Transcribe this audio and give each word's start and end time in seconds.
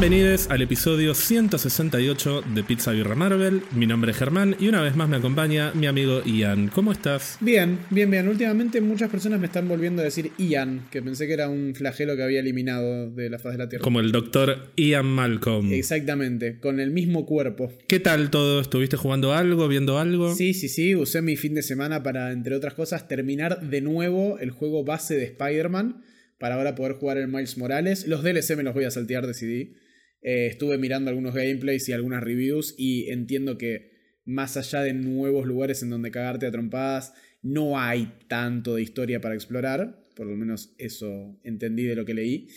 Bienvenidos 0.00 0.48
al 0.48 0.62
episodio 0.62 1.12
168 1.12 2.44
de 2.54 2.62
Pizza 2.62 2.92
Birra 2.92 3.16
Marvel. 3.16 3.62
Mi 3.72 3.84
nombre 3.84 4.12
es 4.12 4.16
Germán 4.16 4.54
y 4.60 4.68
una 4.68 4.80
vez 4.80 4.94
más 4.94 5.08
me 5.08 5.16
acompaña 5.16 5.72
mi 5.74 5.88
amigo 5.88 6.22
Ian. 6.24 6.68
¿Cómo 6.68 6.92
estás? 6.92 7.36
Bien, 7.40 7.80
bien, 7.90 8.08
bien. 8.08 8.28
Últimamente 8.28 8.80
muchas 8.80 9.10
personas 9.10 9.40
me 9.40 9.46
están 9.46 9.66
volviendo 9.66 10.00
a 10.00 10.04
decir 10.04 10.30
Ian, 10.38 10.86
que 10.92 11.02
pensé 11.02 11.26
que 11.26 11.32
era 11.32 11.48
un 11.48 11.74
flagelo 11.74 12.14
que 12.14 12.22
había 12.22 12.38
eliminado 12.38 13.10
de 13.10 13.28
la 13.28 13.40
faz 13.40 13.54
de 13.54 13.58
la 13.58 13.68
Tierra. 13.68 13.82
Como 13.82 13.98
el 13.98 14.12
doctor 14.12 14.70
Ian 14.76 15.06
Malcolm. 15.06 15.72
Exactamente, 15.72 16.60
con 16.60 16.78
el 16.78 16.92
mismo 16.92 17.26
cuerpo. 17.26 17.72
¿Qué 17.88 17.98
tal 17.98 18.30
todo? 18.30 18.60
¿Estuviste 18.60 18.96
jugando 18.96 19.34
algo, 19.34 19.66
viendo 19.66 19.98
algo? 19.98 20.32
Sí, 20.32 20.54
sí, 20.54 20.68
sí. 20.68 20.94
Usé 20.94 21.22
mi 21.22 21.34
fin 21.34 21.56
de 21.56 21.62
semana 21.62 22.04
para, 22.04 22.30
entre 22.30 22.54
otras 22.54 22.74
cosas, 22.74 23.08
terminar 23.08 23.68
de 23.68 23.80
nuevo 23.80 24.38
el 24.38 24.52
juego 24.52 24.84
base 24.84 25.16
de 25.16 25.24
Spider-Man 25.24 26.04
para 26.38 26.54
ahora 26.54 26.76
poder 26.76 26.92
jugar 26.92 27.18
el 27.18 27.26
Miles 27.26 27.58
Morales. 27.58 28.06
Los 28.06 28.22
DLC 28.22 28.56
me 28.56 28.62
los 28.62 28.74
voy 28.74 28.84
a 28.84 28.92
saltear, 28.92 29.26
decidí. 29.26 29.74
Eh, 30.22 30.46
estuve 30.46 30.78
mirando 30.78 31.10
algunos 31.10 31.34
gameplays 31.34 31.88
y 31.88 31.92
algunas 31.92 32.22
reviews 32.22 32.74
y 32.76 33.10
entiendo 33.10 33.56
que 33.58 33.90
más 34.24 34.56
allá 34.56 34.82
de 34.82 34.92
nuevos 34.92 35.46
lugares 35.46 35.82
en 35.82 35.90
donde 35.90 36.10
cagarte 36.10 36.46
a 36.46 36.50
trompadas, 36.50 37.14
no 37.42 37.78
hay 37.78 38.12
tanto 38.28 38.74
de 38.74 38.82
historia 38.82 39.20
para 39.20 39.34
explorar. 39.34 40.04
Por 40.14 40.26
lo 40.26 40.36
menos 40.36 40.74
eso 40.78 41.38
entendí 41.44 41.84
de 41.84 41.94
lo 41.94 42.04
que 42.04 42.14
leí. 42.14 42.48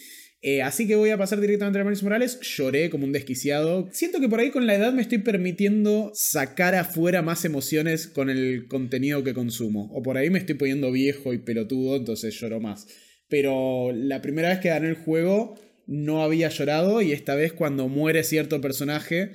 Eh, 0.44 0.64
así 0.64 0.88
que 0.88 0.96
voy 0.96 1.12
a 1.12 1.18
pasar 1.20 1.40
directamente 1.40 1.80
a 1.80 1.84
Miles 1.84 2.02
Morales. 2.02 2.40
Lloré 2.42 2.90
como 2.90 3.06
un 3.06 3.12
desquiciado. 3.12 3.88
Siento 3.92 4.20
que 4.20 4.28
por 4.28 4.40
ahí 4.40 4.50
con 4.50 4.66
la 4.66 4.76
edad 4.76 4.92
me 4.92 5.04
estoy 5.04 5.20
permitiendo 5.20 6.12
sacar 6.16 6.74
afuera 6.74 7.22
más 7.22 7.46
emociones 7.46 8.08
con 8.08 8.32
el 8.32 8.68
contenido 8.68 9.24
que 9.24 9.36
consumo. 9.36 9.92
O 9.94 10.02
por 10.02 10.18
ahí 10.18 10.32
me 10.32 10.40
estoy 10.40 10.56
poniendo 10.56 10.92
viejo 10.92 11.32
y 11.34 11.38
pelotudo, 11.38 11.96
entonces 11.96 12.34
lloro 12.40 12.60
más 12.60 12.88
pero 13.32 13.94
la 13.94 14.22
primera 14.22 14.50
vez 14.50 14.60
que 14.60 14.68
gané 14.68 14.90
el 14.90 14.96
juego 14.96 15.56
no 15.92 16.24
había 16.24 16.48
llorado 16.50 17.02
y 17.02 17.12
esta 17.12 17.36
vez 17.36 17.52
cuando 17.52 17.88
muere 17.90 18.24
cierto 18.24 18.62
personaje, 18.62 19.34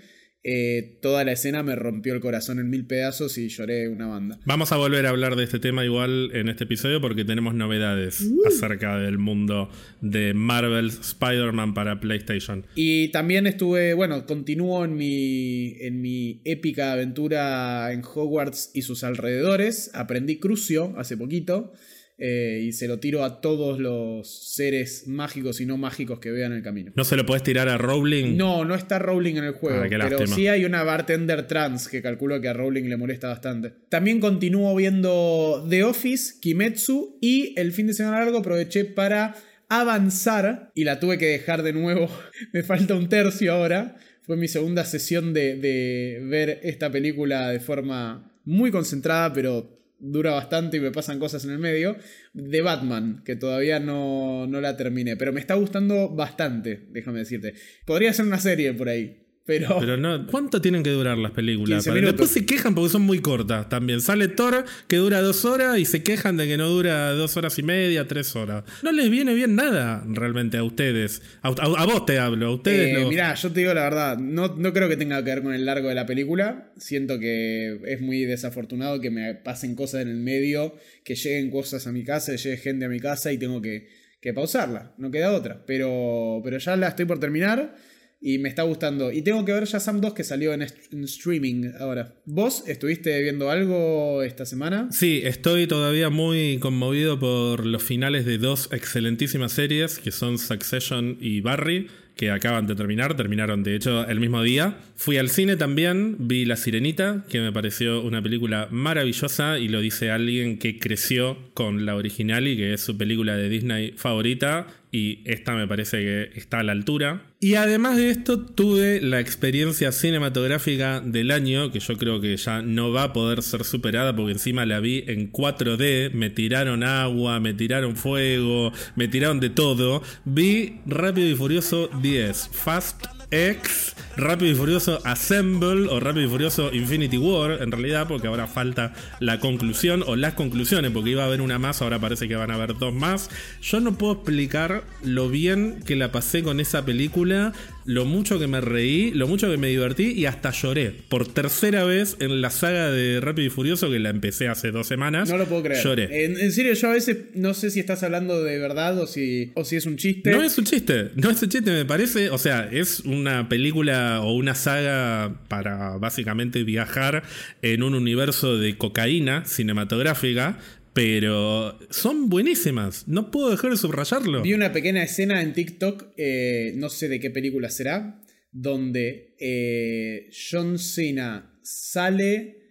eh, 0.48 0.98
toda 1.02 1.24
la 1.24 1.32
escena 1.32 1.64
me 1.64 1.74
rompió 1.74 2.14
el 2.14 2.20
corazón 2.20 2.60
en 2.60 2.70
mil 2.70 2.86
pedazos 2.86 3.36
y 3.36 3.48
lloré 3.48 3.88
una 3.88 4.06
banda. 4.06 4.38
Vamos 4.46 4.70
a 4.70 4.76
volver 4.76 5.04
a 5.04 5.08
hablar 5.10 5.34
de 5.34 5.42
este 5.42 5.58
tema 5.58 5.84
igual 5.84 6.30
en 6.34 6.48
este 6.48 6.64
episodio 6.64 7.00
porque 7.00 7.24
tenemos 7.24 7.54
novedades 7.54 8.20
Uh. 8.22 8.46
acerca 8.46 8.96
del 8.98 9.18
mundo 9.18 9.68
de 10.00 10.34
Marvel 10.34 10.86
Spider-Man 10.86 11.74
para 11.74 11.98
PlayStation. 12.00 12.64
Y 12.76 13.08
también 13.08 13.46
estuve, 13.48 13.92
bueno, 13.94 14.24
continúo 14.24 14.84
en 14.84 14.94
mi, 14.96 15.74
en 15.80 16.00
mi 16.00 16.40
épica 16.44 16.92
aventura 16.92 17.92
en 17.92 18.02
Hogwarts 18.02 18.70
y 18.72 18.82
sus 18.82 19.02
alrededores. 19.02 19.90
Aprendí 19.94 20.38
Crucio 20.38 20.94
hace 20.96 21.16
poquito. 21.16 21.72
Eh, 22.18 22.62
y 22.64 22.72
se 22.72 22.88
lo 22.88 22.98
tiro 22.98 23.24
a 23.24 23.42
todos 23.42 23.78
los 23.78 24.54
seres 24.54 25.06
mágicos 25.06 25.60
y 25.60 25.66
no 25.66 25.76
mágicos 25.76 26.18
que 26.18 26.30
vean 26.30 26.52
el 26.52 26.62
camino. 26.62 26.92
¿No 26.96 27.04
se 27.04 27.16
lo 27.16 27.26
podés 27.26 27.42
tirar 27.42 27.68
a 27.68 27.76
Rowling? 27.76 28.36
No, 28.36 28.64
no 28.64 28.74
está 28.74 28.98
Rowling 28.98 29.36
en 29.36 29.44
el 29.44 29.52
juego, 29.52 29.82
Ah, 29.82 29.88
pero 29.90 30.26
sí 30.26 30.48
hay 30.48 30.64
una 30.64 30.82
bartender 30.82 31.46
trans 31.46 31.88
que 31.88 32.00
calculo 32.00 32.40
que 32.40 32.48
a 32.48 32.54
Rowling 32.54 32.84
le 32.84 32.96
molesta 32.96 33.28
bastante. 33.28 33.74
También 33.90 34.20
continúo 34.20 34.74
viendo 34.74 35.66
The 35.68 35.84
Office, 35.84 36.34
Kimetsu 36.40 37.18
y 37.20 37.52
el 37.58 37.72
fin 37.72 37.86
de 37.86 37.92
semana 37.92 38.20
largo 38.20 38.38
aproveché 38.38 38.86
para 38.86 39.34
avanzar 39.68 40.70
y 40.74 40.84
la 40.84 41.00
tuve 41.00 41.18
que 41.18 41.26
dejar 41.26 41.62
de 41.62 41.72
nuevo. 41.72 42.08
Me 42.52 42.62
falta 42.62 42.94
un 42.94 43.08
tercio 43.08 43.52
ahora. 43.52 43.96
Fue 44.22 44.36
mi 44.36 44.48
segunda 44.48 44.84
sesión 44.84 45.34
de, 45.34 45.56
de 45.56 46.20
ver 46.24 46.60
esta 46.62 46.90
película 46.90 47.50
de 47.50 47.60
forma 47.60 48.32
muy 48.44 48.70
concentrada, 48.70 49.32
pero 49.32 49.75
dura 49.98 50.32
bastante 50.32 50.76
y 50.76 50.80
me 50.80 50.90
pasan 50.90 51.18
cosas 51.18 51.44
en 51.44 51.52
el 51.52 51.58
medio. 51.58 51.96
De 52.32 52.62
Batman, 52.62 53.22
que 53.24 53.36
todavía 53.36 53.80
no, 53.80 54.46
no 54.46 54.60
la 54.60 54.76
terminé, 54.76 55.16
pero 55.16 55.32
me 55.32 55.40
está 55.40 55.54
gustando 55.54 56.08
bastante, 56.08 56.86
déjame 56.90 57.20
decirte. 57.20 57.54
Podría 57.84 58.12
ser 58.12 58.26
una 58.26 58.38
serie 58.38 58.72
por 58.74 58.88
ahí, 58.88 59.25
pero... 59.46 59.76
Pero 59.80 59.96
no, 59.96 60.26
¿cuánto 60.26 60.60
tienen 60.60 60.82
que 60.82 60.90
durar 60.90 61.16
las 61.16 61.30
películas? 61.30 61.78
15 61.84 61.90
Para- 61.90 62.00
minutos. 62.00 62.18
Después 62.18 62.30
se 62.32 62.44
quejan 62.46 62.74
porque 62.74 62.90
son 62.90 63.02
muy 63.02 63.20
cortas 63.20 63.68
también. 63.68 64.00
Sale 64.00 64.28
Thor 64.28 64.64
que 64.88 64.96
dura 64.96 65.20
dos 65.22 65.44
horas 65.44 65.78
y 65.78 65.84
se 65.84 66.02
quejan 66.02 66.36
de 66.36 66.46
que 66.48 66.56
no 66.56 66.68
dura 66.68 67.12
dos 67.12 67.36
horas 67.36 67.58
y 67.58 67.62
media, 67.62 68.08
tres 68.08 68.34
horas. 68.36 68.64
No 68.82 68.90
les 68.92 69.08
viene 69.08 69.34
bien 69.34 69.54
nada 69.54 70.04
realmente 70.08 70.56
a 70.56 70.64
ustedes. 70.64 71.22
A, 71.42 71.48
a- 71.48 71.52
a 71.82 71.86
vos 71.86 72.04
te 72.06 72.18
hablo, 72.18 72.46
a 72.48 72.54
ustedes 72.54 72.96
Eh, 72.96 73.00
no. 73.02 73.08
Mirá, 73.08 73.34
yo 73.34 73.52
te 73.52 73.60
digo 73.60 73.72
la 73.72 73.84
verdad, 73.84 74.18
no, 74.18 74.48
no 74.56 74.72
creo 74.72 74.88
que 74.88 74.96
tenga 74.96 75.22
que 75.24 75.30
ver 75.30 75.42
con 75.42 75.54
el 75.54 75.64
largo 75.64 75.88
de 75.88 75.94
la 75.94 76.06
película. 76.06 76.72
Siento 76.76 77.18
que 77.20 77.78
es 77.86 78.00
muy 78.00 78.24
desafortunado 78.24 79.00
que 79.00 79.10
me 79.10 79.34
pasen 79.34 79.74
cosas 79.76 80.02
en 80.02 80.08
el 80.08 80.16
medio, 80.16 80.74
que 81.04 81.14
lleguen 81.14 81.50
cosas 81.50 81.86
a 81.86 81.92
mi 81.92 82.02
casa, 82.04 82.32
que 82.32 82.38
llegue 82.38 82.56
gente 82.56 82.84
a 82.84 82.88
mi 82.88 82.98
casa 83.00 83.32
y 83.32 83.38
tengo 83.38 83.62
que, 83.62 83.88
que 84.20 84.32
pausarla. 84.34 84.92
No 84.98 85.10
queda 85.10 85.32
otra. 85.32 85.64
Pero, 85.66 86.40
pero 86.42 86.58
ya 86.58 86.76
la 86.76 86.88
estoy 86.88 87.04
por 87.04 87.20
terminar 87.20 87.76
y 88.20 88.38
me 88.38 88.48
está 88.48 88.62
gustando. 88.62 89.12
Y 89.12 89.22
tengo 89.22 89.44
que 89.44 89.52
ver 89.52 89.64
ya 89.64 89.80
Sam 89.80 90.00
2 90.00 90.14
que 90.14 90.24
salió 90.24 90.52
en, 90.52 90.62
en 90.62 91.04
streaming 91.04 91.72
ahora. 91.78 92.14
¿Vos 92.24 92.64
estuviste 92.66 93.20
viendo 93.22 93.50
algo 93.50 94.22
esta 94.22 94.46
semana? 94.46 94.88
Sí, 94.90 95.20
estoy 95.24 95.66
todavía 95.66 96.10
muy 96.10 96.58
conmovido 96.58 97.18
por 97.18 97.66
los 97.66 97.82
finales 97.82 98.24
de 98.24 98.38
dos 98.38 98.68
excelentísimas 98.72 99.52
series 99.52 99.98
que 99.98 100.10
son 100.10 100.38
Succession 100.38 101.18
y 101.20 101.40
Barry, 101.40 101.88
que 102.16 102.30
acaban 102.30 102.66
de 102.66 102.74
terminar, 102.74 103.14
terminaron 103.14 103.62
de 103.62 103.76
hecho 103.76 104.08
el 104.08 104.20
mismo 104.20 104.42
día. 104.42 104.78
Fui 104.96 105.18
al 105.18 105.28
cine 105.28 105.56
también, 105.56 106.16
vi 106.18 106.46
La 106.46 106.56
Sirenita, 106.56 107.24
que 107.28 107.40
me 107.40 107.52
pareció 107.52 108.00
una 108.00 108.22
película 108.22 108.68
maravillosa 108.70 109.58
y 109.58 109.68
lo 109.68 109.82
dice 109.82 110.10
alguien 110.10 110.58
que 110.58 110.78
creció 110.78 111.36
con 111.52 111.84
la 111.84 111.94
original 111.94 112.48
y 112.48 112.56
que 112.56 112.72
es 112.72 112.80
su 112.80 112.96
película 112.96 113.36
de 113.36 113.50
Disney 113.50 113.92
favorita 113.96 114.66
y 114.96 115.20
esta 115.26 115.54
me 115.54 115.68
parece 115.68 115.98
que 115.98 116.30
está 116.38 116.60
a 116.60 116.62
la 116.62 116.72
altura. 116.72 117.22
Y 117.38 117.54
además 117.56 117.98
de 117.98 118.08
esto 118.08 118.40
tuve 118.40 119.02
la 119.02 119.20
experiencia 119.20 119.92
cinematográfica 119.92 121.00
del 121.00 121.32
año, 121.32 121.70
que 121.70 121.80
yo 121.80 121.98
creo 121.98 122.18
que 122.18 122.34
ya 122.38 122.62
no 122.62 122.92
va 122.92 123.02
a 123.02 123.12
poder 123.12 123.42
ser 123.42 123.64
superada 123.64 124.16
porque 124.16 124.32
encima 124.32 124.64
la 124.64 124.80
vi 124.80 125.04
en 125.06 125.30
4D, 125.30 126.12
me 126.12 126.30
tiraron 126.30 126.82
agua, 126.82 127.40
me 127.40 127.52
tiraron 127.52 127.94
fuego, 127.94 128.72
me 128.94 129.06
tiraron 129.06 129.38
de 129.38 129.50
todo. 129.50 130.02
Vi 130.24 130.80
Rápido 130.86 131.28
y 131.28 131.34
Furioso 131.34 131.90
10, 132.10 132.50
Fast 132.52 133.06
X, 133.32 133.96
Rápido 134.16 134.52
y 134.52 134.54
Furioso 134.54 135.00
Assemble 135.04 135.88
o 135.88 135.98
Rápido 135.98 136.26
y 136.26 136.30
Furioso 136.30 136.72
Infinity 136.72 137.18
War, 137.18 137.60
en 137.60 137.72
realidad, 137.72 138.06
porque 138.06 138.28
ahora 138.28 138.46
falta 138.46 138.94
la 139.18 139.40
conclusión 139.40 140.04
o 140.06 140.14
las 140.14 140.34
conclusiones, 140.34 140.92
porque 140.92 141.10
iba 141.10 141.24
a 141.24 141.26
haber 141.26 141.40
una 141.40 141.58
más, 141.58 141.82
ahora 141.82 141.98
parece 141.98 142.28
que 142.28 142.36
van 142.36 142.52
a 142.52 142.54
haber 142.54 142.78
dos 142.78 142.94
más. 142.94 143.28
Yo 143.60 143.80
no 143.80 143.98
puedo 143.98 144.12
explicar 144.12 144.84
lo 145.02 145.28
bien 145.28 145.82
que 145.84 145.96
la 145.96 146.12
pasé 146.12 146.44
con 146.44 146.60
esa 146.60 146.84
película, 146.84 147.52
lo 147.86 148.04
mucho 148.04 148.38
que 148.38 148.46
me 148.46 148.60
reí, 148.60 149.12
lo 149.12 149.28
mucho 149.28 149.50
que 149.50 149.56
me 149.56 149.68
divertí 149.68 150.12
y 150.12 150.26
hasta 150.26 150.50
lloré 150.50 150.92
por 151.08 151.26
tercera 151.26 151.84
vez 151.84 152.16
en 152.20 152.40
la 152.40 152.50
saga 152.50 152.90
de 152.90 153.20
Rápido 153.20 153.46
y 153.46 153.50
Furioso, 153.50 153.90
que 153.90 153.98
la 153.98 154.10
empecé 154.10 154.48
hace 154.48 154.72
dos 154.72 154.86
semanas. 154.86 155.28
No 155.30 155.38
lo 155.38 155.46
puedo 155.46 155.62
creer. 155.62 155.82
Lloré. 155.82 156.24
En, 156.24 156.38
en 156.38 156.52
serio, 156.52 156.74
yo 156.74 156.88
a 156.88 156.92
veces 156.92 157.16
no 157.34 157.54
sé 157.54 157.70
si 157.70 157.80
estás 157.80 158.02
hablando 158.02 158.42
de 158.42 158.58
verdad 158.58 158.98
o 158.98 159.06
si, 159.06 159.52
o 159.54 159.64
si 159.64 159.76
es 159.76 159.86
un 159.86 159.96
chiste. 159.96 160.30
No 160.30 160.42
es 160.42 160.58
un 160.58 160.64
chiste, 160.64 161.10
no 161.14 161.30
es 161.30 161.40
un 161.42 161.48
chiste, 161.48 161.70
me 161.70 161.84
parece. 161.84 162.30
O 162.30 162.38
sea, 162.38 162.68
es 162.70 163.00
una 163.00 163.48
película 163.48 164.20
o 164.20 164.34
una 164.34 164.54
saga 164.54 165.40
para 165.48 165.96
básicamente 165.98 166.64
viajar 166.64 167.22
en 167.62 167.82
un 167.82 167.94
universo 167.94 168.58
de 168.58 168.76
cocaína 168.76 169.44
cinematográfica, 169.44 170.58
pero 170.96 171.78
son 171.90 172.30
buenísimas. 172.30 173.06
No 173.06 173.30
puedo 173.30 173.50
dejar 173.50 173.70
de 173.70 173.76
subrayarlo. 173.76 174.40
Vi 174.40 174.54
una 174.54 174.72
pequeña 174.72 175.02
escena 175.02 175.42
en 175.42 175.52
TikTok, 175.52 176.14
eh, 176.16 176.72
no 176.76 176.88
sé 176.88 177.10
de 177.10 177.20
qué 177.20 177.30
película 177.30 177.68
será, 177.68 178.22
donde 178.50 179.36
eh, 179.38 180.30
John 180.32 180.78
Cena 180.78 181.60
sale 181.62 182.62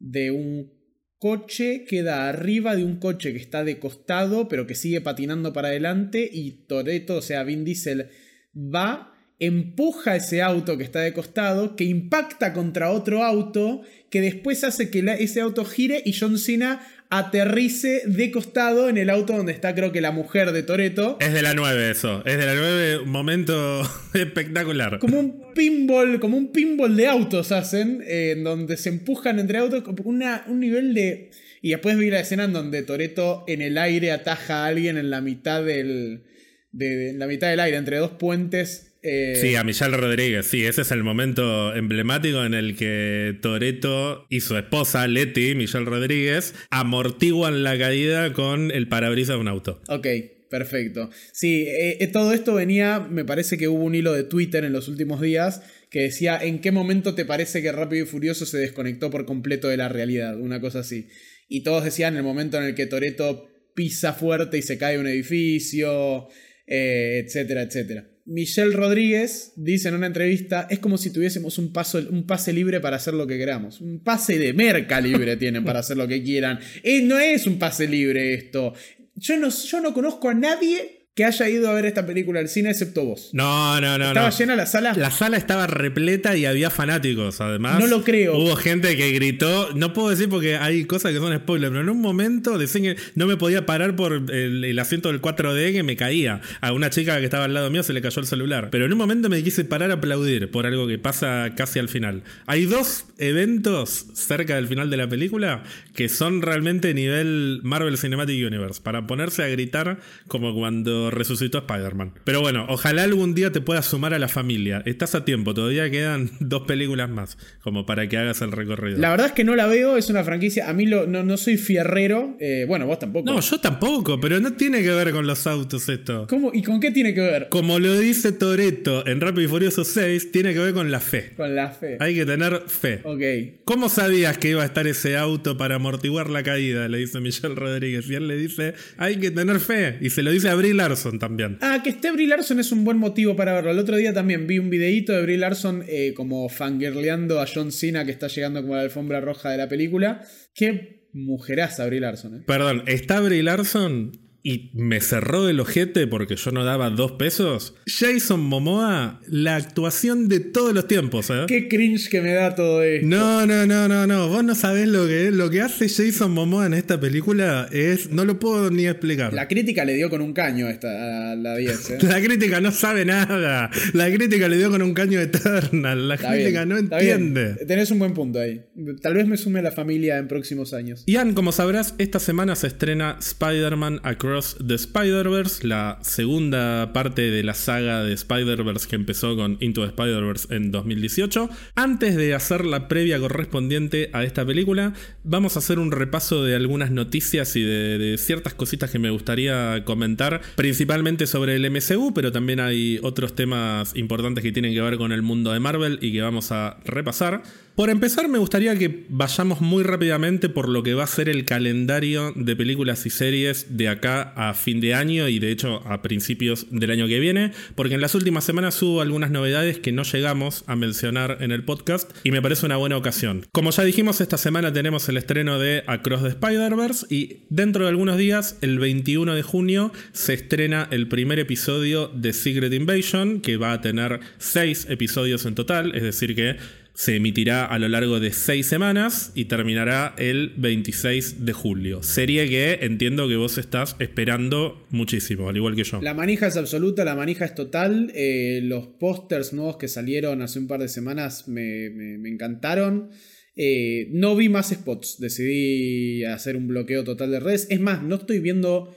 de 0.00 0.32
un 0.32 0.72
coche, 1.18 1.84
queda 1.84 2.28
arriba 2.28 2.74
de 2.74 2.82
un 2.82 2.96
coche 2.96 3.32
que 3.32 3.38
está 3.38 3.62
de 3.62 3.78
costado, 3.78 4.48
pero 4.48 4.66
que 4.66 4.74
sigue 4.74 5.00
patinando 5.00 5.52
para 5.52 5.68
adelante, 5.68 6.28
y 6.32 6.66
Toreto, 6.66 7.18
o 7.18 7.22
sea, 7.22 7.44
Vin 7.44 7.64
Diesel, 7.64 8.08
va, 8.56 9.14
empuja 9.38 10.16
ese 10.16 10.42
auto 10.42 10.76
que 10.76 10.82
está 10.82 11.00
de 11.02 11.12
costado, 11.12 11.76
que 11.76 11.84
impacta 11.84 12.52
contra 12.52 12.90
otro 12.90 13.22
auto, 13.22 13.82
que 14.10 14.20
después 14.20 14.64
hace 14.64 14.90
que 14.90 15.04
ese 15.20 15.40
auto 15.40 15.64
gire 15.64 16.02
y 16.04 16.12
John 16.12 16.38
Cena 16.38 16.80
aterrice 17.10 18.02
de 18.06 18.30
costado 18.30 18.88
en 18.88 18.98
el 18.98 19.08
auto 19.10 19.34
donde 19.36 19.52
está 19.52 19.74
creo 19.74 19.92
que 19.92 20.00
la 20.00 20.10
mujer 20.10 20.52
de 20.52 20.62
Toreto. 20.62 21.16
Es 21.20 21.32
de 21.32 21.42
la 21.42 21.54
9 21.54 21.90
eso, 21.90 22.22
es 22.26 22.36
de 22.36 22.46
la 22.46 22.54
9, 22.54 22.98
un 22.98 23.10
momento 23.10 23.82
espectacular. 24.14 24.98
Como 24.98 25.18
un 25.20 25.52
pinball, 25.54 26.20
como 26.20 26.36
un 26.36 26.52
pinball 26.52 26.96
de 26.96 27.06
autos 27.06 27.50
hacen, 27.52 28.02
eh, 28.06 28.32
en 28.36 28.44
donde 28.44 28.76
se 28.76 28.90
empujan 28.90 29.38
entre 29.38 29.58
autos, 29.58 29.82
una, 30.04 30.44
un 30.48 30.60
nivel 30.60 30.94
de... 30.94 31.30
Y 31.60 31.70
después 31.70 31.96
vi 31.98 32.08
la 32.10 32.20
escena 32.20 32.44
en 32.44 32.52
donde 32.52 32.82
Toreto 32.82 33.44
en 33.48 33.62
el 33.62 33.78
aire 33.78 34.12
ataja 34.12 34.64
a 34.64 34.66
alguien 34.66 34.96
en 34.96 35.10
la 35.10 35.20
mitad 35.20 35.64
del... 35.64 36.24
de- 36.72 36.96
de- 36.96 37.10
en 37.10 37.18
la 37.18 37.26
mitad 37.26 37.48
del 37.48 37.60
aire, 37.60 37.76
entre 37.78 37.96
dos 37.96 38.12
puentes. 38.12 38.87
Eh, 39.02 39.36
Sí, 39.40 39.54
a 39.54 39.64
Michelle 39.64 39.96
Rodríguez, 39.96 40.46
sí, 40.46 40.64
ese 40.64 40.82
es 40.82 40.90
el 40.90 41.02
momento 41.02 41.74
emblemático 41.74 42.44
en 42.44 42.54
el 42.54 42.76
que 42.76 43.38
Toreto 43.40 44.26
y 44.28 44.40
su 44.40 44.56
esposa, 44.56 45.06
Letty, 45.06 45.54
Michelle 45.54 45.84
Rodríguez, 45.84 46.54
amortiguan 46.70 47.62
la 47.62 47.78
caída 47.78 48.32
con 48.32 48.70
el 48.70 48.88
parabrisas 48.88 49.36
de 49.36 49.40
un 49.40 49.48
auto. 49.48 49.82
Ok. 49.88 50.06
perfecto. 50.50 51.10
Sí, 51.32 51.66
eh, 51.68 51.98
eh, 52.00 52.06
todo 52.06 52.32
esto 52.32 52.54
venía, 52.54 53.00
me 53.00 53.24
parece 53.24 53.58
que 53.58 53.68
hubo 53.68 53.84
un 53.84 53.94
hilo 53.94 54.12
de 54.12 54.24
Twitter 54.24 54.64
en 54.64 54.72
los 54.72 54.88
últimos 54.88 55.20
días 55.20 55.62
que 55.90 56.00
decía 56.00 56.38
en 56.40 56.60
qué 56.60 56.72
momento 56.72 57.14
te 57.14 57.24
parece 57.24 57.62
que 57.62 57.72
Rápido 57.72 58.04
y 58.04 58.06
Furioso 58.06 58.46
se 58.46 58.58
desconectó 58.58 59.10
por 59.10 59.24
completo 59.24 59.68
de 59.68 59.76
la 59.76 59.88
realidad, 59.88 60.38
una 60.38 60.60
cosa 60.60 60.80
así. 60.80 61.08
Y 61.48 61.62
todos 61.62 61.84
decían 61.84 62.16
el 62.16 62.22
momento 62.22 62.58
en 62.58 62.64
el 62.64 62.74
que 62.74 62.86
Toreto 62.86 63.48
pisa 63.74 64.12
fuerte 64.12 64.58
y 64.58 64.62
se 64.62 64.76
cae 64.76 64.98
un 64.98 65.06
edificio, 65.06 66.28
eh, 66.66 67.22
etcétera, 67.24 67.62
etcétera. 67.62 68.10
Michelle 68.28 68.74
Rodríguez 68.74 69.52
dice 69.56 69.88
en 69.88 69.94
una 69.94 70.06
entrevista, 70.06 70.66
es 70.68 70.80
como 70.80 70.98
si 70.98 71.10
tuviésemos 71.10 71.56
un, 71.56 71.72
paso, 71.72 71.98
un 72.10 72.26
pase 72.26 72.52
libre 72.52 72.78
para 72.78 72.96
hacer 72.96 73.14
lo 73.14 73.26
que 73.26 73.38
queramos. 73.38 73.80
Un 73.80 74.00
pase 74.00 74.38
de 74.38 74.52
merca 74.52 75.00
libre 75.00 75.38
tienen 75.38 75.64
para 75.64 75.80
hacer 75.80 75.96
lo 75.96 76.06
que 76.06 76.22
quieran. 76.22 76.60
Eh, 76.82 77.00
no 77.00 77.18
es 77.18 77.46
un 77.46 77.58
pase 77.58 77.88
libre 77.88 78.34
esto. 78.34 78.74
Yo 79.14 79.38
no, 79.38 79.48
yo 79.48 79.80
no 79.80 79.94
conozco 79.94 80.28
a 80.28 80.34
nadie 80.34 80.97
que 81.18 81.24
haya 81.24 81.48
ido 81.48 81.68
a 81.68 81.74
ver 81.74 81.84
esta 81.84 82.06
película 82.06 82.38
al 82.38 82.48
cine 82.48 82.70
excepto 82.70 83.04
vos. 83.04 83.30
No, 83.32 83.80
no, 83.80 83.98
no. 83.98 84.06
¿Estaba 84.06 84.30
llena 84.30 84.54
la 84.54 84.66
sala? 84.66 84.94
La 84.94 85.10
sala 85.10 85.36
estaba 85.36 85.66
repleta 85.66 86.36
y 86.36 86.46
había 86.46 86.70
fanáticos, 86.70 87.40
además. 87.40 87.80
No 87.80 87.88
lo 87.88 88.04
creo. 88.04 88.38
Hubo 88.38 88.54
gente 88.54 88.96
que 88.96 89.10
gritó, 89.10 89.70
no 89.74 89.92
puedo 89.92 90.10
decir 90.10 90.28
porque 90.28 90.54
hay 90.54 90.84
cosas 90.84 91.10
que 91.10 91.18
son 91.18 91.36
spoilers, 91.36 91.72
pero 91.72 91.82
en 91.82 91.88
un 91.88 92.00
momento 92.00 92.56
decían 92.56 92.84
que 92.84 93.02
no 93.16 93.26
me 93.26 93.36
podía 93.36 93.66
parar 93.66 93.96
por 93.96 94.30
el, 94.30 94.78
asiento 94.78 95.08
del 95.08 95.20
4D 95.20 95.72
que 95.72 95.82
me 95.82 95.96
caía. 95.96 96.40
A 96.60 96.72
una 96.72 96.88
chica 96.88 97.18
que 97.18 97.24
estaba 97.24 97.46
al 97.46 97.54
lado 97.54 97.68
mío 97.68 97.82
se 97.82 97.92
le 97.92 98.00
cayó 98.00 98.20
el 98.20 98.28
celular. 98.28 98.68
Pero 98.70 98.86
en 98.86 98.92
un 98.92 98.98
momento 98.98 99.28
me 99.28 99.42
quise 99.42 99.64
parar 99.64 99.90
a 99.90 99.94
aplaudir 99.94 100.52
por 100.52 100.66
algo 100.66 100.86
que 100.86 101.00
pasa 101.00 101.52
casi 101.56 101.80
al 101.80 101.88
final. 101.88 102.22
Hay 102.46 102.66
dos 102.66 103.06
eventos 103.18 104.06
cerca 104.14 104.54
del 104.54 104.68
final 104.68 104.88
de 104.88 104.96
la 104.96 105.08
película 105.08 105.64
que 105.96 106.08
son 106.08 106.42
realmente 106.42 106.94
nivel 106.94 107.58
Marvel 107.64 107.98
Cinematic 107.98 108.46
Universe, 108.46 108.80
para 108.80 109.08
ponerse 109.08 109.42
a 109.42 109.48
gritar 109.48 109.98
como 110.28 110.54
cuando 110.54 111.07
resucitó 111.10 111.58
Spider-Man. 111.58 112.12
Pero 112.24 112.40
bueno, 112.40 112.66
ojalá 112.68 113.02
algún 113.02 113.34
día 113.34 113.52
te 113.52 113.60
puedas 113.60 113.86
sumar 113.86 114.14
a 114.14 114.18
la 114.18 114.28
familia. 114.28 114.82
Estás 114.86 115.14
a 115.14 115.24
tiempo, 115.24 115.54
todavía 115.54 115.90
quedan 115.90 116.30
dos 116.40 116.62
películas 116.62 117.08
más, 117.10 117.38
como 117.62 117.86
para 117.86 118.08
que 118.08 118.18
hagas 118.18 118.40
el 118.42 118.52
recorrido. 118.52 118.98
La 118.98 119.10
verdad 119.10 119.28
es 119.28 119.32
que 119.32 119.44
no 119.44 119.56
la 119.56 119.66
veo, 119.66 119.96
es 119.96 120.10
una 120.10 120.24
franquicia. 120.24 120.68
A 120.68 120.72
mí 120.72 120.86
lo, 120.86 121.06
no, 121.06 121.22
no 121.22 121.36
soy 121.36 121.56
fierrero. 121.56 122.36
Eh, 122.40 122.64
bueno, 122.66 122.86
vos 122.86 122.98
tampoco. 122.98 123.30
No, 123.30 123.40
yo 123.40 123.58
tampoco, 123.60 124.20
pero 124.20 124.40
no 124.40 124.52
tiene 124.54 124.82
que 124.82 124.90
ver 124.90 125.12
con 125.12 125.26
los 125.26 125.46
autos 125.46 125.88
esto. 125.88 126.26
¿Cómo? 126.28 126.50
¿Y 126.52 126.62
con 126.62 126.80
qué 126.80 126.90
tiene 126.90 127.14
que 127.14 127.20
ver? 127.20 127.48
Como 127.48 127.78
lo 127.78 127.98
dice 127.98 128.32
Toreto 128.32 129.06
en 129.06 129.20
Rápido 129.20 129.42
y 129.42 129.48
Furioso 129.48 129.84
6, 129.84 130.32
tiene 130.32 130.52
que 130.52 130.60
ver 130.60 130.74
con 130.74 130.90
la 130.90 131.00
fe. 131.00 131.32
Con 131.36 131.54
la 131.54 131.70
fe. 131.70 131.96
Hay 132.00 132.14
que 132.14 132.26
tener 132.26 132.62
fe. 132.66 133.00
Ok. 133.04 133.64
¿Cómo 133.64 133.88
sabías 133.88 134.38
que 134.38 134.50
iba 134.50 134.62
a 134.62 134.66
estar 134.66 134.86
ese 134.86 135.16
auto 135.16 135.56
para 135.56 135.76
amortiguar 135.76 136.30
la 136.30 136.42
caída? 136.42 136.88
Le 136.88 136.98
dice 136.98 137.20
Michelle 137.20 137.54
Rodríguez. 137.54 138.08
Y 138.08 138.14
él 138.14 138.28
le 138.28 138.36
dice, 138.36 138.74
hay 138.96 139.16
que 139.16 139.30
tener 139.30 139.60
fe. 139.60 139.98
Y 140.00 140.10
se 140.10 140.22
lo 140.22 140.30
dice 140.30 140.48
a 140.48 140.54
Brie 140.54 140.74
Larson 140.88 141.18
también. 141.18 141.58
Ah, 141.60 141.80
que 141.82 141.90
esté 141.90 142.10
Brie 142.10 142.26
Larson 142.26 142.60
es 142.60 142.72
un 142.72 142.84
buen 142.84 142.98
motivo 142.98 143.36
para 143.36 143.52
verlo. 143.54 143.70
El 143.70 143.78
otro 143.78 143.96
día 143.96 144.12
también 144.12 144.46
vi 144.46 144.58
un 144.58 144.70
videíto 144.70 145.12
de 145.12 145.22
Brie 145.22 145.38
Larson 145.38 145.84
eh, 145.86 146.14
como 146.14 146.48
fangirleando 146.48 147.40
a 147.40 147.46
John 147.52 147.72
Cena 147.72 148.04
que 148.04 148.10
está 148.10 148.28
llegando 148.28 148.62
como 148.62 148.74
a 148.74 148.78
la 148.78 148.82
alfombra 148.84 149.20
roja 149.20 149.50
de 149.50 149.58
la 149.58 149.68
película. 149.68 150.22
Qué 150.54 151.08
mujeraza 151.12 151.86
Brie 151.86 152.00
Larson. 152.00 152.36
Eh. 152.36 152.44
Perdón, 152.46 152.84
¿está 152.86 153.20
Brie 153.20 153.42
Larson 153.42 154.27
y 154.42 154.70
me 154.74 155.00
cerró 155.00 155.48
el 155.48 155.58
ojete 155.58 156.06
porque 156.06 156.36
yo 156.36 156.52
no 156.52 156.64
daba 156.64 156.90
dos 156.90 157.12
pesos. 157.12 157.74
Jason 157.86 158.40
Momoa, 158.40 159.20
la 159.26 159.56
actuación 159.56 160.28
de 160.28 160.40
todos 160.40 160.72
los 160.72 160.86
tiempos, 160.86 161.30
¿eh? 161.30 161.44
Qué 161.48 161.68
cringe 161.68 162.08
que 162.08 162.20
me 162.20 162.32
da 162.32 162.54
todo 162.54 162.82
esto. 162.82 163.06
No, 163.06 163.46
no, 163.46 163.66
no, 163.66 163.88
no, 163.88 164.06
no. 164.06 164.28
Vos 164.28 164.44
no 164.44 164.54
sabés 164.54 164.88
lo 164.88 165.06
que 165.06 165.28
es. 165.28 165.32
Lo 165.32 165.50
que 165.50 165.60
hace 165.60 165.88
Jason 165.88 166.32
Momoa 166.32 166.66
en 166.66 166.74
esta 166.74 167.00
película 167.00 167.68
es. 167.72 168.10
No 168.10 168.24
lo 168.24 168.38
puedo 168.38 168.70
ni 168.70 168.86
explicar. 168.86 169.32
La 169.34 169.48
crítica 169.48 169.84
le 169.84 169.94
dio 169.94 170.08
con 170.08 170.22
un 170.22 170.32
caño 170.32 170.68
esta, 170.68 171.32
a 171.32 171.34
la 171.34 171.56
10, 171.56 171.90
¿eh? 171.90 171.98
La 172.02 172.20
crítica 172.20 172.60
no 172.60 172.70
sabe 172.70 173.04
nada. 173.04 173.70
La 173.92 174.10
crítica 174.10 174.48
le 174.48 174.56
dio 174.56 174.70
con 174.70 174.82
un 174.82 174.94
caño 174.94 175.20
Eternal. 175.20 176.08
La 176.08 176.16
crítica 176.16 176.64
no 176.64 176.78
entiende. 176.78 177.56
Tenés 177.66 177.90
un 177.90 177.98
buen 177.98 178.14
punto 178.14 178.38
ahí. 178.38 178.62
Tal 179.02 179.14
vez 179.14 179.26
me 179.26 179.36
sume 179.36 179.58
a 179.58 179.62
la 179.62 179.72
familia 179.72 180.18
en 180.18 180.28
próximos 180.28 180.72
años. 180.74 181.02
Ian, 181.06 181.34
como 181.34 181.50
sabrás, 181.50 181.94
esta 181.98 182.20
semana 182.20 182.54
se 182.54 182.68
estrena 182.68 183.16
Spider-Man 183.18 184.00
Across 184.04 184.27
The 184.66 184.74
Spider-Verse, 184.74 185.66
la 185.66 185.98
segunda 186.02 186.92
parte 186.92 187.30
de 187.30 187.42
la 187.42 187.54
saga 187.54 188.04
de 188.04 188.12
Spider-Verse 188.12 188.86
que 188.86 188.96
empezó 188.96 189.36
con 189.36 189.56
Into 189.60 189.80
the 189.82 189.88
Spider-Verse 189.88 190.54
en 190.54 190.70
2018. 190.70 191.48
Antes 191.74 192.16
de 192.16 192.34
hacer 192.34 192.66
la 192.66 192.88
previa 192.88 193.18
correspondiente 193.18 194.10
a 194.12 194.24
esta 194.24 194.44
película, 194.44 194.92
vamos 195.24 195.56
a 195.56 195.60
hacer 195.60 195.78
un 195.78 195.92
repaso 195.92 196.44
de 196.44 196.56
algunas 196.56 196.90
noticias 196.90 197.56
y 197.56 197.62
de, 197.62 198.16
ciertas 198.18 198.54
cositas 198.54 198.90
que 198.90 198.98
me 198.98 199.10
gustaría 199.10 199.84
comentar, 199.84 200.42
principalmente 200.56 201.26
sobre 201.26 201.56
el 201.56 201.70
MCU, 201.70 202.12
pero 202.12 202.30
también 202.30 202.60
hay 202.60 203.00
otros 203.02 203.34
temas 203.34 203.96
importantes 203.96 204.44
que 204.44 204.52
tienen 204.52 204.74
que 204.74 204.82
ver 204.82 204.98
con 204.98 205.12
el 205.12 205.22
mundo 205.22 205.52
de 205.52 205.60
Marvel 205.60 205.98
y 206.02 206.12
que 206.12 206.20
vamos 206.20 206.52
a 206.52 206.78
repasar. 206.84 207.42
Por 207.78 207.90
empezar, 207.90 208.26
me 208.28 208.38
gustaría 208.38 208.76
que 208.76 209.06
vayamos 209.08 209.60
muy 209.60 209.84
rápidamente 209.84 210.48
por 210.48 210.68
lo 210.68 210.82
que 210.82 210.94
va 210.94 211.04
a 211.04 211.06
ser 211.06 211.28
el 211.28 211.44
calendario 211.44 212.32
de 212.34 212.56
películas 212.56 213.06
y 213.06 213.10
series 213.10 213.76
de 213.76 213.88
acá 213.88 214.17
a 214.22 214.54
fin 214.54 214.80
de 214.80 214.94
año 214.94 215.28
y 215.28 215.38
de 215.38 215.50
hecho 215.50 215.82
a 215.86 216.02
principios 216.02 216.66
del 216.70 216.90
año 216.90 217.06
que 217.06 217.20
viene, 217.20 217.52
porque 217.74 217.94
en 217.94 218.00
las 218.00 218.14
últimas 218.14 218.44
semanas 218.44 218.80
hubo 218.82 219.00
algunas 219.00 219.30
novedades 219.30 219.78
que 219.78 219.92
no 219.92 220.02
llegamos 220.02 220.64
a 220.66 220.76
mencionar 220.76 221.38
en 221.40 221.52
el 221.52 221.64
podcast 221.64 222.10
y 222.24 222.30
me 222.30 222.42
parece 222.42 222.66
una 222.66 222.76
buena 222.76 222.96
ocasión. 222.96 223.46
Como 223.52 223.70
ya 223.70 223.84
dijimos, 223.84 224.20
esta 224.20 224.38
semana 224.38 224.72
tenemos 224.72 225.08
el 225.08 225.16
estreno 225.16 225.58
de 225.58 225.84
Across 225.86 226.22
the 226.22 226.28
Spider-Verse 226.28 227.06
y 227.10 227.44
dentro 227.48 227.84
de 227.84 227.90
algunos 227.90 228.16
días, 228.16 228.58
el 228.60 228.78
21 228.78 229.34
de 229.34 229.42
junio, 229.42 229.92
se 230.12 230.34
estrena 230.34 230.88
el 230.90 231.08
primer 231.08 231.38
episodio 231.38 232.08
de 232.08 232.32
Secret 232.32 232.72
Invasion, 232.72 233.40
que 233.40 233.56
va 233.56 233.72
a 233.72 233.80
tener 233.80 234.20
seis 234.38 234.86
episodios 234.88 235.44
en 235.46 235.54
total, 235.54 235.94
es 235.94 236.02
decir 236.02 236.34
que 236.34 236.56
se 236.98 237.14
emitirá 237.14 237.64
a 237.64 237.78
lo 237.78 237.86
largo 237.88 238.18
de 238.18 238.32
seis 238.32 238.66
semanas 238.66 239.30
y 239.36 239.44
terminará 239.44 240.16
el 240.18 240.52
26 240.56 241.44
de 241.44 241.52
julio. 241.52 242.02
Serie 242.02 242.48
que 242.48 242.84
entiendo 242.84 243.28
que 243.28 243.36
vos 243.36 243.56
estás 243.56 243.94
esperando 244.00 244.84
muchísimo, 244.90 245.48
al 245.48 245.56
igual 245.56 245.76
que 245.76 245.84
yo. 245.84 246.02
La 246.02 246.12
manija 246.12 246.48
es 246.48 246.56
absoluta, 246.56 247.04
la 247.04 247.14
manija 247.14 247.44
es 247.44 247.54
total. 247.54 248.10
Eh, 248.16 248.62
los 248.64 248.88
pósters 248.88 249.52
nuevos 249.52 249.76
que 249.76 249.86
salieron 249.86 250.42
hace 250.42 250.58
un 250.58 250.66
par 250.66 250.80
de 250.80 250.88
semanas 250.88 251.46
me, 251.46 251.86
encantaron. 252.28 253.10
Eh, 253.54 254.08
no 254.10 254.34
vi 254.34 254.48
más 254.48 254.70
spots, 254.70 255.20
decidí 255.20 256.24
hacer 256.24 256.56
un 256.56 256.66
bloqueo 256.66 257.04
total 257.04 257.30
de 257.30 257.38
redes. 257.38 257.68
Es 257.70 257.78
más, 257.78 258.02
no 258.02 258.16
estoy 258.16 258.40
viendo 258.40 258.92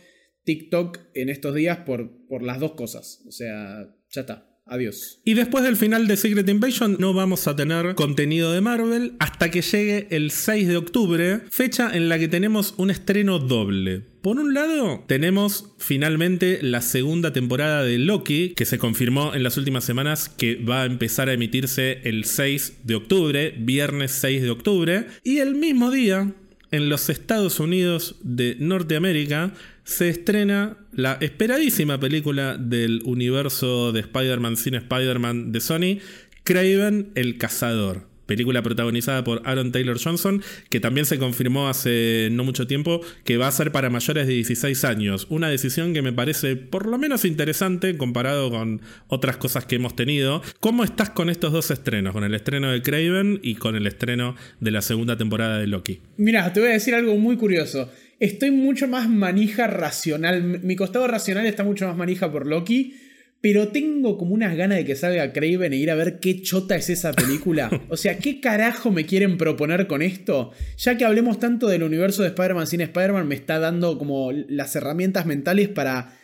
TikTok 0.45 0.97
en 1.13 1.29
estos 1.29 1.53
días 1.53 1.77
por, 1.85 2.25
por 2.25 2.41
las 2.41 2.59
dos 2.59 2.71
cosas. 2.71 3.21
O 3.27 3.31
sea, 3.31 3.93
ya 4.09 4.21
está. 4.21 4.50
Adiós. 4.71 5.19
Y 5.25 5.33
después 5.33 5.65
del 5.65 5.75
final 5.75 6.07
de 6.07 6.15
Secret 6.15 6.47
Invasion 6.47 6.95
no 6.97 7.13
vamos 7.13 7.45
a 7.45 7.57
tener 7.57 7.93
contenido 7.95 8.53
de 8.53 8.61
Marvel 8.61 9.15
hasta 9.19 9.51
que 9.51 9.61
llegue 9.61 10.07
el 10.11 10.31
6 10.31 10.69
de 10.69 10.77
octubre, 10.77 11.41
fecha 11.49 11.91
en 11.93 12.07
la 12.07 12.17
que 12.17 12.29
tenemos 12.29 12.73
un 12.77 12.89
estreno 12.89 13.37
doble. 13.37 14.03
Por 14.21 14.37
un 14.37 14.53
lado, 14.53 15.03
tenemos 15.07 15.73
finalmente 15.77 16.59
la 16.61 16.81
segunda 16.81 17.33
temporada 17.33 17.83
de 17.83 17.97
Loki, 17.97 18.53
que 18.55 18.65
se 18.65 18.77
confirmó 18.77 19.33
en 19.33 19.43
las 19.43 19.57
últimas 19.57 19.83
semanas 19.83 20.29
que 20.29 20.55
va 20.55 20.83
a 20.83 20.85
empezar 20.85 21.27
a 21.27 21.33
emitirse 21.33 21.99
el 22.03 22.23
6 22.23 22.81
de 22.83 22.95
octubre, 22.95 23.55
viernes 23.57 24.11
6 24.11 24.43
de 24.43 24.51
octubre, 24.51 25.07
y 25.23 25.39
el 25.39 25.55
mismo 25.55 25.91
día, 25.91 26.33
en 26.71 26.89
los 26.89 27.09
Estados 27.09 27.59
Unidos 27.59 28.15
de 28.21 28.55
Norteamérica, 28.59 29.53
se 29.83 30.09
estrena 30.09 30.77
la 30.93 31.17
esperadísima 31.21 31.99
película 31.99 32.57
del 32.57 33.01
universo 33.05 33.91
de 33.91 34.01
Spider-Man 34.01 34.57
sin 34.57 34.75
Spider-Man 34.75 35.51
de 35.51 35.61
Sony, 35.61 35.99
Craven 36.43 37.11
el 37.15 37.37
Cazador. 37.37 38.10
Película 38.31 38.61
protagonizada 38.61 39.25
por 39.25 39.41
Aaron 39.43 39.73
Taylor 39.73 39.99
Johnson, 40.01 40.41
que 40.69 40.79
también 40.79 41.05
se 41.05 41.19
confirmó 41.19 41.67
hace 41.67 42.29
no 42.31 42.45
mucho 42.45 42.65
tiempo 42.65 43.01
que 43.25 43.35
va 43.35 43.49
a 43.49 43.51
ser 43.51 43.73
para 43.73 43.89
mayores 43.89 44.25
de 44.25 44.35
16 44.35 44.85
años. 44.85 45.27
Una 45.29 45.49
decisión 45.49 45.93
que 45.93 46.01
me 46.01 46.13
parece 46.13 46.55
por 46.55 46.85
lo 46.85 46.97
menos 46.97 47.25
interesante 47.25 47.97
comparado 47.97 48.49
con 48.49 48.79
otras 49.09 49.35
cosas 49.35 49.65
que 49.65 49.75
hemos 49.75 49.97
tenido. 49.97 50.41
¿Cómo 50.61 50.85
estás 50.85 51.09
con 51.09 51.29
estos 51.29 51.51
dos 51.51 51.71
estrenos? 51.71 52.13
Con 52.13 52.23
el 52.23 52.33
estreno 52.33 52.71
de 52.71 52.81
Craven 52.81 53.41
y 53.43 53.55
con 53.55 53.75
el 53.75 53.85
estreno 53.85 54.37
de 54.61 54.71
la 54.71 54.81
segunda 54.81 55.17
temporada 55.17 55.59
de 55.59 55.67
Loki. 55.67 55.99
Mira, 56.15 56.53
te 56.53 56.61
voy 56.61 56.69
a 56.69 56.73
decir 56.73 56.95
algo 56.95 57.17
muy 57.17 57.35
curioso 57.35 57.91
estoy 58.21 58.51
mucho 58.51 58.87
más 58.87 59.09
manija 59.09 59.67
racional. 59.67 60.61
Mi 60.61 60.77
costado 60.77 61.05
racional 61.07 61.47
está 61.47 61.65
mucho 61.65 61.85
más 61.87 61.97
manija 61.97 62.31
por 62.31 62.47
Loki. 62.47 62.95
Pero 63.41 63.69
tengo 63.69 64.17
como 64.17 64.35
unas 64.35 64.55
ganas 64.55 64.77
de 64.77 64.85
que 64.85 64.95
salga 64.95 65.33
Craven 65.33 65.73
e 65.73 65.77
ir 65.77 65.89
a 65.89 65.95
ver 65.95 66.19
qué 66.19 66.41
chota 66.41 66.75
es 66.75 66.89
esa 66.89 67.11
película. 67.11 67.69
O 67.89 67.97
sea, 67.97 68.17
¿qué 68.19 68.39
carajo 68.39 68.91
me 68.91 69.05
quieren 69.05 69.37
proponer 69.37 69.87
con 69.87 70.01
esto? 70.01 70.51
Ya 70.77 70.97
que 70.97 71.03
hablemos 71.03 71.39
tanto 71.39 71.67
del 71.67 71.83
universo 71.83 72.21
de 72.21 72.29
Spider-Man 72.29 72.67
sin 72.67 72.81
Spider-Man, 72.81 73.27
me 73.27 73.35
está 73.35 73.59
dando 73.59 73.97
como 73.97 74.31
las 74.31 74.75
herramientas 74.75 75.25
mentales 75.25 75.67
para 75.67 76.17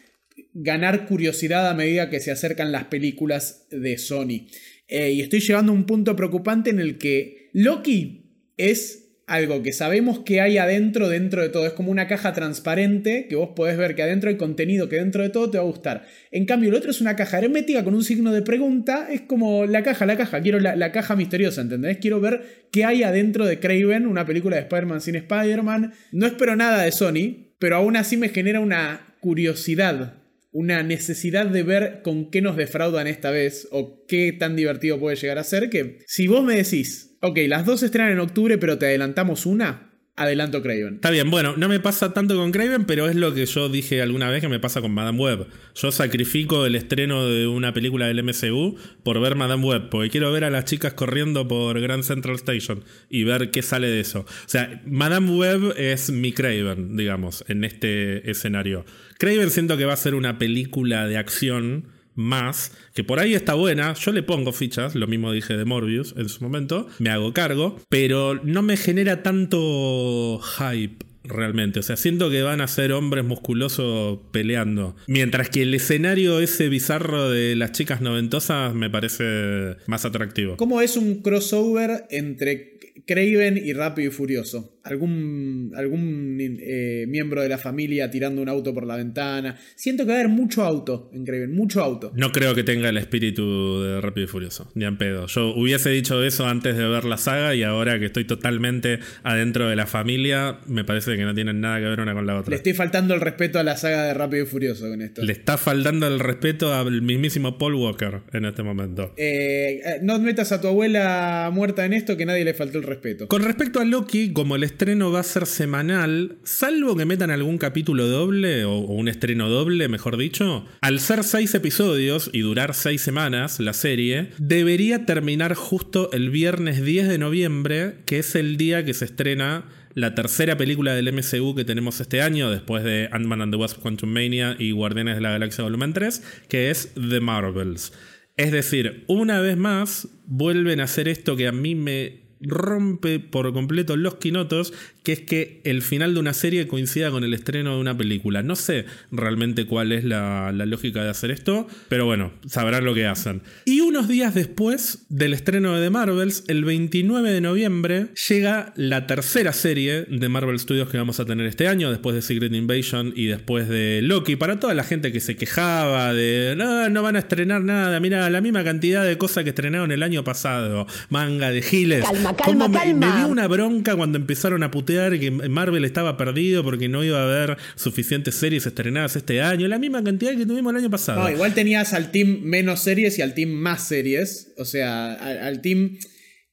ganar 0.53 1.07
curiosidad 1.07 1.67
a 1.69 1.73
medida 1.73 2.09
que 2.09 2.19
se 2.19 2.31
acercan 2.31 2.71
las 2.71 2.85
películas 2.85 3.67
de 3.69 3.97
Sony. 3.97 4.47
Eh, 4.87 5.11
y 5.11 5.21
estoy 5.21 5.39
llegando 5.41 5.71
a 5.71 5.75
un 5.75 5.85
punto 5.85 6.15
preocupante 6.15 6.69
en 6.69 6.79
el 6.79 6.97
que 6.97 7.49
Loki 7.53 8.31
es 8.55 9.06
algo 9.27 9.61
que 9.61 9.73
sabemos 9.73 10.19
que 10.19 10.39
hay 10.39 10.57
adentro, 10.57 11.09
dentro 11.09 11.41
de 11.41 11.49
todo. 11.49 11.67
Es 11.67 11.73
como 11.73 11.91
una 11.91 12.07
caja 12.07 12.31
transparente 12.31 13.27
que 13.27 13.35
vos 13.35 13.49
podés 13.55 13.77
ver 13.77 13.93
que 13.93 14.01
adentro 14.01 14.29
hay 14.29 14.37
contenido 14.37 14.87
que 14.87 14.95
dentro 14.95 15.21
de 15.21 15.29
todo 15.29 15.51
te 15.51 15.57
va 15.57 15.65
a 15.65 15.67
gustar. 15.67 16.05
En 16.31 16.45
cambio, 16.45 16.69
el 16.69 16.75
otro 16.75 16.91
es 16.91 17.01
una 17.01 17.17
caja 17.17 17.39
hermética 17.39 17.83
con 17.83 17.93
un 17.93 18.05
signo 18.05 18.31
de 18.31 18.41
pregunta. 18.41 19.09
Es 19.11 19.21
como 19.21 19.65
la 19.65 19.83
caja, 19.83 20.05
la 20.05 20.15
caja. 20.15 20.41
Quiero 20.41 20.61
la, 20.61 20.77
la 20.77 20.93
caja 20.93 21.17
misteriosa, 21.17 21.59
¿entendés? 21.59 21.97
Quiero 21.97 22.21
ver 22.21 22.67
qué 22.71 22.85
hay 22.85 23.03
adentro 23.03 23.45
de 23.45 23.59
Craven, 23.59 24.07
una 24.07 24.25
película 24.25 24.55
de 24.55 24.61
Spider-Man 24.61 25.01
sin 25.01 25.15
Spider-Man. 25.17 25.93
No 26.13 26.25
espero 26.25 26.55
nada 26.55 26.83
de 26.83 26.91
Sony, 26.93 27.53
pero 27.59 27.75
aún 27.75 27.97
así 27.97 28.15
me 28.15 28.29
genera 28.29 28.61
una 28.61 29.15
curiosidad 29.19 30.16
una 30.57 30.81
necesidad 30.81 31.45
de 31.45 31.61
ver 31.61 32.01
con 32.03 32.31
qué 32.31 32.41
nos 32.41 32.57
defraudan 32.57 33.05
esta 33.05 33.29
vez 33.29 33.67
o 33.69 34.03
qué 34.07 34.33
tan 34.33 34.55
divertido 34.55 34.99
puede 34.99 35.15
llegar 35.15 35.37
a 35.37 35.43
ser 35.43 35.69
que 35.69 35.99
si 36.07 36.25
vos 36.25 36.43
me 36.43 36.55
decís, 36.55 37.15
ok, 37.21 37.37
las 37.47 37.63
dos 37.63 37.83
estrenan 37.83 38.13
en 38.13 38.19
octubre 38.19 38.57
pero 38.57 38.79
te 38.79 38.87
adelantamos 38.87 39.45
una, 39.45 39.86
adelanto 40.17 40.61
Craven. 40.61 40.95
Está 40.95 41.11
bien, 41.11 41.29
bueno, 41.29 41.53
no 41.55 41.69
me 41.69 41.79
pasa 41.79 42.11
tanto 42.11 42.35
con 42.35 42.51
Craven, 42.51 42.85
pero 42.85 43.07
es 43.07 43.15
lo 43.15 43.33
que 43.33 43.45
yo 43.45 43.69
dije 43.69 44.01
alguna 44.01 44.29
vez 44.29 44.41
que 44.41 44.49
me 44.49 44.59
pasa 44.59 44.81
con 44.81 44.91
Madame 44.91 45.19
Web. 45.19 45.47
Yo 45.75 45.91
sacrifico 45.91 46.65
el 46.65 46.75
estreno 46.75 47.27
de 47.27 47.47
una 47.47 47.71
película 47.71 48.07
del 48.07 48.23
MCU 48.23 48.77
por 49.03 49.21
ver 49.21 49.35
Madame 49.35 49.63
Web, 49.63 49.89
porque 49.89 50.09
quiero 50.09 50.31
ver 50.31 50.43
a 50.43 50.49
las 50.49 50.65
chicas 50.65 50.93
corriendo 50.93 51.47
por 51.47 51.79
Grand 51.79 52.03
Central 52.03 52.35
Station 52.35 52.83
y 53.09 53.23
ver 53.23 53.51
qué 53.51 53.61
sale 53.61 53.87
de 53.87 53.99
eso. 53.99 54.21
O 54.21 54.49
sea, 54.49 54.81
Madame 54.85 55.29
Web 55.31 55.75
es 55.77 56.09
mi 56.09 56.33
Craven, 56.33 56.97
digamos, 56.97 57.45
en 57.47 57.63
este 57.63 58.29
escenario. 58.29 58.85
Craven 59.19 59.51
siento 59.51 59.77
que 59.77 59.85
va 59.85 59.93
a 59.93 59.97
ser 59.97 60.15
una 60.15 60.39
película 60.39 61.07
de 61.07 61.17
acción 61.17 61.96
más, 62.17 62.73
que 62.93 63.03
por 63.03 63.19
ahí 63.19 63.33
está 63.33 63.53
buena, 63.53 63.93
yo 63.93 64.11
le 64.11 64.23
pongo 64.23 64.51
fichas, 64.51 64.95
lo 64.95 65.07
mismo 65.07 65.31
dije 65.31 65.55
de 65.55 65.63
Morbius 65.63 66.13
en 66.17 66.27
su 66.27 66.43
momento, 66.43 66.87
me 66.99 67.09
hago 67.09 67.31
cargo, 67.31 67.79
pero 67.89 68.39
no 68.43 68.61
me 68.61 68.75
genera 68.75 69.23
tanto 69.23 70.39
hype 70.39 71.05
realmente. 71.23 71.79
O 71.79 71.83
sea, 71.83 71.97
siento 71.97 72.29
que 72.29 72.41
van 72.41 72.61
a 72.61 72.67
ser 72.67 72.91
hombres 72.91 73.23
musculosos 73.23 74.19
peleando. 74.31 74.95
Mientras 75.07 75.49
que 75.49 75.63
el 75.63 75.73
escenario 75.73 76.39
ese 76.39 76.69
bizarro 76.69 77.29
de 77.29 77.55
las 77.55 77.71
chicas 77.71 78.01
noventosas 78.01 78.73
me 78.73 78.89
parece 78.89 79.75
más 79.87 80.05
atractivo. 80.05 80.57
¿Cómo 80.57 80.81
es 80.81 80.97
un 80.97 81.21
crossover 81.21 82.05
entre 82.09 82.79
Craven 83.05 83.57
y 83.57 83.73
Rápido 83.73 84.09
y 84.09 84.13
Furioso? 84.13 84.76
Algún, 84.87 85.71
algún 85.75 86.37
eh, 86.39 87.05
miembro 87.07 87.41
de 87.41 87.49
la 87.49 87.57
familia 87.57 88.09
tirando 88.09 88.41
un 88.41 88.49
auto 88.49 88.73
por 88.73 88.85
la 88.85 88.95
ventana. 88.95 89.57
Siento 89.75 90.03
que 90.03 90.09
va 90.09 90.17
a 90.17 90.19
haber 90.21 90.31
mucho 90.31 90.63
auto 90.63 91.09
en 91.13 91.25
Craven, 91.25 91.53
mucho 91.53 91.83
auto. 91.83 92.11
No 92.15 92.31
creo 92.31 92.55
que 92.55 92.63
tenga 92.63 92.89
el 92.89 92.97
espíritu 92.97 93.81
de 93.81 94.01
Rápido 94.01 94.25
y 94.25 94.27
Furioso, 94.27 94.71
ni 94.75 94.85
en 94.85 94.97
pedo. 94.97 95.27
Yo 95.27 95.53
hubiese 95.55 95.89
dicho 95.89 96.23
eso 96.23 96.47
antes 96.47 96.77
de 96.77 96.87
ver 96.87 97.05
la 97.05 97.17
saga 97.17 97.55
y 97.55 97.63
ahora 97.63 97.99
que 97.99 98.05
estoy 98.05 98.25
totalmente 98.25 98.99
adentro 99.23 99.67
de 99.69 99.75
la 99.75 99.85
familia, 99.85 100.59
me 100.67 100.83
parece 100.83 101.15
que 101.15 101.23
no 101.23 101.33
tienen 101.33 101.61
nada 101.61 101.79
que 101.79 101.85
ver 101.85 101.99
una 101.99 102.13
con 102.13 102.25
la 102.25 102.39
otra. 102.39 102.51
Le 102.51 102.57
estoy 102.57 102.73
faltando 102.73 103.13
el 103.13 103.21
respeto 103.21 103.59
a 103.59 103.63
la 103.63 103.77
saga 103.77 104.05
de 104.05 104.13
Rápido 104.13 104.43
y 104.43 104.47
Furioso 104.47 104.87
con 104.89 105.01
esto. 105.01 105.23
Le 105.23 105.33
está 105.33 105.57
faltando 105.57 106.07
el 106.07 106.19
respeto 106.19 106.73
al 106.73 107.01
mismísimo 107.01 107.57
Paul 107.57 107.75
Walker 107.75 108.21
en 108.33 108.45
este 108.45 108.63
momento. 108.63 109.13
Eh, 109.17 109.81
eh, 109.83 109.99
no 110.01 110.19
metas 110.19 110.51
a 110.51 110.61
tu 110.61 110.67
abuela 110.67 111.49
muerta 111.53 111.85
en 111.85 111.93
esto 111.93 112.17
que 112.17 112.25
nadie 112.25 112.43
le 112.43 112.53
faltó 112.53 112.77
el 112.77 112.83
respeto. 112.83 113.27
Con 113.27 113.43
respecto 113.43 113.79
a 113.79 113.85
Loki, 113.85 114.33
como 114.33 114.55
el 114.55 114.63
estreno 114.77 115.11
va 115.11 115.21
a 115.21 115.23
ser 115.23 115.47
semanal, 115.47 116.37
salvo 116.43 116.95
que 116.95 117.05
metan 117.05 117.31
algún 117.31 117.57
capítulo 117.57 118.07
doble 118.07 118.63
o, 118.63 118.77
un 118.77 119.07
estreno 119.07 119.49
doble, 119.49 119.87
mejor 119.87 120.17
dicho. 120.17 120.67
Al 120.81 120.99
ser 120.99 121.23
seis 121.23 121.55
episodios 121.55 122.29
y 122.31 122.41
durar 122.41 122.75
seis 122.75 123.01
semanas 123.01 123.59
la 123.59 123.73
serie, 123.73 124.29
debería 124.37 125.07
terminar 125.07 125.55
justo 125.55 126.11
el 126.11 126.29
viernes 126.29 126.83
10 126.85 127.07
de 127.07 127.17
noviembre, 127.17 127.95
que 128.05 128.19
es 128.19 128.35
el 128.35 128.55
día 128.57 128.85
que 128.85 128.93
se 128.93 129.05
estrena 129.05 129.65
la 129.95 130.13
tercera 130.13 130.57
película 130.57 130.93
del 130.93 131.11
MCU 131.11 131.55
que 131.55 131.65
tenemos 131.65 131.99
este 131.99 132.21
año, 132.21 132.51
después 132.51 132.83
de 132.83 133.09
Ant-Man 133.11 133.41
and 133.41 133.53
the 133.53 133.57
Wasp 133.57 133.79
Quantum 133.79 134.11
Mania 134.11 134.55
y 134.59 134.73
Guardianes 134.73 135.15
de 135.15 135.21
la 135.21 135.31
Galaxia 135.31 135.63
Volumen 135.63 135.93
3, 135.93 136.21
que 136.49 136.69
es 136.69 136.93
The 136.93 137.19
Marvels. 137.19 137.93
Es 138.35 138.51
decir, 138.51 139.05
una 139.07 139.41
vez 139.41 139.57
más, 139.57 140.07
vuelven 140.27 140.81
a 140.81 140.83
hacer 140.83 141.07
esto 141.07 141.35
que 141.35 141.47
a 141.47 141.51
mí 141.51 141.73
me 141.73 142.26
rompe 142.41 143.19
por 143.19 143.51
completo 143.53 143.95
los 143.97 144.15
quinotos, 144.15 144.73
que 145.03 145.13
es 145.13 145.21
que 145.21 145.61
el 145.63 145.81
final 145.81 146.13
de 146.13 146.19
una 146.19 146.33
serie 146.33 146.67
coincida 146.67 147.11
con 147.11 147.23
el 147.23 147.33
estreno 147.33 147.75
de 147.75 147.81
una 147.81 147.97
película. 147.97 148.43
No 148.43 148.55
sé 148.55 148.85
realmente 149.11 149.65
cuál 149.65 149.91
es 149.91 150.03
la, 150.03 150.51
lógica 150.51 151.03
de 151.03 151.09
hacer 151.09 151.31
esto, 151.31 151.67
pero 151.87 152.05
bueno, 152.05 152.33
sabrán 152.45 152.83
lo 152.83 152.93
que 152.93 153.05
hacen. 153.05 153.41
Y 153.65 153.79
unos 153.79 154.07
días 154.07 154.35
después 154.35 155.05
del 155.09 155.33
estreno 155.33 155.75
de 155.75 155.85
The 155.85 155.89
Marvels, 155.89 156.43
el 156.47 156.65
29 156.65 157.31
de 157.31 157.41
noviembre, 157.41 158.07
llega 158.27 158.73
la 158.75 159.07
tercera 159.07 159.53
serie 159.53 160.03
de 160.03 160.29
Marvel 160.29 160.59
Studios 160.59 160.89
que 160.89 160.97
vamos 160.97 161.19
a 161.19 161.25
tener 161.25 161.45
este 161.45 161.67
año, 161.67 161.89
después 161.89 162.15
de 162.15 162.21
Secret 162.21 162.53
Invasion 162.53 163.13
y 163.15 163.27
después 163.27 163.69
de 163.69 164.01
Loki. 164.03 164.35
Para 164.35 164.59
toda 164.59 164.73
la 164.73 164.83
gente 164.83 165.11
que 165.11 165.19
se 165.21 165.35
quejaba 165.35 166.13
de, 166.13 166.55
no, 166.57 166.89
no 166.89 167.01
van 167.01 167.15
a 167.15 167.19
estrenar 167.19 167.61
nada, 167.63 167.99
mira, 167.99 168.29
la 168.29 168.41
misma 168.41 168.63
cantidad 168.63 169.05
de 169.05 169.17
cosas 169.17 169.43
que 169.43 169.51
estrenaron 169.51 169.91
el 169.91 170.03
año 170.03 170.23
pasado, 170.23 170.87
manga 171.09 171.51
de 171.51 171.61
giles. 171.61 172.03
Calma, 172.35 172.67
me, 172.67 172.93
dio 172.93 173.27
una 173.27 173.47
bronca 173.47 173.95
cuando 173.95 174.17
empezaron 174.17 174.63
a 174.63 174.71
putear 174.71 175.19
que 175.19 175.31
Marvel 175.31 175.85
estaba 175.85 176.17
perdido 176.17 176.63
porque 176.63 176.89
no 176.89 177.03
iba 177.03 177.19
a 177.19 177.23
haber 177.23 177.57
suficientes 177.75 178.35
series 178.35 178.65
estrenadas 178.65 179.15
este 179.15 179.41
año. 179.41 179.67
La 179.67 179.79
misma 179.79 180.03
cantidad 180.03 180.35
que 180.35 180.45
tuvimos 180.45 180.71
el 180.71 180.79
año 180.79 180.89
pasado. 180.89 181.21
No, 181.21 181.29
igual 181.29 181.53
tenías 181.53 181.93
al 181.93 182.11
team 182.11 182.41
menos 182.41 182.81
series 182.81 183.17
y 183.19 183.21
al 183.21 183.33
team 183.33 183.49
más 183.49 183.87
series. 183.87 184.53
O 184.57 184.65
sea, 184.65 185.13
al 185.13 185.61
team 185.61 185.97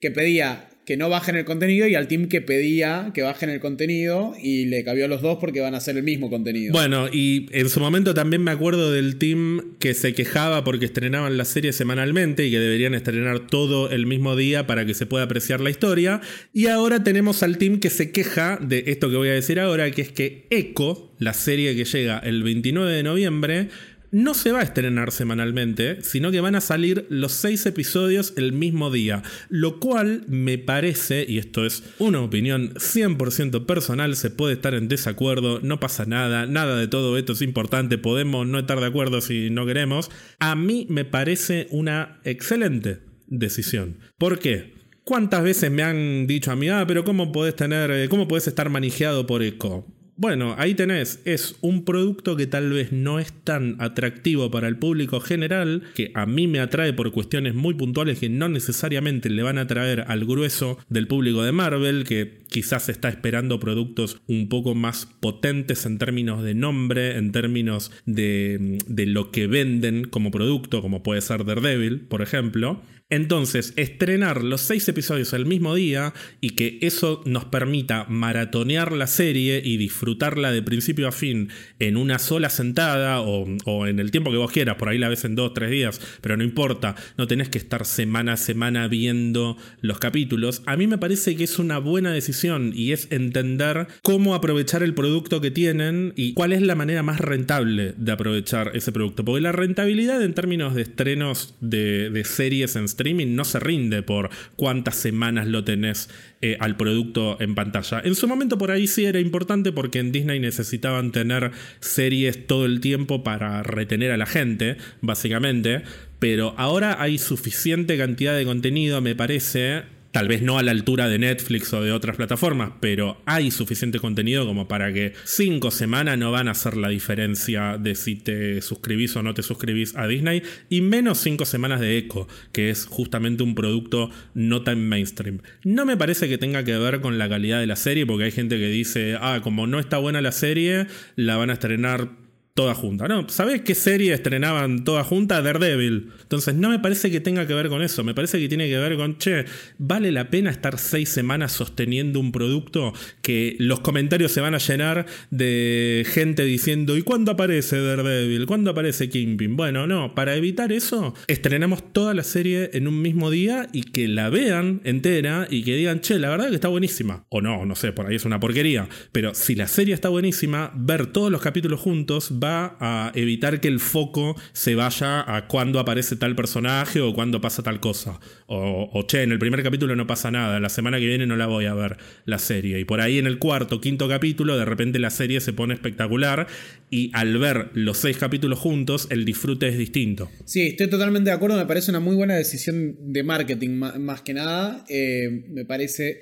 que 0.01 0.11
pedía 0.11 0.69
que 0.85 0.97
no 0.97 1.09
bajen 1.09 1.37
el 1.37 1.45
contenido 1.45 1.89
y 1.89 1.95
al 1.95 2.09
team 2.09 2.29
que 2.29 2.43
pedía 2.43 3.11
que 3.15 3.23
bajen 3.23 3.49
el 3.49 3.61
contenido 3.61 4.35
y 4.41 4.67
le 4.67 4.85
cabió 4.85 5.07
a 5.07 5.09
los 5.09 5.23
dos 5.23 5.39
porque 5.41 5.61
van 5.61 5.75
a 5.75 5.79
hacer 5.79 5.97
el 5.97 6.03
mismo 6.03 6.29
contenido. 6.29 6.73
Bueno, 6.73 7.09
y 7.11 7.47
en 7.53 7.71
su 7.71 7.81
momento 7.81 8.13
también 8.13 8.43
me 8.43 8.51
acuerdo 8.51 8.93
del 8.93 9.17
team 9.17 9.77
que 9.79 9.95
se 9.95 10.13
quejaba 10.15 10.63
porque 10.63 10.85
estrenaban 10.87 11.39
la 11.39 11.45
serie 11.45 11.73
semanalmente 11.73 12.47
y 12.47 12.51
que 12.51 12.59
deberían 12.59 12.95
estrenar 12.95 13.47
todo 13.47 13.91
el 13.91 14.07
mismo 14.07 14.37
día 14.37 14.67
para 14.67 14.85
que 14.85 14.95
se 14.95 15.07
pueda 15.07 15.25
apreciar 15.25 15.61
la 15.61 15.71
historia. 15.71 16.21
Y 16.53 16.67
ahora 16.67 17.03
tenemos 17.03 17.43
al 17.43 17.57
team 17.57 17.81
que 17.81 17.89
se 17.91 18.11
queja 18.11 18.59
de 18.61 18.85
esto 18.87 19.09
que 19.11 19.17
voy 19.17 19.29
a 19.29 19.33
decir 19.33 19.61
ahora, 19.61 19.91
que 19.91 20.03
es 20.03 20.13
que 20.13 20.47
Echo, 20.51 21.13
la 21.19 21.33
serie 21.33 21.75
que 21.75 21.85
llega 21.85 22.19
el 22.19 22.43
29 22.43 22.93
de 22.93 23.03
noviembre, 23.03 23.69
no 24.15 24.33
se 24.33 24.53
va 24.53 24.61
a 24.61 24.63
estrenar 24.63 25.11
semanalmente, 25.11 26.01
sino 26.03 26.31
que 26.31 26.41
van 26.41 26.55
a 26.55 26.61
salir 26.61 27.05
los 27.09 27.33
seis 27.33 27.67
episodios 27.67 28.33
el 28.37 28.53
mismo 28.53 28.93
día, 28.93 29.25
lo 29.49 29.81
cual 29.81 30.23
me 30.29 30.57
parece, 30.57 31.27
y 31.29 31.39
esto 31.39 31.67
es 31.67 31.83
una 31.99 32.21
opinión 32.21 32.75
100% 32.75 33.67
personal, 33.67 34.15
se 34.15 34.31
puede 34.31 34.55
estar 34.55 34.75
en 34.75 34.87
desacuerdo, 34.87 35.59
no 35.65 35.81
pasa 35.81 36.07
nada, 36.07 36.47
nada 36.47 36.79
de 36.79 36.87
todo 36.87 37.19
esto 37.19 37.33
es 37.33 37.43
importante, 37.43 37.99
podemos 37.99 38.47
no 38.47 38.61
estar 38.61 38.79
de 38.79 38.87
acuerdo 38.87 39.21
si 39.21 39.51
no 39.51 39.67
queremos, 39.67 40.13
a 40.39 40.55
mí 40.55 40.87
me 40.89 41.05
parece 41.05 41.67
una 41.71 42.21
excelente 42.23 43.01
decisión. 43.27 43.99
¿Por 44.17 44.39
qué? 44.39 44.75
¿Cuántas 45.03 45.43
veces 45.43 45.73
me 45.73 45.83
han 45.83 46.29
dicho 46.29 46.53
a 46.53 46.57
mí, 46.57 46.69
ah, 46.69 46.85
pero 46.87 47.05
cómo 47.05 47.33
podés 47.33 47.57
tener, 47.57 47.91
eh, 47.91 48.09
cómo 48.09 48.29
podés 48.29 48.47
estar 48.47 48.71
manejado 48.71 49.27
por 49.27 49.43
eco? 49.43 49.93
Bueno, 50.17 50.55
ahí 50.59 50.75
tenés, 50.75 51.21
es 51.25 51.57
un 51.61 51.85
producto 51.85 52.37
que 52.37 52.47
tal 52.47 52.71
vez 52.71 52.93
no 52.93 53.19
es 53.19 53.33
tan 53.33 53.75
atractivo 53.81 54.49
para 54.49 54.69
el 54.69 54.79
público 54.79 55.19
general, 55.19 55.83
que 55.97 56.13
a 56.15 56.25
mí 56.25 56.47
me 56.47 56.61
atrae 56.61 56.93
por 56.93 57.11
cuestiones 57.11 57.55
muy 57.55 57.75
puntuales 57.75 58.21
que 58.21 58.29
no 58.29 58.49
necesariamente 58.49 59.29
le 59.29 59.43
van 59.43 59.59
a 59.59 59.63
atraer 59.63 60.05
al 60.07 60.25
grueso 60.25 60.79
del 60.89 61.09
público 61.09 61.43
de 61.43 61.51
Marvel, 61.51 62.05
que 62.05 62.44
quizás 62.55 62.89
está 62.89 63.09
esperando 63.09 63.59
productos 63.59 64.21
un 64.29 64.49
poco 64.49 64.77
más 64.77 65.07
potentes 65.07 65.87
en 65.87 65.99
términos 65.99 66.45
de 66.45 66.55
nombre, 66.55 67.19
en 67.19 67.33
términos 67.33 67.91
de, 68.07 68.79
de 68.87 69.07
lo 69.07 69.33
que 69.33 69.49
venden 69.49 70.05
como 70.05 70.31
producto, 70.31 70.81
como 70.81 71.03
puede 71.03 71.21
ser 71.21 71.45
Daredevil, 71.45 72.03
por 72.03 72.23
ejemplo. 72.23 72.81
Entonces, 73.11 73.75
estrenar 73.77 74.43
los 74.43 74.63
seis 74.63 74.89
episodios 74.89 75.35
el 75.35 75.45
mismo 75.45 75.75
día 75.75 76.15
y 76.41 76.51
que 76.51 76.79
eso 76.81 77.23
nos 77.27 77.45
permita 77.45 78.07
maratonear 78.09 78.93
la 78.93 79.07
serie 79.07 79.61
y 79.63 79.77
disfrutarla 79.77 80.53
de 80.53 80.63
principio 80.63 81.07
a 81.07 81.13
fin 81.13 81.51
en 81.79 81.99
una 81.99 82.19
sola 82.19 82.49
sentada 82.49 83.21
o, 83.21 83.87
en 83.87 84.01
el 84.01 84.11
tiempo 84.11 84.31
que 84.31 84.39
vos 84.39 84.51
quieras, 84.51 84.77
por 84.77 84.89
ahí 84.89 84.97
la 84.97 85.11
ves 85.11 85.25
en 85.27 85.35
dos, 85.35 85.53
tres 85.53 85.71
días, 85.71 86.01
pero 86.23 86.39
no 86.39 86.45
importa, 86.45 86.95
no 87.19 87.27
tenés 87.27 87.51
que 87.51 87.59
estar 87.59 87.85
semana 87.85 88.33
a 88.33 88.37
semana 88.39 88.89
viendo 88.89 89.59
los 89.83 89.99
capítulos. 89.99 90.63
A 90.65 90.77
mí 90.77 90.87
me 90.87 90.99
parece 90.99 91.37
que 91.37 91.45
es 91.45 91.59
una 91.59 91.79
buena 91.79 92.11
decisión 92.11 92.44
y 92.75 92.93
es 92.93 93.09
entender 93.11 93.87
cómo 94.03 94.35
aprovechar 94.35 94.83
el 94.83 94.93
producto 94.93 95.41
que 95.41 95.51
tienen 95.51 96.13
y 96.15 96.35
cuál 96.35 96.53
es 96.53 96.61
la 96.61 96.75
manera 96.75 97.03
más 97.03 97.19
rentable 97.21 97.95
de 97.97 98.13
aprovechar 98.13 98.73
ese 98.75 98.93
producto. 98.93 99.25
Porque 99.25 99.41
la 99.41 99.53
rentabilidad 99.53 100.23
en 100.23 100.35
términos 100.35 100.75
de 100.75 100.83
estrenos 100.83 101.55
de, 101.61 102.23
series 102.25 102.77
en 102.77 102.85
streaming 102.85 103.35
no 103.35 103.45
se 103.45 103.61
rinde 103.61 104.03
por 104.03 104.29
cuántas 104.57 104.97
semanas 104.97 105.47
lo 105.47 105.65
tenés 105.65 106.11
eh, 106.43 106.59
al 106.61 106.77
producto 106.77 107.41
en 107.41 107.55
pantalla. 107.55 108.03
En 108.05 108.15
su 108.15 108.29
momento 108.29 108.59
por 108.59 108.71
ahí 108.71 108.87
sí 108.87 109.07
era 109.07 109.21
importante 109.21 109.73
porque 109.73 110.01
en 110.01 110.13
Disney 110.13 110.39
necesitaban 110.39 111.13
tener 111.13 111.51
series 111.81 112.47
todo 112.47 112.67
el 112.67 112.81
tiempo 112.81 113.25
para 113.25 113.63
retener 113.63 114.11
a 114.11 114.19
la 114.19 114.27
gente, 114.27 114.77
básicamente. 115.01 115.83
Pero 116.19 116.55
ahora 116.57 117.03
hay 117.03 117.19
suficiente 117.19 117.99
cantidad 117.99 118.37
de 118.37 118.45
contenido, 118.45 119.01
me 119.01 119.15
parece, 119.15 119.83
tal 120.15 120.29
vez 120.29 120.43
no 120.43 120.59
a 120.59 120.63
la 120.63 120.71
altura 120.71 121.09
de 121.09 121.19
Netflix 121.19 121.73
o 121.73 121.83
de 121.83 121.91
otras 121.91 122.15
plataformas, 122.15 122.71
pero 122.79 123.21
hay 123.27 123.51
suficiente 123.51 123.99
contenido 123.99 124.47
como 124.47 124.69
para 124.69 124.93
que 124.93 125.13
cinco 125.25 125.73
semanas 125.73 126.17
no 126.19 126.31
van 126.31 126.47
a 126.47 126.53
hacer 126.53 126.77
la 126.77 126.89
diferencia 126.89 127.79
de 127.79 127.97
si 127.97 128.15
te 128.15 128.63
suscribís 128.63 129.17
o 129.17 129.25
no 129.25 129.35
te 129.35 129.43
suscribís 129.43 129.97
a 129.97 130.07
Disney, 130.07 130.45
y 130.69 130.83
menos 130.83 131.19
cinco 131.19 131.45
semanas 131.45 131.81
de 131.81 131.99
Echo, 131.99 132.29
que 132.53 132.71
es 132.71 132.87
justamente 132.87 133.43
un 133.43 133.57
producto 133.57 134.09
no 134.35 134.63
tan 134.63 134.89
mainstream. 134.89 135.41
No 135.65 135.85
me 135.85 135.97
parece 135.97 136.29
que 136.29 136.39
tenga 136.39 136.63
que 136.63 136.79
ver 136.79 137.01
con 137.01 137.19
la 137.19 137.29
calidad 137.29 137.59
de 137.59 137.67
la 137.67 137.75
serie, 137.75 138.07
porque 138.07 138.27
hay 138.27 138.31
gente 138.31 138.57
que 138.57 138.69
dice, 138.69 139.17
ah, 139.21 139.41
como 139.43 139.67
no 139.67 139.81
está 139.81 139.99
buena 139.99 140.21
la 140.21 140.31
serie, 140.31 140.87
la 141.17 141.37
van 141.37 141.51
a 141.51 141.55
estrenar 141.55 142.24
toda 142.55 142.73
junta. 142.73 143.09
No, 143.09 143.29
¿sabes 143.29 143.63
qué 143.63 143.75
serie 143.75 144.15
estrenaban 144.15 144.85
toda 144.85 145.03
junta? 145.03 145.43
Daredevil. 145.43 146.13
Entonces 146.23 146.55
no 146.55 146.71
me 146.71 146.79
parece 146.79 147.11
que 147.11 147.21
tenga 147.21 147.49
que 147.49 147.55
ver 147.55 147.69
con 147.69 147.83
eso. 147.83 148.05
Me 148.05 148.15
parece 148.15 148.39
que 148.39 148.49
tiene 148.49 148.69
que 148.69 148.79
ver 148.79 148.97
con, 148.97 149.19
che, 149.19 149.45
¿vale 149.79 150.13
la 150.13 150.31
pena 150.31 150.51
estar 150.51 150.79
seis 150.79 151.09
semanas 151.09 151.51
sosteniendo 151.51 152.21
un 152.21 152.31
producto 152.31 152.93
que 153.23 153.57
los 153.59 153.81
comentarios 153.81 154.31
se 154.31 154.41
van 154.41 154.55
a 154.55 154.59
llenar 154.59 155.07
de 155.31 156.07
gente 156.09 156.45
diciendo, 156.45 156.97
¿y 156.97 157.03
cuándo 157.03 157.33
aparece 157.33 157.81
Daredevil? 157.81 158.47
¿Cuándo 158.47 158.71
aparece 158.71 159.09
Kingpin? 159.09 159.57
Bueno, 159.57 159.89
no, 159.89 160.15
para 160.15 160.37
evitar 160.37 160.71
eso, 160.71 161.13
estrenamos 161.27 161.93
toda 161.93 162.15
la 162.15 162.23
serie 162.23 162.71
en 162.75 162.87
un 162.87 163.03
mismo 163.03 163.33
día 163.33 163.69
y 163.73 163.83
que 163.83 164.07
la 164.07 164.31
vean 164.31 164.81
entera 164.85 165.49
y 165.51 165.65
que 165.65 165.75
digan, 165.75 166.03
che, 166.03 166.21
la 166.21 166.31
verdad 166.31 166.51
que 166.51 166.55
está 166.55 166.69
buenísima. 166.69 167.25
O 167.31 167.41
no, 167.41 167.67
no 167.67 167.75
sé, 167.75 167.93
por 167.93 168.07
ahí 168.07 168.15
es 168.15 168.25
una 168.25 168.39
porquería. 168.39 168.89
Pero 169.11 169.35
si 169.35 169.57
la 169.57 169.67
serie 169.67 169.93
está 169.93 170.09
buenísima, 170.09 170.73
ver 170.77 171.07
todos 171.07 171.33
los 171.33 171.41
capítulos 171.41 171.81
juntos 171.81 172.39
a 172.45 173.13
evitar 173.15 173.61
que 173.61 173.69
el 173.69 173.81
foco 173.81 174.37
se 174.53 174.75
vaya 174.75 175.37
a 175.37 175.47
cuando 175.47 175.79
aparece 175.81 176.17
tal 176.17 176.37
personaje 176.37 177.01
o 177.01 177.15
cuando 177.15 177.41
pasa 177.41 177.63
tal 177.63 177.81
cosa. 177.81 178.21
O, 178.47 179.05
che, 179.07 179.23
en 179.23 179.33
el 179.33 179.39
primer 179.39 179.63
capítulo 179.63 179.97
no 179.97 180.07
pasa 180.07 180.31
nada, 180.31 180.61
la 180.61 180.69
semana 180.69 180.99
que 180.99 181.07
viene 181.07 181.27
no 181.27 181.37
la 181.37 181.47
voy 181.47 181.67
a 181.67 181.75
ver 181.75 181.97
la 182.25 182.39
serie. 182.39 182.79
Y 182.79 182.85
por 182.85 183.01
ahí 183.01 183.19
en 183.19 183.27
el 183.27 183.39
cuarto, 183.39 183.81
quinto 183.81 184.09
capítulo, 184.09 184.57
de 184.57 184.65
repente 184.65 184.99
la 184.99 185.11
serie 185.11 185.41
se 185.41 185.53
pone 185.53 185.75
espectacular 185.75 186.47
y 186.91 187.11
al 187.15 187.39
ver 187.39 187.71
los 187.75 187.99
seis 187.99 188.17
capítulos 188.17 188.59
juntos, 188.59 189.09
el 189.11 189.25
disfrute 189.25 189.69
es 189.69 189.79
distinto. 189.79 190.31
Sí, 190.45 190.69
estoy 190.69 190.89
totalmente 190.89 191.31
de 191.31 191.37
acuerdo, 191.37 191.57
me 191.57 191.67
parece 191.67 191.91
una 191.91 192.01
muy 192.01 192.17
buena 192.17 192.35
decisión 192.35 192.97
de 193.13 193.23
marketing 193.23 193.71
más 193.71 194.23
que 194.23 194.35
nada. 194.35 194.85
Eh, 194.89 195.45
me 195.51 195.65
parece 195.65 196.21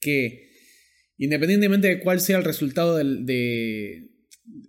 que 0.00 0.44
independientemente 1.18 1.88
de 1.88 2.00
cuál 2.00 2.20
sea 2.20 2.38
el 2.38 2.44
resultado 2.44 2.96
de, 2.96 4.10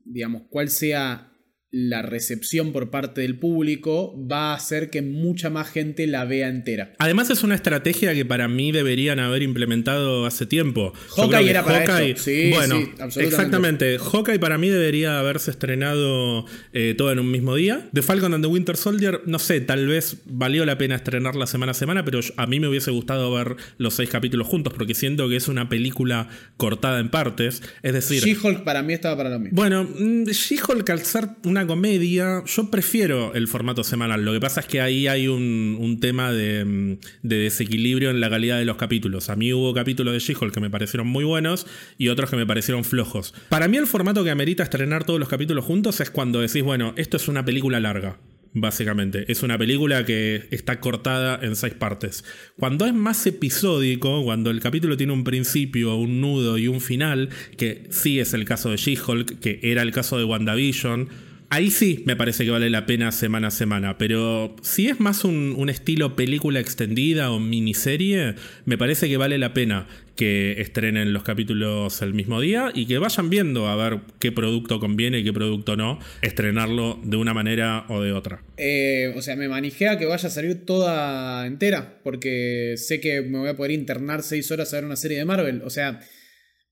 digamos, 0.05 0.43
cuál 0.49 0.69
sea 0.69 1.31
la 1.75 2.01
recepción 2.01 2.71
por 2.71 2.89
parte 2.89 3.19
del 3.19 3.37
público 3.37 4.15
va 4.31 4.53
a 4.53 4.55
hacer 4.55 4.89
que 4.89 5.01
mucha 5.01 5.49
más 5.49 5.69
gente 5.69 6.07
la 6.07 6.23
vea 6.23 6.47
entera. 6.47 6.93
Además 6.99 7.29
es 7.31 7.43
una 7.43 7.53
estrategia 7.53 8.13
que 8.13 8.23
para 8.23 8.47
mí 8.47 8.71
deberían 8.71 9.19
haber 9.19 9.43
implementado 9.43 10.25
hace 10.25 10.45
tiempo. 10.45 10.93
Hawkeye 11.17 11.49
era 11.49 11.65
para 11.65 12.01
eso. 12.01 12.23
Sí, 12.23 12.51
bueno, 12.53 12.79
exactamente. 13.17 13.97
Hawkeye 13.99 14.39
para 14.39 14.57
mí 14.57 14.69
debería 14.69 15.19
haberse 15.19 15.51
estrenado 15.51 16.45
eh, 16.71 16.95
todo 16.97 17.11
en 17.11 17.19
un 17.19 17.29
mismo 17.29 17.55
día. 17.55 17.89
The 17.91 18.01
Falcon 18.01 18.33
and 18.33 18.45
the 18.45 18.49
Winter 18.49 18.77
Soldier, 18.77 19.23
no 19.25 19.37
sé, 19.37 19.59
tal 19.59 19.85
vez 19.85 20.19
valió 20.23 20.65
la 20.65 20.77
pena 20.77 20.95
estrenarla 20.95 21.45
semana 21.45 21.71
a 21.71 21.75
semana, 21.75 22.05
pero 22.05 22.21
a 22.37 22.47
mí 22.47 22.61
me 22.61 22.69
hubiese 22.69 22.91
gustado 22.91 23.33
ver 23.33 23.57
los 23.77 23.95
seis 23.95 24.09
capítulos 24.09 24.47
juntos 24.47 24.71
porque 24.71 24.93
siento 24.93 25.27
que 25.27 25.35
es 25.35 25.49
una 25.49 25.67
película 25.67 26.29
cortada 26.55 27.01
en 27.01 27.09
partes. 27.09 27.61
Es 27.83 27.91
decir... 27.91 28.23
She-Hulk 28.23 28.63
para 28.63 28.81
mí 28.81 28.93
estaba 28.93 29.17
para 29.17 29.29
lo 29.29 29.39
mismo. 29.39 29.57
Bueno, 29.57 29.83
mm, 29.83 30.23
She-Hulk 30.27 30.89
al 30.89 31.01
ser 31.01 31.27
una 31.43 31.64
comedia, 31.67 32.43
yo 32.45 32.69
prefiero 32.69 33.33
el 33.33 33.47
formato 33.47 33.83
semanal. 33.83 34.23
Lo 34.23 34.33
que 34.33 34.39
pasa 34.39 34.61
es 34.61 34.67
que 34.67 34.81
ahí 34.81 35.07
hay 35.07 35.27
un, 35.27 35.97
tema 36.01 36.31
de, 36.31 36.97
desequilibrio 37.23 38.09
en 38.09 38.19
la 38.19 38.29
calidad 38.29 38.57
de 38.57 38.65
los 38.65 38.77
capítulos. 38.77 39.29
A 39.29 39.35
mí 39.35 39.53
hubo 39.53 39.73
capítulos 39.73 40.13
de 40.13 40.19
She-Hulk 40.19 40.53
que 40.53 40.59
me 40.59 40.69
parecieron 40.69 41.07
muy 41.07 41.23
buenos 41.23 41.67
y 41.97 42.09
otros 42.09 42.29
que 42.29 42.35
me 42.35 42.45
parecieron 42.45 42.83
flojos. 42.83 43.33
Para 43.49 43.67
mí 43.67 43.77
el 43.77 43.87
formato 43.87 44.23
que 44.23 44.31
amerita 44.31 44.63
estrenar 44.63 45.03
todos 45.03 45.19
los 45.19 45.29
capítulos 45.29 45.65
juntos 45.65 45.99
es 46.01 46.11
cuando 46.11 46.41
decís, 46.41 46.63
bueno, 46.63 46.93
esto 46.97 47.17
es 47.17 47.27
una 47.27 47.45
película 47.45 47.79
larga 47.79 48.19
básicamente. 48.55 49.31
Es 49.31 49.43
una 49.43 49.57
película 49.57 50.05
que 50.05 50.47
está 50.49 50.79
cortada 50.79 51.39
en 51.43 51.55
seis 51.55 51.73
partes. 51.73 52.23
Cuando 52.57 52.85
es 52.85 52.93
más 52.93 53.27
episódico, 53.27 54.23
cuando 54.23 54.49
el 54.49 54.61
capítulo 54.61 54.97
tiene 54.97 55.13
un 55.13 55.23
principio, 55.23 55.95
un 55.95 56.21
nudo 56.21 56.57
y 56.57 56.67
un 56.67 56.81
final, 56.81 57.29
que 57.57 57.83
sí 57.91 58.19
es 58.19 58.33
el 58.33 58.45
caso 58.45 58.71
de 58.71 58.77
She-Hulk, 58.77 59.39
que 59.39 59.59
era 59.61 59.81
el 59.81 59.91
caso 59.91 60.17
de 60.17 60.23
WandaVision, 60.23 61.09
Ahí 61.49 61.69
sí 61.71 62.03
me 62.05 62.15
parece 62.15 62.43
que 62.43 62.51
vale 62.51 62.69
la 62.69 62.85
pena 62.85 63.11
semana 63.11 63.47
a 63.47 63.51
semana, 63.51 63.97
pero 63.97 64.55
si 64.61 64.87
es 64.87 64.99
más 64.99 65.23
un, 65.23 65.69
estilo 65.69 66.15
película 66.15 66.59
extendida 66.59 67.31
o 67.31 67.39
miniserie, 67.39 68.35
me 68.65 68.77
parece 68.77 69.09
que 69.09 69.17
vale 69.17 69.37
la 69.37 69.53
pena 69.53 69.87
que 70.15 70.61
estrenen 70.61 71.11
los 71.11 71.23
capítulos 71.23 72.01
el 72.01 72.13
mismo 72.13 72.39
día 72.39 72.71
y 72.73 72.85
que 72.85 72.97
vayan 72.97 73.29
viendo 73.29 73.67
a 73.67 73.75
ver 73.75 73.99
qué 74.19 74.31
producto 74.31 74.79
conviene 74.79 75.19
y 75.19 75.23
qué 75.23 75.33
producto 75.33 75.75
no, 75.75 75.99
estrenarlo 76.21 76.99
de 77.03 77.17
una 77.17 77.33
manera 77.33 77.85
o 77.89 78.01
de 78.01 78.13
otra. 78.13 78.41
Eh, 78.57 79.13
o 79.15 79.21
sea, 79.21 79.35
me 79.35 79.49
manijea 79.49 79.97
que 79.97 80.05
vaya 80.05 80.27
a 80.27 80.31
salir 80.31 80.65
toda 80.65 81.45
entera, 81.45 81.99
porque 82.03 82.75
sé 82.77 83.01
que 83.01 83.21
me 83.21 83.39
voy 83.39 83.49
a 83.49 83.57
poder 83.57 83.71
internar 83.71 84.23
seis 84.23 84.49
horas 84.51 84.73
a 84.73 84.77
ver 84.77 84.85
una 84.85 84.95
serie 84.95 85.17
de 85.17 85.25
Marvel. 85.25 85.61
O 85.65 85.69
sea, 85.69 85.99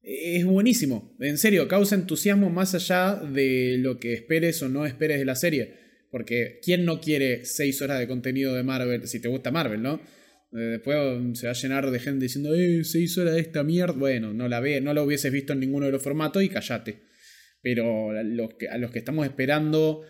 es 0.03 0.45
buenísimo. 0.45 1.15
En 1.19 1.37
serio, 1.37 1.67
causa 1.67 1.95
entusiasmo 1.95 2.49
más 2.49 2.75
allá 2.75 3.15
de 3.15 3.77
lo 3.79 3.99
que 3.99 4.13
esperes 4.13 4.61
o 4.61 4.69
no 4.69 4.85
esperes 4.85 5.17
de 5.17 5.25
la 5.25 5.35
serie. 5.35 5.75
Porque 6.11 6.59
¿quién 6.61 6.85
no 6.85 6.99
quiere 6.99 7.45
6 7.45 7.81
horas 7.81 7.99
de 7.99 8.07
contenido 8.07 8.53
de 8.53 8.63
Marvel? 8.63 9.07
Si 9.07 9.19
te 9.19 9.29
gusta 9.29 9.51
Marvel, 9.51 9.81
¿no? 9.81 10.01
Eh, 10.51 10.57
después 10.57 10.97
se 11.39 11.47
va 11.47 11.51
a 11.51 11.55
llenar 11.55 11.89
de 11.89 11.99
gente 11.99 12.25
diciendo, 12.25 12.53
eh, 12.53 12.83
6 12.83 13.17
horas 13.17 13.33
de 13.35 13.41
esta 13.41 13.63
mierda. 13.63 13.93
Bueno, 13.93 14.33
no 14.33 14.47
la 14.47 14.59
ve, 14.59 14.81
no 14.81 14.93
la 14.93 15.01
hubieses 15.01 15.31
visto 15.31 15.53
en 15.53 15.61
ninguno 15.61 15.85
de 15.85 15.93
los 15.93 16.03
formatos 16.03 16.43
y 16.43 16.49
callate. 16.49 17.03
Pero 17.61 18.11
a 18.11 18.23
los 18.23 18.55
que, 18.55 18.67
a 18.67 18.77
los 18.77 18.91
que 18.91 18.99
estamos 18.99 19.25
esperando 19.25 20.03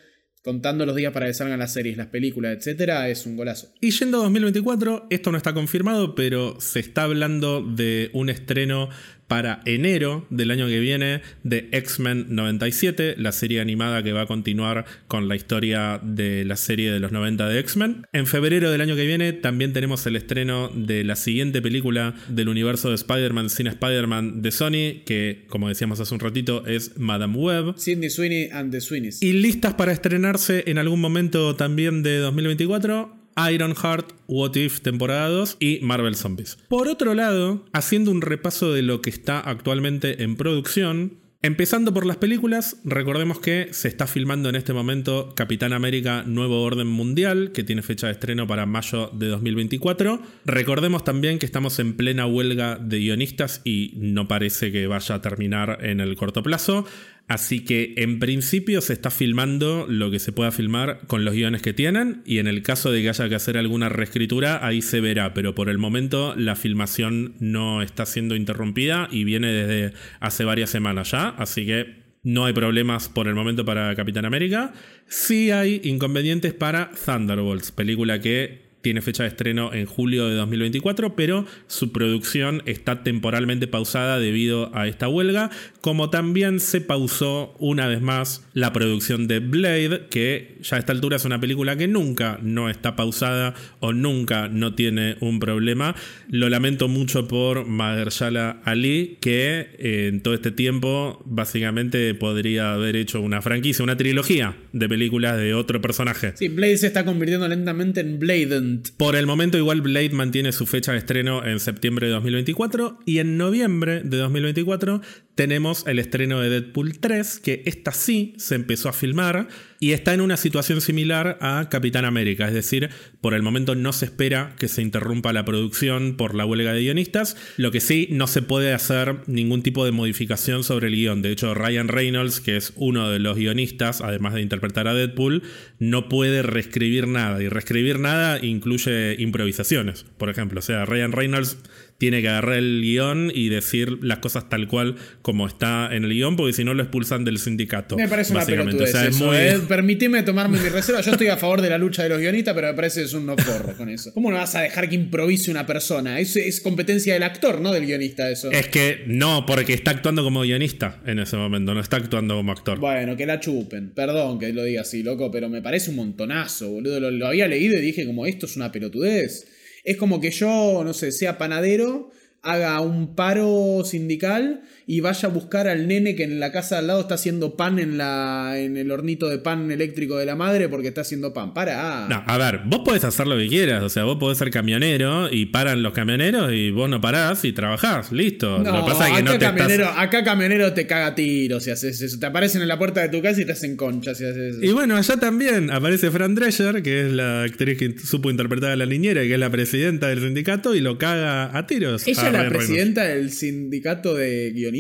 contando 0.44 0.86
los 0.86 0.96
días 0.96 1.14
para 1.14 1.26
que 1.26 1.34
salgan 1.34 1.58
las 1.58 1.72
series, 1.72 1.96
las 1.96 2.08
películas, 2.08 2.58
etcétera, 2.58 3.08
es 3.08 3.26
un 3.26 3.38
golazo. 3.38 3.74
Y 3.80 3.92
yendo 3.92 4.20
a 4.20 4.24
2024, 4.24 5.08
esto 5.10 5.32
no 5.32 5.38
está 5.38 5.54
confirmado, 5.54 6.16
pero 6.16 6.60
se 6.60 6.82
está 6.82 7.04
hablando 7.04 7.62
de 7.62 8.10
un 8.14 8.30
estreno 8.30 8.90
para 9.28 9.62
enero 9.66 10.26
del 10.30 10.52
año 10.52 10.68
que 10.68 10.80
viene 10.80 11.22
de 11.44 11.70
X-Men 11.72 12.28
97, 12.30 13.16
la 13.18 13.32
serie 13.32 13.62
animada 13.62 14.04
que 14.04 14.14
va 14.14 14.22
a 14.22 14.26
continuar 14.26 14.86
con 15.08 15.28
la 15.28 15.36
historia 15.36 16.00
de 16.04 16.46
la 16.46 16.56
serie 16.56 16.92
de 16.92 17.00
los 17.00 17.12
90 17.12 17.48
de 17.48 17.60
X-Men. 17.60 18.06
En 18.14 18.28
febrero 18.28 18.72
del 18.72 18.82
año 18.82 18.96
que 18.96 19.06
viene 19.06 19.34
también 19.34 19.74
tenemos 19.74 20.06
el 20.06 20.16
estreno 20.16 20.70
de 20.74 21.04
la 21.04 21.16
siguiente 21.16 21.62
película 21.62 22.16
del 22.28 22.50
universo 22.50 22.90
de 22.90 22.96
Spider-Man 22.96 23.50
sin 23.50 23.68
Spider-Man 23.68 24.42
de 24.42 24.52
Sony, 24.52 25.04
que 25.06 25.46
como 25.50 25.70
decíamos 25.70 26.00
hace 26.00 26.14
un 26.14 26.20
ratito 26.20 26.66
es 26.66 26.98
Madame 26.98 27.36
Web. 27.36 27.74
Sidney 27.78 28.10
Sweeney 28.10 28.50
and 28.52 28.72
the 28.72 28.82
Sweeneys. 28.82 29.22
Y 29.22 29.34
listas 29.34 29.74
para 29.74 29.92
estrenarse 29.92 30.64
en 30.68 30.78
algún 30.78 31.02
momento 31.02 31.56
también 31.56 32.04
de 32.04 32.18
2024 32.18 33.23
Ironheart, 33.52 34.14
What 34.28 34.56
If 34.56 34.82
temporada 34.82 35.30
2 35.30 35.58
y 35.60 35.80
Marvel 35.82 36.16
Zombies. 36.16 36.58
Por 36.68 36.88
otro 36.88 37.14
lado, 37.14 37.66
haciendo 37.74 38.12
un 38.12 38.22
repaso 38.22 38.74
de 38.74 38.82
lo 38.82 39.02
que 39.02 39.10
está 39.10 39.40
actualmente 39.40 40.24
en 40.24 40.36
producción, 40.36 41.24
Empezando 41.46 41.94
por 41.94 42.06
las 42.06 42.16
películas, 42.16 42.78
recordemos 42.86 43.38
que 43.38 43.68
se 43.74 43.90
está 43.90 44.08
filmando 44.08 44.48
en 44.48 44.56
este 44.56 44.72
momento 44.72 45.34
Capitán 45.36 45.74
América 45.74 46.24
Nuevo 46.26 46.64
Orden 46.64 46.88
Mundial, 46.88 47.52
que 47.52 47.66
tiene 47.66 47.82
fecha 47.82 48.08
de 48.08 48.14
estreno 48.14 48.48
para 48.48 48.66
mayo 48.66 49.10
de 49.12 49.28
2024. 49.28 50.22
Recordemos 50.46 51.04
también 51.04 51.40
que 51.40 51.46
estamos 51.46 51.80
en 51.80 51.98
plena 51.98 52.28
huelga 52.28 52.78
de 52.78 53.00
guionistas 53.00 53.60
y 53.66 53.92
no 53.98 54.30
parece 54.30 54.72
que 54.72 54.88
vaya 54.88 55.16
a 55.16 55.22
terminar 55.22 55.80
en 55.82 56.00
el 56.00 56.16
corto 56.16 56.44
plazo. 56.44 56.86
Así 57.28 57.64
que 57.64 57.94
en 57.98 58.20
principio 58.20 58.82
se 58.82 58.94
está 58.94 59.10
filmando 59.10 59.86
lo 59.88 60.12
que 60.12 60.20
se 60.20 60.34
pueda 60.34 60.52
filmar 60.52 61.00
con 61.08 61.24
los 61.24 61.34
guiones 61.34 61.62
que 61.62 61.74
tienen 61.74 62.22
y 62.26 62.40
en 62.40 62.48
el 62.48 62.64
caso 62.64 62.92
de 62.92 63.02
que 63.02 63.10
haya 63.10 63.30
que 63.30 63.36
hacer 63.36 63.58
alguna 63.58 63.88
reescritura 63.88 64.66
ahí 64.66 64.82
se 64.82 65.00
verá, 65.00 65.34
pero 65.34 65.56
por 65.56 65.70
el 65.70 65.78
momento 65.78 66.36
la 66.36 66.56
filmación 66.56 67.36
no 67.40 67.82
está 67.82 68.06
siendo 68.06 68.36
interrumpida 68.36 69.08
y 69.10 69.24
viene 69.24 69.54
desde 69.54 69.98
hace 70.20 70.44
varias 70.44 70.70
semanas 70.70 71.12
ya, 71.12 71.30
así 71.30 71.66
que 71.66 72.04
no 72.24 72.46
hay 72.46 72.54
problemas 72.54 73.10
por 73.10 73.28
el 73.28 73.36
momento 73.36 73.66
para 73.66 73.94
Capitán 73.96 74.26
América. 74.26 74.74
Sí 75.08 75.52
hay 75.52 75.82
inconvenientes 75.84 76.54
para 76.54 76.92
Thunderbolts, 76.92 77.72
película 77.72 78.22
que 78.22 78.63
tiene 78.84 79.02
fecha 79.02 79.24
de 79.24 79.30
estreno 79.30 79.74
en 79.74 79.86
julio 79.86 80.28
de 80.28 80.36
2024, 80.36 81.16
pero 81.16 81.46
su 81.68 81.92
producción 81.94 82.62
está 82.66 83.02
temporalmente 83.02 83.66
pausada 83.66 84.20
debido 84.20 84.76
a 84.76 84.88
esta 84.88 85.08
huelga, 85.08 85.50
como 85.80 86.10
también 86.10 86.60
se 86.60 86.82
pausó 86.82 87.56
una 87.60 87.88
vez 87.88 88.02
más 88.02 88.46
la 88.54 88.74
producción 88.74 89.28
de 89.28 89.40
Blade, 89.40 90.08
que 90.10 90.58
ya 90.62 90.76
a 90.76 90.80
esta 90.80 90.92
altura 90.92 91.16
es 91.16 91.24
una 91.24 91.40
película 91.40 91.78
que 91.78 91.88
nunca 91.88 92.40
no 92.44 92.70
está 92.70 92.98
pausada 92.98 93.54
o 93.80 93.94
nunca 93.94 94.50
no 94.50 94.76
tiene 94.76 95.16
un 95.22 95.40
problema. 95.40 95.96
Lo 96.30 96.50
lamento 96.50 96.90
mucho 96.90 97.28
por 97.28 97.66
Mahershala 97.66 98.62
Ali, 98.66 99.18
que 99.22 99.70
eh, 99.80 100.10
en 100.12 100.22
todo 100.22 100.34
este 100.34 100.52
tiempo 100.52 101.24
básicamente 101.26 102.14
podría 102.16 102.74
haber 102.74 102.98
hecho 102.98 103.22
una 103.22 103.42
franquicia, 103.42 103.82
una 103.82 103.96
trilogía 103.96 104.58
de 104.74 104.90
películas 104.90 105.38
de 105.38 105.54
otro 105.54 105.80
personaje. 105.80 106.34
Sí, 106.36 106.50
Blade 106.50 106.78
se 106.78 106.88
está 106.88 107.06
convirtiendo 107.06 107.48
lentamente 107.48 108.02
en 108.02 108.20
Bladen 108.20 108.73
Por 108.98 109.16
el 109.16 109.26
momento, 109.26 109.58
igual 109.58 109.82
Blade 109.82 110.10
mantiene 110.12 110.52
su 110.52 110.66
fecha 110.66 110.92
de 110.92 110.98
estreno 110.98 111.46
en 111.46 111.60
septiembre 111.60 112.08
de 112.08 112.14
2024 112.14 113.00
y 113.06 113.20
en 113.20 113.38
noviembre 113.38 114.02
de 114.04 114.18
2024 114.18 115.02
tenemos 115.36 115.86
el 115.88 116.00
estreno 116.00 116.40
de 116.40 116.50
Deadpool 116.50 117.00
3, 117.00 117.40
que 117.40 117.64
esta 117.66 117.92
sí 117.92 118.34
se 118.38 118.56
empezó 118.56 118.90
a 118.90 118.94
filmar 118.94 119.48
y 119.80 119.92
está 119.92 120.14
en 120.14 120.22
una 120.22 120.38
situación 120.38 120.80
similar 120.80 121.38
a 121.42 121.68
Capitán 121.70 122.06
América, 122.06 122.48
es 122.48 122.54
decir, 122.54 122.90
por 123.20 123.34
el 123.34 123.42
momento 123.42 123.76
no 123.76 123.92
se 123.92 124.06
espera 124.06 124.56
que 124.58 124.70
se 124.70 124.82
interrumpa 124.82 125.34
la 125.34 125.44
producción 125.44 126.16
por 126.16 126.36
la 126.36 126.46
huelga 126.46 126.72
de 126.72 126.82
guionistas, 126.82 127.36
lo 127.58 127.72
que 127.72 127.82
sí 127.82 128.08
no 128.10 128.28
se 128.28 128.42
puede 128.42 128.74
hacer 128.74 129.18
ningún 129.28 129.62
tipo 129.62 129.84
de 129.84 129.92
modificación 129.92 130.64
sobre 130.64 130.88
el 130.88 130.96
guion. 130.96 131.22
De 131.22 131.32
hecho, 131.32 131.54
Ryan 131.54 131.90
Reynolds, 131.90 132.40
que 132.40 132.56
es 132.56 132.72
uno 132.76 133.10
de 133.10 133.20
los 133.20 133.36
guionistas, 133.36 134.00
además 134.00 134.36
de 134.36 134.42
interpretar 134.42 134.88
a 134.88 134.94
Deadpool, 134.94 135.44
no 135.80 136.08
puede 136.08 136.44
reescribir 136.44 137.08
nada 137.08 137.42
y 137.44 137.50
reescribir 137.50 138.00
nada 138.00 138.40
incluye 138.42 139.16
improvisaciones, 139.20 140.06
por 140.18 140.30
ejemplo. 140.30 140.60
O 140.60 140.64
sea, 140.64 140.86
Ryan 140.86 141.12
Reynolds 141.12 141.58
tiene 141.98 142.22
que 142.22 142.30
agarrar 142.30 142.58
el 142.58 142.82
guion 142.82 143.32
y 143.34 143.50
decir 143.50 144.00
las 144.02 144.20
cosas 144.20 144.50
tal 144.50 144.68
cual 144.68 144.96
como 145.22 145.48
está 145.48 145.90
en 145.96 146.04
el 146.04 146.14
guion, 146.14 146.36
porque 146.36 146.54
si 146.54 146.64
no 146.64 146.74
lo 146.74 146.84
expulsan 146.84 147.24
del 147.24 147.38
sindicato. 147.38 147.96
Me 147.96 148.08
parece 148.08 148.34
una 148.34 148.46
pelotudez 148.46 148.90
o 148.90 148.92
sea, 148.92 149.06
es 149.08 149.18
muy... 149.18 149.38
¿eh? 149.38 149.60
Permitime 149.68 150.24
tomarme 150.24 150.60
mi 150.60 150.70
reserva. 150.70 151.02
Yo 151.02 151.12
estoy 151.12 151.28
a 151.28 151.38
favor 151.38 151.62
de 151.62 151.70
la 151.70 151.78
lucha 151.78 152.04
de 152.04 152.10
los 152.10 152.20
guionistas, 152.20 152.54
pero 152.54 152.68
me 152.68 152.74
parece 152.74 153.02
que 153.02 153.06
es 153.06 153.14
un 153.14 153.26
no 153.26 153.36
porro 153.36 153.76
con 153.78 153.90
eso. 153.90 154.14
¿Cómo 154.14 154.32
no 154.32 154.38
vas 154.38 154.56
a 154.56 154.62
dejar 154.62 154.90
que 154.90 154.96
improvise 154.96 155.50
una 155.50 155.66
persona? 155.66 156.20
Es, 156.20 156.36
es 156.36 156.60
competencia 156.62 157.14
del 157.14 157.24
actor, 157.24 157.62
no 157.62 157.72
del 157.72 157.86
guionista 157.86 158.30
eso. 158.30 158.52
Es 158.52 158.68
que 158.68 159.04
no, 159.08 159.46
porque 159.46 159.74
está 159.74 159.92
actuando 159.92 160.24
como 160.24 160.42
guionista 160.42 161.02
en 161.06 161.20
ese 161.20 161.38
momento, 161.38 161.74
no 161.74 161.80
está 161.80 161.98
actuando 161.98 162.36
como 162.36 162.52
actor. 162.52 162.80
Bueno, 162.80 163.16
que 163.16 163.26
la 163.26 163.40
chupen. 163.40 163.92
Perdón 163.92 164.40
que 164.40 164.52
lo 164.52 164.64
diga 164.64 164.82
así, 164.82 165.04
loco, 165.04 165.32
pero 165.32 165.50
me 165.50 165.62
parece 165.62 165.92
un 165.92 165.98
montonazo, 165.98 166.70
boludo. 166.70 167.12
lo 167.12 167.28
había 167.28 167.48
leído 167.48 167.78
y 167.78 167.82
dije 167.82 168.06
como 168.06 168.26
esto 168.26 168.46
es 168.46 168.56
una 168.56 168.72
pelotudez. 168.72 169.48
Es 169.84 169.98
como 169.98 170.20
que 170.22 170.32
yo, 170.32 170.84
no 170.84 170.94
sé, 170.94 171.12
sea 171.12 171.38
panadero, 171.38 172.12
haga 172.42 172.80
un 172.82 173.16
paro 173.16 173.84
sindical 173.86 174.64
y 174.86 175.00
vaya 175.00 175.30
a 175.30 175.32
buscar 175.32 175.68
al 175.68 175.88
nene 175.88 176.16
que 176.16 176.24
en 176.24 176.40
la 176.40 176.52
casa 176.52 176.80
al 176.80 176.88
lado 176.88 177.02
está 177.02 177.16
haciendo 177.16 177.56
pan 177.56 177.80
en, 177.80 177.98
la, 177.98 178.56
en 178.58 178.76
el 178.76 178.92
hornito 178.92 179.30
de 179.30 179.38
pan 179.38 179.72
eléctrico 179.72 180.18
de 180.18 180.26
la 180.26 180.36
madre 180.36 180.68
porque 180.68 180.90
está 180.90 181.02
haciendo 181.02 181.34
pan. 181.34 181.54
Para. 181.54 182.08
No, 182.10 182.24
a 182.26 182.38
ver, 182.38 182.62
vos 182.66 182.82
podés 182.84 183.04
hacer 183.06 183.28
lo 183.28 183.38
que 183.38 183.48
quieras. 183.48 183.82
O 183.84 183.90
sea, 183.90 184.04
vos 184.04 184.18
podés 184.18 184.38
ser 184.38 184.52
camionero 184.52 185.32
y 185.32 185.46
paran 185.46 185.84
los 185.84 185.94
camioneros 185.94 186.52
y 186.52 186.72
vos 186.72 186.90
no 186.90 187.00
parás 187.00 187.46
y 187.46 187.54
trabajás. 187.54 188.12
Listo. 188.12 188.60
No, 188.60 188.72
lo 188.72 188.86
que 188.86 188.92
pasa 188.92 189.10
es 189.10 189.16
que 189.18 189.24
no 189.24 189.32
te 189.32 189.40
camionero, 189.40 189.88
Acá 189.88 190.24
camionero 190.24 190.74
te 190.74 190.86
caga 190.86 191.16
tiros 191.16 191.64
si 191.64 191.72
haces 191.72 192.02
eso. 192.02 192.20
Te 192.20 192.26
aparecen 192.26 192.62
en 192.62 192.68
la 192.68 192.78
puerta 192.78 193.02
de 193.02 193.10
tu 193.10 193.22
casa 193.22 193.42
y 193.42 193.46
te 193.46 193.54
hacen 193.54 193.78
concha 193.78 194.14
si 194.14 194.26
haces 194.26 194.56
eso. 194.56 194.66
Y 194.66 194.72
bueno, 194.74 194.98
allá 194.98 195.16
también 195.18 195.72
aparece 195.72 196.12
Fran 196.12 196.36
Drescher, 196.36 196.84
que 196.84 197.06
es 197.06 197.12
la 197.12 197.44
actriz 197.44 197.78
que 197.78 197.98
supo 198.00 198.30
interpretar 198.30 198.72
a 198.72 198.76
la 198.76 198.86
niñera 198.86 199.24
y 199.24 199.30
que 199.30 199.36
es 199.36 199.40
la 199.40 199.50
presidenta 199.50 200.10
del 200.10 200.20
sindicato 200.20 200.76
y 200.76 200.82
lo 200.82 200.98
caga 200.98 201.58
a 201.58 201.68
tiros. 201.68 202.06
Ella 202.06 202.28
es 202.28 202.34
la 202.34 202.50
presidenta 202.50 203.06
del 203.06 203.32
sindicato 203.32 204.16
de 204.16 204.52
guionistas 204.52 204.73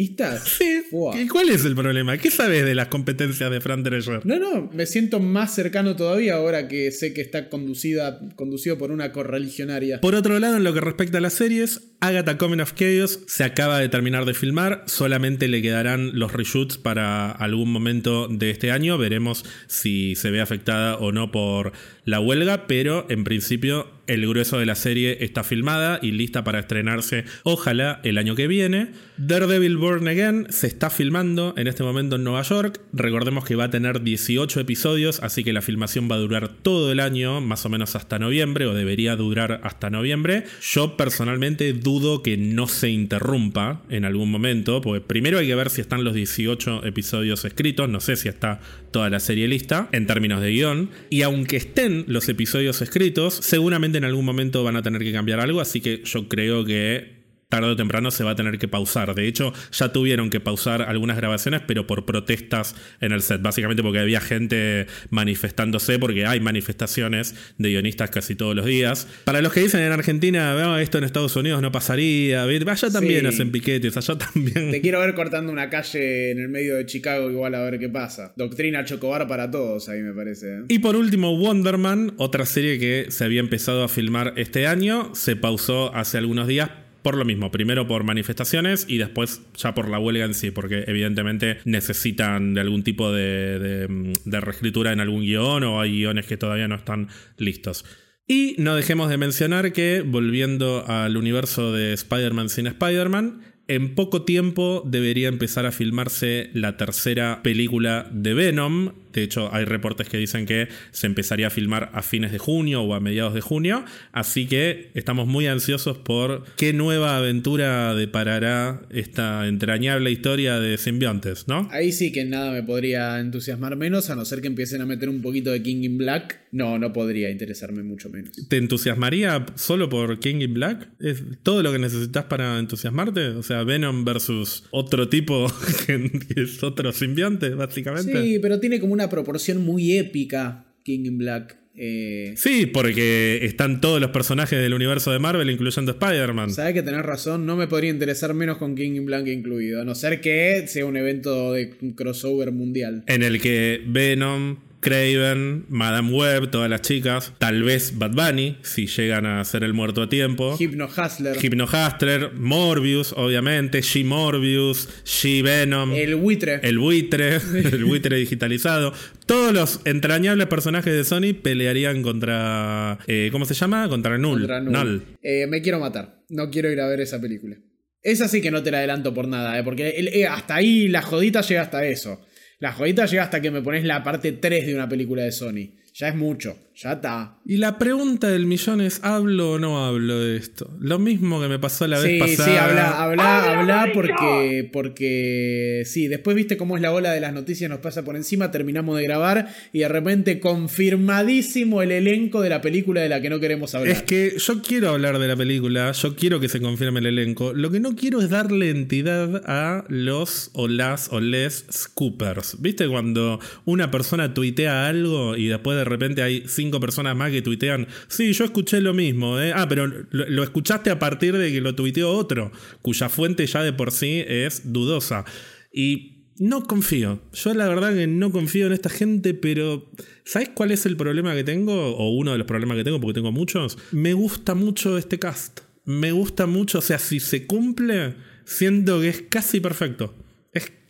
Sí. 0.45 0.81
¿Y 1.15 1.27
cuál 1.27 1.49
es 1.49 1.65
el 1.65 1.75
problema? 1.75 2.17
¿Qué 2.17 2.31
sabes 2.31 2.65
de 2.65 2.75
las 2.75 2.87
competencias 2.87 3.49
de 3.49 3.61
Fran 3.61 3.83
Drescher? 3.83 4.25
No, 4.25 4.39
no, 4.39 4.69
me 4.73 4.85
siento 4.85 5.19
más 5.19 5.53
cercano 5.53 5.95
todavía 5.95 6.35
ahora 6.35 6.67
que 6.67 6.91
sé 6.91 7.13
que 7.13 7.21
está 7.21 7.49
conducida, 7.49 8.19
conducido 8.35 8.77
por 8.77 8.91
una 8.91 9.11
correligionaria. 9.11 10.01
Por 10.01 10.15
otro 10.15 10.39
lado, 10.39 10.57
en 10.57 10.63
lo 10.63 10.73
que 10.73 10.81
respecta 10.81 11.17
a 11.17 11.21
las 11.21 11.33
series, 11.33 11.93
Agatha 11.99 12.37
Coming 12.37 12.59
of 12.59 12.73
Chaos 12.73 13.21
se 13.27 13.43
acaba 13.43 13.79
de 13.79 13.89
terminar 13.89 14.25
de 14.25 14.33
filmar, 14.33 14.83
solamente 14.87 15.47
le 15.47 15.61
quedarán 15.61 16.19
los 16.19 16.33
reshoots 16.33 16.77
para 16.77 17.31
algún 17.31 17.71
momento 17.71 18.27
de 18.27 18.49
este 18.49 18.71
año, 18.71 18.97
veremos 18.97 19.45
si 19.67 20.15
se 20.15 20.31
ve 20.31 20.41
afectada 20.41 20.97
o 20.97 21.11
no 21.11 21.31
por 21.31 21.71
la 22.05 22.19
huelga, 22.19 22.67
pero 22.67 23.05
en 23.09 23.23
principio 23.23 23.87
el 24.07 24.27
grueso 24.27 24.59
de 24.59 24.65
la 24.65 24.75
serie 24.75 25.17
está 25.21 25.43
filmada 25.43 25.99
y 26.01 26.11
lista 26.11 26.43
para 26.43 26.59
estrenarse, 26.59 27.25
ojalá, 27.43 28.01
el 28.03 28.17
año 28.17 28.35
que 28.35 28.47
viene. 28.47 28.91
Daredevil 29.17 29.77
Born 29.77 30.07
Again 30.07 30.47
se 30.49 30.67
está 30.67 30.89
filmando 30.89 31.53
en 31.57 31.67
este 31.67 31.83
momento 31.83 32.17
en 32.17 32.23
Nueva 32.23 32.41
York. 32.41 32.81
Recordemos 32.91 33.45
que 33.45 33.55
va 33.55 33.65
a 33.65 33.69
tener 33.69 34.01
18 34.01 34.59
episodios, 34.59 35.21
así 35.21 35.43
que 35.43 35.53
la 35.53 35.61
filmación 35.61 36.09
va 36.11 36.15
a 36.15 36.19
durar 36.19 36.49
todo 36.49 36.91
el 36.91 36.99
año, 36.99 37.39
más 37.41 37.65
o 37.65 37.69
menos 37.69 37.95
hasta 37.95 38.19
noviembre, 38.19 38.65
o 38.65 38.73
debería 38.73 39.15
durar 39.15 39.61
hasta 39.63 39.89
noviembre. 39.89 40.43
Yo 40.61 40.97
personalmente 40.97 41.71
dudo 41.73 42.23
que 42.23 42.37
no 42.37 42.67
se 42.67 42.89
interrumpa 42.89 43.83
en 43.89 44.05
algún 44.05 44.29
momento, 44.29 44.81
porque 44.81 45.01
primero 45.01 45.39
hay 45.39 45.47
que 45.47 45.55
ver 45.55 45.69
si 45.69 45.81
están 45.81 46.03
los 46.03 46.13
18 46.13 46.85
episodios 46.85 47.45
escritos, 47.45 47.87
no 47.87 48.01
sé 48.01 48.15
si 48.15 48.27
está 48.27 48.59
toda 48.91 49.09
la 49.09 49.19
serie 49.19 49.47
lista 49.47 49.89
en 49.91 50.07
términos 50.07 50.41
de 50.41 50.51
guion, 50.51 50.89
y 51.09 51.21
aunque 51.21 51.57
estén 51.57 52.05
los 52.07 52.27
episodios 52.29 52.81
escritos, 52.81 53.35
seguramente 53.35 53.92
en 53.97 54.05
algún 54.05 54.25
momento 54.25 54.63
van 54.63 54.75
a 54.75 54.81
tener 54.81 55.01
que 55.03 55.11
cambiar 55.11 55.39
algo, 55.39 55.61
así 55.61 55.81
que 55.81 56.01
yo 56.03 56.27
creo 56.27 56.65
que 56.65 57.22
tarde 57.53 57.69
o 57.69 57.75
temprano 57.75 58.09
se 58.09 58.23
va 58.23 58.31
a 58.31 58.35
tener 58.35 58.57
que 58.57 58.67
pausar. 58.67 59.13
De 59.13 59.27
hecho, 59.27 59.53
ya 59.71 59.93
tuvieron 59.93 60.31
que 60.31 60.39
pausar 60.39 60.81
algunas 60.81 61.17
grabaciones, 61.17 61.61
pero 61.67 61.85
por 61.85 62.03
protestas 62.03 62.75
en 62.99 63.11
el 63.11 63.21
set. 63.21 63.43
Básicamente 63.43 63.83
porque 63.83 63.99
había 63.99 64.21
gente 64.21 64.87
manifestándose, 65.11 65.99
porque 65.99 66.25
hay 66.25 66.39
manifestaciones 66.39 67.35
de 67.59 67.69
guionistas 67.69 68.09
casi 68.09 68.33
todos 68.33 68.55
los 68.55 68.65
días. 68.65 69.07
Para 69.25 69.39
los 69.41 69.53
que 69.53 69.59
dicen 69.59 69.81
en 69.81 69.91
Argentina, 69.91 70.81
esto 70.81 70.97
en 70.97 71.03
Estados 71.03 71.35
Unidos 71.35 71.61
no 71.61 71.71
pasaría, 71.71 72.41
allá 72.41 72.89
también 72.89 73.27
hacen 73.27 73.51
piquetes, 73.51 73.97
allá 73.97 74.17
también. 74.17 74.71
Te 74.71 74.81
quiero 74.81 74.99
ver 74.99 75.13
cortando 75.13 75.51
una 75.51 75.69
calle 75.69 76.31
en 76.31 76.39
el 76.39 76.49
medio 76.49 76.75
de 76.75 76.87
Chicago, 76.87 77.29
igual 77.29 77.53
a 77.53 77.61
ver 77.61 77.77
qué 77.77 77.89
pasa. 77.89 78.33
Doctrina 78.35 78.83
Chocobar 78.83 79.27
para 79.27 79.51
todos, 79.51 79.89
ahí 79.89 80.01
me 80.01 80.13
parece. 80.13 80.55
¿eh? 80.55 80.61
Y 80.69 80.79
por 80.79 80.95
último, 80.95 81.37
Wonder 81.37 81.77
Man, 81.77 82.15
otra 82.17 82.47
serie 82.47 82.79
que 82.79 83.11
se 83.11 83.25
había 83.25 83.41
empezado 83.41 83.83
a 83.83 83.89
filmar 83.89 84.33
este 84.37 84.65
año, 84.65 85.13
se 85.13 85.35
pausó 85.35 85.93
hace 85.93 86.17
algunos 86.17 86.47
días 86.47 86.71
por 87.03 87.17
lo 87.17 87.25
mismo, 87.25 87.51
primero 87.51 87.85
por 87.85 88.03
manifestaciones 88.03 88.85
y 88.87 88.97
después 88.97 89.41
ya 89.55 89.73
por 89.73 89.89
la 89.89 89.99
huelga 89.99 90.25
en 90.25 90.33
sí, 90.33 90.51
porque 90.51 90.85
evidentemente 90.87 91.57
necesitan 91.65 92.53
de 92.53 92.61
algún 92.61 92.83
tipo 92.83 93.11
de, 93.11 93.87
de, 94.25 94.41
reescritura 94.41 94.93
en 94.93 95.01
algún 95.01 95.21
guion 95.21 95.63
o 95.63 95.81
hay 95.81 95.91
guiones 95.91 96.25
que 96.25 96.37
todavía 96.37 96.67
no 96.67 96.75
están 96.75 97.09
listos. 97.37 97.85
Y 98.25 98.55
no 98.57 98.75
dejemos 98.75 99.09
de 99.09 99.17
mencionar 99.17 99.73
que, 99.73 100.01
volviendo 100.01 100.85
al 100.87 101.17
universo 101.17 101.73
de 101.73 101.91
Spider-Man 101.93 102.47
sin 102.47 102.67
Spider-Man, 102.67 103.41
en 103.67 103.95
poco 103.95 104.23
tiempo 104.23 104.83
debería 104.85 105.27
empezar 105.27 105.65
a 105.65 105.71
filmarse 105.71 106.49
la 106.53 106.77
tercera 106.77 107.41
película 107.43 108.09
de 108.11 108.33
Venom, 108.33 108.93
de 109.13 109.23
hecho, 109.23 109.53
hay 109.53 109.65
reportes 109.65 110.09
que 110.09 110.17
dicen 110.17 110.45
que 110.45 110.67
se 110.91 111.07
empezaría 111.07 111.47
a 111.47 111.49
filmar 111.49 111.91
a 111.93 112.01
fines 112.01 112.31
de 112.31 112.39
junio 112.39 112.81
o 112.81 112.93
a 112.93 112.99
mediados 112.99 113.33
de 113.33 113.41
junio. 113.41 113.85
Así 114.11 114.47
que 114.47 114.89
estamos 114.93 115.27
muy 115.27 115.47
ansiosos 115.47 115.97
por 115.97 116.43
qué 116.57 116.73
nueva 116.73 117.17
aventura 117.17 117.93
deparará 117.95 118.81
esta 118.89 119.47
entrañable 119.47 120.11
historia 120.11 120.59
de 120.59 120.77
simbiontes, 120.77 121.47
¿no? 121.47 121.69
Ahí 121.71 121.91
sí 121.91 122.11
que 122.11 122.25
nada 122.25 122.51
me 122.51 122.63
podría 122.63 123.19
entusiasmar 123.19 123.75
menos, 123.75 124.09
a 124.09 124.15
no 124.15 124.25
ser 124.25 124.41
que 124.41 124.47
empiecen 124.47 124.81
a 124.81 124.85
meter 124.85 125.09
un 125.09 125.21
poquito 125.21 125.51
de 125.51 125.61
King 125.61 125.83
in 125.83 125.97
Black. 125.97 126.41
No, 126.51 126.77
no 126.77 126.93
podría 126.93 127.29
interesarme 127.29 127.83
mucho 127.83 128.09
menos. 128.09 128.31
¿Te 128.47 128.57
entusiasmaría 128.57 129.45
solo 129.55 129.89
por 129.89 130.19
King 130.19 130.41
in 130.41 130.53
Black? 130.53 130.89
¿Es 130.99 131.23
todo 131.41 131.63
lo 131.63 131.71
que 131.71 131.79
necesitas 131.79 132.25
para 132.25 132.59
entusiasmarte? 132.59 133.27
O 133.29 133.43
sea, 133.43 133.63
Venom 133.63 134.05
versus 134.05 134.63
otro 134.71 135.09
tipo 135.09 135.47
que 135.87 136.09
es 136.35 136.63
otro 136.63 136.91
simbionte, 136.91 137.49
básicamente. 137.49 138.21
Sí, 138.21 138.39
pero 138.39 138.59
tiene 138.59 138.79
como 138.79 138.93
una 138.93 139.02
proporción 139.09 139.63
muy 139.63 139.97
épica 139.97 140.65
King 140.83 141.05
in 141.05 141.17
Black. 141.17 141.57
Eh, 141.75 142.33
sí, 142.37 142.67
porque 142.67 143.39
están 143.43 143.81
todos 143.81 143.99
los 143.99 144.11
personajes 144.11 144.59
del 144.59 144.75
universo 144.75 145.11
de 145.11 145.17
Marvel, 145.17 145.49
incluyendo 145.49 145.93
Spider-Man. 145.93 146.51
Sabes 146.51 146.73
que 146.73 146.83
tenés 146.83 147.01
razón, 147.01 147.47
no 147.47 147.55
me 147.55 147.67
podría 147.67 147.89
interesar 147.89 148.33
menos 148.35 148.57
con 148.57 148.75
King 148.75 148.95
in 148.95 149.05
Black 149.05 149.27
incluido, 149.27 149.81
a 149.81 149.85
no 149.85 149.95
ser 149.95 150.21
que 150.21 150.67
sea 150.67 150.85
un 150.85 150.97
evento 150.97 151.53
de 151.53 151.71
crossover 151.95 152.51
mundial. 152.51 153.03
En 153.07 153.23
el 153.23 153.41
que 153.41 153.81
Venom, 153.87 154.57
Craven, 154.83 155.65
Madame 155.69 156.11
Web, 156.11 156.51
todas 156.51 156.69
las 156.69 156.81
chicas, 156.81 157.31
tal 157.37 157.63
vez 157.63 157.97
Bad 157.97 158.11
Bunny, 158.11 158.57
si 158.63 158.85
llegan 158.85 159.25
a 159.25 159.43
ser 159.45 159.63
el 159.63 159.73
muerto 159.73 160.01
a 160.01 160.09
tiempo. 160.09 160.57
Hypno 160.59 160.87
Hustler. 160.87 161.37
Hypno 161.41 161.63
Hustler, 161.63 162.33
Morbius, 162.33 163.13
obviamente, 163.13 163.81
She-Morbius, 163.81 164.89
She-Venom. 165.05 165.93
El 165.93 166.15
buitre. 166.15 166.59
El 166.63 166.79
buitre, 166.79 167.35
el 167.53 167.85
buitre 167.85 168.17
digitalizado. 168.17 168.93
Todos 169.25 169.53
los 169.53 169.79
entrañables 169.85 170.47
personajes 170.47 170.93
de 170.93 171.05
Sony 171.05 171.33
pelearían 171.41 172.03
contra. 172.03 172.99
Eh, 173.07 173.29
¿Cómo 173.31 173.45
se 173.45 173.53
llama? 173.53 173.87
Contra 173.87 174.17
Null. 174.17 174.45
Null. 174.65 175.01
Eh, 175.21 175.47
me 175.47 175.61
quiero 175.61 175.79
matar. 175.79 176.23
No 176.27 176.49
quiero 176.49 176.69
ir 176.69 176.81
a 176.81 176.87
ver 176.87 176.99
esa 176.99 177.21
película. 177.21 177.55
Esa 178.01 178.27
sí 178.27 178.41
que 178.41 178.51
no 178.51 178.61
te 178.61 178.69
la 178.69 178.79
adelanto 178.79 179.13
por 179.13 179.29
nada, 179.29 179.57
¿eh? 179.57 179.63
porque 179.63 180.27
hasta 180.29 180.55
ahí 180.55 180.89
la 180.89 181.01
jodita 181.01 181.39
llega 181.39 181.61
hasta 181.61 181.85
eso. 181.85 182.19
La 182.63 182.71
jodita 182.71 183.05
llega 183.05 183.23
hasta 183.23 183.41
que 183.41 183.51
me 183.51 183.61
pones 183.61 183.83
la 183.83 184.01
parte 184.01 184.31
3 184.31 184.67
de 184.67 184.73
una 184.73 184.87
película 184.87 185.23
de 185.23 185.33
Sony. 185.33 185.71
Ya 185.95 186.07
es 186.07 186.15
mucho, 186.15 186.55
ya 186.75 186.93
está. 186.93 187.37
Y 187.45 187.57
la 187.57 187.77
pregunta 187.77 188.29
del 188.29 188.45
millón 188.45 188.81
es, 188.81 189.03
¿hablo 189.03 189.53
o 189.53 189.59
no 189.59 189.85
hablo 189.85 190.19
de 190.19 190.37
esto? 190.37 190.75
Lo 190.79 190.97
mismo 190.97 191.39
que 191.39 191.47
me 191.47 191.59
pasó 191.59 191.87
la 191.87 191.99
vez 191.99 192.19
pasada. 192.19 192.49
Sí, 192.49 192.57
habla, 192.57 193.03
habla, 193.03 193.59
habla 193.59 193.91
porque, 193.93 194.69
porque 194.71 195.83
sí, 195.85 196.07
después 196.07 196.35
viste 196.35 196.57
cómo 196.57 196.75
es 196.75 196.81
la 196.81 196.91
ola 196.91 197.11
de 197.11 197.19
las 197.19 197.33
noticias, 197.33 197.69
nos 197.69 197.79
pasa 197.79 198.03
por 198.03 198.15
encima, 198.15 198.49
terminamos 198.49 198.97
de 198.97 199.03
grabar 199.03 199.49
y 199.71 199.79
de 199.79 199.87
repente 199.87 200.39
confirmadísimo 200.39 201.81
el 201.81 201.91
elenco 201.91 202.41
de 202.41 202.49
la 202.49 202.61
película 202.61 203.01
de 203.01 203.09
la 203.09 203.21
que 203.21 203.29
no 203.29 203.39
queremos 203.39 203.75
hablar. 203.75 203.95
Es 203.95 204.03
que 204.03 204.35
yo 204.37 204.61
quiero 204.61 204.89
hablar 204.89 205.19
de 205.19 205.27
la 205.27 205.35
película, 205.35 205.91
yo 205.91 206.15
quiero 206.15 206.39
que 206.39 206.49
se 206.49 206.59
confirme 206.59 207.01
el 207.01 207.07
elenco, 207.07 207.53
lo 207.53 207.69
que 207.69 207.79
no 207.79 207.95
quiero 207.95 208.21
es 208.21 208.29
darle 208.29 208.71
entidad 208.71 209.43
a 209.45 209.85
los 209.89 210.49
o 210.53 210.67
las 210.67 211.09
o 211.11 211.19
les 211.19 211.65
scoopers. 211.71 212.61
¿Viste 212.61 212.87
cuando 212.87 213.39
una 213.65 213.91
persona 213.91 214.33
tuitea 214.33 214.87
algo 214.87 215.37
y 215.37 215.47
después 215.47 215.77
de 215.77 215.83
repente 215.83 216.23
hay 216.23 216.47
cinco 216.63 216.79
personas 216.79 217.15
más 217.15 217.31
que 217.31 217.41
tuitean, 217.41 217.87
sí, 218.07 218.31
yo 218.31 218.45
escuché 218.45 218.79
lo 218.79 218.93
mismo, 218.93 219.39
¿eh? 219.39 219.51
ah, 219.53 219.67
pero 219.67 219.87
lo, 219.87 220.43
escuchaste 220.43 220.89
a 220.89 220.99
partir 220.99 221.37
de 221.37 221.51
que 221.51 221.59
lo 221.59 221.75
tuiteó 221.75 222.11
otro, 222.11 222.51
cuya 222.81 223.09
fuente 223.09 223.45
ya 223.45 223.61
de 223.63 223.73
por 223.73 223.91
sí 223.91 224.23
es 224.25 224.71
dudosa. 224.71 225.25
Y 225.73 226.23
no 226.37 226.63
confío. 226.63 227.21
Yo 227.33 227.53
la 227.53 227.67
verdad 227.67 227.93
que 227.93 228.07
no 228.07 228.31
confío 228.31 228.67
en 228.67 228.73
esta 228.73 228.89
gente, 228.89 229.33
pero 229.33 229.91
¿sabes 230.23 230.49
cuál 230.49 230.71
es 230.71 230.85
el 230.85 230.95
problema 230.95 231.35
que 231.35 231.43
tengo? 231.43 231.95
O 231.95 232.09
uno 232.11 232.31
de 232.31 232.37
los 232.37 232.47
problemas 232.47 232.77
que 232.77 232.83
tengo, 232.83 232.99
porque 232.99 233.15
tengo 233.15 233.31
muchos. 233.31 233.77
Me 233.91 234.13
gusta 234.13 234.55
mucho 234.55 234.97
este 234.97 235.19
cast. 235.19 235.61
Me 235.85 236.11
gusta 236.11 236.45
mucho, 236.45 236.79
o 236.79 236.81
sea, 236.81 236.97
si 236.97 237.19
se 237.19 237.45
cumple, 237.45 238.15
siento 238.45 239.01
que 239.01 239.09
es 239.09 239.21
casi 239.23 239.59
perfecto 239.59 240.15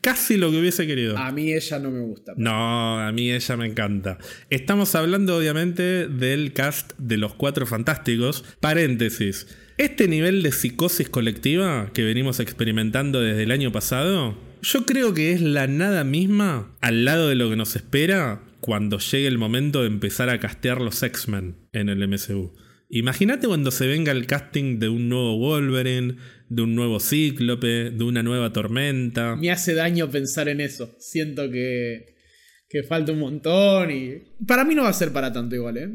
casi 0.03 0.37
lo 0.37 0.51
que 0.51 0.59
hubiese 0.59 0.85
querido. 0.85 1.17
A 1.17 1.31
mí 1.31 1.53
ella 1.53 1.79
no 1.79 1.89
me 1.89 2.01
gusta. 2.01 2.33
No, 2.35 2.99
a 2.99 3.11
mí 3.11 3.31
ella 3.31 3.57
me 3.57 3.65
encanta. 3.65 4.19
Estamos 4.49 4.93
hablando 4.95 5.35
obviamente 5.35 6.07
del 6.07 6.51
cast 6.53 6.91
de 6.99 7.17
los 7.17 7.33
Cuatro 7.33 7.65
Fantásticos. 7.65 8.43
Paréntesis. 8.59 9.47
Este 9.77 10.07
nivel 10.07 10.43
de 10.43 10.51
psicosis 10.51 11.09
colectiva 11.09 11.89
que 11.93 12.03
venimos 12.03 12.39
experimentando 12.39 13.21
desde 13.21 13.43
el 13.43 13.51
año 13.51 13.71
pasado, 13.71 14.37
yo 14.61 14.85
creo 14.85 15.13
que 15.13 15.31
es 15.31 15.41
la 15.41 15.67
nada 15.67 16.03
misma 16.03 16.75
al 16.81 17.05
lado 17.05 17.29
de 17.29 17.35
lo 17.35 17.49
que 17.49 17.55
nos 17.55 17.75
espera 17.75 18.43
cuando 18.59 18.99
llegue 18.99 19.27
el 19.27 19.37
momento 19.37 19.81
de 19.81 19.87
empezar 19.87 20.29
a 20.29 20.39
castear 20.39 20.81
los 20.81 21.01
X-Men 21.01 21.55
en 21.71 21.89
el 21.89 22.07
MCU. 22.07 22.53
Imagínate 22.95 23.47
cuando 23.47 23.71
se 23.71 23.87
venga 23.87 24.11
el 24.11 24.27
casting 24.27 24.77
de 24.77 24.87
un 24.87 25.09
nuevo 25.09 25.35
Wolverine, 25.39 26.15
de 26.47 26.61
un 26.61 26.75
nuevo 26.75 26.99
cíclope, 26.99 27.89
de 27.89 28.03
una 28.03 28.21
nueva 28.21 28.53
tormenta. 28.53 29.35
Me 29.35 29.49
hace 29.49 29.73
daño 29.73 30.11
pensar 30.11 30.47
en 30.47 30.61
eso. 30.61 30.95
Siento 30.99 31.49
que, 31.49 32.13
que 32.69 32.83
falta 32.83 33.11
un 33.11 33.17
montón 33.17 33.89
y... 33.89 34.21
Para 34.45 34.63
mí 34.63 34.75
no 34.75 34.83
va 34.83 34.89
a 34.89 34.93
ser 34.93 35.11
para 35.11 35.33
tanto 35.33 35.55
igual, 35.55 35.77
¿eh? 35.77 35.89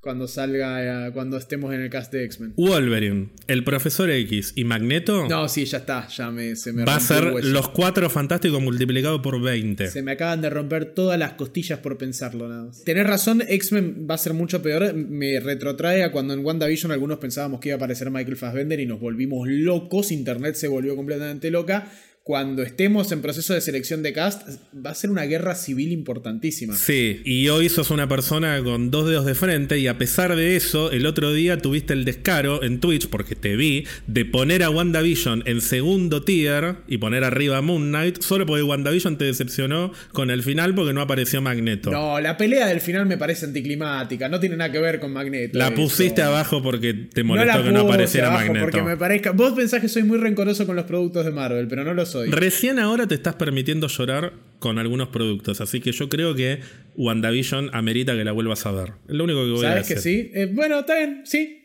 Cuando 0.00 0.26
salga, 0.26 1.08
eh, 1.08 1.12
cuando 1.12 1.36
estemos 1.36 1.74
en 1.74 1.82
el 1.82 1.90
cast 1.90 2.12
de 2.12 2.24
X-Men. 2.24 2.54
Wolverine, 2.56 3.28
el 3.46 3.64
Profesor 3.64 4.10
X 4.10 4.54
y 4.56 4.64
Magneto. 4.64 5.28
No, 5.28 5.48
sí, 5.48 5.66
ya 5.66 5.78
está, 5.78 6.08
ya 6.08 6.30
me, 6.30 6.56
se 6.56 6.72
me 6.72 6.84
Va 6.84 6.96
a 6.96 7.00
ser 7.00 7.44
los 7.44 7.68
cuatro 7.68 8.08
fantásticos 8.08 8.62
multiplicado 8.62 9.20
por 9.20 9.40
20. 9.40 9.88
Se 9.88 10.02
me 10.02 10.12
acaban 10.12 10.40
de 10.40 10.48
romper 10.48 10.86
todas 10.86 11.18
las 11.18 11.34
costillas 11.34 11.80
por 11.80 11.98
pensarlo, 11.98 12.48
nada 12.48 12.64
más. 12.64 12.82
Tenés 12.84 13.06
razón, 13.06 13.42
X-Men 13.46 14.06
va 14.10 14.14
a 14.14 14.18
ser 14.18 14.32
mucho 14.32 14.62
peor. 14.62 14.94
Me 14.94 15.38
retrotrae 15.38 16.02
a 16.02 16.10
cuando 16.12 16.32
en 16.32 16.44
WandaVision 16.44 16.92
algunos 16.92 17.18
pensábamos 17.18 17.60
que 17.60 17.68
iba 17.68 17.74
a 17.74 17.76
aparecer 17.76 18.10
Michael 18.10 18.36
Fassbender 18.36 18.80
y 18.80 18.86
nos 18.86 19.00
volvimos 19.00 19.48
locos. 19.48 20.12
Internet 20.12 20.54
se 20.54 20.68
volvió 20.68 20.96
completamente 20.96 21.50
loca 21.50 21.90
cuando 22.22 22.62
estemos 22.62 23.10
en 23.12 23.22
proceso 23.22 23.54
de 23.54 23.62
selección 23.62 24.02
de 24.02 24.12
cast, 24.12 24.46
va 24.74 24.90
a 24.90 24.94
ser 24.94 25.10
una 25.10 25.24
guerra 25.24 25.54
civil 25.54 25.90
importantísima. 25.90 26.76
Sí, 26.76 27.22
y 27.24 27.48
hoy 27.48 27.70
sos 27.70 27.90
una 27.90 28.08
persona 28.08 28.62
con 28.62 28.90
dos 28.90 29.08
dedos 29.08 29.24
de 29.24 29.34
frente 29.34 29.78
y 29.78 29.86
a 29.86 29.96
pesar 29.96 30.36
de 30.36 30.54
eso, 30.54 30.90
el 30.90 31.06
otro 31.06 31.32
día 31.32 31.56
tuviste 31.58 31.94
el 31.94 32.04
descaro 32.04 32.62
en 32.62 32.78
Twitch, 32.78 33.08
porque 33.08 33.36
te 33.36 33.56
vi, 33.56 33.86
de 34.06 34.26
poner 34.26 34.62
a 34.62 34.70
WandaVision 34.70 35.44
en 35.46 35.62
segundo 35.62 36.22
tier 36.22 36.76
y 36.86 36.98
poner 36.98 37.24
arriba 37.24 37.56
a 37.56 37.62
Moon 37.62 37.88
Knight, 37.88 38.20
solo 38.20 38.44
porque 38.44 38.62
WandaVision 38.64 39.16
te 39.16 39.24
decepcionó 39.24 39.92
con 40.12 40.30
el 40.30 40.42
final 40.42 40.74
porque 40.74 40.92
no 40.92 41.00
apareció 41.00 41.40
Magneto. 41.40 41.90
No, 41.90 42.20
la 42.20 42.36
pelea 42.36 42.66
del 42.66 42.82
final 42.82 43.06
me 43.06 43.16
parece 43.16 43.46
anticlimática, 43.46 44.28
no 44.28 44.38
tiene 44.38 44.56
nada 44.56 44.70
que 44.70 44.78
ver 44.78 45.00
con 45.00 45.12
Magneto. 45.12 45.58
La 45.58 45.74
pusiste 45.74 46.20
abajo 46.20 46.62
porque 46.62 46.92
te 46.92 47.24
molestó 47.24 47.64
que 47.64 47.72
no 47.72 47.80
apareciera 47.80 48.30
Magneto. 48.30 48.66
Porque 48.66 48.82
me 48.82 48.98
parezca, 48.98 49.30
vos 49.30 49.54
pensás 49.54 49.80
que 49.80 49.88
soy 49.88 50.02
muy 50.02 50.18
rencoroso 50.18 50.66
con 50.66 50.76
los 50.76 50.84
productos 50.84 51.24
de 51.24 51.30
Marvel, 51.30 51.66
pero 51.66 51.82
no 51.82 51.94
lo 51.94 52.09
soy. 52.10 52.30
Recién 52.30 52.78
ahora 52.78 53.06
te 53.06 53.14
estás 53.14 53.36
permitiendo 53.36 53.86
llorar 53.88 54.34
con 54.58 54.78
algunos 54.78 55.08
productos, 55.08 55.60
así 55.60 55.80
que 55.80 55.92
yo 55.92 56.08
creo 56.08 56.34
que 56.34 56.60
WandaVision 56.96 57.70
amerita 57.72 58.14
que 58.14 58.24
la 58.24 58.32
vuelvas 58.32 58.66
a 58.66 58.72
ver. 58.72 58.92
Es 59.08 59.14
lo 59.14 59.24
único 59.24 59.44
que 59.44 59.50
voy 59.52 59.64
a 59.64 59.76
decir. 59.76 59.96
¿Sabes 59.96 60.04
que 60.04 60.10
sí? 60.10 60.30
Eh, 60.34 60.50
bueno, 60.52 60.80
está 60.80 60.98
bien, 60.98 61.22
sí. 61.24 61.56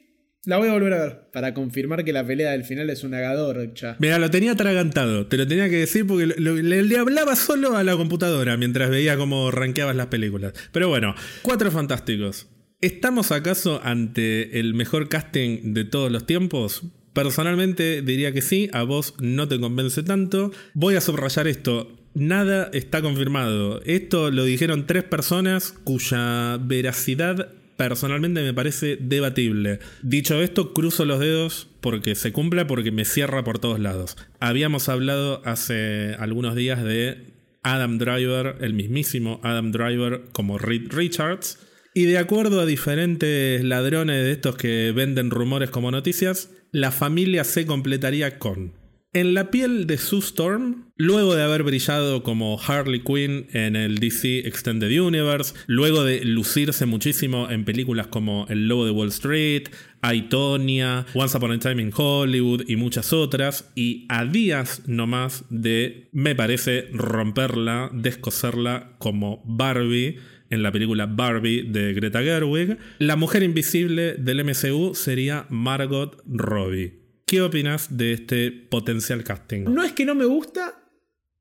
La 0.45 0.57
voy 0.57 0.69
a 0.69 0.73
volver 0.73 0.93
a 0.93 1.03
ver. 1.03 1.29
Para 1.33 1.53
confirmar 1.53 2.05
que 2.05 2.13
la 2.13 2.25
pelea 2.25 2.51
del 2.51 2.63
final 2.63 2.89
es 2.89 3.03
un 3.03 3.13
agador, 3.15 3.73
Mira, 3.99 4.19
lo 4.19 4.29
tenía 4.29 4.51
atragantado. 4.51 5.25
Te 5.27 5.37
lo 5.37 5.47
tenía 5.47 5.69
que 5.69 5.77
decir 5.77 6.05
porque 6.05 6.27
le, 6.27 6.97
hablaba 6.97 7.35
solo 7.35 7.75
a 7.75 7.83
la 7.83 7.95
computadora 7.95 8.55
mientras 8.55 8.89
veía 8.89 9.17
cómo 9.17 9.49
rankeabas 9.49 9.95
las 9.95 10.07
películas. 10.07 10.53
Pero 10.71 10.87
bueno, 10.87 11.15
cuatro 11.41 11.71
fantásticos. 11.71 12.47
¿Estamos 12.79 13.31
acaso 13.31 13.81
ante 13.83 14.59
el 14.59 14.75
mejor 14.75 15.09
casting 15.09 15.73
de 15.73 15.83
todos 15.83 16.11
los 16.11 16.27
tiempos? 16.27 16.83
Personalmente 17.15 18.01
diría 18.01 18.33
que 18.33 18.41
sí, 18.41 18.69
a 18.73 18.83
vos 18.83 19.13
no 19.21 19.47
te 19.47 19.57
convence 19.57 20.03
tanto. 20.03 20.51
Voy 20.73 20.95
a 20.95 21.01
subrayar 21.01 21.47
esto. 21.47 21.95
Nada 22.13 22.69
está 22.73 23.01
confirmado. 23.01 23.81
Esto 23.85 24.31
lo 24.31 24.43
dijeron 24.43 24.85
tres 24.85 25.05
personas 25.05 25.71
cuya 25.85 26.59
veracidad 26.61 27.53
personalmente 27.77 28.41
me 28.41 28.53
parece 28.53 28.97
debatible. 28.99 29.79
Dicho 30.01 30.41
esto, 30.41 30.73
cruzo 30.73 31.05
los 31.05 31.21
dedos 31.21 31.69
porque 31.79 32.15
se 32.15 32.33
cumpla, 32.33 32.67
porque 32.67 32.91
me 32.91 33.05
cierra 33.05 33.45
por 33.45 33.59
todos 33.59 33.79
lados. 33.79 34.17
Habíamos 34.41 34.89
hablado 34.89 35.41
hace 35.45 36.15
algunos 36.19 36.53
días 36.53 36.83
de 36.83 37.31
Adam 37.63 37.97
Driver, 37.97 38.57
el 38.59 38.73
mismísimo 38.73 39.39
Adam 39.41 39.71
Driver 39.71 40.23
como 40.33 40.57
Reed 40.57 40.91
Richards. 40.91 41.59
Y 41.97 42.03
de 42.07 42.17
acuerdo 42.17 42.59
a 42.59 42.65
diferentes 42.65 43.63
ladrones 43.63 44.21
de 44.21 44.33
estos 44.33 44.57
que 44.57 44.91
venden 44.91 45.31
rumores 45.31 45.69
como 45.69 45.91
noticias, 45.91 46.49
la 46.73 46.91
familia 46.91 47.45
se 47.45 47.65
completaría 47.65 48.37
con 48.37 48.73
en 49.13 49.33
la 49.33 49.49
piel 49.49 49.87
de 49.87 49.97
Sue 49.97 50.19
Storm, 50.19 50.91
luego 50.97 51.35
de 51.35 51.43
haber 51.43 51.63
brillado 51.63 52.21
como 52.21 52.59
Harley 52.61 52.99
Quinn 52.99 53.47
en 53.53 53.77
el 53.77 53.99
DC 53.99 54.39
Extended 54.39 55.01
Universe, 55.01 55.53
luego 55.67 56.03
de 56.03 56.25
lucirse 56.25 56.85
muchísimo 56.85 57.49
en 57.49 57.63
películas 57.63 58.07
como 58.07 58.45
El 58.49 58.67
Lobo 58.67 58.83
de 58.83 58.91
Wall 58.91 59.07
Street, 59.07 59.69
Aitonia, 60.01 61.05
Once 61.13 61.37
Upon 61.37 61.53
a 61.53 61.59
Time 61.59 61.81
in 61.81 61.93
Hollywood 61.95 62.65
y 62.67 62.75
muchas 62.75 63.13
otras, 63.13 63.71
y 63.73 64.05
a 64.09 64.25
días 64.25 64.81
nomás 64.85 65.45
de, 65.49 66.09
me 66.11 66.35
parece, 66.35 66.89
romperla, 66.91 67.89
descoserla 67.93 68.97
como 68.97 69.41
Barbie 69.45 70.19
en 70.55 70.63
la 70.63 70.71
película 70.71 71.05
Barbie 71.05 71.63
de 71.63 71.93
Greta 71.93 72.23
Gerwig, 72.23 72.77
la 72.97 73.15
mujer 73.15 73.43
invisible 73.43 74.15
del 74.15 74.43
MCU 74.43 74.95
sería 74.95 75.45
Margot 75.49 76.23
Robbie. 76.25 77.05
¿Qué 77.27 77.41
opinas 77.41 77.97
de 77.97 78.13
este 78.13 78.51
potencial 78.51 79.23
casting? 79.23 79.65
No 79.65 79.83
es 79.83 79.91
que 79.91 80.05
no 80.05 80.15
me 80.15 80.25
gusta, 80.25 80.85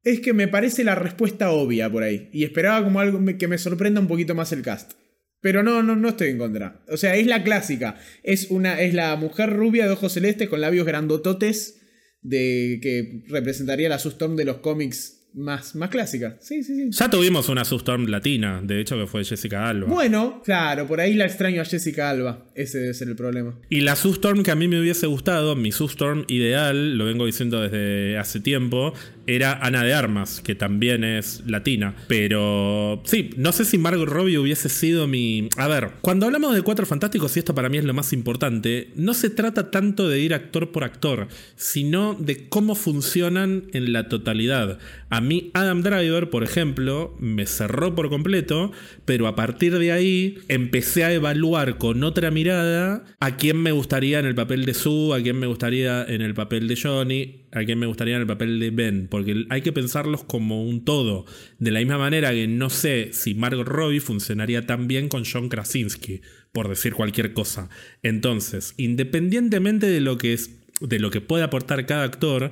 es 0.02 0.20
que 0.20 0.32
me 0.32 0.48
parece 0.48 0.84
la 0.84 0.94
respuesta 0.94 1.50
obvia 1.50 1.90
por 1.90 2.02
ahí. 2.02 2.28
Y 2.32 2.44
esperaba 2.44 2.84
como 2.84 3.00
algo 3.00 3.20
que 3.38 3.48
me 3.48 3.58
sorprenda 3.58 4.00
un 4.00 4.08
poquito 4.08 4.34
más 4.34 4.52
el 4.52 4.62
cast. 4.62 4.92
Pero 5.40 5.62
no, 5.62 5.82
no, 5.82 5.94
no 5.94 6.08
estoy 6.08 6.28
en 6.30 6.38
contra. 6.38 6.82
O 6.88 6.96
sea, 6.96 7.16
es 7.16 7.26
la 7.26 7.44
clásica. 7.44 7.98
Es, 8.22 8.50
una, 8.50 8.80
es 8.80 8.94
la 8.94 9.14
mujer 9.16 9.50
rubia 9.50 9.86
de 9.86 9.92
ojos 9.92 10.12
celestes 10.12 10.48
con 10.48 10.60
labios 10.60 10.86
grandototes 10.86 11.80
de 12.22 12.80
que 12.82 13.24
representaría 13.28 13.90
la 13.90 13.98
Sustorm 13.98 14.36
de 14.36 14.46
los 14.46 14.58
cómics 14.58 15.23
más, 15.34 15.74
más 15.74 15.90
clásica. 15.90 16.36
Sí, 16.40 16.62
sí, 16.62 16.76
sí. 16.76 16.90
Ya 16.90 17.10
tuvimos 17.10 17.48
una 17.48 17.64
Sustorm 17.64 18.06
latina, 18.06 18.60
de 18.62 18.80
hecho, 18.80 18.96
que 18.96 19.06
fue 19.06 19.24
Jessica 19.24 19.68
Alba. 19.68 19.88
Bueno, 19.88 20.42
claro, 20.44 20.86
por 20.86 21.00
ahí 21.00 21.14
la 21.14 21.26
extraño 21.26 21.60
a 21.60 21.64
Jessica 21.64 22.10
Alba. 22.10 22.46
Ese 22.54 22.78
debe 22.78 22.94
ser 22.94 23.08
el 23.08 23.16
problema. 23.16 23.58
Y 23.68 23.80
la 23.80 23.96
Sustorm 23.96 24.42
que 24.42 24.50
a 24.50 24.54
mí 24.54 24.68
me 24.68 24.80
hubiese 24.80 25.06
gustado, 25.06 25.56
mi 25.56 25.72
Sustorm 25.72 26.24
ideal, 26.28 26.96
lo 26.96 27.04
vengo 27.04 27.26
diciendo 27.26 27.60
desde 27.60 28.16
hace 28.16 28.40
tiempo, 28.40 28.94
era 29.26 29.54
Ana 29.54 29.82
de 29.82 29.94
Armas, 29.94 30.40
que 30.40 30.54
también 30.54 31.04
es 31.04 31.42
latina. 31.46 31.94
Pero 32.08 33.02
sí, 33.04 33.30
no 33.36 33.52
sé 33.52 33.64
si 33.64 33.78
Margot 33.78 34.08
Robbie 34.08 34.38
hubiese 34.38 34.68
sido 34.68 35.06
mi. 35.06 35.48
A 35.56 35.68
ver, 35.68 35.92
cuando 36.00 36.26
hablamos 36.26 36.54
de 36.54 36.62
Cuatro 36.62 36.86
Fantásticos, 36.86 37.36
y 37.36 37.40
esto 37.40 37.54
para 37.54 37.68
mí 37.68 37.78
es 37.78 37.84
lo 37.84 37.94
más 37.94 38.12
importante, 38.12 38.90
no 38.96 39.14
se 39.14 39.30
trata 39.30 39.70
tanto 39.70 40.08
de 40.08 40.20
ir 40.20 40.34
actor 40.34 40.72
por 40.72 40.84
actor, 40.84 41.28
sino 41.56 42.14
de 42.14 42.48
cómo 42.48 42.74
funcionan 42.74 43.64
en 43.72 43.92
la 43.92 44.08
totalidad. 44.08 44.78
A 45.10 45.20
mí 45.20 45.50
Adam 45.54 45.82
Driver, 45.82 46.30
por 46.30 46.42
ejemplo, 46.42 47.16
me 47.20 47.46
cerró 47.46 47.94
por 47.94 48.10
completo, 48.10 48.72
pero 49.04 49.26
a 49.26 49.36
partir 49.36 49.78
de 49.78 49.92
ahí 49.92 50.38
empecé 50.48 51.04
a 51.04 51.12
evaluar 51.12 51.78
con 51.78 52.02
otra 52.02 52.30
mirada 52.30 53.04
a 53.20 53.36
quién 53.36 53.62
me 53.62 53.72
gustaría 53.72 54.18
en 54.18 54.26
el 54.26 54.34
papel 54.34 54.64
de 54.64 54.74
Sue, 54.74 55.16
a 55.16 55.22
quién 55.22 55.38
me 55.38 55.46
gustaría 55.46 56.04
en 56.04 56.20
el 56.20 56.34
papel 56.34 56.68
de 56.68 56.78
Johnny, 56.80 57.43
a 57.54 57.64
quién 57.64 57.78
me 57.78 57.86
gustaría 57.86 58.16
en 58.16 58.22
el 58.22 58.26
papel 58.26 58.58
de 58.58 58.70
Ben, 58.70 59.08
porque 59.08 59.46
hay 59.48 59.62
que 59.62 59.72
pensarlos 59.72 60.24
como 60.24 60.64
un 60.64 60.84
todo. 60.84 61.24
De 61.58 61.70
la 61.70 61.78
misma 61.78 61.98
manera 61.98 62.32
que 62.32 62.46
no 62.46 62.68
sé 62.70 63.10
si 63.12 63.34
Margot 63.34 63.66
Robbie 63.66 64.00
funcionaría 64.00 64.66
tan 64.66 64.88
bien 64.88 65.08
con 65.08 65.24
John 65.24 65.48
Krasinski, 65.48 66.20
por 66.52 66.68
decir 66.68 66.94
cualquier 66.94 67.32
cosa. 67.32 67.70
Entonces, 68.02 68.74
independientemente 68.76 69.86
de 69.86 70.00
lo 70.00 70.18
que 70.18 70.32
es 70.32 70.50
de 70.80 70.98
lo 70.98 71.10
que 71.10 71.20
puede 71.20 71.44
aportar 71.44 71.86
cada 71.86 72.04
actor, 72.04 72.50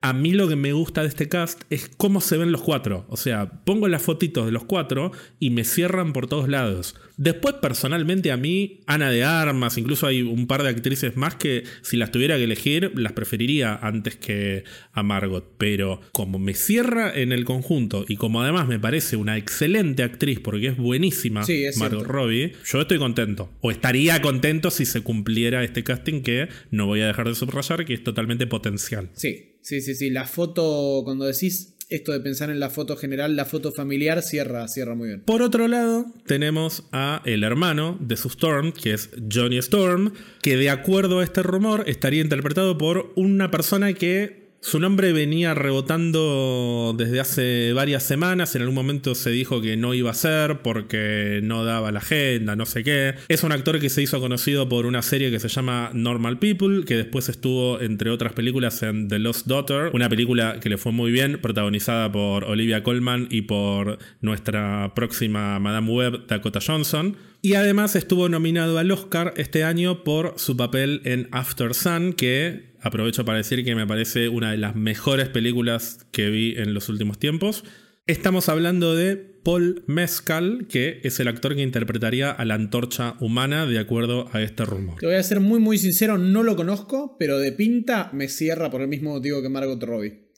a 0.00 0.12
mí 0.12 0.32
lo 0.32 0.48
que 0.48 0.56
me 0.56 0.72
gusta 0.72 1.02
de 1.02 1.08
este 1.08 1.28
cast 1.28 1.62
es 1.70 1.90
cómo 1.96 2.20
se 2.20 2.36
ven 2.36 2.52
los 2.52 2.62
cuatro. 2.62 3.04
O 3.08 3.16
sea, 3.16 3.64
pongo 3.64 3.88
las 3.88 4.02
fotitos 4.02 4.46
de 4.46 4.52
los 4.52 4.64
cuatro 4.64 5.12
y 5.38 5.50
me 5.50 5.64
cierran 5.64 6.12
por 6.12 6.28
todos 6.28 6.48
lados. 6.48 6.94
Después, 7.18 7.56
personalmente, 7.60 8.30
a 8.30 8.36
mí, 8.36 8.80
Ana 8.86 9.10
de 9.10 9.24
Armas, 9.24 9.76
incluso 9.76 10.06
hay 10.06 10.22
un 10.22 10.46
par 10.46 10.62
de 10.62 10.68
actrices 10.68 11.16
más 11.16 11.34
que 11.34 11.64
si 11.82 11.96
las 11.96 12.12
tuviera 12.12 12.36
que 12.36 12.44
elegir, 12.44 12.92
las 12.94 13.12
preferiría 13.12 13.74
antes 13.74 14.16
que 14.16 14.64
a 14.92 15.02
Margot. 15.02 15.44
Pero 15.58 16.00
como 16.12 16.38
me 16.38 16.54
cierra 16.54 17.12
en 17.14 17.32
el 17.32 17.44
conjunto 17.44 18.04
y 18.08 18.16
como 18.16 18.40
además 18.40 18.68
me 18.68 18.78
parece 18.78 19.16
una 19.16 19.36
excelente 19.36 20.04
actriz 20.04 20.38
porque 20.38 20.68
es 20.68 20.76
buenísima, 20.76 21.44
Margot 21.76 22.06
Robbie, 22.06 22.52
yo 22.64 22.80
estoy 22.80 22.98
contento. 22.98 23.50
O 23.60 23.70
estaría 23.70 24.22
contento 24.22 24.70
si 24.70 24.86
se 24.86 25.00
cumpliera 25.02 25.64
este 25.64 25.82
casting 25.82 26.22
que 26.22 26.48
no 26.70 26.86
voy 26.86 27.00
a 27.00 27.08
dejar 27.08 27.28
de 27.28 27.34
subrayar, 27.34 27.84
que 27.84 27.94
es 27.94 28.04
totalmente 28.04 28.46
potencial. 28.46 29.10
Sí, 29.14 29.56
Sí, 29.68 29.82
sí, 29.82 29.94
sí. 29.94 30.08
La 30.08 30.24
foto, 30.24 31.02
cuando 31.04 31.26
decís 31.26 31.74
esto 31.88 32.12
de 32.12 32.20
pensar 32.20 32.50
en 32.50 32.60
la 32.60 32.70
foto 32.70 32.96
general, 32.96 33.36
la 33.36 33.44
foto 33.44 33.72
familiar 33.72 34.22
cierra, 34.22 34.66
cierra 34.68 34.94
muy 34.94 35.08
bien. 35.08 35.20
Por 35.20 35.42
otro 35.42 35.68
lado, 35.68 36.06
tenemos 36.26 36.84
a 36.92 37.22
el 37.24 37.44
hermano 37.44 37.96
de 38.00 38.16
su 38.16 38.28
Storm, 38.28 38.72
que 38.72 38.92
es 38.92 39.10
Johnny 39.32 39.58
Storm, 39.58 40.12
que 40.42 40.56
de 40.56 40.70
acuerdo 40.70 41.20
a 41.20 41.24
este 41.24 41.42
rumor 41.42 41.84
estaría 41.86 42.22
interpretado 42.22 42.76
por 42.76 43.12
una 43.16 43.50
persona 43.50 43.92
que 43.94 44.47
su 44.60 44.80
nombre 44.80 45.12
venía 45.12 45.54
rebotando 45.54 46.94
desde 46.96 47.20
hace 47.20 47.72
varias 47.72 48.02
semanas. 48.02 48.54
En 48.56 48.62
algún 48.62 48.74
momento 48.74 49.14
se 49.14 49.30
dijo 49.30 49.60
que 49.60 49.76
no 49.76 49.94
iba 49.94 50.10
a 50.10 50.14
ser 50.14 50.62
porque 50.62 51.40
no 51.42 51.64
daba 51.64 51.92
la 51.92 52.00
agenda, 52.00 52.56
no 52.56 52.66
sé 52.66 52.82
qué. 52.82 53.14
Es 53.28 53.44
un 53.44 53.52
actor 53.52 53.78
que 53.78 53.88
se 53.88 54.02
hizo 54.02 54.20
conocido 54.20 54.68
por 54.68 54.86
una 54.86 55.02
serie 55.02 55.30
que 55.30 55.38
se 55.38 55.48
llama 55.48 55.90
Normal 55.94 56.38
People, 56.38 56.84
que 56.84 56.96
después 56.96 57.28
estuvo, 57.28 57.80
entre 57.80 58.10
otras 58.10 58.32
películas, 58.32 58.82
en 58.82 59.08
The 59.08 59.20
Lost 59.20 59.46
Daughter, 59.46 59.90
una 59.94 60.08
película 60.08 60.58
que 60.60 60.68
le 60.68 60.76
fue 60.76 60.92
muy 60.92 61.12
bien, 61.12 61.38
protagonizada 61.40 62.10
por 62.10 62.44
Olivia 62.44 62.82
Colman 62.82 63.28
y 63.30 63.42
por 63.42 63.98
nuestra 64.20 64.92
próxima 64.94 65.58
Madame 65.60 65.90
Web, 65.90 66.26
Dakota 66.26 66.60
Johnson. 66.64 67.16
Y 67.40 67.54
además 67.54 67.94
estuvo 67.94 68.28
nominado 68.28 68.78
al 68.78 68.90
Oscar 68.90 69.32
este 69.36 69.62
año 69.62 70.02
por 70.02 70.34
su 70.38 70.56
papel 70.56 71.02
en 71.04 71.28
After 71.30 71.72
Sun, 71.72 72.12
que 72.12 72.72
aprovecho 72.80 73.24
para 73.24 73.38
decir 73.38 73.64
que 73.64 73.76
me 73.76 73.86
parece 73.86 74.28
una 74.28 74.50
de 74.50 74.58
las 74.58 74.74
mejores 74.74 75.28
películas 75.28 76.06
que 76.10 76.30
vi 76.30 76.54
en 76.56 76.74
los 76.74 76.88
últimos 76.88 77.18
tiempos. 77.18 77.62
Estamos 78.06 78.48
hablando 78.48 78.96
de 78.96 79.16
Paul 79.16 79.84
Mescal, 79.86 80.66
que 80.68 81.00
es 81.04 81.20
el 81.20 81.28
actor 81.28 81.54
que 81.54 81.62
interpretaría 81.62 82.30
a 82.30 82.44
la 82.44 82.54
antorcha 82.54 83.14
humana 83.20 83.66
de 83.66 83.78
acuerdo 83.78 84.28
a 84.32 84.42
este 84.42 84.64
rumor. 84.64 84.98
Te 84.98 85.06
voy 85.06 85.14
a 85.14 85.22
ser 85.22 85.38
muy 85.38 85.60
muy 85.60 85.78
sincero, 85.78 86.18
no 86.18 86.42
lo 86.42 86.56
conozco, 86.56 87.16
pero 87.18 87.38
de 87.38 87.52
pinta 87.52 88.10
me 88.12 88.28
cierra 88.28 88.70
por 88.70 88.80
el 88.80 88.88
mismo 88.88 89.10
motivo 89.10 89.42
que 89.42 89.48
Margot 89.48 89.82
Robbie. 89.82 90.28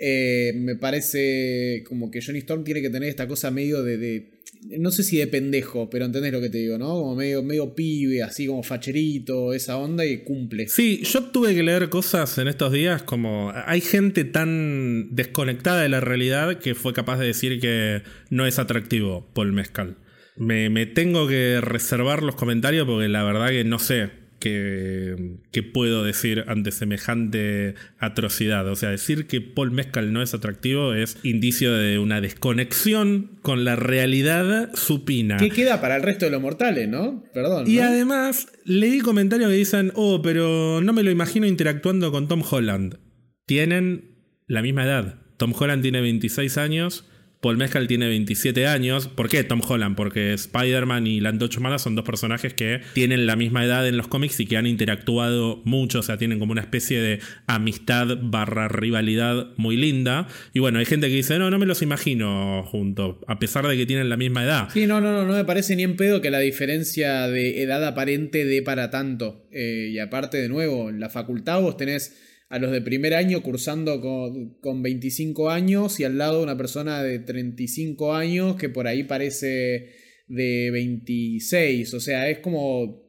Eh, 0.00 0.52
me 0.54 0.76
parece 0.76 1.82
como 1.88 2.10
que 2.10 2.20
Johnny 2.24 2.38
Storm 2.38 2.62
tiene 2.62 2.80
que 2.80 2.90
tener 2.90 3.08
esta 3.08 3.26
cosa 3.26 3.50
medio 3.50 3.82
de, 3.82 4.37
no 4.78 4.90
sé 4.90 5.02
si 5.02 5.18
de 5.18 5.26
pendejo, 5.26 5.88
pero 5.90 6.04
entendés 6.04 6.32
lo 6.32 6.40
que 6.40 6.50
te 6.50 6.58
digo, 6.58 6.78
¿no? 6.78 6.88
Como 6.88 7.14
medio, 7.14 7.42
medio 7.42 7.74
pibe, 7.74 8.22
así 8.22 8.46
como 8.46 8.62
facherito, 8.62 9.52
esa 9.52 9.76
onda 9.76 10.04
y 10.04 10.24
cumple. 10.24 10.68
Sí, 10.68 11.02
yo 11.04 11.24
tuve 11.24 11.54
que 11.54 11.62
leer 11.62 11.88
cosas 11.88 12.38
en 12.38 12.48
estos 12.48 12.72
días 12.72 13.02
como 13.02 13.52
hay 13.66 13.80
gente 13.80 14.24
tan 14.24 15.14
desconectada 15.14 15.82
de 15.82 15.88
la 15.88 16.00
realidad 16.00 16.58
que 16.58 16.74
fue 16.74 16.92
capaz 16.92 17.18
de 17.18 17.26
decir 17.26 17.60
que 17.60 18.02
no 18.30 18.46
es 18.46 18.58
atractivo 18.58 19.28
Paul 19.34 19.52
Mezcal. 19.52 19.96
Me, 20.36 20.70
me 20.70 20.86
tengo 20.86 21.26
que 21.26 21.60
reservar 21.60 22.22
los 22.22 22.36
comentarios 22.36 22.86
porque 22.86 23.08
la 23.08 23.24
verdad 23.24 23.48
que 23.48 23.64
no 23.64 23.78
sé 23.78 24.10
que, 24.38 25.38
puedo 25.72 26.04
decir 26.04 26.44
ante 26.46 26.72
semejante 26.72 27.74
atrocidad. 27.98 28.66
O 28.68 28.76
sea, 28.76 28.90
decir 28.90 29.26
que 29.26 29.40
Paul 29.40 29.70
Mescal 29.70 30.12
no 30.12 30.22
es 30.22 30.34
atractivo 30.34 30.94
es 30.94 31.18
indicio 31.22 31.72
de 31.72 31.98
una 31.98 32.20
desconexión 32.20 33.38
con 33.42 33.64
la 33.64 33.76
realidad 33.76 34.70
supina. 34.74 35.36
¿Qué 35.36 35.50
queda 35.50 35.80
para 35.80 35.96
el 35.96 36.02
resto 36.02 36.24
de 36.24 36.30
los 36.30 36.40
mortales, 36.40 36.88
no? 36.88 37.24
Perdón. 37.34 37.68
Y 37.68 37.80
además, 37.80 38.48
leí 38.64 39.00
comentarios 39.00 39.50
que 39.50 39.56
dicen, 39.56 39.92
oh, 39.94 40.22
pero 40.22 40.80
no 40.80 40.92
me 40.92 41.02
lo 41.02 41.10
imagino 41.10 41.46
interactuando 41.46 42.12
con 42.12 42.28
Tom 42.28 42.42
Holland. 42.48 42.98
Tienen 43.46 44.16
la 44.46 44.62
misma 44.62 44.84
edad. 44.84 45.20
Tom 45.36 45.54
Holland 45.58 45.82
tiene 45.82 46.00
26 46.00 46.58
años 46.58 47.07
Paul 47.40 47.56
Mescal 47.56 47.86
tiene 47.86 48.08
27 48.08 48.66
años. 48.66 49.06
¿Por 49.06 49.28
qué 49.28 49.44
Tom 49.44 49.60
Holland? 49.66 49.94
Porque 49.96 50.32
Spider-Man 50.32 51.06
y 51.06 51.20
la 51.20 51.32
Humana 51.56 51.78
son 51.78 51.94
dos 51.94 52.04
personajes 52.04 52.52
que 52.52 52.80
tienen 52.94 53.26
la 53.26 53.36
misma 53.36 53.64
edad 53.64 53.86
en 53.86 53.96
los 53.96 54.08
cómics 54.08 54.40
y 54.40 54.46
que 54.46 54.56
han 54.56 54.66
interactuado 54.66 55.62
mucho, 55.64 56.00
o 56.00 56.02
sea, 56.02 56.18
tienen 56.18 56.38
como 56.40 56.52
una 56.52 56.60
especie 56.60 57.00
de 57.00 57.20
amistad 57.46 58.18
barra 58.20 58.68
rivalidad 58.68 59.48
muy 59.56 59.76
linda. 59.76 60.26
Y 60.52 60.58
bueno, 60.58 60.80
hay 60.80 60.84
gente 60.84 61.08
que 61.08 61.14
dice, 61.14 61.38
no, 61.38 61.50
no 61.50 61.58
me 61.58 61.66
los 61.66 61.80
imagino 61.82 62.64
juntos, 62.64 63.16
a 63.28 63.38
pesar 63.38 63.66
de 63.66 63.76
que 63.76 63.86
tienen 63.86 64.08
la 64.08 64.16
misma 64.16 64.44
edad. 64.44 64.68
Sí, 64.72 64.86
no, 64.86 65.00
no, 65.00 65.12
no, 65.12 65.24
no 65.24 65.34
me 65.34 65.44
parece 65.44 65.76
ni 65.76 65.84
en 65.84 65.96
pedo 65.96 66.20
que 66.20 66.30
la 66.30 66.40
diferencia 66.40 67.28
de 67.28 67.62
edad 67.62 67.84
aparente 67.86 68.44
dé 68.44 68.62
para 68.62 68.90
tanto. 68.90 69.46
Eh, 69.52 69.90
y 69.92 69.98
aparte, 70.00 70.38
de 70.38 70.48
nuevo, 70.48 70.90
en 70.90 70.98
la 70.98 71.08
facultad 71.08 71.60
vos 71.60 71.76
tenés 71.76 72.16
a 72.48 72.58
los 72.58 72.70
de 72.70 72.80
primer 72.80 73.14
año 73.14 73.42
cursando 73.42 74.00
con, 74.00 74.54
con 74.60 74.82
25 74.82 75.50
años 75.50 76.00
y 76.00 76.04
al 76.04 76.18
lado 76.18 76.42
una 76.42 76.56
persona 76.56 77.02
de 77.02 77.18
35 77.18 78.14
años 78.14 78.56
que 78.56 78.68
por 78.68 78.86
ahí 78.86 79.04
parece 79.04 79.90
de 80.28 80.70
26. 80.70 81.92
O 81.94 82.00
sea, 82.00 82.28
es 82.28 82.38
como 82.38 83.07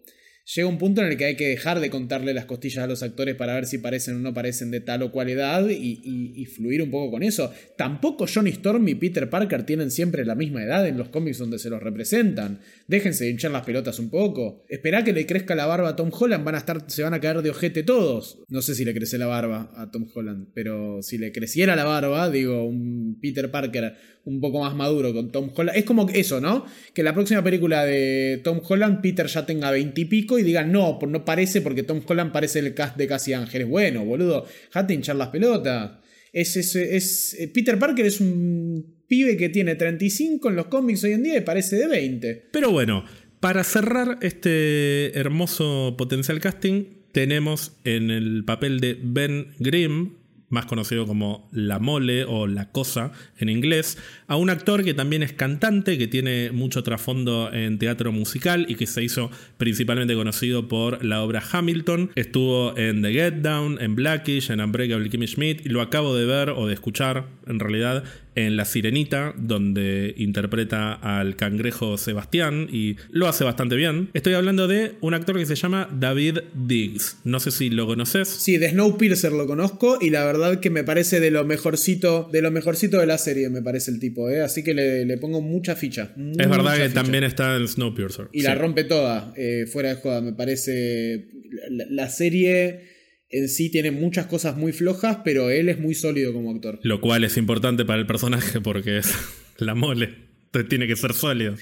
llega 0.55 0.67
un 0.67 0.77
punto 0.77 1.01
en 1.01 1.07
el 1.07 1.17
que 1.17 1.25
hay 1.25 1.35
que 1.35 1.47
dejar 1.47 1.79
de 1.79 1.89
contarle 1.89 2.33
las 2.33 2.45
costillas 2.45 2.83
a 2.83 2.87
los 2.87 3.03
actores 3.03 3.35
para 3.35 3.53
ver 3.53 3.65
si 3.65 3.77
parecen 3.77 4.15
o 4.15 4.19
no 4.19 4.33
parecen 4.33 4.71
de 4.71 4.81
tal 4.81 5.03
o 5.03 5.11
cual 5.11 5.29
edad 5.29 5.67
y, 5.69 6.45
fluir 6.45 6.81
un 6.81 6.89
poco 6.89 7.11
con 7.11 7.23
eso. 7.23 7.53
Tampoco 7.77 8.25
Johnny 8.27 8.49
Storm 8.49 8.87
y 8.87 8.95
Peter 8.95 9.29
Parker 9.29 9.63
tienen 9.63 9.91
siempre 9.91 10.25
la 10.25 10.35
misma 10.35 10.63
edad 10.63 10.87
en 10.87 10.97
los 10.97 11.09
cómics 11.09 11.37
donde 11.37 11.59
se 11.59 11.69
los 11.69 11.81
representan. 11.81 12.59
Déjense 12.87 13.25
de 13.25 13.31
hinchar 13.31 13.51
las 13.51 13.63
pelotas 13.63 13.99
un 13.99 14.09
poco. 14.09 14.65
Esperá 14.67 15.03
que 15.03 15.13
le 15.13 15.25
crezca 15.25 15.53
la 15.53 15.67
barba 15.67 15.89
a 15.89 15.95
Tom 15.95 16.09
Holland, 16.11 16.43
van 16.43 16.55
a 16.55 16.59
estar, 16.59 16.83
se 16.89 17.03
van 17.03 17.13
a 17.13 17.21
caer 17.21 17.41
de 17.43 17.51
ojete 17.51 17.83
todos. 17.83 18.39
No 18.47 18.61
sé 18.61 18.73
si 18.73 18.83
le 18.83 18.93
crece 18.93 19.17
la 19.17 19.27
barba 19.27 19.71
a 19.75 19.91
Tom 19.91 20.07
Holland, 20.13 20.47
pero 20.53 21.03
si 21.03 21.17
le 21.17 21.31
creciera 21.31 21.75
la 21.75 21.83
barba, 21.83 22.29
digo, 22.31 22.65
un 22.65 23.19
Peter 23.21 23.51
Parker 23.51 23.95
un 24.25 24.41
poco 24.41 24.59
más 24.59 24.75
maduro 24.75 25.13
con 25.13 25.31
Tom 25.31 25.49
Holland. 25.55 25.77
Es 25.77 25.85
como 25.85 26.07
eso, 26.09 26.39
¿no? 26.39 26.65
Que 26.93 27.03
la 27.03 27.13
próxima 27.13 27.43
película 27.43 27.85
de 27.85 28.41
Tom 28.43 28.61
Holland, 28.67 29.01
Peter 29.01 29.27
ya 29.27 29.45
tenga 29.45 29.71
veintipico 29.71 30.37
y, 30.37 30.43
digan, 30.43 30.71
no, 30.71 30.99
no 31.07 31.25
parece 31.25 31.61
porque 31.61 31.83
Tom 31.83 32.01
Holland 32.05 32.31
parece 32.31 32.59
el 32.59 32.73
cast 32.73 32.97
de 32.97 33.07
Casi 33.07 33.33
Ángeles. 33.33 33.67
Bueno, 33.67 34.05
boludo, 34.05 34.45
jate 34.71 34.93
hinchar 34.93 35.15
las 35.15 35.29
pelotas. 35.29 35.91
Es, 36.31 36.55
es, 36.57 36.75
es, 36.75 37.35
eh, 37.39 37.47
Peter 37.47 37.79
Parker 37.79 38.05
es 38.05 38.21
un 38.21 38.99
pibe 39.07 39.35
que 39.35 39.49
tiene 39.49 39.75
35 39.75 40.49
en 40.49 40.55
los 40.55 40.67
cómics 40.67 41.03
hoy 41.03 41.13
en 41.13 41.23
día 41.23 41.37
y 41.37 41.41
parece 41.41 41.77
de 41.77 41.87
20. 41.87 42.49
Pero 42.51 42.71
bueno, 42.71 43.05
para 43.39 43.63
cerrar 43.63 44.19
este 44.21 45.17
hermoso 45.17 45.95
potencial 45.97 46.39
casting, 46.39 46.83
tenemos 47.11 47.73
en 47.83 48.11
el 48.11 48.43
papel 48.45 48.79
de 48.79 48.97
Ben 49.01 49.47
Grimm, 49.59 50.18
más 50.49 50.65
conocido 50.65 51.05
como 51.05 51.47
La 51.51 51.79
Mole 51.79 52.25
o 52.25 52.47
La 52.47 52.71
Cosa 52.71 53.11
en 53.37 53.49
inglés, 53.49 53.97
a 54.27 54.35
un 54.35 54.49
actor 54.49 54.83
que 54.83 54.93
también 54.93 55.23
es 55.23 55.33
cantante, 55.33 55.97
que 55.97 56.07
tiene 56.07 56.51
mucho 56.51 56.83
trasfondo 56.83 57.51
en 57.53 57.79
teatro 57.79 58.11
musical 58.11 58.65
y 58.67 58.75
que 58.75 58.87
se 58.87 59.03
hizo 59.03 59.31
principalmente 59.57 60.15
conocido 60.15 60.67
por 60.67 61.03
la 61.03 61.21
obra 61.21 61.43
Hamilton. 61.51 62.11
Estuvo 62.15 62.77
en 62.77 63.01
The 63.01 63.11
Get 63.11 63.33
Down, 63.35 63.81
en 63.81 63.95
Blackish, 63.95 64.51
en 64.51 64.61
Unbreakable 64.61 65.09
Kimmy 65.09 65.27
Schmidt 65.27 65.65
y 65.65 65.69
lo 65.69 65.81
acabo 65.81 66.15
de 66.15 66.25
ver 66.25 66.49
o 66.49 66.67
de 66.67 66.73
escuchar 66.73 67.27
en 67.47 67.59
realidad 67.59 68.03
en 68.35 68.55
La 68.55 68.63
Sirenita, 68.63 69.33
donde 69.37 70.13
interpreta 70.17 70.93
al 70.93 71.35
cangrejo 71.35 71.97
Sebastián 71.97 72.69
y 72.71 72.95
lo 73.09 73.27
hace 73.27 73.43
bastante 73.43 73.75
bien. 73.75 74.09
Estoy 74.13 74.33
hablando 74.33 74.67
de 74.67 74.95
un 75.01 75.13
actor 75.13 75.37
que 75.37 75.45
se 75.45 75.55
llama 75.55 75.89
David 75.91 76.39
Diggs. 76.53 77.17
No 77.23 77.39
sé 77.39 77.51
si 77.51 77.69
lo 77.69 77.85
conoces. 77.85 78.29
Sí, 78.29 78.57
de 78.57 78.69
Snowpiercer 78.69 79.33
lo 79.33 79.45
conozco 79.45 79.97
y 79.99 80.09
la 80.09 80.23
verdad 80.23 80.38
que 80.61 80.69
me 80.69 80.83
parece 80.83 81.19
de 81.19 81.31
lo 81.31 81.45
mejorcito 81.45 82.29
de 82.31 82.41
lo 82.41 82.51
mejorcito 82.51 82.99
de 82.99 83.05
la 83.05 83.17
serie, 83.17 83.49
me 83.49 83.61
parece 83.61 83.91
el 83.91 83.99
tipo, 83.99 84.29
¿eh? 84.29 84.41
así 84.41 84.63
que 84.63 84.73
le, 84.73 85.17
pongo 85.17 85.41
mucha 85.41 85.75
ficha. 85.75 86.13
es 86.17 86.49
verdad 86.49 86.77
que 86.77 86.89
también 86.89 87.23
está 87.23 87.55
en 87.55 87.67
Snowpiercer. 87.67 88.27
Y 88.31 88.41
la 88.41 88.55
rompe 88.55 88.83
toda, 88.83 89.33
eh, 89.35 89.65
fuera 89.71 89.89
de 89.89 89.95
joda, 89.95 90.21
me 90.21 90.33
parece 90.33 91.27
la 91.69 92.09
serie 92.09 92.99
en 93.29 93.47
sí 93.47 93.69
tiene 93.69 93.91
muchas 93.91 94.25
cosas 94.25 94.57
muy 94.57 94.71
flojas, 94.71 95.19
pero 95.23 95.49
él 95.49 95.69
es 95.69 95.79
muy 95.79 95.93
sólido 95.93 96.33
como 96.33 96.51
actor. 96.51 96.79
Lo 96.83 96.99
cual 96.99 97.23
es 97.23 97.37
importante 97.37 97.85
para 97.85 97.99
el 97.99 98.07
personaje 98.07 98.59
porque 98.59 98.97
es 98.97 99.13
la 99.57 99.75
mole. 99.75 100.29
Entonces 100.45 100.69
tiene 100.69 100.87
que 100.87 100.95
ser 100.95 101.13
sólido. 101.13 101.55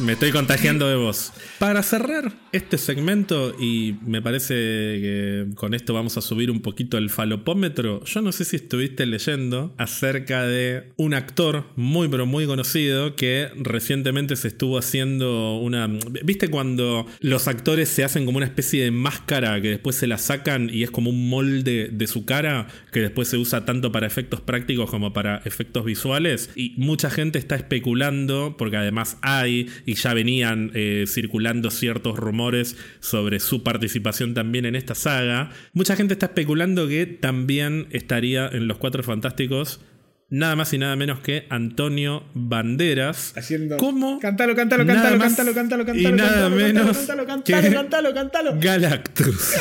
Me 0.00 0.14
estoy 0.14 0.32
contagiando 0.32 0.88
de 0.88 0.96
vos. 0.96 1.32
Para 1.60 1.80
cerrar 1.84 2.32
este 2.50 2.78
segmento, 2.78 3.54
y 3.60 3.94
me 4.04 4.20
parece 4.20 4.54
que 4.54 5.46
con 5.54 5.72
esto 5.72 5.94
vamos 5.94 6.16
a 6.16 6.20
subir 6.20 6.50
un 6.50 6.62
poquito 6.62 6.98
el 6.98 7.10
falopómetro, 7.10 8.02
yo 8.04 8.20
no 8.20 8.32
sé 8.32 8.44
si 8.44 8.56
estuviste 8.56 9.06
leyendo 9.06 9.72
acerca 9.78 10.46
de 10.46 10.92
un 10.96 11.14
actor 11.14 11.66
muy 11.76 12.08
pero 12.08 12.26
muy 12.26 12.44
conocido 12.46 13.14
que 13.14 13.50
recientemente 13.56 14.34
se 14.34 14.48
estuvo 14.48 14.78
haciendo 14.78 15.58
una... 15.58 15.86
¿Viste 16.24 16.48
cuando 16.48 17.06
los 17.20 17.46
actores 17.46 17.88
se 17.88 18.02
hacen 18.02 18.26
como 18.26 18.38
una 18.38 18.46
especie 18.46 18.82
de 18.82 18.90
máscara 18.90 19.60
que 19.60 19.68
después 19.68 19.94
se 19.94 20.08
la 20.08 20.18
sacan 20.18 20.70
y 20.72 20.82
es 20.82 20.90
como 20.90 21.10
un 21.10 21.28
molde 21.28 21.88
de 21.92 22.06
su 22.08 22.24
cara 22.24 22.66
que 22.92 22.98
después 22.98 23.28
se 23.28 23.36
usa 23.36 23.64
tanto 23.64 23.92
para 23.92 24.08
efectos 24.08 24.40
prácticos 24.40 24.90
como 24.90 25.12
para 25.12 25.40
efectos 25.44 25.84
visuales? 25.84 26.50
Y 26.56 26.74
mucha 26.78 27.10
gente 27.10 27.38
está 27.38 27.54
especulando, 27.54 28.56
porque 28.58 28.76
además 28.76 29.18
hay 29.22 29.68
y 29.86 29.94
ya 29.94 30.14
venían 30.14 30.70
eh, 30.74 31.04
circulando 31.06 31.70
ciertos 31.70 32.18
rumores 32.18 32.76
sobre 33.00 33.40
su 33.40 33.62
participación 33.62 34.34
también 34.34 34.64
en 34.66 34.76
esta 34.76 34.94
saga. 34.94 35.50
Mucha 35.72 35.96
gente 35.96 36.14
está 36.14 36.26
especulando 36.26 36.88
que 36.88 37.06
también 37.06 37.86
estaría 37.90 38.48
en 38.48 38.68
Los 38.68 38.78
Cuatro 38.78 39.02
Fantásticos 39.02 39.80
nada 40.30 40.56
más 40.56 40.72
y 40.72 40.78
nada 40.78 40.96
menos 40.96 41.20
que 41.20 41.46
Antonio 41.48 42.24
Banderas. 42.34 43.32
Haciendo. 43.36 43.76
¿Cómo? 43.76 44.18
Cántalo, 44.18 44.56
cántalo, 44.56 44.86
cántalo, 44.86 45.18
cántalo, 45.18 45.54
cántalo, 45.54 45.86
cántalo. 45.86 46.08
Y 46.08 46.12
nada 46.12 46.30
cántalo, 46.30 46.56
menos. 46.56 46.96
Cántalo, 46.96 47.26
cántalo, 47.26 47.72
cántalo, 47.72 48.14
cántalo. 48.14 48.54
Galactus. 48.60 49.54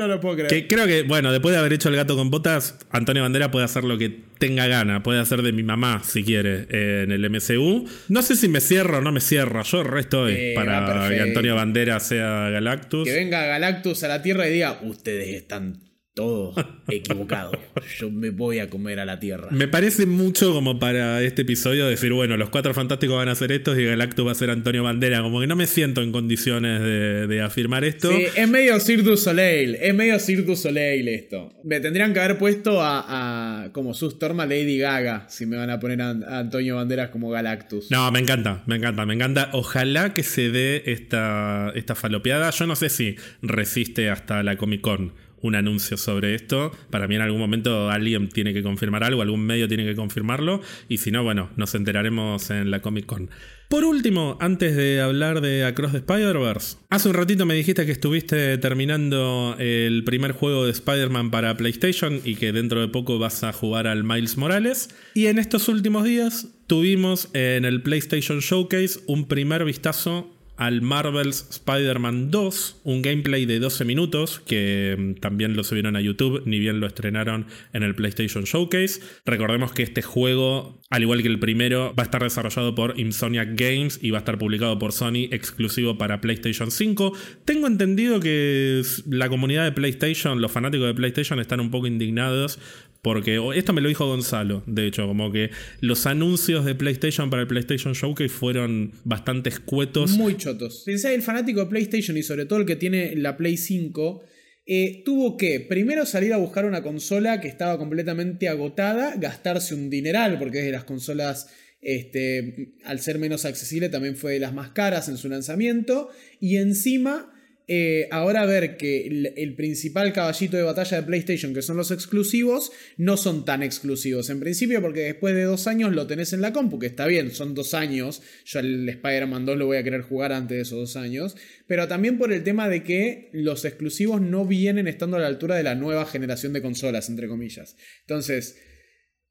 No 0.00 0.08
lo 0.08 0.18
puedo 0.18 0.36
creer. 0.36 0.48
Que 0.48 0.66
creo 0.66 0.86
que, 0.86 1.02
bueno, 1.02 1.30
después 1.30 1.52
de 1.52 1.58
haber 1.58 1.74
hecho 1.74 1.90
el 1.90 1.96
gato 1.96 2.16
con 2.16 2.30
botas, 2.30 2.78
Antonio 2.90 3.22
Bandera 3.22 3.50
puede 3.50 3.66
hacer 3.66 3.84
lo 3.84 3.98
que 3.98 4.08
tenga 4.38 4.66
gana. 4.66 5.02
Puede 5.02 5.20
hacer 5.20 5.42
de 5.42 5.52
mi 5.52 5.62
mamá, 5.62 6.00
si 6.02 6.24
quiere, 6.24 6.66
eh, 6.70 7.02
en 7.04 7.12
el 7.12 7.28
MCU. 7.28 7.86
No 8.08 8.22
sé 8.22 8.34
si 8.34 8.48
me 8.48 8.60
cierro 8.62 8.98
o 8.98 9.00
no 9.02 9.12
me 9.12 9.20
cierro. 9.20 9.62
Yo 9.62 9.80
el 9.82 9.86
resto 9.88 10.26
Eh, 10.26 10.52
para 10.54 10.80
que 10.86 10.92
perfecto. 10.92 11.22
Antonio 11.24 11.54
Bandera 11.54 12.00
sea 12.00 12.48
Galactus. 12.48 13.04
Que 13.06 13.14
venga 13.14 13.44
Galactus 13.44 14.02
a 14.04 14.08
la 14.08 14.22
Tierra 14.22 14.48
y 14.48 14.52
diga, 14.54 14.80
ustedes 14.82 15.28
están 15.28 15.78
todos 16.20 16.54
equivocados. 16.86 17.56
Yo 17.98 18.10
me 18.10 18.28
voy 18.28 18.58
a 18.58 18.68
comer 18.68 19.00
a 19.00 19.06
la 19.06 19.18
Tierra. 19.18 19.48
Me 19.50 19.68
parece 19.68 20.04
mucho 20.04 20.52
como 20.52 20.78
para 20.78 21.22
este 21.22 21.42
episodio 21.42 21.86
decir, 21.86 22.12
bueno, 22.12 22.36
los 22.36 22.50
cuatro 22.50 22.74
fantásticos 22.74 23.16
van 23.16 23.28
a 23.28 23.32
hacer 23.32 23.52
estos 23.52 23.78
y 23.78 23.86
Galactus 23.86 24.26
va 24.26 24.32
a 24.32 24.34
ser 24.34 24.50
Antonio 24.50 24.82
Bandera. 24.82 25.22
Como 25.22 25.40
que 25.40 25.46
no 25.46 25.56
me 25.56 25.66
siento 25.66 26.02
en 26.02 26.12
condiciones 26.12 26.82
de, 26.82 27.26
de 27.26 27.40
afirmar 27.40 27.84
esto. 27.84 28.10
Sí, 28.10 28.26
es 28.36 28.48
medio 28.50 28.78
Cirque 28.80 29.02
du 29.02 29.16
Soleil, 29.16 29.76
es 29.76 29.94
medio 29.94 30.18
Cirque 30.18 30.42
du 30.42 30.56
Soleil 30.56 31.08
esto. 31.08 31.54
Me 31.64 31.80
tendrían 31.80 32.12
que 32.12 32.20
haber 32.20 32.36
puesto 32.36 32.82
a, 32.82 33.64
a 33.64 33.72
como 33.72 33.94
Sus 33.94 34.18
Torma 34.18 34.44
Lady 34.44 34.76
Gaga 34.76 35.24
si 35.30 35.46
me 35.46 35.56
van 35.56 35.70
a 35.70 35.80
poner 35.80 36.02
a, 36.02 36.10
a 36.10 36.38
Antonio 36.40 36.76
Banderas 36.76 37.08
como 37.08 37.30
Galactus. 37.30 37.90
No, 37.90 38.12
me 38.12 38.18
encanta, 38.18 38.62
me 38.66 38.76
encanta, 38.76 39.06
me 39.06 39.14
encanta. 39.14 39.48
Ojalá 39.54 40.12
que 40.12 40.22
se 40.22 40.50
dé 40.50 40.82
esta, 40.84 41.72
esta 41.74 41.94
falopeada. 41.94 42.50
Yo 42.50 42.66
no 42.66 42.76
sé 42.76 42.90
si 42.90 43.16
resiste 43.40 44.10
hasta 44.10 44.42
la 44.42 44.58
Comic 44.58 44.82
Con 44.82 45.12
un 45.42 45.54
anuncio 45.54 45.96
sobre 45.96 46.34
esto. 46.34 46.72
Para 46.90 47.08
mí 47.08 47.16
en 47.16 47.22
algún 47.22 47.40
momento 47.40 47.90
alguien 47.90 48.28
tiene 48.28 48.52
que 48.52 48.62
confirmar 48.62 49.04
algo, 49.04 49.22
algún 49.22 49.44
medio 49.44 49.68
tiene 49.68 49.84
que 49.84 49.94
confirmarlo. 49.94 50.60
Y 50.88 50.98
si 50.98 51.10
no, 51.10 51.22
bueno, 51.22 51.50
nos 51.56 51.74
enteraremos 51.74 52.50
en 52.50 52.70
la 52.70 52.80
Comic 52.80 53.06
Con. 53.06 53.30
Por 53.70 53.84
último, 53.84 54.36
antes 54.40 54.74
de 54.74 55.00
hablar 55.00 55.40
de 55.40 55.64
Across 55.64 55.92
the 55.92 55.98
Spider-Verse, 55.98 56.78
hace 56.88 57.08
un 57.08 57.14
ratito 57.14 57.46
me 57.46 57.54
dijiste 57.54 57.86
que 57.86 57.92
estuviste 57.92 58.58
terminando 58.58 59.54
el 59.60 60.02
primer 60.02 60.32
juego 60.32 60.64
de 60.64 60.72
Spider-Man 60.72 61.30
para 61.30 61.56
PlayStation 61.56 62.20
y 62.24 62.34
que 62.34 62.50
dentro 62.50 62.80
de 62.80 62.88
poco 62.88 63.20
vas 63.20 63.44
a 63.44 63.52
jugar 63.52 63.86
al 63.86 64.02
Miles 64.02 64.36
Morales. 64.36 64.88
Y 65.14 65.26
en 65.26 65.38
estos 65.38 65.68
últimos 65.68 66.02
días 66.02 66.48
tuvimos 66.66 67.28
en 67.32 67.64
el 67.64 67.80
PlayStation 67.82 68.40
Showcase 68.40 69.00
un 69.06 69.28
primer 69.28 69.64
vistazo 69.64 70.34
al 70.60 70.82
Marvel's 70.82 71.46
Spider-Man 71.48 72.30
2, 72.30 72.82
un 72.84 73.00
gameplay 73.00 73.46
de 73.46 73.58
12 73.60 73.86
minutos 73.86 74.40
que 74.40 74.94
mm, 74.96 75.14
también 75.14 75.56
lo 75.56 75.64
subieron 75.64 75.96
a 75.96 76.02
YouTube, 76.02 76.42
ni 76.44 76.58
bien 76.58 76.80
lo 76.80 76.86
estrenaron 76.86 77.46
en 77.72 77.82
el 77.82 77.94
PlayStation 77.94 78.44
Showcase. 78.44 79.00
Recordemos 79.24 79.72
que 79.72 79.82
este 79.82 80.02
juego, 80.02 80.78
al 80.90 81.00
igual 81.00 81.22
que 81.22 81.28
el 81.28 81.38
primero, 81.38 81.94
va 81.98 82.02
a 82.02 82.04
estar 82.04 82.22
desarrollado 82.22 82.74
por 82.74 83.00
Insomniac 83.00 83.58
Games 83.58 84.00
y 84.02 84.10
va 84.10 84.18
a 84.18 84.20
estar 84.20 84.36
publicado 84.36 84.78
por 84.78 84.92
Sony 84.92 85.28
exclusivo 85.30 85.96
para 85.96 86.20
PlayStation 86.20 86.70
5. 86.70 87.14
Tengo 87.46 87.66
entendido 87.66 88.20
que 88.20 88.82
la 89.08 89.30
comunidad 89.30 89.64
de 89.64 89.72
PlayStation, 89.72 90.42
los 90.42 90.52
fanáticos 90.52 90.86
de 90.88 90.94
PlayStation 90.94 91.40
están 91.40 91.60
un 91.60 91.70
poco 91.70 91.86
indignados 91.86 92.58
porque 93.02 93.40
esto 93.54 93.72
me 93.72 93.80
lo 93.80 93.88
dijo 93.88 94.06
Gonzalo, 94.06 94.62
de 94.66 94.86
hecho, 94.86 95.06
como 95.06 95.32
que 95.32 95.50
los 95.80 96.06
anuncios 96.06 96.64
de 96.64 96.74
PlayStation 96.74 97.30
para 97.30 97.42
el 97.42 97.48
PlayStation 97.48 97.94
Showcase 97.94 98.28
fueron 98.28 98.92
bastante 99.04 99.48
escuetos. 99.48 100.12
Muy 100.12 100.36
chotos. 100.36 100.82
Pensá 100.84 101.12
el 101.12 101.22
fanático 101.22 101.60
de 101.60 101.66
PlayStation 101.66 102.16
y 102.16 102.22
sobre 102.22 102.44
todo 102.46 102.58
el 102.58 102.66
que 102.66 102.76
tiene 102.76 103.16
la 103.16 103.36
Play 103.36 103.56
5. 103.56 104.22
eh, 104.66 105.02
tuvo 105.04 105.36
que 105.36 105.58
primero 105.60 106.06
salir 106.06 106.32
a 106.32 106.36
buscar 106.36 106.64
una 106.64 106.82
consola 106.82 107.40
que 107.40 107.48
estaba 107.48 107.78
completamente 107.78 108.48
agotada, 108.48 109.14
gastarse 109.16 109.74
un 109.74 109.90
dineral, 109.90 110.38
porque 110.38 110.58
es 110.60 110.64
de 110.66 110.70
las 110.72 110.84
consolas, 110.84 111.48
este, 111.80 112.74
al 112.84 113.00
ser 113.00 113.18
menos 113.18 113.44
accesible, 113.46 113.88
también 113.88 114.14
fue 114.16 114.34
de 114.34 114.40
las 114.40 114.52
más 114.54 114.70
caras 114.70 115.08
en 115.08 115.16
su 115.16 115.28
lanzamiento. 115.28 116.10
Y 116.38 116.58
encima, 116.58 117.29
eh, 117.72 118.08
ahora 118.10 118.46
ver 118.46 118.76
que 118.76 119.06
el, 119.06 119.32
el 119.36 119.54
principal 119.54 120.12
caballito 120.12 120.56
de 120.56 120.64
batalla 120.64 120.96
de 120.96 121.06
PlayStation, 121.06 121.54
que 121.54 121.62
son 121.62 121.76
los 121.76 121.92
exclusivos, 121.92 122.72
no 122.96 123.16
son 123.16 123.44
tan 123.44 123.62
exclusivos. 123.62 124.28
En 124.28 124.40
principio, 124.40 124.82
porque 124.82 125.02
después 125.02 125.36
de 125.36 125.44
dos 125.44 125.68
años 125.68 125.94
lo 125.94 126.08
tenés 126.08 126.32
en 126.32 126.40
la 126.40 126.52
compu, 126.52 126.80
que 126.80 126.88
está 126.88 127.06
bien, 127.06 127.30
son 127.30 127.54
dos 127.54 127.72
años. 127.72 128.22
Yo 128.44 128.58
el 128.58 128.88
Spider-Man 128.88 129.46
2 129.46 129.56
lo 129.56 129.66
voy 129.66 129.76
a 129.76 129.84
querer 129.84 130.02
jugar 130.02 130.32
antes 130.32 130.56
de 130.56 130.62
esos 130.62 130.78
dos 130.80 130.96
años. 130.96 131.36
Pero 131.68 131.86
también 131.86 132.18
por 132.18 132.32
el 132.32 132.42
tema 132.42 132.68
de 132.68 132.82
que 132.82 133.30
los 133.32 133.64
exclusivos 133.64 134.20
no 134.20 134.44
vienen 134.44 134.88
estando 134.88 135.16
a 135.16 135.20
la 135.20 135.28
altura 135.28 135.54
de 135.54 135.62
la 135.62 135.76
nueva 135.76 136.06
generación 136.06 136.52
de 136.52 136.62
consolas, 136.62 137.08
entre 137.08 137.28
comillas. 137.28 137.76
Entonces, 138.00 138.56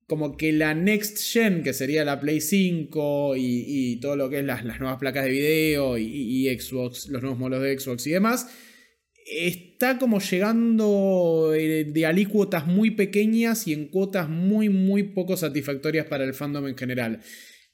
como 0.10 0.38
que 0.38 0.52
la 0.52 0.74
Next 0.74 1.20
Gen, 1.20 1.62
que 1.62 1.72
sería 1.72 2.04
la 2.04 2.20
Play 2.20 2.42
5 2.42 3.36
y, 3.38 4.00
todo 4.02 4.16
lo 4.16 4.28
que 4.28 4.40
es 4.40 4.44
las, 4.44 4.66
nuevas 4.66 4.98
placas 4.98 5.26
de 5.26 5.30
video 5.30 6.00
y, 6.00 6.48
y 6.48 6.60
Xbox, 6.60 7.10
los 7.10 7.22
nuevos 7.22 7.38
modelos 7.38 7.62
de 7.62 7.78
Xbox 7.78 8.08
y 8.08 8.12
demás, 8.14 8.48
está 9.32 10.00
como 10.00 10.20
llegando 10.20 11.54
eh, 11.54 11.84
de 11.84 12.06
alícuotas 12.08 12.66
muy 12.66 12.90
pequeñas 12.90 13.68
y 13.68 13.74
en 13.74 13.86
cuotas 13.86 14.28
muy, 14.30 14.70
muy 14.70 15.04
poco 15.04 15.38
satisfactorias 15.38 16.08
para 16.08 16.24
el 16.24 16.34
fandom 16.34 16.68
en 16.68 16.76
general. 16.76 17.22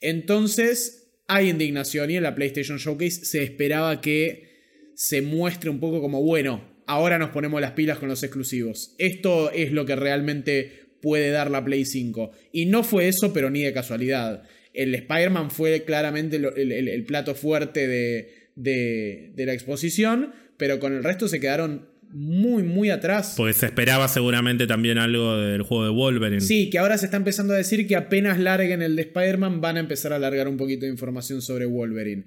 Entonces, 0.02 1.22
hay 1.30 1.48
indignación 1.48 2.12
y 2.12 2.18
en 2.18 2.24
la 2.24 2.36
PlayStation 2.36 2.80
Showcase 2.80 3.24
se 3.24 3.44
esperaba 3.44 4.02
que 4.02 4.92
se 4.96 5.22
muestre 5.22 5.70
un 5.70 5.80
poco 5.80 6.02
como, 6.02 6.22
bueno, 6.22 6.84
ahora 6.86 7.18
nos 7.18 7.30
ponemos 7.30 7.62
las 7.62 7.72
pilas 7.72 7.98
con 7.98 8.10
los 8.10 8.24
exclusivos. 8.24 8.94
Esto 8.98 9.52
es 9.52 9.72
lo 9.72 9.86
que 9.86 9.96
realmente 9.96 10.85
puede 11.06 11.30
dar 11.30 11.52
la 11.52 11.64
Play 11.64 11.86
5. 11.86 12.32
Y 12.52 12.66
no 12.66 12.82
fue 12.84 13.08
eso, 13.08 13.32
pero 13.32 13.52
ni 13.52 13.62
de 13.62 13.74
casualidad. 13.74 14.42
El 14.74 14.96
Spider-Man 14.96 15.52
fue 15.52 15.84
claramente 15.84 16.38
el, 16.38 16.46
el- 16.58 16.88
el 16.90 17.04
plato 17.06 17.36
fuerte 17.36 17.88
de, 17.88 18.50
de- 18.56 19.32
de 19.36 19.46
la 19.46 19.54
exposición, 19.54 20.34
pero 20.58 20.80
con 20.80 20.94
el 20.96 21.04
resto 21.04 21.28
se 21.28 21.40
quedaron 21.40 21.88
muy, 22.10 22.64
muy 22.64 22.90
atrás. 22.90 23.36
Pues 23.38 23.58
se 23.58 23.68
esperaba 23.68 24.08
seguramente 24.08 24.66
también 24.66 24.98
algo 24.98 25.38
del 25.38 25.62
juego 25.62 25.84
de 25.86 25.92
Wolverine. 25.92 26.42
Sí, 26.42 26.72
que 26.72 26.80
ahora 26.80 26.98
se 26.98 27.06
está 27.06 27.18
empezando 27.18 27.54
a 27.54 27.58
decir 27.58 27.86
que 27.88 27.96
apenas 27.96 28.40
larguen 28.40 28.82
el 28.82 28.96
de 28.96 29.04
Spider-Man 29.04 29.62
van 29.62 29.78
a 29.78 29.82
empezar 29.82 30.12
a 30.12 30.18
largar 30.20 30.48
un 30.48 30.58
poquito 30.58 30.86
de 30.88 30.92
información 30.92 31.42
sobre 31.44 31.66
Wolverine. 31.68 32.24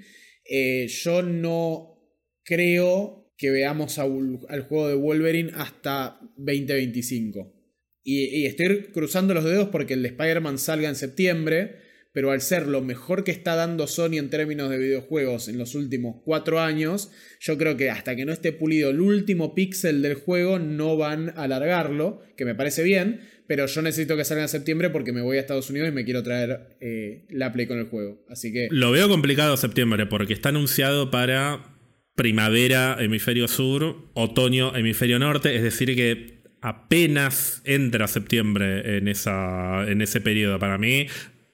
Eh, 0.48 0.86
yo 0.88 1.22
no 1.22 1.98
creo 2.44 3.32
que 3.36 3.50
veamos 3.50 3.98
a 3.98 4.02
al 4.02 4.60
juego 4.68 4.88
de 4.88 4.94
Wolverine 4.94 5.50
hasta 5.54 6.18
2025. 6.36 7.54
Y, 8.04 8.46
estoy 8.46 8.84
cruzando 8.92 9.34
los 9.34 9.44
dedos 9.44 9.68
porque 9.68 9.94
el 9.94 10.02
de 10.02 10.08
Spider-Man 10.08 10.58
salga 10.58 10.88
en 10.88 10.94
septiembre, 10.94 11.76
pero 12.12 12.30
al 12.30 12.40
ser 12.40 12.66
lo 12.66 12.80
mejor 12.80 13.22
que 13.22 13.30
está 13.30 13.54
dando 13.54 13.86
Sony 13.86 14.18
en 14.18 14.30
términos 14.30 14.70
de 14.70 14.78
videojuegos 14.78 15.48
en 15.48 15.58
los 15.58 15.74
últimos 15.74 16.16
cuatro 16.24 16.60
años, 16.60 17.10
yo 17.40 17.58
creo 17.58 17.76
que 17.76 17.90
hasta 17.90 18.16
que 18.16 18.24
no 18.24 18.32
esté 18.32 18.52
pulido 18.52 18.90
el 18.90 19.00
último 19.00 19.54
píxel 19.54 20.02
del 20.02 20.14
juego 20.14 20.58
no 20.58 20.96
van 20.96 21.30
a 21.30 21.44
alargarlo, 21.44 22.22
que 22.36 22.44
me 22.44 22.54
parece 22.54 22.82
bien, 22.82 23.20
pero 23.46 23.66
yo 23.66 23.82
necesito 23.82 24.16
que 24.16 24.24
salga 24.24 24.42
en 24.42 24.48
septiembre 24.48 24.90
porque 24.90 25.12
me 25.12 25.22
voy 25.22 25.38
a 25.38 25.40
Estados 25.40 25.70
Unidos 25.70 25.88
y 25.88 25.92
me 25.92 26.04
quiero 26.04 26.22
traer 26.22 26.76
eh, 26.80 27.24
la 27.30 27.52
Play 27.52 27.66
con 27.66 27.78
el 27.78 27.86
juego. 27.86 28.24
Así 28.28 28.52
que 28.52 28.68
Lo 28.70 28.90
veo 28.90 29.08
complicado 29.08 29.56
septiembre 29.56 30.06
porque 30.06 30.34
está 30.34 30.50
anunciado 30.50 31.10
para 31.10 31.74
primavera, 32.18 32.96
hemisferio 32.98 33.46
sur, 33.48 34.10
otoño, 34.12 34.76
hemisferio 34.76 35.20
norte, 35.20 35.54
es 35.54 35.62
decir 35.62 35.94
que 35.94 36.37
apenas 36.60 37.62
entra 37.64 38.08
septiembre 38.08 38.98
en, 38.98 39.08
esa, 39.08 39.84
en 39.88 40.02
ese 40.02 40.20
periodo. 40.20 40.58
Para 40.58 40.78
mí 40.78 41.06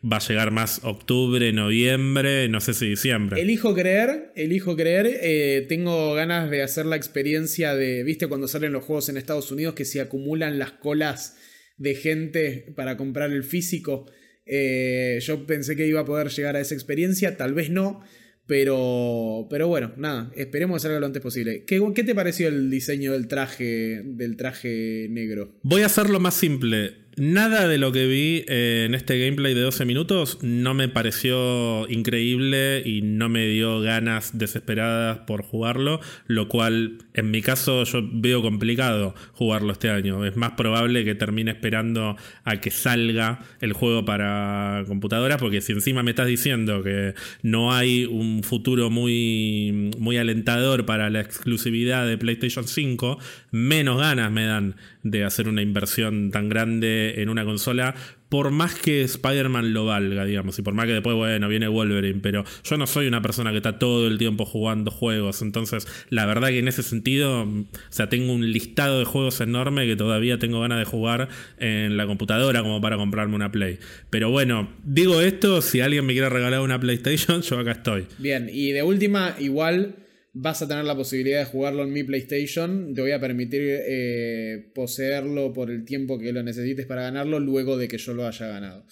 va 0.05 0.19
a 0.19 0.21
llegar 0.21 0.51
más 0.51 0.81
octubre, 0.85 1.53
noviembre, 1.53 2.49
no 2.49 2.61
sé 2.61 2.75
si 2.75 2.89
diciembre. 2.89 3.41
Elijo 3.41 3.75
creer, 3.75 4.33
elijo 4.37 4.77
creer. 4.77 5.07
eh, 5.23 5.65
tengo 5.69 6.15
ganas 6.15 6.51
de 6.51 6.63
hacer 6.63 6.87
la 6.87 6.97
experiencia 6.97 7.75
de, 7.75 8.03
viste, 8.05 8.27
cuando 8.27 8.49
salen 8.49 8.73
los 8.73 8.85
juegos 8.85 9.09
en 9.09 9.17
Estados 9.17 9.51
Unidos 9.51 9.75
que 9.75 9.85
se 9.85 10.01
acumulan 10.01 10.59
las 10.59 10.73
colas 10.73 11.37
de 11.77 11.95
gente 11.95 12.73
para 12.77 12.97
comprar 12.97 13.33
el 13.33 13.45
físico. 13.45 14.07
Eh, 14.47 15.19
yo 15.23 15.47
pensé 15.47 15.75
que 15.75 15.87
iba 15.87 16.01
a 16.01 16.05
poder 16.05 16.29
llegar 16.29 16.57
a 16.57 16.61
esa 16.61 16.75
experiencia, 16.75 17.37
tal 17.37 17.55
vez 17.55 17.71
no. 17.71 18.03
Pero, 18.47 19.47
pero 19.49 19.69
bueno, 19.69 19.93
nada, 19.97 20.31
esperemos 20.37 20.83
salga 20.83 21.01
lo 21.01 21.07
antes 21.07 21.23
posible. 21.23 21.65
¿Qué, 21.67 21.83
¿Qué, 21.95 22.05
te 22.05 22.15
pareció 22.15 22.49
el 22.49 22.71
diseño 22.71 23.13
del 23.13 23.27
traje, 23.27 24.03
del 24.05 24.37
traje 24.37 25.09
negro? 25.11 25.55
Voy 25.63 25.83
a 25.83 25.87
hacerlo 25.87 26.21
más 26.21 26.35
simple. 26.35 27.04
Nada 27.17 27.69
de 27.69 27.79
lo 27.79 27.93
que 27.93 28.07
vi 28.07 28.45
eh, 28.49 28.85
en 28.87 28.95
este 28.95 29.19
gameplay 29.19 29.55
de 29.55 29.61
12 29.61 29.85
minutos 29.85 30.39
no 30.43 30.75
me 30.75 30.89
pareció 30.89 31.89
increíble 31.89 32.83
y 32.85 33.03
no 33.03 33.29
me 33.29 33.47
dio 33.47 33.81
ganas 33.81 34.37
desesperadas 34.37 35.19
por 35.21 35.43
jugarlo, 35.43 36.01
lo 36.27 36.49
cual 36.49 36.99
en 37.13 37.31
mi 37.31 37.41
caso 37.41 37.85
yo 37.85 38.01
veo 38.03 38.43
complicado 38.43 39.15
jugarlo 39.33 39.73
este 39.73 39.91
año. 39.91 40.25
Es 40.25 40.37
más 40.37 40.53
probable 40.53 41.05
que 41.05 41.15
termine 41.15 41.53
esperando 41.53 42.17
a 42.43 42.61
que 42.61 42.73
salga 42.73 43.43
el 43.61 43.75
juego 43.75 44.05
para 44.05 44.83
computadoras, 44.89 45.39
porque 45.39 45.61
si 45.61 45.73
encima 45.73 46.03
me 46.03 46.11
estás 46.11 46.27
diciendo 46.27 46.83
que 46.83 47.15
no 47.43 47.73
hay 47.73 48.07
un 48.07 48.43
futuro 48.43 48.91
muy, 48.91 49.93
muy 49.99 50.17
alentador 50.17 50.85
para 50.85 51.11
la 51.11 51.21
exclusividad 51.21 52.09
de 52.09 52.19
PlayStation 52.19 52.67
5, 52.67 53.19
menos 53.53 53.99
ganas 53.99 54.33
me 54.33 54.47
dan 54.47 54.75
de 55.05 55.25
hacer 55.25 55.49
una 55.49 55.63
inversión 55.63 56.31
tan 56.31 56.49
grande 56.49 57.23
en 57.23 57.29
una 57.29 57.45
consola, 57.45 57.95
por 58.29 58.51
más 58.51 58.75
que 58.75 59.03
Spider-Man 59.03 59.73
lo 59.73 59.87
valga, 59.87 60.25
digamos, 60.25 60.59
y 60.59 60.63
por 60.63 60.75
más 60.75 60.87
que 60.87 60.93
después, 60.93 61.15
bueno, 61.15 61.47
viene 61.47 61.69
Wolverine, 61.69 62.19
pero 62.21 62.45
yo 62.65 62.77
no 62.77 62.87
soy 62.89 63.07
una 63.07 63.23
persona 63.23 63.53
que 63.53 63.59
está 63.59 63.79
todo 63.79 64.09
el 64.09 64.19
tiempo 64.19 64.45
jugando 64.45 64.91
juegos, 64.91 65.41
entonces 65.43 65.87
la 66.09 66.27
verdad 66.27 66.49
que 66.49 66.59
en 66.59 66.67
ese 66.67 66.83
sentido, 66.83 67.43
o 67.43 67.67
sea, 67.91 68.09
tengo 68.09 68.33
un 68.33 68.51
listado 68.51 68.99
de 68.99 69.05
juegos 69.05 69.41
enorme 69.41 69.87
que 69.87 69.95
todavía 69.95 70.39
tengo 70.39 70.61
ganas 70.61 70.79
de 70.79 70.85
jugar 70.85 71.29
en 71.59 71.97
la 71.97 72.07
computadora 72.07 72.63
como 72.63 72.81
para 72.81 72.97
comprarme 72.97 73.37
una 73.37 73.53
Play. 73.53 73.79
Pero 74.11 74.31
bueno, 74.31 74.69
digo 74.83 75.21
esto, 75.21 75.63
si 75.63 75.81
alguien 75.81 76.05
me 76.07 76.15
quiere 76.15 76.29
regalar 76.29 76.61
una 76.61 76.81
PlayStation, 76.81 77.43
yo 77.43 77.59
acá 77.59 77.73
estoy. 77.73 78.07
Bien, 78.19 78.51
y 78.53 78.73
de 78.73 78.83
última, 78.83 79.37
igual 79.39 79.95
vas 80.35 80.61
a 80.61 80.69
tener 80.69 80.85
la 80.85 80.97
posibilidad 80.97 81.39
de 81.39 81.45
jugarlo 81.47 81.85
en 81.85 81.93
mi 81.93 82.03
PlayStation. 82.03 82.93
Te 82.93 83.01
voy 83.01 83.13
a 83.13 83.21
permitir 83.21 83.63
eh, 83.65 84.71
poseerlo 84.75 85.53
por 85.53 85.71
el 85.71 85.85
tiempo 85.85 86.19
que 86.19 86.33
lo 86.33 86.43
necesites 86.43 86.87
para 86.87 87.03
ganarlo 87.03 87.39
luego 87.39 87.79
de 87.79 87.89
que 87.89 87.99
yo 87.99 88.13
lo 88.13 88.27
haya 88.27 88.49
ganado. 88.49 88.85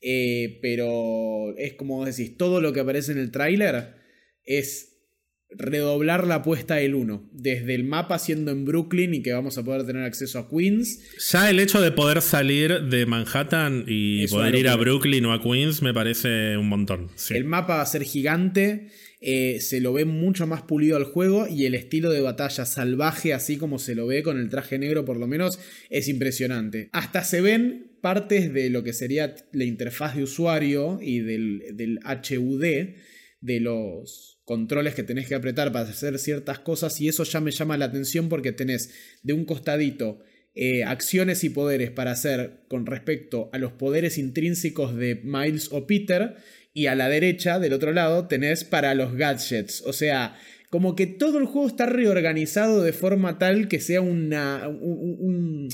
Eh, 0.00 0.58
pero 0.62 1.56
es 1.58 1.74
como 1.74 2.04
decís, 2.04 2.36
todo 2.36 2.60
lo 2.60 2.72
que 2.72 2.80
aparece 2.80 3.12
en 3.12 3.18
el 3.18 3.32
tráiler 3.32 3.96
es 4.44 4.92
redoblar 5.50 6.26
la 6.26 6.36
apuesta 6.36 6.76
del 6.76 6.94
1. 6.94 7.30
Desde 7.32 7.74
el 7.74 7.84
mapa 7.84 8.18
siendo 8.18 8.52
en 8.52 8.64
Brooklyn 8.64 9.14
y 9.14 9.22
que 9.22 9.32
vamos 9.32 9.58
a 9.58 9.64
poder 9.64 9.84
tener 9.84 10.04
acceso 10.04 10.38
a 10.38 10.48
Queens. 10.48 11.00
Ya 11.32 11.50
el 11.50 11.58
hecho 11.58 11.80
de 11.80 11.90
poder 11.90 12.22
salir 12.22 12.82
de 12.82 13.06
Manhattan 13.06 13.84
y 13.88 14.26
poder 14.28 14.54
ir 14.54 14.68
a 14.68 14.76
Brooklyn 14.76 15.24
o 15.26 15.32
a 15.32 15.42
Queens 15.42 15.82
me 15.82 15.92
parece 15.92 16.56
un 16.56 16.68
montón. 16.68 17.10
El 17.30 17.44
mapa 17.44 17.76
va 17.76 17.82
a 17.82 17.86
ser 17.86 18.02
gigante. 18.02 18.88
Eh, 19.26 19.62
se 19.62 19.80
lo 19.80 19.94
ve 19.94 20.04
mucho 20.04 20.46
más 20.46 20.60
pulido 20.60 20.98
al 20.98 21.04
juego 21.04 21.48
y 21.48 21.64
el 21.64 21.74
estilo 21.74 22.10
de 22.10 22.20
batalla 22.20 22.66
salvaje, 22.66 23.32
así 23.32 23.56
como 23.56 23.78
se 23.78 23.94
lo 23.94 24.06
ve 24.06 24.22
con 24.22 24.38
el 24.38 24.50
traje 24.50 24.78
negro 24.78 25.06
por 25.06 25.16
lo 25.16 25.26
menos, 25.26 25.58
es 25.88 26.08
impresionante. 26.08 26.90
Hasta 26.92 27.24
se 27.24 27.40
ven 27.40 27.96
partes 28.02 28.52
de 28.52 28.68
lo 28.68 28.84
que 28.84 28.92
sería 28.92 29.34
la 29.52 29.64
interfaz 29.64 30.14
de 30.14 30.24
usuario 30.24 30.98
y 31.00 31.20
del, 31.20 32.00
HUD, 32.04 32.64
de 33.40 33.60
los 33.60 34.42
controles 34.44 34.94
que 34.94 35.04
tenés 35.04 35.26
que 35.26 35.36
apretar 35.36 35.72
para 35.72 35.88
hacer 35.88 36.18
ciertas 36.18 36.58
cosas 36.58 37.00
y 37.00 37.08
eso 37.08 37.24
ya 37.24 37.40
me 37.40 37.50
llama 37.50 37.78
la 37.78 37.86
atención 37.86 38.28
porque 38.28 38.52
tenés 38.52 38.90
de 39.22 39.32
un 39.32 39.46
costadito 39.46 40.20
eh, 40.54 40.84
acciones 40.84 41.44
y 41.44 41.48
poderes 41.48 41.90
para 41.90 42.10
hacer 42.10 42.60
con 42.68 42.84
respecto 42.84 43.48
a 43.54 43.58
los 43.58 43.72
poderes 43.72 44.18
intrínsecos 44.18 44.94
de 44.94 45.22
Miles 45.24 45.70
o 45.72 45.86
Peter 45.86 46.36
y 46.74 46.86
a 46.86 46.96
la 46.96 47.08
derecha, 47.08 47.60
del 47.60 47.72
otro 47.72 47.92
lado, 47.92 48.26
tenés 48.26 48.64
para 48.64 48.94
los 48.94 49.14
gadgets. 49.14 49.82
O 49.86 49.92
sea, 49.92 50.36
como 50.70 50.96
que 50.96 51.06
todo 51.06 51.38
el 51.38 51.46
juego 51.46 51.68
está 51.68 51.86
reorganizado 51.86 52.82
de 52.82 52.92
forma 52.92 53.38
tal 53.38 53.68
que 53.68 53.78
sea 53.80 54.00
una... 54.00 54.68
Un, 54.68 55.68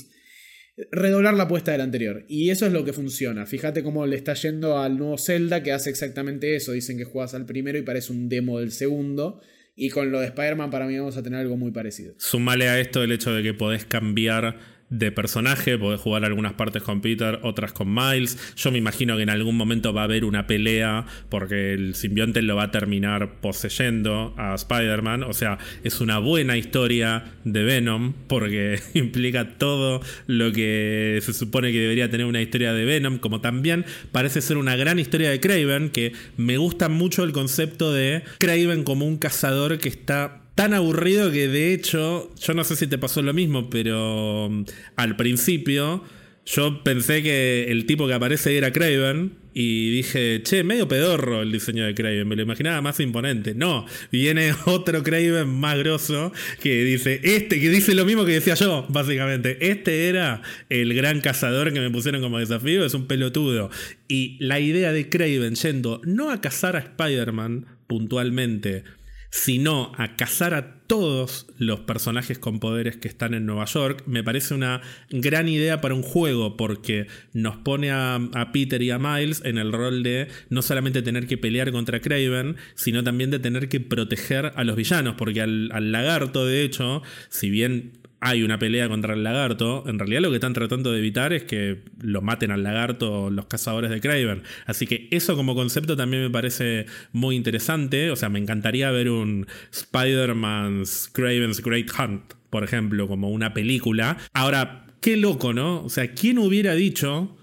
redoblar 0.91 1.33
la 1.33 1.43
apuesta 1.43 1.71
del 1.71 1.81
anterior. 1.81 2.23
Y 2.27 2.51
eso 2.51 2.67
es 2.67 2.71
lo 2.71 2.85
que 2.85 2.93
funciona. 2.93 3.47
Fíjate 3.47 3.81
cómo 3.81 4.05
le 4.05 4.15
está 4.15 4.35
yendo 4.35 4.77
al 4.77 4.97
nuevo 4.97 5.17
Zelda 5.17 5.63
que 5.63 5.71
hace 5.71 5.89
exactamente 5.89 6.55
eso. 6.55 6.71
Dicen 6.71 6.99
que 6.99 7.03
juegas 7.03 7.33
al 7.33 7.47
primero 7.47 7.79
y 7.79 7.81
parece 7.81 8.13
un 8.13 8.29
demo 8.29 8.59
del 8.59 8.71
segundo. 8.71 9.41
Y 9.75 9.89
con 9.89 10.11
lo 10.11 10.19
de 10.19 10.27
Spider-Man 10.27 10.69
para 10.69 10.85
mí 10.85 10.97
vamos 10.99 11.17
a 11.17 11.23
tener 11.23 11.39
algo 11.39 11.57
muy 11.57 11.71
parecido. 11.71 12.13
Sumale 12.19 12.69
a 12.69 12.79
esto 12.79 13.03
el 13.03 13.11
hecho 13.11 13.33
de 13.33 13.41
que 13.41 13.55
podés 13.55 13.85
cambiar 13.85 14.59
de 14.91 15.11
personaje, 15.11 15.77
podés 15.77 15.99
jugar 16.01 16.25
algunas 16.25 16.53
partes 16.53 16.83
con 16.83 17.01
Peter, 17.01 17.39
otras 17.43 17.71
con 17.73 17.91
Miles. 17.91 18.37
Yo 18.57 18.71
me 18.71 18.77
imagino 18.77 19.15
que 19.15 19.23
en 19.23 19.29
algún 19.29 19.55
momento 19.55 19.93
va 19.93 20.01
a 20.01 20.03
haber 20.03 20.25
una 20.25 20.45
pelea 20.47 21.05
porque 21.29 21.73
el 21.73 21.95
simbionte 21.95 22.41
lo 22.41 22.57
va 22.57 22.63
a 22.63 22.71
terminar 22.71 23.39
poseyendo 23.39 24.35
a 24.37 24.53
Spider-Man. 24.53 25.23
O 25.23 25.33
sea, 25.33 25.57
es 25.83 26.01
una 26.01 26.19
buena 26.19 26.57
historia 26.57 27.23
de 27.45 27.63
Venom 27.63 28.13
porque 28.27 28.79
implica 28.93 29.57
todo 29.57 30.01
lo 30.27 30.51
que 30.51 31.19
se 31.21 31.33
supone 31.33 31.71
que 31.71 31.79
debería 31.79 32.11
tener 32.11 32.25
una 32.25 32.41
historia 32.41 32.73
de 32.73 32.83
Venom, 32.83 33.17
como 33.17 33.39
también 33.39 33.85
parece 34.11 34.41
ser 34.41 34.57
una 34.57 34.75
gran 34.75 34.99
historia 34.99 35.29
de 35.29 35.39
Craven, 35.39 35.89
que 35.89 36.11
me 36.35 36.57
gusta 36.57 36.89
mucho 36.89 37.23
el 37.23 37.31
concepto 37.31 37.93
de 37.93 38.23
Craven 38.39 38.83
como 38.83 39.07
un 39.07 39.17
cazador 39.17 39.79
que 39.79 39.87
está 39.87 40.40
tan 40.55 40.73
aburrido 40.73 41.31
que 41.31 41.47
de 41.47 41.73
hecho, 41.73 42.33
yo 42.35 42.53
no 42.53 42.63
sé 42.63 42.75
si 42.75 42.87
te 42.87 42.97
pasó 42.97 43.21
lo 43.21 43.33
mismo, 43.33 43.69
pero 43.69 44.49
mm, 44.49 44.63
al 44.95 45.15
principio 45.15 46.03
yo 46.45 46.83
pensé 46.83 47.21
que 47.21 47.65
el 47.69 47.85
tipo 47.85 48.07
que 48.07 48.13
aparece 48.13 48.57
era 48.57 48.71
Craven 48.71 49.41
y 49.53 49.91
dije, 49.91 50.41
che, 50.43 50.63
medio 50.63 50.87
pedorro 50.87 51.41
el 51.41 51.51
diseño 51.51 51.85
de 51.85 51.93
Craven, 51.93 52.27
me 52.27 52.35
lo 52.35 52.41
imaginaba 52.41 52.81
más 52.81 52.99
imponente. 52.99 53.53
No, 53.53 53.85
viene 54.11 54.53
otro 54.65 55.03
Craven 55.03 55.47
más 55.47 55.77
grosso 55.77 56.31
que 56.61 56.83
dice, 56.83 57.19
este, 57.23 57.59
que 57.59 57.69
dice 57.69 57.93
lo 57.93 58.05
mismo 58.05 58.25
que 58.25 58.33
decía 58.33 58.55
yo, 58.55 58.85
básicamente. 58.89 59.57
Este 59.71 60.07
era 60.07 60.41
el 60.69 60.93
gran 60.93 61.21
cazador 61.21 61.73
que 61.73 61.79
me 61.79 61.91
pusieron 61.91 62.21
como 62.21 62.39
desafío, 62.39 62.85
es 62.85 62.93
un 62.93 63.07
pelotudo. 63.07 63.69
Y 64.07 64.37
la 64.39 64.59
idea 64.59 64.91
de 64.93 65.09
Craven 65.09 65.55
yendo 65.55 66.01
no 66.05 66.31
a 66.31 66.41
cazar 66.41 66.75
a 66.75 66.79
Spider-Man 66.79 67.65
puntualmente, 67.87 68.83
sino 69.31 69.93
a 69.97 70.15
cazar 70.17 70.53
a 70.53 70.81
todos 70.87 71.47
los 71.57 71.79
personajes 71.79 72.37
con 72.37 72.59
poderes 72.59 72.97
que 72.97 73.07
están 73.07 73.33
en 73.33 73.45
Nueva 73.45 73.65
York, 73.65 74.03
me 74.05 74.23
parece 74.23 74.53
una 74.53 74.81
gran 75.09 75.47
idea 75.47 75.79
para 75.79 75.95
un 75.95 76.03
juego 76.03 76.57
porque 76.57 77.07
nos 77.33 77.55
pone 77.55 77.91
a, 77.91 78.19
Peter 78.51 78.81
y 78.81 78.91
a 78.91 78.99
Miles 78.99 79.41
en 79.45 79.57
el 79.57 79.71
rol 79.71 80.03
de 80.03 80.27
no 80.49 80.61
solamente 80.61 81.01
tener 81.01 81.27
que 81.27 81.37
pelear 81.37 81.71
contra 81.71 82.01
Craven, 82.01 82.57
sino 82.75 83.03
también 83.03 83.31
de 83.31 83.39
tener 83.39 83.69
que 83.69 83.79
proteger 83.79 84.51
a 84.55 84.63
los 84.65 84.75
villanos, 84.75 85.15
porque 85.17 85.41
al 85.41 85.91
lagarto, 85.91 86.45
de 86.45 86.63
hecho, 86.63 87.01
si 87.29 87.49
bien 87.49 88.00
hay 88.23 88.43
una 88.43 88.59
pelea 88.59 88.87
contra 88.87 89.15
el 89.15 89.23
lagarto, 89.23 89.83
en 89.87 89.97
realidad 89.97 90.21
lo 90.21 90.29
que 90.29 90.35
están 90.35 90.53
tratando 90.53 90.91
de 90.91 90.99
evitar 90.99 91.33
es 91.33 91.43
que 91.43 91.81
lo 91.99 92.21
maten 92.21 92.51
al 92.51 92.61
lagarto 92.61 93.31
los 93.31 93.47
cazadores 93.47 93.89
de 93.89 93.99
Craven. 93.99 94.43
Así 94.67 94.85
que 94.85 95.07
eso 95.09 95.35
como 95.35 95.55
concepto 95.55 95.97
también 95.97 96.21
me 96.21 96.29
parece 96.29 96.85
muy 97.11 97.35
interesante. 97.35 98.11
O 98.11 98.15
sea, 98.15 98.29
me 98.29 98.37
encantaría 98.37 98.91
ver 98.91 99.09
un 99.09 99.47
Spider-Man's 99.71 101.09
Craven's 101.11 101.61
Great 101.63 101.89
Hunt, 101.97 102.33
por 102.51 102.63
ejemplo, 102.63 103.07
como 103.07 103.31
una 103.31 103.55
película. 103.55 104.17
Ahora, 104.33 104.85
qué 105.01 105.17
loco, 105.17 105.51
¿no? 105.51 105.83
O 105.83 105.89
sea, 105.89 106.13
¿quién 106.13 106.37
hubiera 106.37 106.75
dicho 106.75 107.35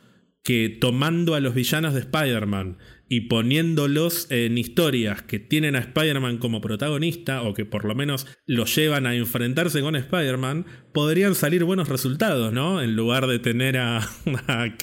que 0.45 0.68
tomando 0.68 1.35
a 1.35 1.41
los 1.41 1.55
villanos 1.55 1.93
de 1.93 2.01
Spider-Man 2.01 2.79
y 3.09 3.23
poniéndolos 3.23 4.27
en 4.31 4.59
historias 4.59 5.23
que 5.23 5.39
tienen 5.39 5.77
a 5.77 5.81
Spider-Man 5.81 6.39
como 6.39 6.61
protagonista 6.61 7.43
o 7.43 7.55
que 7.55 7.65
por 7.65 7.85
lo 7.85 7.95
menos 7.95 8.27
lo 8.47 8.67
llevan 8.67 9.07
a 9.07 9.15
enfrentarse 9.15 9.81
con 9.81 9.97
Spider-Man, 9.97 10.67
podrían 10.93 11.35
salir 11.35 11.65
buenos 11.65 11.89
resultados, 11.89 12.53
¿no? 12.53 12.83
En 12.83 12.97
lugar 12.97 13.27
de 13.27 13.39
tener 13.39 13.79
a, 13.79 13.99
a 14.47 14.77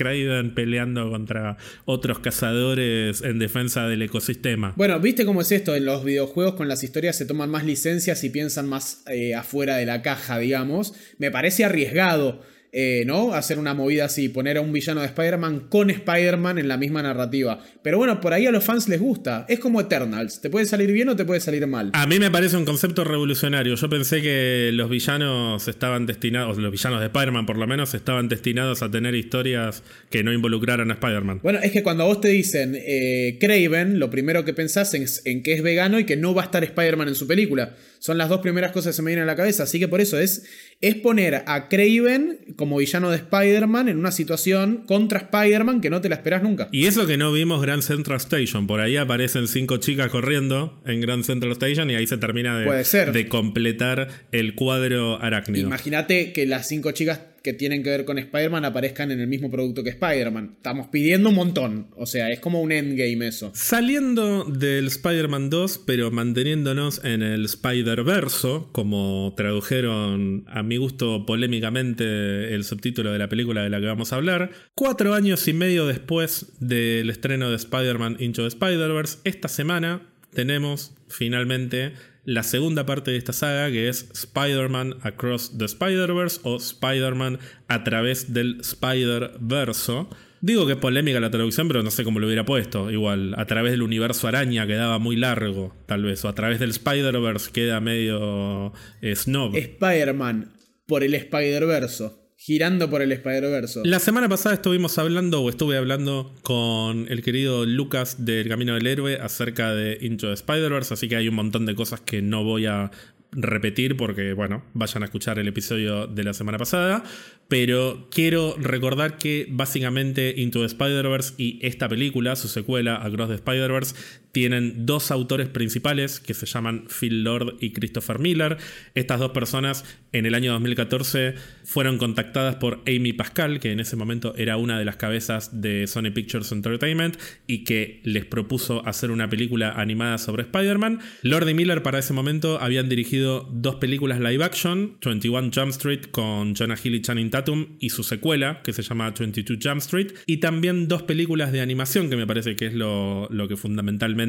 peleando 0.55 1.09
contra 1.09 1.57
otros 1.85 2.19
cazadores 2.19 3.21
en 3.21 3.39
defensa 3.39 3.87
del 3.87 4.01
ecosistema. 4.01 4.73
Bueno, 4.75 4.99
¿viste 4.99 5.25
cómo 5.25 5.41
es 5.41 5.51
esto? 5.51 5.75
En 5.75 5.85
los 5.85 6.03
videojuegos 6.03 6.55
con 6.55 6.67
las 6.67 6.83
historias 6.83 7.17
se 7.17 7.25
toman 7.25 7.49
más 7.49 7.65
licencias 7.65 8.23
y 8.23 8.29
piensan 8.29 8.67
más 8.67 9.03
eh, 9.07 9.35
afuera 9.35 9.77
de 9.77 9.85
la 9.85 10.01
caja, 10.01 10.39
digamos. 10.39 10.93
Me 11.17 11.31
parece 11.31 11.65
arriesgado 11.65 12.41
eh, 12.71 13.03
¿no? 13.05 13.33
Hacer 13.33 13.57
una 13.57 13.73
movida 13.73 14.05
así, 14.05 14.29
poner 14.29 14.57
a 14.57 14.61
un 14.61 14.73
villano 14.73 15.01
de 15.01 15.07
Spider-Man 15.07 15.67
con 15.69 15.89
Spider-Man 15.89 16.57
en 16.57 16.67
la 16.67 16.77
misma 16.77 17.01
narrativa. 17.01 17.59
Pero 17.81 17.97
bueno, 17.97 18.19
por 18.19 18.33
ahí 18.33 18.45
a 18.45 18.51
los 18.51 18.63
fans 18.63 18.89
les 18.89 18.99
gusta. 18.99 19.45
Es 19.47 19.59
como 19.59 19.79
Eternals. 19.79 20.41
Te 20.41 20.49
puede 20.49 20.65
salir 20.65 20.91
bien 20.91 21.09
o 21.09 21.15
te 21.15 21.25
puede 21.25 21.39
salir 21.39 21.65
mal. 21.67 21.91
A 21.93 22.05
mí 22.05 22.19
me 22.19 22.29
parece 22.29 22.57
un 22.57 22.65
concepto 22.65 23.03
revolucionario. 23.03 23.75
Yo 23.75 23.89
pensé 23.89 24.21
que 24.21 24.71
los 24.73 24.89
villanos 24.89 25.67
estaban 25.67 26.05
destinados, 26.05 26.57
los 26.57 26.71
villanos 26.71 26.99
de 26.99 27.07
Spider-Man 27.07 27.45
por 27.45 27.57
lo 27.57 27.67
menos, 27.67 27.93
estaban 27.93 28.27
destinados 28.27 28.81
a 28.81 28.91
tener 28.91 29.15
historias 29.15 29.83
que 30.09 30.23
no 30.23 30.33
involucraran 30.33 30.91
a 30.91 30.95
Spider-Man. 30.95 31.39
Bueno, 31.43 31.59
es 31.61 31.71
que 31.71 31.83
cuando 31.83 32.03
a 32.03 32.07
vos 32.07 32.21
te 32.21 32.29
dicen 32.29 32.75
eh, 32.75 33.37
Craven, 33.39 33.99
lo 33.99 34.09
primero 34.09 34.43
que 34.43 34.53
pensás 34.53 34.93
es 34.93 35.21
en 35.25 35.43
que 35.43 35.53
es 35.53 35.61
vegano 35.61 35.99
y 35.99 36.05
que 36.05 36.17
no 36.17 36.33
va 36.33 36.43
a 36.43 36.45
estar 36.45 36.63
Spider-Man 36.63 37.07
en 37.09 37.15
su 37.15 37.27
película. 37.27 37.75
Son 37.99 38.17
las 38.17 38.29
dos 38.29 38.41
primeras 38.41 38.71
cosas 38.71 38.91
que 38.91 38.97
se 38.97 39.01
me 39.01 39.11
vienen 39.11 39.23
a 39.23 39.31
la 39.31 39.35
cabeza. 39.35 39.63
Así 39.63 39.79
que 39.79 39.87
por 39.87 40.01
eso 40.01 40.19
es, 40.19 40.45
es 40.81 40.95
poner 40.95 41.43
a 41.47 41.67
Craven 41.67 42.39
como 42.55 42.77
villano 42.77 43.09
de 43.09 43.17
Spider-Man 43.17 43.89
en 43.89 43.97
una 43.97 44.11
situación 44.11 44.83
contra 44.85 45.19
Spider-Man 45.19 45.81
que 45.81 45.89
no 45.89 46.01
te 46.01 46.09
la 46.09 46.15
esperas 46.15 46.43
nunca. 46.43 46.69
Y 46.71 46.85
eso 46.85 47.07
que 47.07 47.17
no 47.17 47.31
vimos 47.31 47.61
Grand 47.61 47.81
Central 47.81 48.17
Station. 48.17 48.67
Por 48.67 48.79
ahí 48.79 48.97
aparecen 48.97 49.47
cinco 49.47 49.77
chicas 49.77 50.09
corriendo 50.09 50.81
en 50.85 51.01
Grand 51.01 51.23
Central 51.23 51.53
Station 51.53 51.89
y 51.89 51.95
ahí 51.95 52.07
se 52.07 52.17
termina 52.17 52.59
de, 52.59 53.11
de 53.11 53.27
completar 53.27 54.09
el 54.31 54.55
cuadro 54.55 55.21
arácnido. 55.21 55.67
Imagínate 55.67 56.33
que 56.33 56.45
las 56.45 56.67
cinco 56.67 56.91
chicas 56.91 57.19
que 57.45 57.53
tienen 57.53 57.83
que 57.83 57.91
ver 57.91 58.05
con 58.05 58.17
Spider-Man 58.17 58.65
aparezcan 58.65 59.11
en 59.11 59.19
el 59.19 59.27
mismo 59.27 59.51
producto 59.51 59.83
que 59.83 59.91
Spider-Man. 59.91 60.55
Estamos 60.57 60.87
pidiendo 60.87 61.29
un 61.29 61.35
montón. 61.35 61.91
O 61.95 62.07
sea, 62.07 62.31
es 62.31 62.39
como 62.39 62.59
un 62.59 62.71
endgame 62.71 63.27
eso. 63.27 63.51
Saliendo 63.53 64.45
del 64.45 64.87
Spider-Man 64.87 65.51
2, 65.51 65.83
pero 65.85 66.09
manteniéndonos 66.09 67.05
en 67.05 67.21
el 67.21 67.45
Spider-Verso, 67.45 68.69
como 68.71 69.35
tradujeron 69.37 70.45
a 70.47 70.63
mi 70.63 70.77
gusto 70.77 71.27
polémicamente 71.27 72.55
el 72.55 72.63
subtítulo 72.63 73.11
de 73.11 73.19
la 73.19 73.29
película 73.29 73.61
de 73.61 73.69
la 73.69 73.79
que 73.79 73.85
vamos 73.85 74.11
a 74.11 74.15
hablar, 74.15 74.49
cuatro 74.73 75.13
años 75.13 75.47
y 75.47 75.53
medio 75.53 75.85
después 75.85 76.47
del 76.59 77.11
estreno 77.11 77.51
de 77.51 77.57
Spider-Man 77.57 78.17
Into 78.19 78.41
the 78.41 78.47
Spider-Verse, 78.47 79.19
esta 79.23 79.49
semana 79.49 80.01
tenemos 80.33 80.95
finalmente 81.09 81.93
la 82.25 82.43
segunda 82.43 82.85
parte 82.85 83.11
de 83.11 83.17
esta 83.17 83.33
saga, 83.33 83.69
que 83.71 83.87
es 83.87 84.09
Spider-Man 84.13 84.95
Across 85.01 85.57
the 85.57 85.65
Spider-Verse 85.65 86.41
o 86.43 86.57
Spider-Man 86.57 87.39
a 87.67 87.83
través 87.83 88.33
del 88.33 88.59
Spider-Verso. 88.61 90.09
Digo 90.41 90.67
que 90.67 90.73
es 90.73 90.79
polémica 90.79 91.19
la 91.19 91.31
traducción, 91.31 91.67
pero 91.67 91.81
no 91.81 91.91
sé 91.91 92.03
cómo 92.03 92.19
lo 92.19 92.27
hubiera 92.27 92.45
puesto. 92.45 92.91
Igual, 92.91 93.33
a 93.37 93.45
través 93.45 93.71
del 93.71 93.81
universo 93.81 94.27
araña 94.27 94.67
quedaba 94.67 94.99
muy 94.99 95.15
largo, 95.15 95.75
tal 95.85 96.03
vez. 96.03 96.23
O 96.25 96.27
a 96.27 96.35
través 96.35 96.59
del 96.59 96.71
Spider-Verse 96.71 97.51
queda 97.51 97.79
medio 97.79 98.73
eh, 99.01 99.15
snob. 99.15 99.55
Spider-Man 99.55 100.51
por 100.85 101.03
el 101.03 101.13
Spider-Verso 101.15 102.24
girando 102.45 102.87
por 102.91 103.01
el 103.01 103.11
Spider-Verse. 103.11 103.81
La 103.85 103.97
semana 103.97 104.29
pasada 104.29 104.53
estuvimos 104.53 104.99
hablando, 104.99 105.41
o 105.41 105.49
estuve 105.49 105.77
hablando 105.77 106.31
con 106.43 107.07
el 107.09 107.23
querido 107.23 107.65
Lucas 107.65 108.23
del 108.23 108.47
Camino 108.47 108.75
del 108.75 108.85
Héroe 108.85 109.17
acerca 109.19 109.73
de 109.73 109.97
Into 110.01 110.27
the 110.27 110.33
Spider-Verse, 110.33 110.93
así 110.93 111.09
que 111.09 111.15
hay 111.15 111.27
un 111.27 111.33
montón 111.33 111.65
de 111.65 111.73
cosas 111.73 112.01
que 112.01 112.21
no 112.21 112.43
voy 112.43 112.67
a 112.67 112.91
repetir 113.31 113.97
porque, 113.97 114.33
bueno, 114.33 114.63
vayan 114.73 115.01
a 115.01 115.07
escuchar 115.07 115.39
el 115.39 115.47
episodio 115.47 116.05
de 116.05 116.23
la 116.23 116.33
semana 116.35 116.59
pasada. 116.59 117.03
Pero 117.47 118.07
quiero 118.11 118.55
recordar 118.59 119.17
que 119.17 119.47
básicamente 119.49 120.35
Into 120.37 120.59
the 120.59 120.67
Spider-Verse 120.67 121.33
y 121.37 121.59
esta 121.63 121.89
película, 121.89 122.35
su 122.35 122.47
secuela, 122.47 123.03
Across 123.03 123.29
the 123.29 123.35
Spider-Verse, 123.35 123.95
tienen 124.35 124.85
dos 124.85 125.11
autores 125.11 125.47
principales 125.47 126.19
que 126.19 126.33
se 126.33 126.45
llaman 126.45 126.87
Phil 126.89 127.23
Lord 127.23 127.55
y 127.61 127.71
Christopher 127.71 128.19
Miller. 128.19 128.57
Estas 128.93 129.21
dos 129.21 129.31
personas 129.31 129.85
en 130.11 130.25
el 130.25 130.35
año 130.35 130.51
2014 130.51 131.35
fueron 131.63 131.97
contactadas 131.97 132.57
por 132.57 132.81
Amy 132.85 133.13
Pascal, 133.13 133.61
que 133.61 133.71
en 133.71 133.79
ese 133.79 133.95
momento 133.95 134.35
era 134.35 134.57
una 134.57 134.77
de 134.77 134.83
las 134.83 134.97
cabezas 134.97 135.61
de 135.61 135.87
Sony 135.87 136.11
Pictures 136.13 136.51
Entertainment 136.51 137.15
y 137.47 137.63
que 137.63 138.01
les 138.03 138.25
propuso 138.25 138.85
hacer 138.85 139.09
una 139.09 139.29
película 139.29 139.71
animada 139.71 140.17
sobre 140.17 140.43
Spider-Man. 140.43 140.99
Lord 141.21 141.47
y 141.47 141.53
Miller 141.53 141.81
para 141.81 141.99
ese 141.99 142.11
momento 142.11 142.59
habían 142.59 142.89
dirigido 142.89 143.49
dos 143.53 143.75
películas 143.75 144.19
live 144.19 144.43
action, 144.43 144.97
21 145.01 145.51
Jump 145.55 145.69
Street 145.69 146.07
con 146.11 146.55
Jonah 146.55 146.75
Hill 146.83 146.95
y 146.95 147.01
Channing 147.01 147.29
Tatum 147.29 147.77
y 147.79 147.89
su 147.89 148.03
secuela 148.03 148.61
que 148.63 148.73
se 148.73 148.81
llama 148.81 149.13
22 149.17 149.59
Jump 149.63 149.77
Street 149.77 150.11
y 150.25 150.37
también 150.37 150.89
dos 150.89 151.03
películas 151.03 151.53
de 151.53 151.61
animación 151.61 152.09
que 152.09 152.17
me 152.17 152.27
parece 152.27 152.57
que 152.57 152.65
es 152.65 152.73
lo, 152.73 153.29
lo 153.29 153.47
que 153.47 153.55
fundamentalmente 153.55 154.24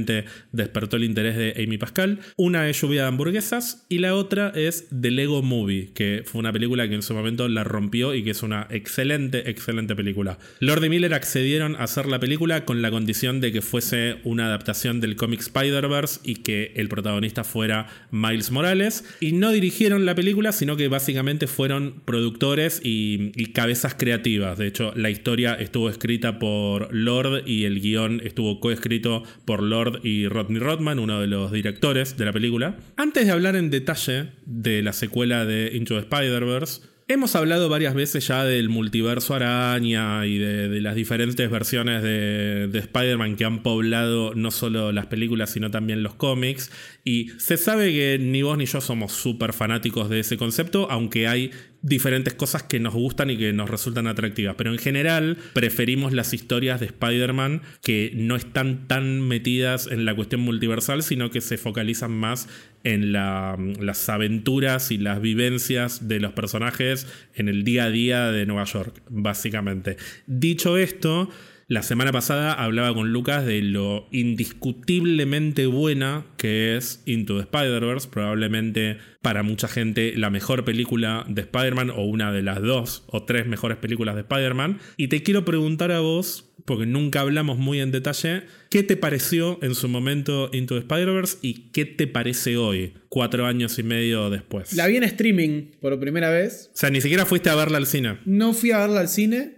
despertó 0.53 0.97
el 0.97 1.05
interés 1.05 1.37
de 1.37 1.55
Amy 1.63 1.79
Pascal. 1.79 2.21
Una 2.37 2.69
es 2.69 2.81
Lluvia 2.81 3.03
de 3.03 3.09
hamburguesas 3.09 3.87
y 3.89 3.99
la 3.99 4.15
otra 4.15 4.53
es 4.55 4.87
The 4.89 5.11
Lego 5.11 5.43
Movie, 5.43 5.93
que 5.95 6.23
fue 6.25 6.41
una 6.41 6.53
película 6.53 6.89
que 6.89 6.95
en 6.95 7.03
su 7.03 7.15
momento 7.15 7.49
la 7.49 7.65
rompió 7.65 8.15
y 8.15 8.23
que 8.23 8.31
es 8.31 8.43
una 8.43 8.67
excelente, 8.71 9.51
excelente 9.51 9.97
película. 9.97 10.39
Lord 10.61 10.85
y 10.85 10.89
Miller 10.89 11.15
accedieron 11.15 11.77
a 11.77 11.85
hacer 11.85 12.07
la 12.07 12.21
película 12.21 12.65
con 12.65 12.83
la 12.83 12.91
condición 12.91 13.41
de 13.41 13.53
que 13.53 13.63
fuese 13.63 14.17
una 14.25 14.47
adaptación 14.47 15.01
del 15.01 15.17
cómic 15.17 15.41
Spider-Verse 15.41 16.21
y 16.25 16.37
que 16.37 16.73
el 16.77 16.89
protagonista 16.89 17.45
fuera 17.45 17.87
Miles 18.11 18.51
Morales. 18.51 19.05
Y 19.21 19.33
no 19.33 19.53
dirigieron 19.53 20.07
la 20.07 20.15
película, 20.15 20.53
sino 20.53 20.77
que 20.77 20.89
básicamente 20.89 21.47
fueron 21.47 22.03
productores 22.05 22.81
y, 22.83 23.33
y 23.35 23.47
cabezas 23.53 23.95
creativas. 23.95 24.59
De 24.59 24.67
hecho, 24.67 24.93
la 24.97 25.11
historia 25.11 25.55
estuvo 25.55 25.89
escrita 25.89 26.39
por 26.39 26.95
Lord 26.95 27.47
y 27.47 27.65
el 27.65 27.81
guion 27.81 28.21
estuvo 28.25 28.61
coescrito 28.61 29.23
por 29.45 29.63
Lord 29.63 29.86
y 30.03 30.29
Rodney 30.29 30.61
Rodman, 30.61 30.99
uno 30.99 31.21
de 31.21 31.27
los 31.27 31.53
directores 31.53 32.17
de 32.17 32.25
la 32.25 32.33
película. 32.33 32.77
Antes 32.97 33.27
de 33.27 33.33
hablar 33.33 33.57
en 33.57 33.71
detalle 33.71 34.33
de 34.45 34.83
la 34.83 34.93
secuela 34.93 35.45
de 35.45 35.71
Into 35.75 35.95
the 35.95 36.01
Spider-Verse, 36.01 36.83
Hemos 37.09 37.37
hablado 37.37 37.69
varias 37.69 37.95
veces 37.95 38.27
ya 38.27 38.43
del 38.43 38.69
multiverso 38.69 39.33
araña 39.33 40.27
y 40.27 40.39
de, 40.39 40.81
las 40.81 40.97
diferentes 40.97 41.49
versiones 41.49 42.03
de, 42.03 42.67
de 42.67 42.79
Spider-Man 42.81 43.37
que 43.37 43.45
han 43.45 43.63
poblado 43.63 44.35
no 44.35 44.51
solo 44.51 44.91
las 44.91 45.07
películas, 45.07 45.51
sino 45.51 45.71
también 45.71 46.03
los 46.03 46.15
cómics. 46.15 46.73
Y 47.09 47.29
se 47.39 47.57
sabe 47.57 47.93
que 47.93 48.19
ni 48.21 48.43
vos 48.43 48.59
ni 48.59 48.67
yo 48.67 48.81
somos 48.81 49.13
súper 49.13 49.53
fanáticos 49.53 50.11
de 50.11 50.19
ese 50.19 50.37
concepto, 50.37 50.91
aunque 50.91 51.29
hay 51.29 51.53
diferentes 51.81 52.35
cosas 52.35 52.65
que 52.65 52.81
nos 52.81 52.95
gustan 52.95 53.31
y 53.31 53.37
que 53.37 53.53
nos 53.53 53.71
resultan 53.71 54.09
atractivas. 54.09 54.57
Pero 54.59 54.73
en 54.73 54.79
general 54.79 55.39
preferimos 55.53 56.13
las 56.13 56.35
historias 56.35 56.81
de 56.81 56.87
Spider-Man 56.87 57.63
que 57.81 58.11
no 58.17 58.35
están 58.35 58.89
tan 58.89 59.21
metidas 59.21 59.87
en 59.87 60.05
la 60.05 60.17
cuestión 60.17 60.41
multiversal, 60.41 61.05
sino 61.05 61.31
que 61.31 61.41
se 61.41 61.59
focalizan 61.59 62.11
más 62.11 62.49
en 62.83 63.13
las 63.13 64.09
aventuras 64.09 64.91
y 64.91 64.99
las 64.99 65.21
vivencias 65.21 66.09
de 66.09 66.19
los 66.19 66.33
personajes 66.33 67.07
en 67.37 67.49
el 67.49 67.63
día 67.63 67.85
a 67.85 67.91
día 67.91 68.33
de 68.33 68.47
Nueva 68.47 68.65
York, 68.65 69.01
básicamente. 69.09 69.97
Dicho 70.27 70.77
esto, 70.77 71.31
la 71.69 71.83
semana 71.83 72.13
pasada 72.13 72.53
hablaba 72.53 72.95
con 72.95 73.13
Lucas 73.13 73.45
de 73.45 73.61
lo 73.61 74.07
indiscutiblemente 74.13 75.67
buena 75.67 76.25
que 76.37 76.77
es 76.77 77.03
Into 77.07 77.37
the 77.37 77.41
Spider-Verse, 77.41 78.09
probablemente 78.09 78.99
para 79.21 79.43
mucha 79.43 79.67
gente 79.67 80.13
la 80.17 80.31
mejor 80.31 80.65
película 80.65 81.25
de 81.29 81.43
Spider-Man 81.43 81.91
o 81.91 82.05
una 82.05 82.31
de 82.31 82.45
las 82.45 82.63
dos 82.63 83.03
o 83.09 83.25
tres 83.25 83.49
mejores 83.49 83.79
películas 83.79 84.15
de 84.15 84.21
Spider-Man. 84.21 84.79
Y 84.97 85.09
te 85.09 85.25
quiero 85.25 85.45
preguntar 85.45 85.91
a 85.91 85.99
vos, 85.99 86.53
porque 86.65 86.87
nunca 86.87 87.23
hablamos 87.23 87.59
muy 87.59 87.81
en 87.81 87.91
detalle, 87.91 88.45
¿qué 88.71 88.85
te 88.85 88.97
pareció 88.97 89.59
en 89.63 89.75
su 89.75 89.89
momento 89.89 90.51
Into 90.53 90.75
the 90.75 90.81
Spider-Verse 90.83 91.39
y 91.43 91.71
qué 91.73 91.85
te 91.85 92.07
parece 92.07 92.57
hoy, 92.57 92.95
cuatro 93.09 93.45
años 93.45 93.77
y 93.81 93.83
medio 93.83 94.31
después? 94.31 94.73
La 94.75 94.87
vi 94.87 94.99
en 94.99 95.03
streaming 95.03 95.73
por 95.81 95.99
primera 95.99 96.31
vez. 96.31 96.71
O 96.73 96.77
sea, 96.77 96.91
ni 96.91 97.01
siquiera 97.01 97.27
fuiste 97.27 97.51
a 97.51 97.57
verla 97.57 97.79
al 97.79 97.87
cine. 97.87 98.19
No 98.25 98.53
fui 98.53 98.71
a 98.71 98.79
verla 98.79 99.01
al 99.01 99.09
cine. 99.09 99.56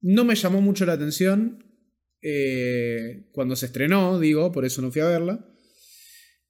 No 0.00 0.24
me 0.24 0.34
llamó 0.34 0.60
mucho 0.60 0.86
la 0.86 0.94
atención 0.94 1.64
eh, 2.22 3.28
cuando 3.32 3.56
se 3.56 3.66
estrenó, 3.66 4.18
digo, 4.18 4.52
por 4.52 4.64
eso 4.64 4.82
no 4.82 4.90
fui 4.90 5.02
a 5.02 5.08
verla. 5.08 5.46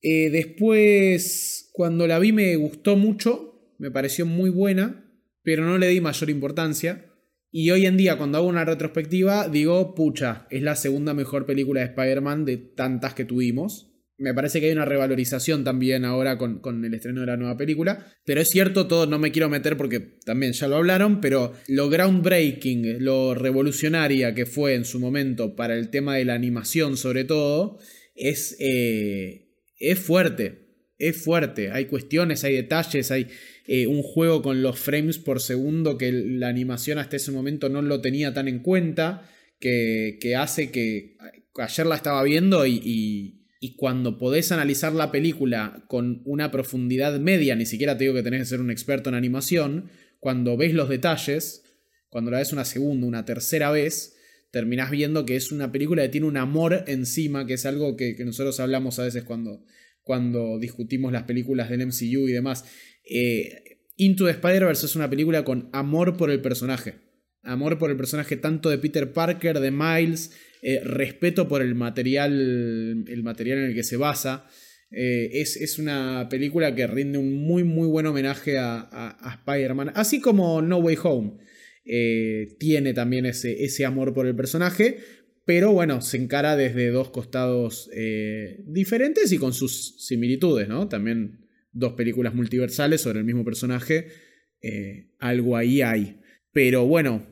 Eh, 0.03 0.31
después, 0.31 1.71
cuando 1.73 2.07
la 2.07 2.19
vi 2.19 2.33
me 2.33 2.57
gustó 2.57 2.97
mucho, 2.97 3.75
me 3.79 3.91
pareció 3.91 4.27
muy 4.27 4.51
buena, 4.51 5.13
pero 5.43 5.65
no 5.65 5.79
le 5.79 5.89
di 5.89 6.01
mayor 6.01 6.31
importancia. 6.31 7.07
Y 7.51 7.71
hoy 7.71 7.87
en 7.87 7.97
día, 7.97 8.17
cuando 8.17 8.39
hago 8.39 8.47
una 8.47 8.65
retrospectiva, 8.65 9.49
digo, 9.49 9.95
pucha, 9.95 10.47
es 10.51 10.63
la 10.63 10.77
segunda 10.77 11.15
mejor 11.15 11.47
película 11.47 11.81
de 11.81 11.87
Spider-Man 11.87 12.45
de 12.45 12.57
tantas 12.57 13.15
que 13.15 13.25
tuvimos 13.25 13.90
me 14.21 14.35
parece 14.35 14.61
que 14.61 14.67
hay 14.67 14.73
una 14.73 14.85
revalorización 14.85 15.65
también 15.65 16.05
ahora 16.05 16.37
con, 16.37 16.85
el 16.85 16.93
estreno 16.93 17.23
de 17.23 17.27
la 17.27 17.39
nueva 17.39 17.57
película. 17.57 18.07
Pero 18.27 18.43
es 18.43 18.49
cierto, 18.49 18.87
todo 18.87 19.07
no 19.07 19.19
me 19.19 19.33
quiero 19.33 19.49
meter 19.49 19.79
porque 19.79 19.99
también 19.99 20.53
ya 20.53 20.69
lo 20.69 20.77
hablaron, 20.77 21.23
pero 21.23 21.55
lo 21.69 21.89
groundbreaking, 21.89 23.03
lo 23.03 23.35
revolucionaria 23.35 24.35
que 24.35 24.45
fue 24.45 24.75
en 24.75 24.85
su 24.85 25.01
momento 25.01 25.57
para 25.57 25.75
el 25.75 25.89
tema 25.89 26.17
de 26.17 26.27
la 26.27 26.35
animación 26.35 26.99
sobre 26.99 27.25
todo, 27.25 27.79
es, 28.15 28.57
eh, 28.61 29.49
es 29.79 29.99
fuerte. 29.99 30.69
Es 30.99 31.17
fuerte. 31.17 31.71
Hay 31.71 31.87
cuestiones, 31.87 32.45
hay 32.45 32.57
detalles, 32.57 33.11
hay 33.11 33.29
eh, 33.67 33.87
un 33.87 34.03
juego 34.03 34.43
con 34.43 34.63
los 34.63 34.79
frames 34.79 35.17
por 35.17 35.41
segundo 35.41 35.97
que 35.97 36.13
la 36.13 36.49
animación 36.49 36.99
hasta 36.99 37.17
ese 37.17 37.33
momento 37.33 37.71
no 37.71 37.81
lo 37.81 38.03
tenía 38.03 38.35
tan 38.35 38.49
en 38.49 38.59
cuenta, 38.59 39.27
que, 39.59 40.19
hace 40.39 40.71
que 40.71 41.17
ayer 41.57 41.87
la 41.87 41.95
estaba 41.95 42.23
viendo 42.23 42.67
y 42.67 43.40
cuando 43.77 44.19
podés 44.19 44.53
analizar 44.53 44.93
la 44.93 45.13
película 45.13 45.85
con 45.87 46.23
una 46.25 46.51
profundidad 46.51 47.19
media, 47.21 47.55
ni 47.57 47.67
siquiera 47.67 47.97
te 47.97 48.05
digo 48.05 48.15
que 48.15 48.23
tenés 48.23 48.41
que 48.41 48.47
ser 48.47 48.61
un 48.61 48.71
experto 48.71 49.11
en 49.11 49.15
animación, 49.15 49.91
cuando 50.19 50.57
ves 50.57 50.73
los 50.73 50.89
detalles, 50.89 51.63
cuando 52.09 52.31
la 52.31 52.39
ves 52.39 52.53
una 52.53 52.65
segunda, 52.65 53.07
una 53.07 53.25
tercera 53.25 53.71
vez, 53.71 54.17
terminás 54.51 54.91
viendo 54.91 55.27
que 55.27 55.37
es 55.37 55.53
una 55.53 55.73
película 55.73 56.03
que 56.03 56.09
tiene 56.09 56.27
un 56.27 56.39
amor 56.39 56.85
encima, 56.87 57.47
que 57.47 57.55
es 57.55 57.67
algo 57.67 57.97
que, 57.97 58.17
nosotros 58.25 58.59
hablamos 58.61 58.99
a 58.99 59.05
veces 59.05 59.25
cuando, 59.25 59.63
cuando 60.03 60.59
discutimos 60.59 61.13
las 61.13 61.25
películas 61.25 61.69
del 61.69 61.87
MCU 61.87 62.29
y 62.29 62.33
demás. 62.33 62.65
Eh, 63.05 63.79
Into 63.97 64.25
the 64.25 64.33
Spider-Verse 64.33 64.87
es 64.87 64.97
una 64.97 65.11
película 65.11 65.45
con 65.45 65.69
amor 65.73 66.17
por 66.17 66.31
el 66.31 66.41
personaje. 66.41 67.10
Amor 67.43 67.79
por 67.79 67.91
el 67.91 67.97
personaje 67.97 68.37
tanto 68.37 68.69
de 68.69 68.79
Peter 68.79 69.13
Parker, 69.13 69.61
de 69.61 69.71
Miles, 69.71 70.33
eh, 70.63 70.81
respeto 70.85 71.49
por 71.49 71.63
el 71.63 71.75
material, 71.75 73.05
el 73.09 73.23
material 73.23 73.59
en 73.59 73.65
el 73.67 73.75
que 73.75 73.83
se 73.83 73.97
basa. 73.97 74.47
Eh, 74.91 75.31
es, 75.41 75.79
una 75.79 76.29
película 76.29 76.75
que 76.75 76.87
rinde 76.87 77.17
un 77.17 77.33
muy, 77.33 77.65
muy 77.65 77.89
buen 77.89 78.07
homenaje 78.07 78.59
a, 78.59 79.39
Spider-Man, 79.47 79.93
así 79.95 80.21
como 80.21 80.61
No 80.61 80.79
Way 80.79 80.99
Home. 81.03 81.39
Eh, 81.85 82.57
tiene 82.59 82.93
también 82.93 83.25
ese, 83.25 83.65
ese, 83.65 83.87
amor 83.87 84.13
por 84.13 84.27
el 84.27 84.37
personaje, 84.37 84.99
pero 85.47 85.73
bueno, 85.73 86.03
se 86.03 86.19
encara 86.19 86.57
desde 86.57 86.91
dos 86.91 87.11
costados 87.11 87.89
diferentes 88.67 89.33
y 89.33 89.39
con 89.39 89.55
sus 89.55 90.05
similitudes, 90.07 90.69
¿no? 90.69 90.89
También 90.89 91.47
dos 91.73 91.95
películas 91.95 92.35
multiversales 92.35 93.01
sobre 93.01 93.21
el 93.21 93.25
mismo 93.25 93.45
personaje, 93.45 94.09
algo 95.19 95.57
ahí 95.57 95.81
hay. 95.81 96.20
Pero 96.53 96.87
bueno, 96.87 97.27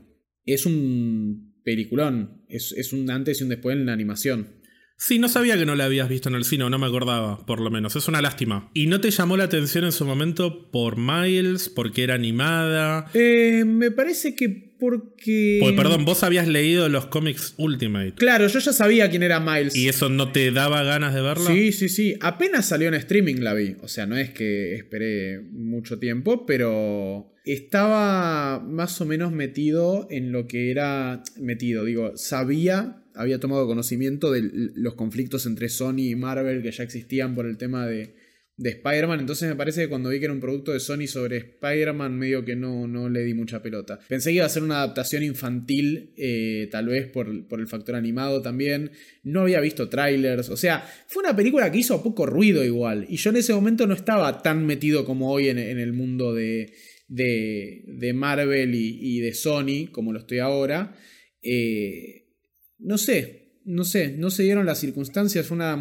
es 0.45 0.67
un 0.67 1.55
peliculón, 1.65 2.45
es, 2.49 2.73
es 2.73 2.93
un 2.93 3.11
antes 3.11 3.41
y 3.41 3.45
un 3.45 3.51
después 3.51 3.77
en 3.77 3.87
la 3.87 3.93
animación. 3.93 4.59
Sí, 5.01 5.21
no 5.21 5.29
sabía 5.29 5.57
que 5.57 5.65
no 5.65 5.77
la 5.77 5.85
habías 5.85 6.09
visto 6.09 6.29
en 6.29 6.35
el 6.35 6.45
cine, 6.45 6.69
no 6.69 6.79
me 6.79 6.87
acordaba, 6.87 7.47
por 7.47 7.61
lo 7.61 7.71
menos. 7.71 7.95
Es 7.95 8.09
una 8.09 8.21
lástima. 8.21 8.69
¿Y 8.75 8.89
no 8.89 9.01
te 9.01 9.13
llamó 9.13 9.37
la 9.37 9.45
atención 9.45 9.85
en 9.85 9.93
su 9.93 10.05
momento 10.05 10.73
por 10.73 10.97
Miles, 10.97 11.69
porque 11.69 12.03
era 12.03 12.15
animada? 12.15 13.09
Eh, 13.15 13.65
me 13.65 13.93
parece 13.93 14.35
que 14.35 14.49
porque... 14.49 15.59
Pues 15.61 15.75
perdón, 15.75 16.05
vos 16.05 16.25
habías 16.25 16.49
leído 16.49 16.89
los 16.89 17.07
cómics 17.07 17.55
Ultimate. 17.59 18.15
Claro, 18.15 18.49
yo 18.49 18.59
ya 18.59 18.73
sabía 18.73 19.09
quién 19.09 19.23
era 19.23 19.39
Miles. 19.39 19.77
¿Y 19.77 19.89
eso 19.89 20.09
no 20.09 20.33
te 20.33 20.51
daba 20.51 20.83
ganas 20.83 21.15
de 21.15 21.23
verla? 21.23 21.47
Sí, 21.47 21.71
sí, 21.71 21.89
sí. 21.89 22.17
Apenas 22.21 22.67
salió 22.67 22.89
en 22.89 22.95
streaming 22.95 23.37
la 23.37 23.55
vi. 23.55 23.77
O 23.83 23.89
sea, 23.89 24.07
no 24.07 24.17
es 24.17 24.31
que 24.31 24.75
esperé 24.75 25.41
mucho 25.53 26.01
tiempo, 26.01 26.45
pero 26.45 27.33
estaba 27.53 28.61
más 28.61 29.01
o 29.01 29.07
menos 29.07 29.33
metido 29.33 30.07
en 30.11 30.33
lo 30.33 30.47
que 30.47 30.71
era 30.71 31.23
metido. 31.37 31.85
Digo, 31.85 32.17
sabía 32.17 33.05
había 33.19 33.41
tomado 33.41 33.67
conocimiento 33.67 34.31
de 34.31 34.71
los 34.75 34.95
conflictos 34.95 35.45
entre 35.47 35.69
Sony 35.69 36.11
y 36.11 36.15
Marvel 36.15 36.63
que 36.63 36.71
ya 36.71 36.85
existían 36.85 37.35
por 37.35 37.47
el 37.47 37.59
tema 37.59 37.87
de, 37.87 38.15
Spider-Man. 38.61 39.21
Entonces 39.21 39.49
me 39.49 39.55
parece 39.55 39.83
que 39.83 39.89
cuando 39.89 40.09
vi 40.09 40.19
que 40.19 40.25
era 40.25 40.35
un 40.35 40.41
producto 40.41 40.73
de 40.73 40.81
Sony 40.81 41.07
sobre 41.07 41.37
Spider-Man, 41.37 42.19
medio 42.19 42.45
que 42.45 42.57
no, 42.57 42.89
no 42.89 43.09
le 43.09 43.23
di 43.23 43.33
mucha 43.33 43.63
pelota. 43.63 44.01
Pensé 44.09 44.31
que 44.31 44.37
iba 44.37 44.47
a 44.47 44.49
ser 44.49 44.65
una 44.65 44.79
adaptación 44.79 45.23
infantil, 45.23 46.13
eh, 46.17 46.69
tal 46.69 46.87
vez 46.87 47.07
por, 47.07 47.29
el 47.29 47.67
factor 47.69 47.95
animado 47.95 48.43
también. 48.43 48.91
No 49.23 49.43
había 49.43 49.61
visto 49.61 49.89
trailers. 49.89 50.49
O 50.49 50.57
sea, 50.57 50.85
fue 51.07 51.23
una 51.23 51.37
película 51.37 51.71
que 51.71 51.79
hizo 51.79 52.03
poco 52.03 52.27
ruido 52.27 52.65
igual. 52.65 53.07
Y 53.09 53.17
yo 53.17 53.31
en 53.31 53.37
ese 53.37 53.55
momento 53.55 53.87
no 53.87 53.95
estaba 53.95 54.43
tan 54.43 54.67
metido 54.67 55.05
como 55.05 55.31
hoy 55.31 55.49
en, 55.51 55.59
el 55.59 55.93
mundo 55.93 56.35
de, 56.35 56.73
de, 57.09 58.13
Marvel 58.15 58.75
y, 58.75 58.99
y, 59.01 59.21
de 59.21 59.35
Sony, 59.35 59.91
como 59.91 60.13
lo 60.13 60.21
estoy 60.21 60.39
ahora. 60.39 60.95
Eh, 61.43 62.29
no 62.79 62.99
sé, 62.99 63.61
no 63.65 63.85
sé, 63.85 64.13
no 64.13 64.31
se 64.31 64.45
dieron 64.45 64.67
las 64.67 64.79
circunstancias, 64.79 65.47
fue 65.47 65.57
una, 65.57 65.75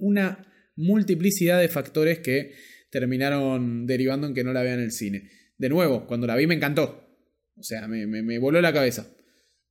una, 0.00 0.52
multiplicidad 0.78 1.58
de 1.58 1.68
factores 1.68 2.18
que 2.18 2.52
terminaron 2.90 3.86
derivando 3.86 4.26
en 4.26 4.34
que 4.34 4.44
no 4.44 4.52
la 4.52 4.62
vean 4.62 4.78
en 4.78 4.84
el 4.84 4.92
cine. 4.92 5.30
De 5.56 5.68
nuevo, 5.70 6.06
cuando 6.06 6.26
la 6.26 6.36
vi 6.36 6.46
me 6.46 6.54
encantó. 6.54 7.02
O 7.56 7.62
sea, 7.62 7.88
me, 7.88 8.06
me 8.06 8.38
voló 8.38 8.60
la 8.60 8.74
cabeza. 8.74 9.10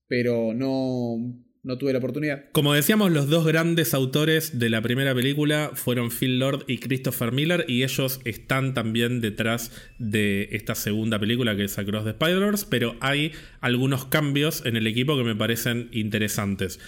Pero 0.07 0.53
no, 0.55 1.44
no 1.65 1.79
tuve 1.79 1.93
la 1.93 1.99
oportunidad. 1.99 2.45
Como 2.51 2.73
decíamos, 2.73 3.11
los 3.11 3.27
dos 3.27 3.45
grandes 3.45 3.95
autores 3.95 4.59
de 4.59 4.69
la 4.69 4.81
primera 4.81 5.15
película 5.15 5.71
fueron 5.73 6.11
Phil 6.11 6.37
Lord 6.37 6.63
y 6.67 6.77
Christopher 6.77 7.31
Miller 7.31 7.65
y 7.67 7.83
ellos 7.83 8.21
están 8.23 8.75
también 8.75 9.19
detrás 9.19 9.71
de 9.97 10.49
esta 10.51 10.75
segunda 10.75 11.17
película 11.17 11.55
que 11.55 11.63
es 11.63 11.77
Across 11.79 12.03
the 12.03 12.09
Spider-Verse, 12.11 12.67
pero 12.69 12.95
hay 13.01 13.31
algunos 13.61 14.05
cambios 14.05 14.63
en 14.63 14.75
el 14.75 14.85
equipo 14.85 15.17
que 15.17 15.23
me 15.23 15.35
parecen 15.35 15.89
interesantes. 15.91 16.79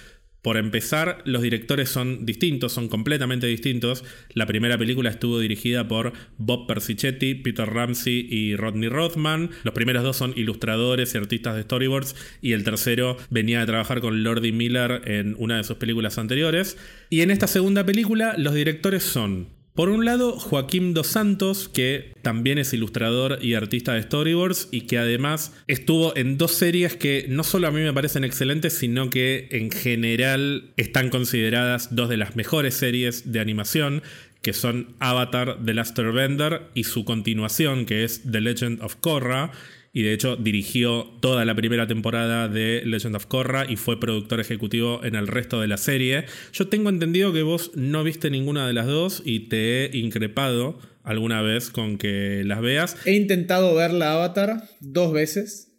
Por 0.48 0.56
empezar, 0.56 1.22
los 1.26 1.42
directores 1.42 1.90
son 1.90 2.26
distintos, 2.26 2.72
son 2.72 2.88
completamente 2.88 3.48
distintos. 3.48 4.06
La 4.34 4.46
primera 4.46 4.78
película 4.78 5.10
estuvo 5.10 5.40
dirigida 5.40 5.90
por 5.90 6.14
Bob 6.38 6.68
Persichetti, 6.68 7.36
Peter 7.36 7.68
Ramsey 7.68 8.26
y 8.32 8.56
Rodney 8.56 8.88
Rothman. 8.88 9.50
Los 9.64 9.74
primeros 9.74 10.04
dos 10.04 10.16
son 10.16 10.32
ilustradores 10.38 11.14
y 11.14 11.18
artistas 11.18 11.58
de 11.58 11.64
storyboards 11.64 12.16
y 12.42 12.54
el 12.54 12.64
tercero 12.64 13.18
venía 13.30 13.60
de 13.60 13.66
trabajar 13.66 14.00
con 14.00 14.24
Lordy 14.24 14.54
Miller 14.54 15.02
en 15.04 15.36
una 15.38 15.58
de 15.58 15.66
sus 15.66 15.76
películas 15.76 16.18
anteriores. 16.18 16.78
Y 17.10 17.24
en 17.24 17.32
esta 17.32 17.48
segunda 17.48 17.86
película 17.86 18.36
los 18.38 18.54
directores 18.54 19.04
son 19.04 19.57
por 19.78 19.90
un 19.90 20.06
lado, 20.06 20.40
Joaquín 20.40 20.96
Dos 20.96 21.06
Santos, 21.06 21.70
que 21.70 22.12
también 22.24 22.58
es 22.58 22.74
ilustrador 22.74 23.38
y 23.44 23.54
artista 23.54 23.94
de 23.94 24.02
storyboards 24.02 24.70
y 24.72 24.82
que 24.82 24.98
además 24.98 25.54
estuvo 25.68 26.18
en 26.18 26.40
dos 26.40 26.54
series 26.54 26.96
que 26.96 27.28
no 27.30 27.44
solo 27.44 27.68
a 27.68 27.72
mí 27.72 27.82
me 27.82 27.94
parecen 27.94 28.24
excelentes, 28.24 28.74
sino 28.74 29.12
que 29.12 29.48
en 29.52 29.70
general 29.70 30.72
están 30.78 31.12
consideradas 31.12 31.96
dos 31.96 32.10
de 32.10 32.18
las 32.18 32.36
mejores 32.36 32.74
series 32.74 33.32
de 33.32 33.40
animación, 33.40 34.02
que 34.42 34.54
son 34.54 34.96
Avatar 34.98 35.60
The 35.64 35.76
Last 35.76 36.00
Airbender 36.00 36.64
y 36.74 36.86
su 36.86 37.06
continuación, 37.06 37.86
que 37.86 38.04
es 38.04 38.24
The 38.24 38.42
Legend 38.42 38.82
of 38.82 38.96
Korra 38.96 39.52
y 39.98 40.04
de 40.04 40.14
hecho 40.14 40.36
dirigió 40.36 41.06
toda 41.22 41.44
la 41.44 41.56
primera 41.56 41.88
temporada 41.88 42.48
de 42.48 42.84
Legend 42.86 43.16
of 43.16 43.26
Korra 43.26 43.66
y 43.68 43.78
fue 43.78 44.00
productor 44.00 44.40
ejecutivo 44.40 45.04
en 45.04 45.16
el 45.16 45.26
resto 45.26 45.60
de 45.60 45.66
la 45.66 45.78
serie. 45.78 46.26
Yo 46.54 46.68
tengo 46.68 46.90
entendido 46.90 47.34
que 47.34 47.42
vos 47.42 47.72
no 47.74 48.04
viste 48.04 48.30
ninguna 48.30 48.68
de 48.68 48.74
las 48.74 48.86
dos 48.86 49.24
y 49.26 49.50
te 49.50 49.86
he 49.86 49.98
increpado 49.98 50.78
alguna 51.02 51.42
vez 51.42 51.72
con 51.72 51.98
que 51.98 52.44
las 52.46 52.62
veas. 52.62 52.96
He 53.08 53.16
intentado 53.16 53.74
ver 53.74 53.92
la 53.92 54.14
Avatar 54.14 54.70
dos 54.82 55.12
veces 55.14 55.74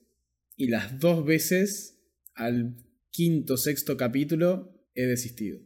y 0.57 0.67
las 0.67 0.99
dos 0.99 1.25
veces 1.25 2.01
al 2.35 2.75
quinto, 3.13 3.57
sexto 3.57 3.97
capítulo 3.97 4.75
he 4.97 5.07
desistido. 5.07 5.61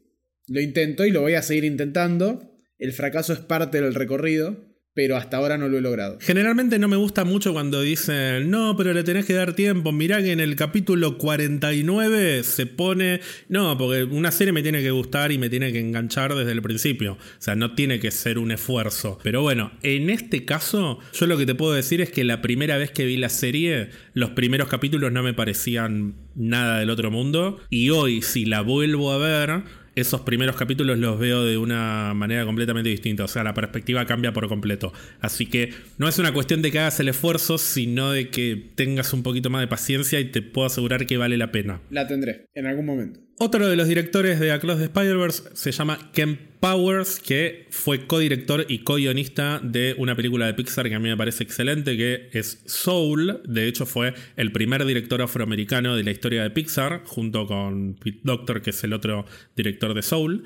Lo 0.47 0.61
intento 0.61 1.07
y 1.07 1.11
lo 1.11 1.23
voy 1.23 1.33
a 1.33 1.43
seguir 1.43 1.65
intentando. 1.65 2.53
El 2.77 2.93
fracaso 2.93 3.33
es 3.33 3.39
parte 3.39 3.81
del 3.81 3.95
recorrido 3.95 4.72
pero 4.95 5.17
hasta 5.17 5.39
ahora 5.39 5.57
no 5.57 5.69
lo 5.69 5.79
he 5.79 5.81
logrado. 5.81 6.19
Generalmente 6.21 6.79
no 6.79 6.89
me 6.89 6.97
gusta 6.97 7.25
mucho 7.25 7.53
cuando 7.53 7.81
dicen, 7.81 8.51
no, 8.51 8.77
pero 8.77 8.93
le 8.93 9.03
tenés 9.03 9.25
que 9.25 9.33
dar 9.33 9.55
tiempo. 9.55 9.91
Mirá 9.91 10.23
que 10.23 10.33
en 10.33 10.41
el 10.41 10.55
capítulo 10.55 11.17
49 11.17 12.43
se 12.45 12.67
pone, 12.67 13.21
no, 13.49 13.77
porque 13.79 14.05
una 14.05 14.31
serie 14.31 14.53
me 14.53 14.63
tiene 14.63 14.83
que 14.83 14.91
gustar 14.91 15.33
y 15.33 15.39
me 15.39 15.49
tiene 15.49 15.73
que 15.73 15.81
enganchar 15.81 16.35
desde 16.35 16.53
el 16.53 16.61
principio. 16.61 17.15
O 17.15 17.19
sea, 17.43 17.55
no 17.55 17.75
tiene 17.75 18.01
que 18.01 18.11
ser 18.11 18.39
un 18.39 18.51
esfuerzo. 18.51 19.19
Pero 19.23 19.41
bueno, 19.41 19.73
en 19.83 20.11
este 20.11 20.45
caso, 20.45 20.99
yo 21.15 21.27
lo 21.27 21.39
que 21.39 21.47
te 21.47 21.55
puedo 21.55 21.73
decir 21.73 22.01
es 22.03 22.11
que 22.11 22.25
la 22.25 22.43
primera 22.43 22.77
vez 22.77 22.91
que 22.91 23.07
vi 23.07 23.17
la 23.17 23.31
serie, 23.31 23.91
los 24.13 24.31
primeros 24.31 24.69
capítulos 24.69 25.11
no 25.11 25.23
me 25.23 25.33
parecían 25.33 26.17
nada 26.35 26.79
del 26.79 26.91
otro 26.91 27.11
mundo. 27.11 27.61
Y 27.71 27.91
hoy, 27.91 28.21
si 28.21 28.45
la 28.45 28.61
vuelvo 28.61 29.13
a 29.13 29.19
ver, 29.19 29.63
esos 29.95 30.23
primeros 30.23 30.57
capítulos 30.57 30.99
los 30.99 31.19
veo 31.19 31.45
de 31.45 31.59
una 31.59 32.15
manera 32.15 32.45
completamente 32.45 32.91
distinta. 32.91 33.25
O 33.25 33.29
sea, 33.29 33.45
la 33.45 33.55
perspectiva 33.55 34.07
cambia 34.07 34.33
por 34.33 34.49
completo. 34.49 34.93
Así 35.21 35.47
que 35.47 35.73
no 35.99 36.09
es 36.09 36.19
una 36.19 36.33
cuestión 36.33 36.63
de 36.63 36.71
que 36.71 36.79
hagas 36.79 36.99
el 37.01 37.09
esfuerzo, 37.09 37.59
sino 37.59 38.13
de 38.13 38.31
que 38.31 38.71
tengas 38.75 39.13
un 39.13 39.23
poquito 39.23 39.51
más 39.51 39.61
de 39.61 39.69
paciencia 39.69 40.21
y 40.21 40.27
te 40.27 40.43
puedo 40.43 40.67
asegurar 40.67 41.07
que 41.07 41.17
vale 41.17 41.37
la 41.37 41.53
pena. 41.53 41.81
La 41.91 42.07
tendré, 42.07 42.47
en 42.55 42.67
algún 42.67 42.87
momento. 42.87 43.21
Otro 43.39 43.67
de 43.67 43.77
los 43.77 43.89
directores 43.89 44.39
de 44.39 44.53
Across 44.53 44.79
the 44.79 44.85
Spider-Verse 44.85 45.43
se 45.55 45.73
llama 45.73 46.11
Ken 46.13 46.39
Powers, 46.61 47.19
que 47.19 47.67
fue 47.71 48.07
co-director 48.07 48.65
y 48.69 48.81
co-guionista 48.85 49.59
de 49.61 49.97
una 49.99 50.15
película 50.15 50.47
de 50.47 50.55
Pixar 50.55 50.89
que 50.89 50.95
a 50.95 51.01
mí 51.01 51.09
me 51.09 51.17
parece 51.17 51.43
excelente, 51.43 51.97
que 51.97 52.29
es 52.33 52.63
Soul. 52.67 53.41
De 53.45 53.67
hecho, 53.67 53.85
fue 53.85 54.15
el 54.37 54.53
primer 54.53 54.85
director 54.85 55.21
afroamericano 55.23 55.97
de 55.97 56.05
la 56.05 56.13
historia 56.13 56.43
de 56.43 56.51
Pixar, 56.51 57.03
junto 57.05 57.47
con 57.47 57.95
Pete 57.95 58.21
Doctor, 58.23 58.63
que 58.63 58.71
es 58.71 58.85
el 58.85 58.93
otro 58.93 59.27
director 59.57 59.93
de 59.95 60.03
Soul. 60.03 60.45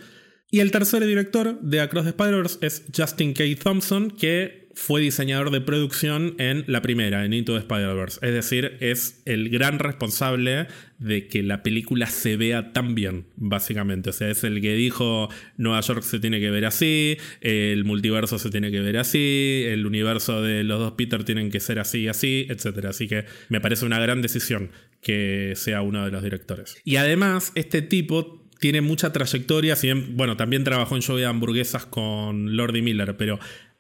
Y 0.51 0.61
el 0.61 0.70
tercer 0.70 1.05
director 1.05 1.61
de 1.61 1.80
Across 1.80 2.05
the 2.05 2.11
Spider-Verse 2.11 2.59
es 2.62 2.84
Justin 2.97 3.34
K. 3.34 3.45
Thompson, 3.62 4.11
que 4.11 4.66
fue 4.77 5.01
diseñador 5.01 5.51
de 5.51 5.62
producción 5.62 6.35
en 6.39 6.62
la 6.66 6.83
primera, 6.83 7.24
en 7.24 7.33
Into 7.33 7.55
the 7.55 7.61
Spider-Verse. 7.61 8.20
Es 8.20 8.35
decir, 8.35 8.77
es 8.81 9.22
el 9.24 9.49
gran 9.49 9.79
responsable 9.79 10.66
de 10.99 11.29
que 11.29 11.43
la 11.43 11.62
película 11.62 12.07
se 12.07 12.37
vea 12.37 12.74
tan 12.74 12.95
bien, 12.95 13.27
básicamente. 13.37 14.11
O 14.11 14.12
sea, 14.12 14.29
es 14.29 14.45
el 14.45 14.61
que 14.61 14.74
dijo 14.74 15.31
Nueva 15.57 15.81
York 15.81 16.03
se 16.03 16.20
tiene 16.20 16.41
que 16.41 16.51
ver 16.51 16.66
así, 16.66 17.16
el 17.41 17.85
multiverso 17.85 18.39
se 18.39 18.51
tiene 18.51 18.70
que 18.70 18.81
ver 18.81 18.99
así, 18.99 19.64
el 19.66 19.87
universo 19.87 20.43
de 20.43 20.62
los 20.62 20.79
dos 20.79 20.93
Peter 20.93 21.24
tienen 21.24 21.51
que 21.51 21.59
ser 21.59 21.79
así 21.79 22.03
y 22.03 22.09
así, 22.09 22.47
etc. 22.51 22.85
Así 22.85 23.09
que 23.09 23.24
me 23.49 23.62
parece 23.62 23.87
una 23.87 23.99
gran 23.99 24.20
decisión 24.20 24.70
que 25.01 25.55
sea 25.57 25.81
uno 25.81 26.05
de 26.05 26.11
los 26.11 26.22
directores. 26.22 26.77
Y 26.85 26.97
además, 26.97 27.51
este 27.55 27.81
tipo 27.81 28.47
tiene 28.59 28.81
mucha 28.81 29.12
trayectoria, 29.12 29.77
bueno, 30.11 30.37
también 30.37 30.64
trabajó 30.64 30.97
en 30.97 31.03
Show 31.03 31.16
de 31.16 31.27
Hamburguesas 31.27 31.87
con 31.87 32.57
Lordy 32.57 32.83
Miller, 32.83 33.16
pero 33.16 33.39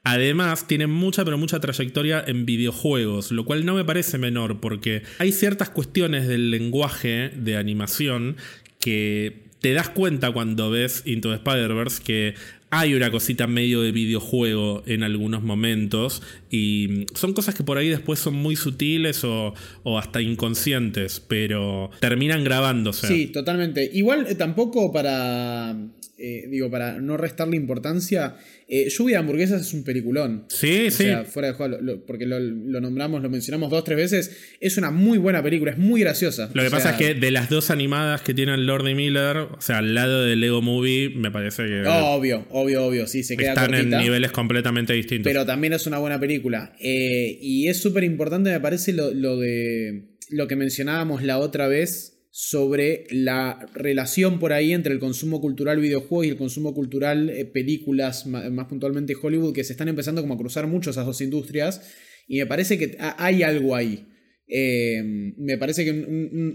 Además, 0.08 0.68
tiene 0.68 0.86
mucha, 0.86 1.24
pero 1.24 1.36
mucha 1.36 1.58
trayectoria 1.58 2.22
en 2.24 2.46
videojuegos, 2.46 3.32
lo 3.32 3.44
cual 3.44 3.64
no 3.64 3.74
me 3.74 3.84
parece 3.84 4.18
menor, 4.18 4.60
porque 4.60 5.02
hay 5.18 5.32
ciertas 5.32 5.68
cuestiones 5.68 6.28
del 6.28 6.52
lenguaje 6.52 7.30
de 7.30 7.56
animación 7.56 8.36
que 8.78 9.46
te 9.60 9.72
das 9.72 9.88
cuenta 9.88 10.30
cuando 10.30 10.70
ves 10.70 11.02
Into 11.06 11.30
the 11.30 11.34
Spider-Verse 11.34 12.04
que 12.04 12.34
hay 12.70 12.94
una 12.94 13.10
cosita 13.10 13.48
medio 13.48 13.80
de 13.80 13.90
videojuego 13.90 14.84
en 14.86 15.02
algunos 15.02 15.42
momentos 15.42 16.22
y 16.50 17.06
son 17.14 17.32
cosas 17.32 17.56
que 17.56 17.64
por 17.64 17.76
ahí 17.76 17.88
después 17.88 18.20
son 18.20 18.34
muy 18.34 18.54
sutiles 18.54 19.24
o, 19.24 19.54
hasta 19.98 20.22
inconscientes, 20.22 21.18
pero 21.18 21.90
terminan 21.98 22.44
grabándose. 22.44 23.08
Sí, 23.08 23.26
totalmente. 23.26 23.90
Igual 23.92 24.26
eh, 24.28 24.36
tampoco 24.36 24.92
para, 24.92 25.76
eh, 26.18 26.46
digo, 26.48 26.70
para 26.70 26.98
no 26.98 27.18
restarle 27.18 27.56
importancia, 27.56 28.36
eh, 28.68 28.88
Lluvia 28.88 29.16
de 29.16 29.20
hamburguesas 29.20 29.60
es 29.60 29.74
un 29.74 29.84
peliculón. 29.84 30.46
Sí, 30.48 30.90
sí. 30.90 31.04
Sea, 31.04 31.24
fuera 31.24 31.48
de 31.48 31.54
juego, 31.54 32.04
porque 32.06 32.24
lo, 32.24 32.40
nombramos, 32.40 33.22
lo 33.22 33.28
mencionamos 33.28 33.70
dos, 33.70 33.84
tres 33.84 33.98
veces. 33.98 34.36
Es 34.60 34.78
una 34.78 34.90
muy 34.90 35.18
buena 35.18 35.42
película, 35.42 35.72
es 35.72 35.78
muy 35.78 36.00
graciosa. 36.00 36.50
Lo 36.54 36.62
que 36.62 36.70
pasa 36.70 36.92
es 36.92 36.96
que 36.96 37.14
de 37.14 37.30
las 37.30 37.50
dos 37.50 37.70
animadas 37.70 38.22
que 38.22 38.32
tienen 38.32 38.66
Lord 38.66 38.88
y 38.88 38.94
Miller, 38.94 39.36
o 39.36 39.60
sea, 39.60 39.78
al 39.78 39.94
lado 39.94 40.24
del 40.24 40.40
Lego 40.40 40.62
Movie, 40.62 41.10
me 41.10 41.30
parece 41.30 41.66
que. 41.66 41.82
Obvio, 41.86 42.46
obvio, 42.50 42.86
obvio, 42.86 43.06
sí, 43.06 43.22
se 43.22 43.36
queda 43.36 43.50
Están 43.50 43.74
en 43.74 43.90
niveles 43.90 44.32
completamente 44.32 44.94
distintos. 44.94 45.30
Pero 45.30 45.44
también 45.44 45.74
es 45.74 45.86
una 45.86 45.98
buena 45.98 46.18
película. 46.18 46.74
Eh, 46.80 47.38
y 47.42 47.68
es 47.68 47.80
súper 47.80 48.04
importante, 48.04 48.50
me 48.50 48.60
parece, 48.60 48.92
lo, 48.92 49.12
lo 49.12 49.38
de. 49.38 50.16
Lo 50.28 50.48
que 50.48 50.56
mencionábamos 50.56 51.22
la 51.22 51.38
otra 51.38 51.68
vez 51.68 52.15
sobre 52.38 53.06
la 53.08 53.66
relación 53.72 54.38
por 54.38 54.52
ahí 54.52 54.74
entre 54.74 54.92
el 54.92 54.98
consumo 54.98 55.40
cultural 55.40 55.80
videojuegos 55.80 56.26
y 56.26 56.28
el 56.28 56.36
consumo 56.36 56.74
cultural 56.74 57.30
eh, 57.30 57.46
películas, 57.46 58.26
más, 58.26 58.66
puntualmente 58.66 59.14
Hollywood, 59.18 59.54
que 59.54 59.64
se 59.64 59.72
están 59.72 59.88
empezando 59.88 60.20
como 60.20 60.34
a 60.34 60.36
cruzar 60.36 60.66
mucho 60.66 60.90
esas 60.90 61.06
dos 61.06 61.22
industrias. 61.22 61.80
Y 62.28 62.36
me 62.36 62.44
parece 62.44 62.76
que 62.76 62.98
hay 62.98 63.42
algo 63.42 63.74
ahí. 63.74 64.06
Eh, 64.48 65.32
me 65.38 65.56
parece 65.56 65.86
que 65.86 65.92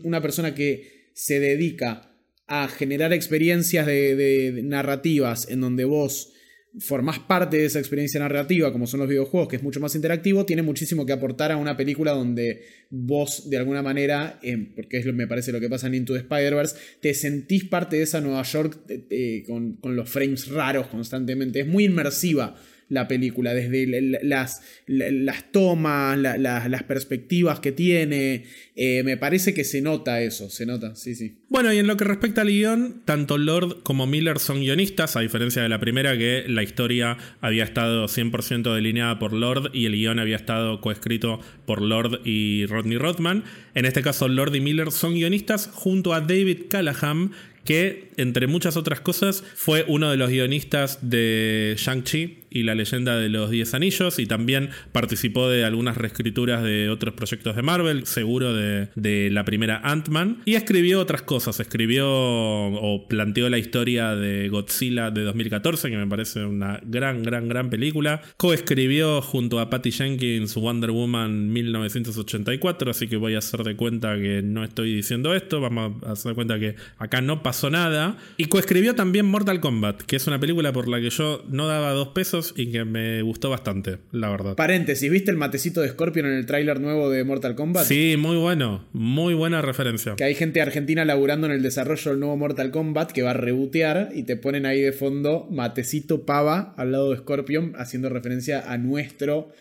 una 0.03 0.21
persona 0.21 0.53
que 0.53 1.09
se 1.15 1.39
dedica 1.39 2.15
a 2.45 2.67
generar 2.67 3.11
experiencias 3.11 3.87
de 3.87 4.61
narrativas 4.63 5.49
en 5.49 5.61
donde 5.61 5.85
vos 5.85 6.30
formás 6.79 7.19
parte 7.19 7.57
de 7.57 7.65
esa 7.65 7.79
experiencia 7.79 8.19
narrativa, 8.19 8.71
como 8.71 8.87
son 8.87 9.01
los 9.01 9.09
videojuegos, 9.09 9.49
que 9.49 9.57
es 9.57 9.63
mucho 9.63 9.79
más 9.79 9.95
interactivo, 9.95 10.45
tiene 10.45 10.61
muchísimo 10.61 11.05
que 11.05 11.11
aportar 11.11 11.51
a 11.51 11.57
una 11.57 11.75
película 11.75 12.11
donde 12.11 12.63
vos, 12.89 13.49
de 13.49 13.57
alguna 13.57 13.81
manera, 13.81 14.39
porque 14.75 14.97
es 14.97 15.05
lo, 15.05 15.13
me 15.13 15.27
parece 15.27 15.51
lo 15.51 15.59
que 15.59 15.69
pasa 15.69 15.87
en 15.87 15.95
Into 15.95 16.13
the 16.13 16.19
Spider-Verse, 16.19 16.75
te 17.01 17.13
sentís 17.13 17.65
parte 17.65 17.97
de 17.97 18.03
esa 18.03 18.21
Nueva 18.21 18.43
York 18.43 18.79
eh, 18.87 19.05
eh, 19.09 19.43
con, 19.45 19.73
con 19.77 19.95
los 19.95 20.09
frames 20.09 20.47
raros 20.47 20.87
constantemente. 20.87 21.59
Es 21.59 21.67
muy 21.67 21.85
inmersiva 21.85 22.55
la 22.91 23.07
película, 23.07 23.53
desde 23.53 23.87
las, 24.21 24.61
las 24.85 25.51
tomas, 25.51 26.17
las 26.17 26.83
perspectivas 26.83 27.61
que 27.61 27.71
tiene. 27.71 28.43
Eh, 28.75 29.03
me 29.03 29.15
parece 29.15 29.53
que 29.53 29.63
se 29.63 29.81
nota 29.81 30.21
eso, 30.21 30.49
se 30.49 30.65
nota, 30.65 30.93
sí, 30.95 31.15
sí. 31.15 31.37
Bueno, 31.47 31.71
y 31.71 31.77
en 31.77 31.87
lo 31.87 31.95
que 31.95 32.03
respecta 32.03 32.41
al 32.41 32.49
guion, 32.49 33.01
tanto 33.05 33.37
Lord 33.37 33.83
como 33.83 34.07
Miller 34.07 34.39
son 34.39 34.59
guionistas, 34.59 35.15
a 35.15 35.21
diferencia 35.21 35.61
de 35.61 35.69
la 35.69 35.79
primera, 35.79 36.17
que 36.17 36.43
la 36.47 36.63
historia 36.63 37.17
había 37.39 37.63
estado 37.63 38.07
100% 38.07 38.73
delineada 38.75 39.19
por 39.19 39.31
Lord 39.31 39.71
y 39.73 39.85
el 39.85 39.93
guion 39.93 40.19
había 40.19 40.35
estado 40.35 40.81
coescrito 40.81 41.39
por 41.65 41.81
Lord 41.81 42.21
y 42.25 42.65
Rodney 42.65 42.97
Rothman. 42.97 43.45
En 43.73 43.85
este 43.85 44.01
caso, 44.01 44.27
Lord 44.27 44.53
y 44.55 44.59
Miller 44.59 44.91
son 44.91 45.13
guionistas 45.13 45.69
junto 45.71 46.13
a 46.13 46.19
David 46.19 46.63
Callahan, 46.69 47.31
que, 47.63 48.09
entre 48.17 48.47
muchas 48.47 48.75
otras 48.75 48.99
cosas, 48.99 49.43
fue 49.55 49.85
uno 49.87 50.09
de 50.11 50.17
los 50.17 50.29
guionistas 50.29 50.99
de 51.09 51.75
Shang-Chi 51.77 52.40
y 52.51 52.63
la 52.63 52.75
leyenda 52.75 53.17
de 53.17 53.29
los 53.29 53.49
Diez 53.49 53.73
Anillos 53.73 54.19
y 54.19 54.27
también 54.27 54.69
participó 54.91 55.49
de 55.49 55.63
algunas 55.63 55.97
reescrituras 55.97 56.61
de 56.63 56.89
otros 56.89 57.15
proyectos 57.15 57.55
de 57.55 57.61
Marvel, 57.61 58.05
seguro 58.05 58.53
de, 58.53 58.89
de 58.95 59.29
la 59.31 59.45
primera 59.45 59.81
Ant-Man, 59.83 60.41
y 60.45 60.55
escribió 60.55 60.99
otras 60.99 61.21
cosas, 61.21 61.59
escribió 61.59 62.07
o 62.07 63.07
planteó 63.07 63.49
la 63.49 63.57
historia 63.57 64.15
de 64.15 64.49
Godzilla 64.49 65.11
de 65.11 65.21
2014, 65.23 65.89
que 65.89 65.97
me 65.97 66.07
parece 66.07 66.43
una 66.43 66.79
gran, 66.83 67.23
gran, 67.23 67.47
gran 67.47 67.69
película, 67.69 68.21
coescribió 68.35 69.21
junto 69.21 69.59
a 69.59 69.69
Patty 69.69 69.91
Jenkins 69.91 70.55
Wonder 70.55 70.91
Woman 70.91 71.53
1984, 71.53 72.91
así 72.91 73.07
que 73.07 73.15
voy 73.15 73.35
a 73.35 73.39
hacer 73.39 73.63
de 73.63 73.75
cuenta 73.77 74.17
que 74.17 74.41
no 74.43 74.65
estoy 74.65 74.93
diciendo 74.93 75.33
esto, 75.33 75.61
vamos 75.61 76.03
a 76.05 76.11
hacer 76.11 76.31
de 76.31 76.35
cuenta 76.35 76.59
que 76.59 76.75
acá 76.97 77.21
no 77.21 77.43
pasó 77.43 77.69
nada, 77.69 78.17
y 78.35 78.45
coescribió 78.45 78.93
también 78.93 79.25
Mortal 79.25 79.61
Kombat, 79.61 80.01
que 80.01 80.17
es 80.17 80.27
una 80.27 80.39
película 80.39 80.73
por 80.73 80.89
la 80.89 80.99
que 80.99 81.09
yo 81.09 81.45
no 81.49 81.67
daba 81.67 81.91
dos 81.91 82.09
pesos, 82.09 82.40
y 82.55 82.71
que 82.71 82.85
me 82.85 83.21
gustó 83.21 83.49
bastante, 83.49 83.99
la 84.11 84.29
verdad. 84.29 84.55
Paréntesis, 84.55 85.09
¿viste 85.11 85.31
el 85.31 85.37
matecito 85.37 85.81
de 85.81 85.89
Scorpion 85.89 86.25
en 86.25 86.33
el 86.33 86.45
tráiler 86.45 86.79
nuevo 86.79 87.09
de 87.09 87.23
Mortal 87.23 87.55
Kombat? 87.55 87.85
Sí, 87.85 88.15
muy 88.17 88.37
bueno, 88.37 88.87
muy 88.93 89.33
buena 89.33 89.61
referencia. 89.61 90.15
Que 90.15 90.23
hay 90.23 90.35
gente 90.35 90.61
argentina 90.61 91.05
laburando 91.05 91.47
en 91.47 91.53
el 91.53 91.61
desarrollo 91.61 92.11
del 92.11 92.19
nuevo 92.19 92.37
Mortal 92.37 92.71
Kombat 92.71 93.11
que 93.11 93.21
va 93.21 93.31
a 93.31 93.35
rebotear 93.35 94.09
y 94.13 94.23
te 94.23 94.35
ponen 94.35 94.65
ahí 94.65 94.81
de 94.81 94.91
fondo 94.91 95.47
matecito 95.51 96.25
pava 96.25 96.73
al 96.77 96.91
lado 96.91 97.11
de 97.11 97.17
Scorpion 97.17 97.73
haciendo 97.75 98.09
referencia 98.09 98.71
a 98.71 98.77
nuestro 98.77 99.51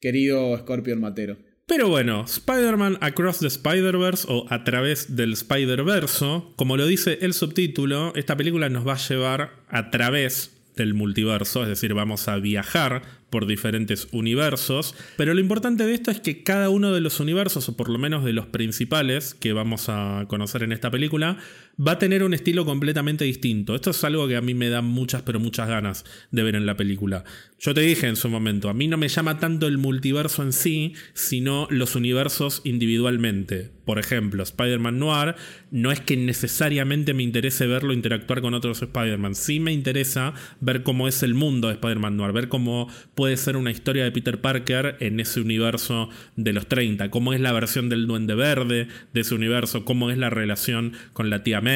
querido 0.00 0.56
Scorpion 0.58 1.00
Matero. 1.00 1.36
Pero 1.70 1.88
bueno, 1.88 2.24
Spider-Man 2.24 2.98
Across 3.00 3.38
the 3.38 3.46
Spider-Verse 3.46 4.26
o 4.28 4.44
a 4.50 4.64
través 4.64 5.14
del 5.14 5.34
Spider-Verso, 5.34 6.52
como 6.56 6.76
lo 6.76 6.84
dice 6.84 7.18
el 7.20 7.32
subtítulo, 7.32 8.12
esta 8.16 8.36
película 8.36 8.68
nos 8.68 8.84
va 8.84 8.94
a 8.94 8.98
llevar 8.98 9.52
a 9.68 9.90
través 9.90 10.59
del 10.80 10.94
multiverso, 10.94 11.62
es 11.62 11.68
decir, 11.68 11.94
vamos 11.94 12.28
a 12.28 12.36
viajar 12.36 13.02
por 13.30 13.46
diferentes 13.46 14.08
universos, 14.10 14.94
pero 15.16 15.34
lo 15.34 15.40
importante 15.40 15.86
de 15.86 15.94
esto 15.94 16.10
es 16.10 16.20
que 16.20 16.42
cada 16.42 16.68
uno 16.68 16.92
de 16.92 17.00
los 17.00 17.20
universos, 17.20 17.68
o 17.68 17.76
por 17.76 17.88
lo 17.88 17.98
menos 17.98 18.24
de 18.24 18.32
los 18.32 18.46
principales 18.46 19.34
que 19.34 19.52
vamos 19.52 19.88
a 19.88 20.24
conocer 20.26 20.64
en 20.64 20.72
esta 20.72 20.90
película, 20.90 21.38
va 21.86 21.92
a 21.92 21.98
tener 21.98 22.22
un 22.22 22.34
estilo 22.34 22.66
completamente 22.66 23.24
distinto. 23.24 23.74
Esto 23.74 23.90
es 23.90 24.04
algo 24.04 24.28
que 24.28 24.36
a 24.36 24.42
mí 24.42 24.52
me 24.54 24.68
da 24.68 24.82
muchas, 24.82 25.22
pero 25.22 25.40
muchas 25.40 25.68
ganas 25.68 26.04
de 26.30 26.42
ver 26.42 26.54
en 26.54 26.66
la 26.66 26.76
película. 26.76 27.24
Yo 27.58 27.74
te 27.74 27.80
dije 27.80 28.06
en 28.06 28.16
su 28.16 28.28
momento, 28.28 28.68
a 28.68 28.74
mí 28.74 28.88
no 28.88 28.96
me 28.96 29.08
llama 29.08 29.38
tanto 29.38 29.66
el 29.66 29.78
multiverso 29.78 30.42
en 30.42 30.52
sí, 30.52 30.94
sino 31.14 31.66
los 31.70 31.94
universos 31.94 32.60
individualmente. 32.64 33.70
Por 33.84 33.98
ejemplo, 33.98 34.42
Spider-Man 34.42 34.98
Noir, 34.98 35.34
no 35.70 35.90
es 35.90 36.00
que 36.00 36.16
necesariamente 36.16 37.12
me 37.12 37.22
interese 37.22 37.66
verlo 37.66 37.92
interactuar 37.92 38.40
con 38.40 38.54
otros 38.54 38.82
Spider-Man, 38.82 39.34
sí 39.34 39.58
me 39.58 39.72
interesa 39.72 40.34
ver 40.60 40.82
cómo 40.82 41.08
es 41.08 41.22
el 41.22 41.34
mundo 41.34 41.68
de 41.68 41.74
Spider-Man 41.74 42.16
Noir, 42.16 42.32
ver 42.32 42.48
cómo 42.48 42.88
puede 43.14 43.36
ser 43.36 43.56
una 43.56 43.70
historia 43.70 44.04
de 44.04 44.12
Peter 44.12 44.40
Parker 44.40 44.96
en 45.00 45.18
ese 45.18 45.40
universo 45.40 46.08
de 46.36 46.52
los 46.52 46.66
30, 46.66 47.10
cómo 47.10 47.32
es 47.32 47.40
la 47.40 47.52
versión 47.52 47.88
del 47.88 48.06
Duende 48.06 48.34
Verde 48.34 48.88
de 49.12 49.20
ese 49.20 49.34
universo, 49.34 49.84
cómo 49.84 50.10
es 50.10 50.18
la 50.18 50.30
relación 50.30 50.92
con 51.12 51.30
la 51.30 51.42
tía 51.42 51.60
May 51.60 51.69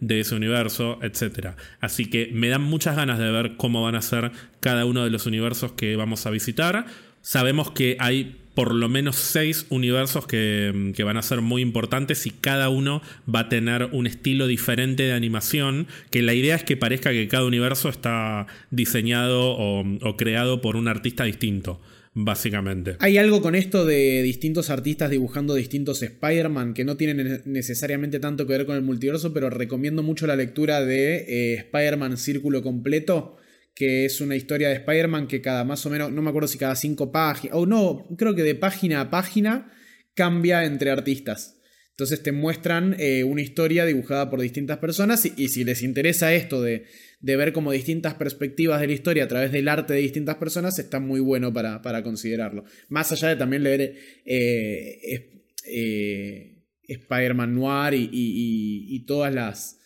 de 0.00 0.20
ese 0.20 0.34
universo, 0.34 0.98
etc. 1.02 1.50
Así 1.80 2.06
que 2.06 2.30
me 2.32 2.48
dan 2.48 2.62
muchas 2.62 2.96
ganas 2.96 3.18
de 3.18 3.30
ver 3.30 3.56
cómo 3.56 3.82
van 3.82 3.94
a 3.94 4.02
ser 4.02 4.32
cada 4.60 4.84
uno 4.84 5.04
de 5.04 5.10
los 5.10 5.26
universos 5.26 5.72
que 5.72 5.96
vamos 5.96 6.26
a 6.26 6.30
visitar. 6.30 6.86
Sabemos 7.22 7.70
que 7.70 7.96
hay 8.00 8.36
por 8.54 8.74
lo 8.74 8.88
menos 8.88 9.14
seis 9.14 9.66
universos 9.68 10.26
que, 10.26 10.92
van 11.04 11.16
a 11.16 11.22
ser 11.22 11.42
muy 11.42 11.62
importantes 11.62 12.26
y 12.26 12.30
cada 12.30 12.68
uno 12.70 13.02
va 13.32 13.40
a 13.40 13.48
tener 13.48 13.88
un 13.92 14.08
estilo 14.08 14.48
diferente 14.48 15.04
de 15.04 15.12
animación, 15.12 15.86
que 16.10 16.22
la 16.22 16.34
idea 16.34 16.56
es 16.56 16.64
que 16.64 16.76
parezca 16.76 17.12
que 17.12 17.28
cada 17.28 17.44
universo 17.44 17.88
está 17.88 18.48
diseñado 18.72 19.52
o, 19.52 19.84
o 20.02 20.16
creado 20.16 20.60
por 20.60 20.74
un 20.74 20.88
artista 20.88 21.22
distinto 21.22 21.80
básicamente. 22.14 22.96
Hay 23.00 23.18
algo 23.18 23.42
con 23.42 23.54
esto 23.54 23.84
de 23.84 24.22
distintos 24.22 24.70
artistas 24.70 25.10
dibujando 25.10 25.54
distintos 25.54 26.02
Spider-Man 26.02 26.74
que 26.74 26.84
no 26.84 26.96
tienen 26.96 27.42
necesariamente 27.44 28.20
tanto 28.20 28.46
que 28.46 28.52
ver 28.52 28.66
con 28.66 28.76
el 28.76 28.82
multiverso, 28.82 29.32
pero 29.32 29.50
recomiendo 29.50 30.02
mucho 30.02 30.26
la 30.26 30.36
lectura 30.36 30.84
de 30.84 31.24
eh, 31.28 31.54
Spider-Man 31.54 32.16
Círculo 32.16 32.62
Completo 32.62 33.36
que 33.78 34.04
es 34.04 34.20
una 34.20 34.34
historia 34.34 34.70
de 34.70 34.74
Spider-Man 34.74 35.28
que 35.28 35.40
cada 35.40 35.62
más 35.62 35.86
o 35.86 35.90
menos, 35.90 36.10
no 36.10 36.20
me 36.20 36.30
acuerdo 36.30 36.48
si 36.48 36.58
cada 36.58 36.74
cinco 36.74 37.12
páginas, 37.12 37.56
o 37.56 37.64
no, 37.64 38.08
creo 38.18 38.34
que 38.34 38.42
de 38.42 38.56
página 38.56 39.00
a 39.00 39.08
página 39.08 39.70
cambia 40.14 40.64
entre 40.64 40.90
artistas. 40.90 41.57
Entonces 41.98 42.22
te 42.22 42.30
muestran 42.30 42.94
eh, 43.00 43.24
una 43.24 43.42
historia 43.42 43.84
dibujada 43.84 44.30
por 44.30 44.40
distintas 44.40 44.78
personas 44.78 45.26
y, 45.36 45.48
si 45.48 45.64
les 45.64 45.82
interesa 45.82 46.32
esto 46.32 46.62
de, 46.62 46.84
ver 47.20 47.52
como 47.52 47.72
distintas 47.72 48.14
perspectivas 48.14 48.80
de 48.80 48.86
la 48.86 48.92
historia 48.92 49.24
a 49.24 49.26
través 49.26 49.50
del 49.50 49.66
arte 49.66 49.94
de 49.94 49.98
distintas 49.98 50.36
personas, 50.36 50.78
está 50.78 51.00
muy 51.00 51.18
bueno 51.18 51.52
para, 51.52 52.02
considerarlo. 52.04 52.64
Más 52.88 53.10
allá 53.10 53.30
de 53.30 53.34
también 53.34 53.64
leer 53.64 53.96
eh, 54.24 55.42
eh, 55.66 56.62
Spider-Man 56.86 57.56
Noir 57.56 57.94
y 57.94 59.04
todas 59.04 59.34
las 59.34 59.78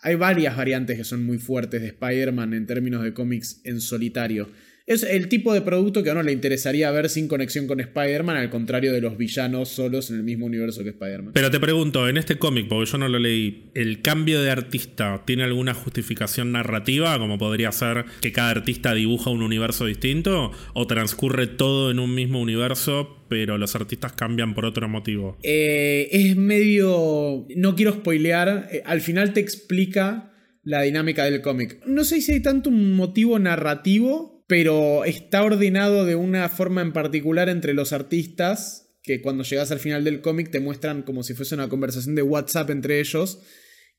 hay 0.00 0.14
varias 0.14 0.56
variantes 0.56 0.96
que 0.96 1.04
son 1.04 1.24
muy 1.24 1.38
fuertes 1.38 1.82
de 1.82 1.88
Spider-Man 1.88 2.54
en 2.54 2.66
términos 2.66 3.02
de 3.02 3.12
cómics 3.12 3.60
en 3.64 3.80
solitario. 3.80 4.48
Es 4.88 5.02
el 5.02 5.28
tipo 5.28 5.52
de 5.52 5.60
producto 5.60 6.02
que 6.02 6.08
a 6.08 6.12
uno 6.14 6.22
le 6.22 6.32
interesaría 6.32 6.90
ver 6.90 7.10
sin 7.10 7.28
conexión 7.28 7.66
con 7.66 7.78
Spider-Man, 7.78 8.36
al 8.38 8.48
contrario 8.48 8.90
de 8.90 9.02
los 9.02 9.18
villanos 9.18 9.68
solos 9.68 10.08
en 10.08 10.16
el 10.16 10.22
mismo 10.22 10.46
universo 10.46 10.82
que 10.82 10.88
Spider-Man. 10.88 11.34
Pero 11.34 11.50
te 11.50 11.60
pregunto, 11.60 12.08
en 12.08 12.16
este 12.16 12.38
cómic, 12.38 12.68
porque 12.68 12.90
yo 12.90 12.96
no 12.96 13.06
lo 13.06 13.18
leí, 13.18 13.70
¿el 13.74 14.00
cambio 14.00 14.40
de 14.40 14.50
artista 14.50 15.24
tiene 15.26 15.44
alguna 15.44 15.74
justificación 15.74 16.52
narrativa? 16.52 17.18
Como 17.18 17.36
podría 17.36 17.70
ser 17.70 18.06
que 18.22 18.32
cada 18.32 18.48
artista 18.48 18.94
dibuja 18.94 19.28
un 19.28 19.42
universo 19.42 19.84
distinto, 19.84 20.52
o 20.72 20.86
transcurre 20.86 21.46
todo 21.46 21.90
en 21.90 21.98
un 21.98 22.14
mismo 22.14 22.40
universo, 22.40 23.26
pero 23.28 23.58
los 23.58 23.74
artistas 23.74 24.12
cambian 24.14 24.54
por 24.54 24.64
otro 24.64 24.88
motivo. 24.88 25.36
Eh, 25.42 26.08
es 26.10 26.34
medio. 26.34 27.46
No 27.54 27.76
quiero 27.76 27.92
spoilear. 27.92 28.70
Eh, 28.72 28.82
al 28.86 29.02
final 29.02 29.34
te 29.34 29.40
explica 29.40 30.32
la 30.62 30.82
dinámica 30.82 31.24
del 31.24 31.42
cómic. 31.42 31.80
No 31.86 32.04
sé 32.04 32.22
si 32.22 32.32
hay 32.32 32.40
tanto 32.40 32.70
un 32.70 32.96
motivo 32.96 33.38
narrativo, 33.38 34.37
pero 34.48 35.04
está 35.04 35.44
ordenado 35.44 36.04
de 36.04 36.16
una 36.16 36.48
forma 36.48 36.80
en 36.80 36.92
particular 36.92 37.48
entre 37.48 37.74
los 37.74 37.92
artistas 37.92 38.96
que 39.02 39.20
cuando 39.20 39.44
llegas 39.44 39.70
al 39.70 39.78
final 39.78 40.02
del 40.02 40.20
cómic 40.20 40.50
te 40.50 40.58
muestran 40.58 41.02
como 41.02 41.22
si 41.22 41.34
fuese 41.34 41.54
una 41.54 41.68
conversación 41.68 42.14
de 42.14 42.22
WhatsApp 42.22 42.70
entre 42.70 42.98
ellos 42.98 43.40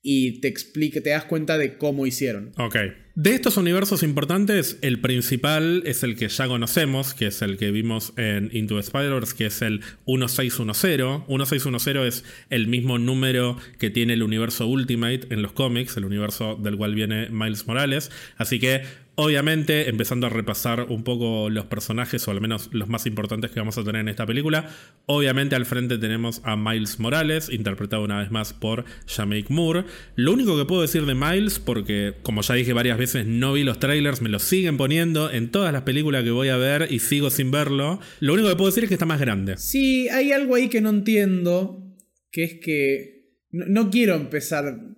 y 0.02 0.40
te 0.40 0.48
explica, 0.48 1.00
te 1.00 1.10
das 1.10 1.24
cuenta 1.24 1.56
de 1.56 1.76
cómo 1.76 2.06
hicieron. 2.06 2.52
Ok. 2.58 2.76
De 3.16 3.34
estos 3.34 3.58
universos 3.58 4.02
importantes, 4.02 4.78
el 4.80 5.00
principal 5.00 5.82
es 5.84 6.02
el 6.02 6.16
que 6.16 6.28
ya 6.28 6.48
conocemos, 6.48 7.12
que 7.12 7.26
es 7.26 7.42
el 7.42 7.58
que 7.58 7.70
vimos 7.70 8.14
en 8.16 8.48
Into 8.52 8.76
the 8.76 8.80
Spider-Verse, 8.80 9.36
que 9.36 9.46
es 9.46 9.60
el 9.60 9.82
1610. 10.06 11.28
1610 11.28 12.06
es 12.06 12.24
el 12.48 12.66
mismo 12.66 12.98
número 12.98 13.58
que 13.78 13.90
tiene 13.90 14.14
el 14.14 14.22
universo 14.22 14.66
Ultimate 14.66 15.26
en 15.30 15.42
los 15.42 15.52
cómics, 15.52 15.96
el 15.98 16.06
universo 16.06 16.56
del 16.56 16.78
cual 16.78 16.94
viene 16.94 17.28
Miles 17.28 17.66
Morales. 17.66 18.10
Así 18.38 18.58
que 18.58 18.82
Obviamente, 19.22 19.90
empezando 19.90 20.28
a 20.28 20.30
repasar 20.30 20.86
un 20.88 21.04
poco 21.04 21.50
los 21.50 21.66
personajes, 21.66 22.26
o 22.26 22.30
al 22.30 22.40
menos 22.40 22.70
los 22.72 22.88
más 22.88 23.04
importantes 23.04 23.50
que 23.50 23.60
vamos 23.60 23.76
a 23.76 23.84
tener 23.84 24.00
en 24.00 24.08
esta 24.08 24.24
película. 24.24 24.70
Obviamente, 25.04 25.54
al 25.56 25.66
frente 25.66 25.98
tenemos 25.98 26.40
a 26.42 26.56
Miles 26.56 26.98
Morales, 26.98 27.50
interpretado 27.50 28.02
una 28.02 28.20
vez 28.20 28.30
más 28.30 28.54
por 28.54 28.86
Jamaic 29.06 29.50
Moore. 29.50 29.84
Lo 30.16 30.32
único 30.32 30.56
que 30.56 30.64
puedo 30.64 30.80
decir 30.80 31.04
de 31.04 31.14
Miles, 31.14 31.58
porque 31.58 32.14
como 32.22 32.40
ya 32.40 32.54
dije 32.54 32.72
varias 32.72 32.96
veces, 32.96 33.26
no 33.26 33.52
vi 33.52 33.62
los 33.62 33.78
trailers, 33.78 34.22
me 34.22 34.30
los 34.30 34.42
siguen 34.42 34.78
poniendo 34.78 35.30
en 35.30 35.50
todas 35.50 35.70
las 35.70 35.82
películas 35.82 36.24
que 36.24 36.30
voy 36.30 36.48
a 36.48 36.56
ver 36.56 36.88
y 36.90 37.00
sigo 37.00 37.28
sin 37.28 37.50
verlo. 37.50 38.00
Lo 38.20 38.32
único 38.32 38.48
que 38.48 38.56
puedo 38.56 38.70
decir 38.70 38.84
es 38.84 38.88
que 38.88 38.94
está 38.94 39.04
más 39.04 39.20
grande. 39.20 39.58
Sí, 39.58 40.08
hay 40.08 40.32
algo 40.32 40.54
ahí 40.54 40.70
que 40.70 40.80
no 40.80 40.88
entiendo, 40.88 41.94
que 42.32 42.44
es 42.44 42.54
que 42.54 43.34
no 43.50 43.90
quiero 43.90 44.14
empezar 44.14 44.89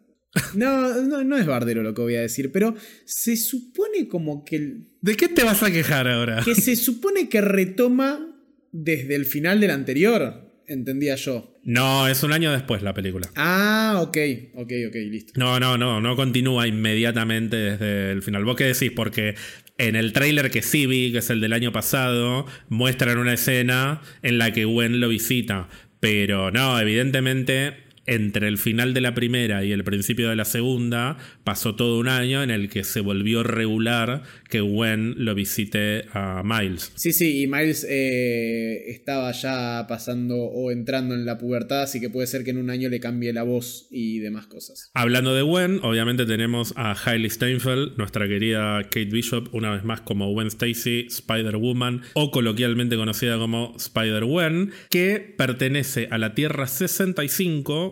no, 0.54 1.24
no, 1.24 1.36
es 1.36 1.46
bardero 1.46 1.82
lo 1.82 1.94
que 1.94 2.02
voy 2.02 2.16
a 2.16 2.22
decir, 2.22 2.52
pero 2.52 2.74
se 3.04 3.36
supone 3.36 4.08
como 4.08 4.44
que... 4.44 4.78
¿De 5.00 5.16
qué 5.16 5.28
te 5.28 5.44
vas 5.44 5.62
a 5.62 5.70
quejar 5.70 6.08
ahora? 6.08 6.42
Que 6.44 6.54
se 6.54 6.76
supone 6.76 7.28
que 7.28 7.40
retoma 7.40 8.28
desde 8.72 9.14
el 9.14 9.26
final 9.26 9.60
del 9.60 9.70
anterior, 9.70 10.50
entendía 10.66 11.16
yo. 11.16 11.60
No, 11.64 12.08
es 12.08 12.22
un 12.22 12.32
año 12.32 12.50
después 12.50 12.82
la 12.82 12.94
película. 12.94 13.28
Ah, 13.36 14.00
ok, 14.02 14.16
ok, 14.54 14.72
ok, 14.88 14.94
listo. 15.10 15.32
No, 15.36 15.60
no, 15.60 15.76
no, 15.76 16.00
no 16.00 16.16
continúa 16.16 16.66
inmediatamente 16.66 17.56
desde 17.56 18.10
el 18.10 18.22
final. 18.22 18.44
¿Vos 18.44 18.56
qué 18.56 18.64
decís? 18.64 18.90
Porque 18.90 19.34
en 19.78 19.96
el 19.96 20.12
tráiler 20.12 20.50
que 20.50 20.62
sí 20.62 20.86
vi, 20.86 21.12
que 21.12 21.18
es 21.18 21.30
el 21.30 21.40
del 21.40 21.52
año 21.52 21.72
pasado, 21.72 22.46
muestran 22.68 23.18
una 23.18 23.34
escena 23.34 24.00
en 24.22 24.38
la 24.38 24.52
que 24.52 24.64
Gwen 24.64 24.98
lo 24.98 25.08
visita. 25.08 25.68
Pero 26.00 26.50
no, 26.50 26.80
evidentemente 26.80 27.81
entre 28.06 28.48
el 28.48 28.58
final 28.58 28.94
de 28.94 29.00
la 29.00 29.14
primera 29.14 29.64
y 29.64 29.72
el 29.72 29.84
principio 29.84 30.28
de 30.28 30.36
la 30.36 30.44
segunda 30.44 31.18
pasó 31.44 31.74
todo 31.74 31.98
un 31.98 32.08
año 32.08 32.42
en 32.42 32.50
el 32.50 32.68
que 32.68 32.84
se 32.84 33.00
volvió 33.00 33.42
regular 33.42 34.22
que 34.48 34.60
Gwen 34.60 35.14
lo 35.18 35.34
visite 35.34 36.04
a 36.12 36.42
Miles. 36.44 36.92
Sí, 36.94 37.12
sí, 37.12 37.42
y 37.42 37.46
Miles 37.46 37.86
eh, 37.88 38.90
estaba 38.90 39.32
ya 39.32 39.86
pasando 39.88 40.36
o 40.36 40.70
entrando 40.70 41.14
en 41.14 41.24
la 41.24 41.38
pubertad, 41.38 41.82
así 41.82 42.00
que 42.00 42.10
puede 42.10 42.26
ser 42.26 42.44
que 42.44 42.50
en 42.50 42.58
un 42.58 42.70
año 42.70 42.88
le 42.88 43.00
cambie 43.00 43.32
la 43.32 43.42
voz 43.42 43.86
y 43.90 44.18
demás 44.18 44.46
cosas. 44.46 44.90
Hablando 44.94 45.34
de 45.34 45.42
Gwen, 45.42 45.80
obviamente 45.82 46.26
tenemos 46.26 46.74
a 46.76 46.92
Hailey 46.92 47.30
Steinfeld, 47.30 47.96
nuestra 47.96 48.26
querida 48.28 48.82
Kate 48.84 49.06
Bishop, 49.06 49.54
una 49.54 49.70
vez 49.70 49.84
más 49.84 50.00
como 50.00 50.30
Gwen 50.32 50.48
Stacy, 50.48 51.06
Spider-Woman, 51.08 52.02
o 52.14 52.30
coloquialmente 52.30 52.96
conocida 52.96 53.38
como 53.38 53.74
Spider-Gwen, 53.76 54.72
que 54.90 55.34
pertenece 55.36 56.08
a 56.10 56.18
la 56.18 56.34
Tierra 56.34 56.66
65 56.66 57.91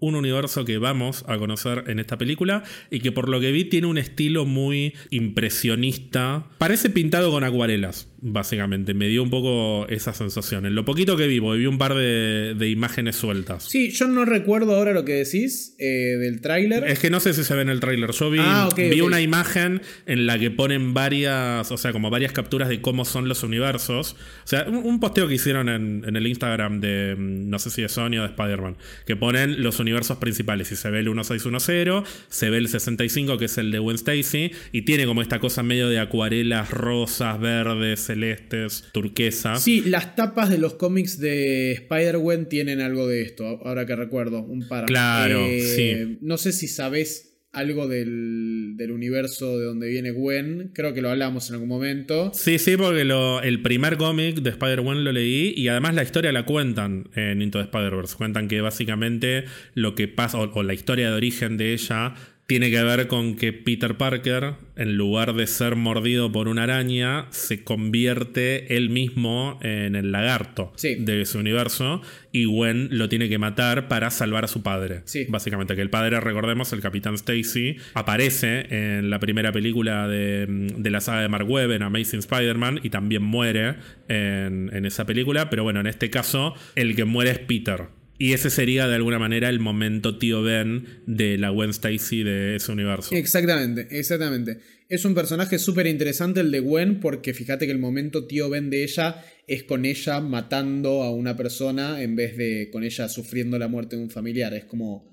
un 0.00 0.14
universo 0.14 0.64
que 0.64 0.78
vamos 0.78 1.24
a 1.28 1.38
conocer 1.38 1.84
en 1.86 1.98
esta 1.98 2.18
película 2.18 2.64
y 2.90 3.00
que 3.00 3.12
por 3.12 3.28
lo 3.28 3.40
que 3.40 3.52
vi 3.52 3.64
tiene 3.64 3.86
un 3.86 3.98
estilo 3.98 4.46
muy 4.46 4.94
impresionista. 5.10 6.46
Parece 6.58 6.90
pintado 6.90 7.30
con 7.30 7.44
acuarelas 7.44 8.08
básicamente. 8.20 8.94
Me 8.94 9.08
dio 9.08 9.22
un 9.22 9.30
poco 9.30 9.86
esa 9.88 10.12
sensación. 10.12 10.66
En 10.66 10.74
lo 10.74 10.84
poquito 10.84 11.16
que 11.16 11.26
vivo, 11.26 11.52
vi 11.52 11.66
un 11.66 11.78
par 11.78 11.94
de, 11.94 12.68
imágenes 12.70 13.16
sueltas. 13.16 13.64
Sí, 13.64 13.90
yo 13.90 14.06
no 14.06 14.24
recuerdo 14.24 14.76
ahora 14.76 14.92
lo 14.92 15.04
que 15.04 15.14
decís 15.14 15.74
eh, 15.78 16.16
del 16.18 16.40
tráiler. 16.40 16.84
Es 16.84 16.98
que 16.98 17.10
no 17.10 17.20
sé 17.20 17.32
si 17.34 17.44
se 17.44 17.54
ve 17.54 17.62
en 17.62 17.68
el 17.68 17.80
tráiler. 17.80 18.12
Yo 18.12 18.30
vi, 18.30 18.38
ah, 18.40 18.68
vi 18.76 19.00
una 19.00 19.20
imagen 19.20 19.82
en 20.06 20.26
la 20.26 20.38
que 20.38 20.50
ponen 20.50 20.94
varias, 20.94 21.70
o 21.70 21.76
sea, 21.76 21.92
como 21.92 22.10
varias 22.10 22.32
capturas 22.32 22.68
de 22.68 22.80
cómo 22.80 23.04
son 23.04 23.28
los 23.28 23.42
universos. 23.42 24.16
O 24.44 24.46
sea, 24.46 24.66
un, 24.68 25.00
posteo 25.00 25.28
que 25.28 25.34
hicieron 25.34 25.68
en, 25.68 26.16
el 26.16 26.26
Instagram 26.26 26.80
de, 26.80 27.16
mm, 27.16 27.48
no 27.48 27.58
sé 27.58 27.70
si 27.70 27.82
de 27.82 27.88
Sony 27.88 28.18
o 28.18 28.22
de 28.22 28.26
Spider-Man, 28.26 28.76
que 29.06 29.16
ponen 29.16 29.62
los 29.62 29.80
universos 29.80 29.89
principales. 30.18 30.72
Y 30.72 30.76
se 30.76 30.90
ve 30.90 31.00
el 31.00 31.06
1610, 31.06 32.04
se 32.28 32.50
ve 32.50 32.58
el 32.58 32.68
65, 32.68 33.38
que 33.38 33.46
es 33.46 33.58
el 33.58 33.70
de 33.70 33.78
Gwen 33.78 33.96
Stacy, 33.96 34.52
y 34.72 34.82
tiene 34.82 35.06
como 35.06 35.22
esta 35.22 35.38
cosa 35.38 35.62
medio 35.62 35.88
de 35.88 35.98
acuarelas 35.98 36.70
rosas, 36.70 37.40
verdes, 37.40 38.00
celestes, 38.00 38.84
turquesas. 38.92 39.62
Sí, 39.62 39.82
las 39.86 40.16
tapas 40.16 40.50
de 40.50 40.58
los 40.58 40.74
cómics 40.74 41.18
de 41.18 41.72
Spider-Gwen 41.72 42.48
tienen 42.48 42.80
algo 42.80 43.06
de 43.06 43.22
esto, 43.22 43.46
ahora 43.64 43.86
que 43.86 43.96
recuerdo, 43.96 44.42
un 44.42 44.66
par. 44.68 44.86
Claro, 44.86 45.46
eh, 45.46 45.60
sí. 45.60 46.18
No 46.20 46.38
sé 46.38 46.52
si 46.52 46.68
sabes 46.68 47.30
algo 47.52 47.88
del, 47.88 48.76
universo 48.90 49.58
de 49.58 49.64
donde 49.64 49.88
viene 49.88 50.10
Gwen. 50.10 50.70
Creo 50.74 50.94
que 50.94 51.02
lo 51.02 51.10
hablamos 51.10 51.48
en 51.48 51.54
algún 51.54 51.68
momento. 51.68 52.30
Sí, 52.34 52.58
sí, 52.58 52.76
porque 52.76 53.02
el 53.02 53.62
primer 53.62 53.96
cómic 53.96 54.36
de 54.36 54.50
Spider-Gwen 54.50 55.04
lo 55.04 55.12
leí 55.12 55.52
y 55.56 55.68
además 55.68 55.94
la 55.94 56.02
historia 56.02 56.32
la 56.32 56.44
cuentan 56.44 57.08
en 57.14 57.42
Into 57.42 57.58
the 57.58 57.64
Spider-Verse. 57.64 58.16
Cuentan 58.16 58.48
que 58.48 58.60
básicamente 58.60 59.44
lo 59.74 59.94
que 59.94 60.08
pasa, 60.08 60.38
o 60.38 60.62
la 60.62 60.74
historia 60.74 61.10
de 61.10 61.16
origen 61.16 61.56
de 61.56 61.72
ella 61.72 62.14
tiene 62.50 62.72
que 62.72 62.82
ver 62.82 63.06
con 63.06 63.36
que 63.36 63.52
Peter 63.52 63.96
Parker, 63.96 64.54
en 64.74 64.96
lugar 64.96 65.34
de 65.34 65.46
ser 65.46 65.76
mordido 65.76 66.32
por 66.32 66.48
una 66.48 66.64
araña, 66.64 67.28
se 67.30 67.62
convierte 67.62 68.76
él 68.76 68.90
mismo 68.90 69.60
en 69.62 69.94
el 69.94 70.10
lagarto 70.10 70.72
de 70.82 71.24
su 71.26 71.38
universo 71.38 72.02
y 72.32 72.46
Gwen 72.46 72.88
lo 72.90 73.08
tiene 73.08 73.28
que 73.28 73.38
matar 73.38 73.86
para 73.86 74.10
salvar 74.10 74.42
a 74.42 74.48
su 74.48 74.64
padre. 74.64 75.04
Básicamente, 75.28 75.76
que 75.76 75.82
el 75.82 75.90
padre, 75.90 76.18
recordemos, 76.18 76.72
el 76.72 76.80
Capitán 76.80 77.14
Stacy, 77.14 77.76
aparece 77.94 78.66
en 78.68 79.10
la 79.10 79.20
primera 79.20 79.52
película 79.52 80.08
de, 80.08 80.48
la 80.90 81.00
saga 81.00 81.20
de 81.20 81.28
Mark 81.28 81.48
Webb 81.48 81.70
en 81.70 81.84
Amazing 81.84 82.18
Spider-Man 82.18 82.80
y 82.82 82.90
también 82.90 83.22
muere 83.22 83.76
en, 84.08 84.70
en 84.74 84.86
esa 84.86 85.06
película, 85.06 85.50
pero 85.50 85.62
bueno, 85.62 85.78
en 85.78 85.86
este 85.86 86.10
caso 86.10 86.54
el 86.74 86.96
que 86.96 87.04
muere 87.04 87.30
es 87.30 87.38
Peter. 87.38 87.99
Y 88.22 88.34
ese 88.34 88.50
sería 88.50 88.86
de 88.86 88.96
alguna 88.96 89.18
manera 89.18 89.48
el 89.48 89.60
momento 89.60 90.18
tío 90.18 90.42
Ben 90.42 90.84
de 91.06 91.38
la 91.38 91.48
Gwen 91.48 91.70
Stacy 91.70 92.22
de 92.22 92.54
ese 92.56 92.70
universo. 92.70 93.14
Exactamente, 93.14 93.88
exactamente. 93.98 94.58
Es 94.90 95.06
un 95.06 95.14
personaje 95.14 95.58
súper 95.58 95.86
interesante 95.86 96.40
el 96.40 96.50
de 96.50 96.60
Gwen 96.60 97.00
porque 97.00 97.32
fíjate 97.32 97.64
que 97.64 97.72
el 97.72 97.78
momento 97.78 98.26
tío 98.26 98.50
Ben 98.50 98.68
de 98.68 98.84
ella 98.84 99.24
es 99.46 99.62
con 99.62 99.86
ella 99.86 100.20
matando 100.20 101.02
a 101.02 101.10
una 101.10 101.34
persona 101.34 102.02
en 102.02 102.14
vez 102.14 102.36
de 102.36 102.68
con 102.70 102.84
ella 102.84 103.08
sufriendo 103.08 103.58
la 103.58 103.68
muerte 103.68 103.96
de 103.96 104.02
un 104.02 104.10
familiar. 104.10 104.52
Es 104.52 104.66
como 104.66 105.09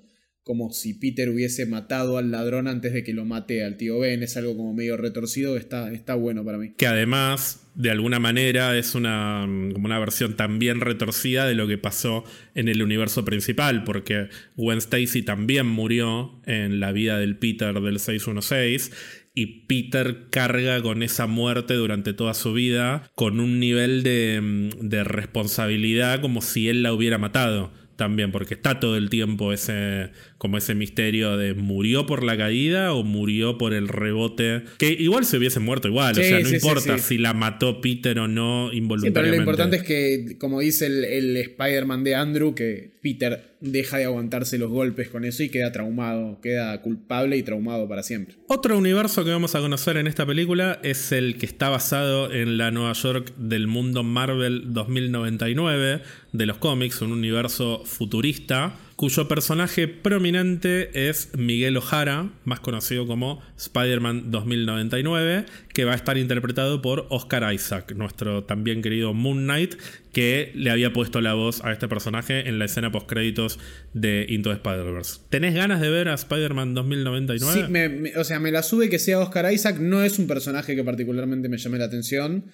como 0.47 0.71
si 0.71 0.93
Peter 0.93 1.29
hubiese 1.29 1.65
matado 1.65 2.17
al 2.17 2.31
ladrón 2.31 2.69
antes 2.69 2.93
de 2.93 3.03
que 3.03 3.13
lo 3.13 3.25
mate 3.25 3.65
al 3.65 3.75
tío 3.75 3.99
Ben. 3.99 4.23
Es 4.23 4.37
algo 4.37 4.55
como 4.55 4.73
medio 4.73 4.95
retorcido, 4.95 5.57
está, 5.57 5.91
está 5.91 6.15
bueno 6.15 6.45
para 6.45 6.57
mí. 6.57 6.71
Que 6.77 6.87
además, 6.87 7.67
de 7.75 7.91
alguna 7.91 8.19
manera, 8.19 8.77
es 8.77 8.95
una, 8.95 9.41
como 9.73 9.85
una 9.85 9.99
versión 9.99 10.37
también 10.37 10.79
retorcida 10.79 11.45
de 11.45 11.53
lo 11.53 11.67
que 11.67 11.77
pasó 11.77 12.23
en 12.55 12.69
el 12.69 12.81
universo 12.81 13.25
principal, 13.25 13.83
porque 13.83 14.29
Gwen 14.55 14.77
Stacy 14.77 15.21
también 15.21 15.67
murió 15.67 16.39
en 16.45 16.79
la 16.79 16.93
vida 16.93 17.19
del 17.19 17.35
Peter 17.35 17.73
del 17.81 17.99
616 17.99 18.91
y 19.35 19.65
Peter 19.67 20.29
carga 20.31 20.81
con 20.81 21.03
esa 21.03 21.27
muerte 21.27 21.73
durante 21.73 22.13
toda 22.13 22.33
su 22.33 22.53
vida 22.53 23.11
con 23.15 23.41
un 23.41 23.59
nivel 23.59 24.01
de, 24.01 24.71
de 24.81 25.03
responsabilidad 25.03 26.21
como 26.21 26.41
si 26.41 26.69
él 26.69 26.81
la 26.81 26.93
hubiera 26.93 27.17
matado 27.19 27.71
también, 27.97 28.31
porque 28.31 28.53
está 28.53 28.79
todo 28.79 28.95
el 28.95 29.09
tiempo 29.09 29.51
ese, 29.51 30.11
como 30.37 30.57
ese 30.57 30.75
misterio 30.75 31.35
de 31.35 31.53
murió 31.53 32.05
por 32.05 32.23
la 32.23 32.37
caída 32.37 32.93
o 32.93 33.03
murió 33.03 33.57
por 33.57 33.73
el 33.73 33.89
rebote. 33.89 34.63
Que 34.77 34.89
igual 34.89 35.25
se 35.25 35.37
hubiese 35.37 35.59
muerto 35.59 35.89
igual, 35.89 36.17
o 36.17 36.23
sea, 36.23 36.39
no 36.39 36.49
importa 36.49 36.97
si 36.99 37.17
la 37.17 37.33
mató 37.33 37.81
Peter 37.81 38.17
o 38.19 38.27
no 38.27 38.71
involuntariamente. 38.71 39.13
pero 39.13 39.27
lo 39.31 39.35
importante 39.35 39.77
es 39.77 39.83
que, 39.83 40.37
como 40.37 40.61
dice 40.61 40.85
el, 40.85 41.03
el 41.03 41.37
Spider-Man 41.37 42.03
de 42.03 42.15
Andrew, 42.15 42.55
que 42.55 42.91
Peter 43.01 43.56
deja 43.59 43.97
de 43.97 44.05
aguantarse 44.05 44.57
los 44.57 44.69
golpes 44.69 45.09
con 45.09 45.25
eso 45.25 45.43
y 45.43 45.49
queda 45.49 45.71
traumado, 45.71 46.39
queda 46.41 46.79
culpable 46.81 47.37
y 47.37 47.43
traumado 47.43 47.87
para 47.87 48.03
siempre. 48.03 48.35
Otro 48.47 48.77
universo 48.77 49.23
que 49.25 49.31
vamos 49.31 49.55
a 49.55 49.59
conocer 49.59 49.97
en 49.97 50.07
esta 50.07 50.25
película 50.25 50.79
es 50.83 51.11
el 51.11 51.37
que 51.37 51.45
está 51.45 51.69
basado 51.69 52.31
en 52.31 52.57
la 52.57 52.71
Nueva 52.71 52.93
York 52.93 53.33
del 53.37 53.67
mundo 53.67 54.03
Marvel 54.03 54.73
2099 54.73 56.01
de 56.33 56.45
los 56.45 56.57
cómics, 56.57 57.01
un 57.01 57.11
universo 57.11 57.83
futurista, 57.85 58.75
cuyo 58.97 59.27
personaje 59.27 59.87
prominente 59.87 61.07
es 61.07 61.29
Miguel 61.37 61.77
O'Hara, 61.77 62.33
más 62.45 62.59
conocido 62.59 63.05
como 63.05 63.43
Spider-Man 63.55 64.31
2099, 64.31 65.45
que 65.71 65.85
va 65.85 65.93
a 65.93 65.95
estar 65.95 66.17
interpretado 66.17 66.81
por 66.81 67.05
Oscar 67.11 67.53
Isaac, 67.53 67.93
nuestro 67.95 68.45
también 68.45 68.81
querido 68.81 69.13
Moon 69.13 69.43
Knight, 69.43 69.75
que 70.11 70.51
le 70.55 70.71
había 70.71 70.93
puesto 70.93 71.21
la 71.21 71.35
voz 71.35 71.63
a 71.63 71.71
este 71.71 71.87
personaje 71.87 72.49
en 72.49 72.57
la 72.57 72.65
escena 72.65 72.91
post-créditos 72.91 73.59
de 73.93 74.25
Into 74.29 74.51
Spider-Verse. 74.51 75.21
¿Tenés 75.29 75.53
ganas 75.53 75.79
de 75.79 75.91
ver 75.91 76.09
a 76.09 76.15
Spider-Man 76.15 76.73
2099? 76.73 78.09
Sí, 78.09 78.17
o 78.17 78.23
sea, 78.23 78.39
me 78.39 78.51
la 78.51 78.63
sube 78.63 78.89
que 78.89 78.97
sea 78.97 79.19
Oscar 79.19 79.53
Isaac, 79.53 79.77
no 79.77 80.01
es 80.01 80.17
un 80.17 80.25
personaje 80.25 80.75
que 80.75 80.83
particularmente 80.83 81.49
me 81.49 81.59
llame 81.59 81.77
la 81.77 81.85
atención. 81.85 82.45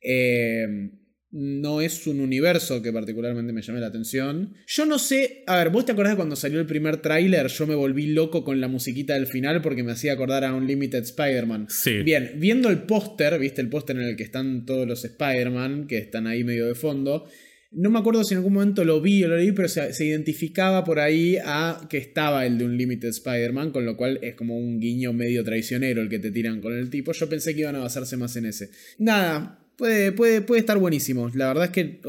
Eh, 0.00 0.92
no 1.32 1.80
es 1.80 2.06
un 2.06 2.20
universo 2.20 2.82
que 2.82 2.92
particularmente 2.92 3.52
me 3.52 3.62
llame 3.62 3.80
la 3.80 3.86
atención. 3.86 4.54
Yo 4.66 4.84
no 4.84 4.98
sé, 4.98 5.44
a 5.46 5.56
ver, 5.56 5.70
¿vos 5.70 5.86
te 5.86 5.92
acordás 5.92 6.12
de 6.12 6.16
cuando 6.16 6.34
salió 6.34 6.58
el 6.58 6.66
primer 6.66 6.96
tráiler? 6.96 7.46
Yo 7.46 7.66
me 7.66 7.74
volví 7.74 8.06
loco 8.06 8.42
con 8.42 8.60
la 8.60 8.68
musiquita 8.68 9.14
del 9.14 9.26
final 9.26 9.62
porque 9.62 9.82
me 9.82 9.92
hacía 9.92 10.12
acordar 10.12 10.44
a 10.44 10.54
Unlimited 10.54 11.02
Spider-Man. 11.02 11.66
Sí. 11.68 12.02
Bien, 12.02 12.32
viendo 12.36 12.68
el 12.68 12.82
póster, 12.82 13.38
viste 13.38 13.60
el 13.60 13.68
póster 13.68 13.96
en 13.96 14.02
el 14.02 14.16
que 14.16 14.24
están 14.24 14.66
todos 14.66 14.88
los 14.88 15.04
Spider-Man, 15.04 15.86
que 15.86 15.98
están 15.98 16.26
ahí 16.26 16.42
medio 16.42 16.66
de 16.66 16.74
fondo. 16.74 17.28
No 17.72 17.88
me 17.88 18.00
acuerdo 18.00 18.24
si 18.24 18.34
en 18.34 18.38
algún 18.38 18.54
momento 18.54 18.84
lo 18.84 19.00
vi 19.00 19.22
o 19.22 19.28
lo 19.28 19.36
leí, 19.36 19.52
pero 19.52 19.68
se, 19.68 19.92
se 19.92 20.04
identificaba 20.04 20.82
por 20.82 20.98
ahí 20.98 21.38
a 21.44 21.86
que 21.88 21.98
estaba 21.98 22.44
el 22.44 22.58
de 22.58 22.64
Unlimited 22.64 23.10
Spider-Man, 23.10 23.70
con 23.70 23.86
lo 23.86 23.96
cual 23.96 24.18
es 24.22 24.34
como 24.34 24.58
un 24.58 24.80
guiño 24.80 25.12
medio 25.12 25.44
traicionero 25.44 26.02
el 26.02 26.08
que 26.08 26.18
te 26.18 26.32
tiran 26.32 26.60
con 26.60 26.76
el 26.76 26.90
tipo. 26.90 27.12
Yo 27.12 27.28
pensé 27.28 27.54
que 27.54 27.60
iban 27.60 27.76
a 27.76 27.80
basarse 27.80 28.16
más 28.16 28.34
en 28.34 28.46
ese. 28.46 28.70
Nada, 28.98 29.59
Puede, 29.80 30.12
puede, 30.12 30.42
puede 30.42 30.60
estar 30.60 30.78
buenísimo. 30.78 31.28
La 31.34 31.48
verdad 31.48 31.64
es 31.64 31.70
que 31.70 32.00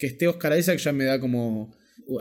que 0.00 0.06
esté 0.06 0.26
Oscar 0.26 0.58
Isaac 0.58 0.78
ya 0.78 0.92
me 0.92 1.04
da 1.04 1.20
como 1.20 1.70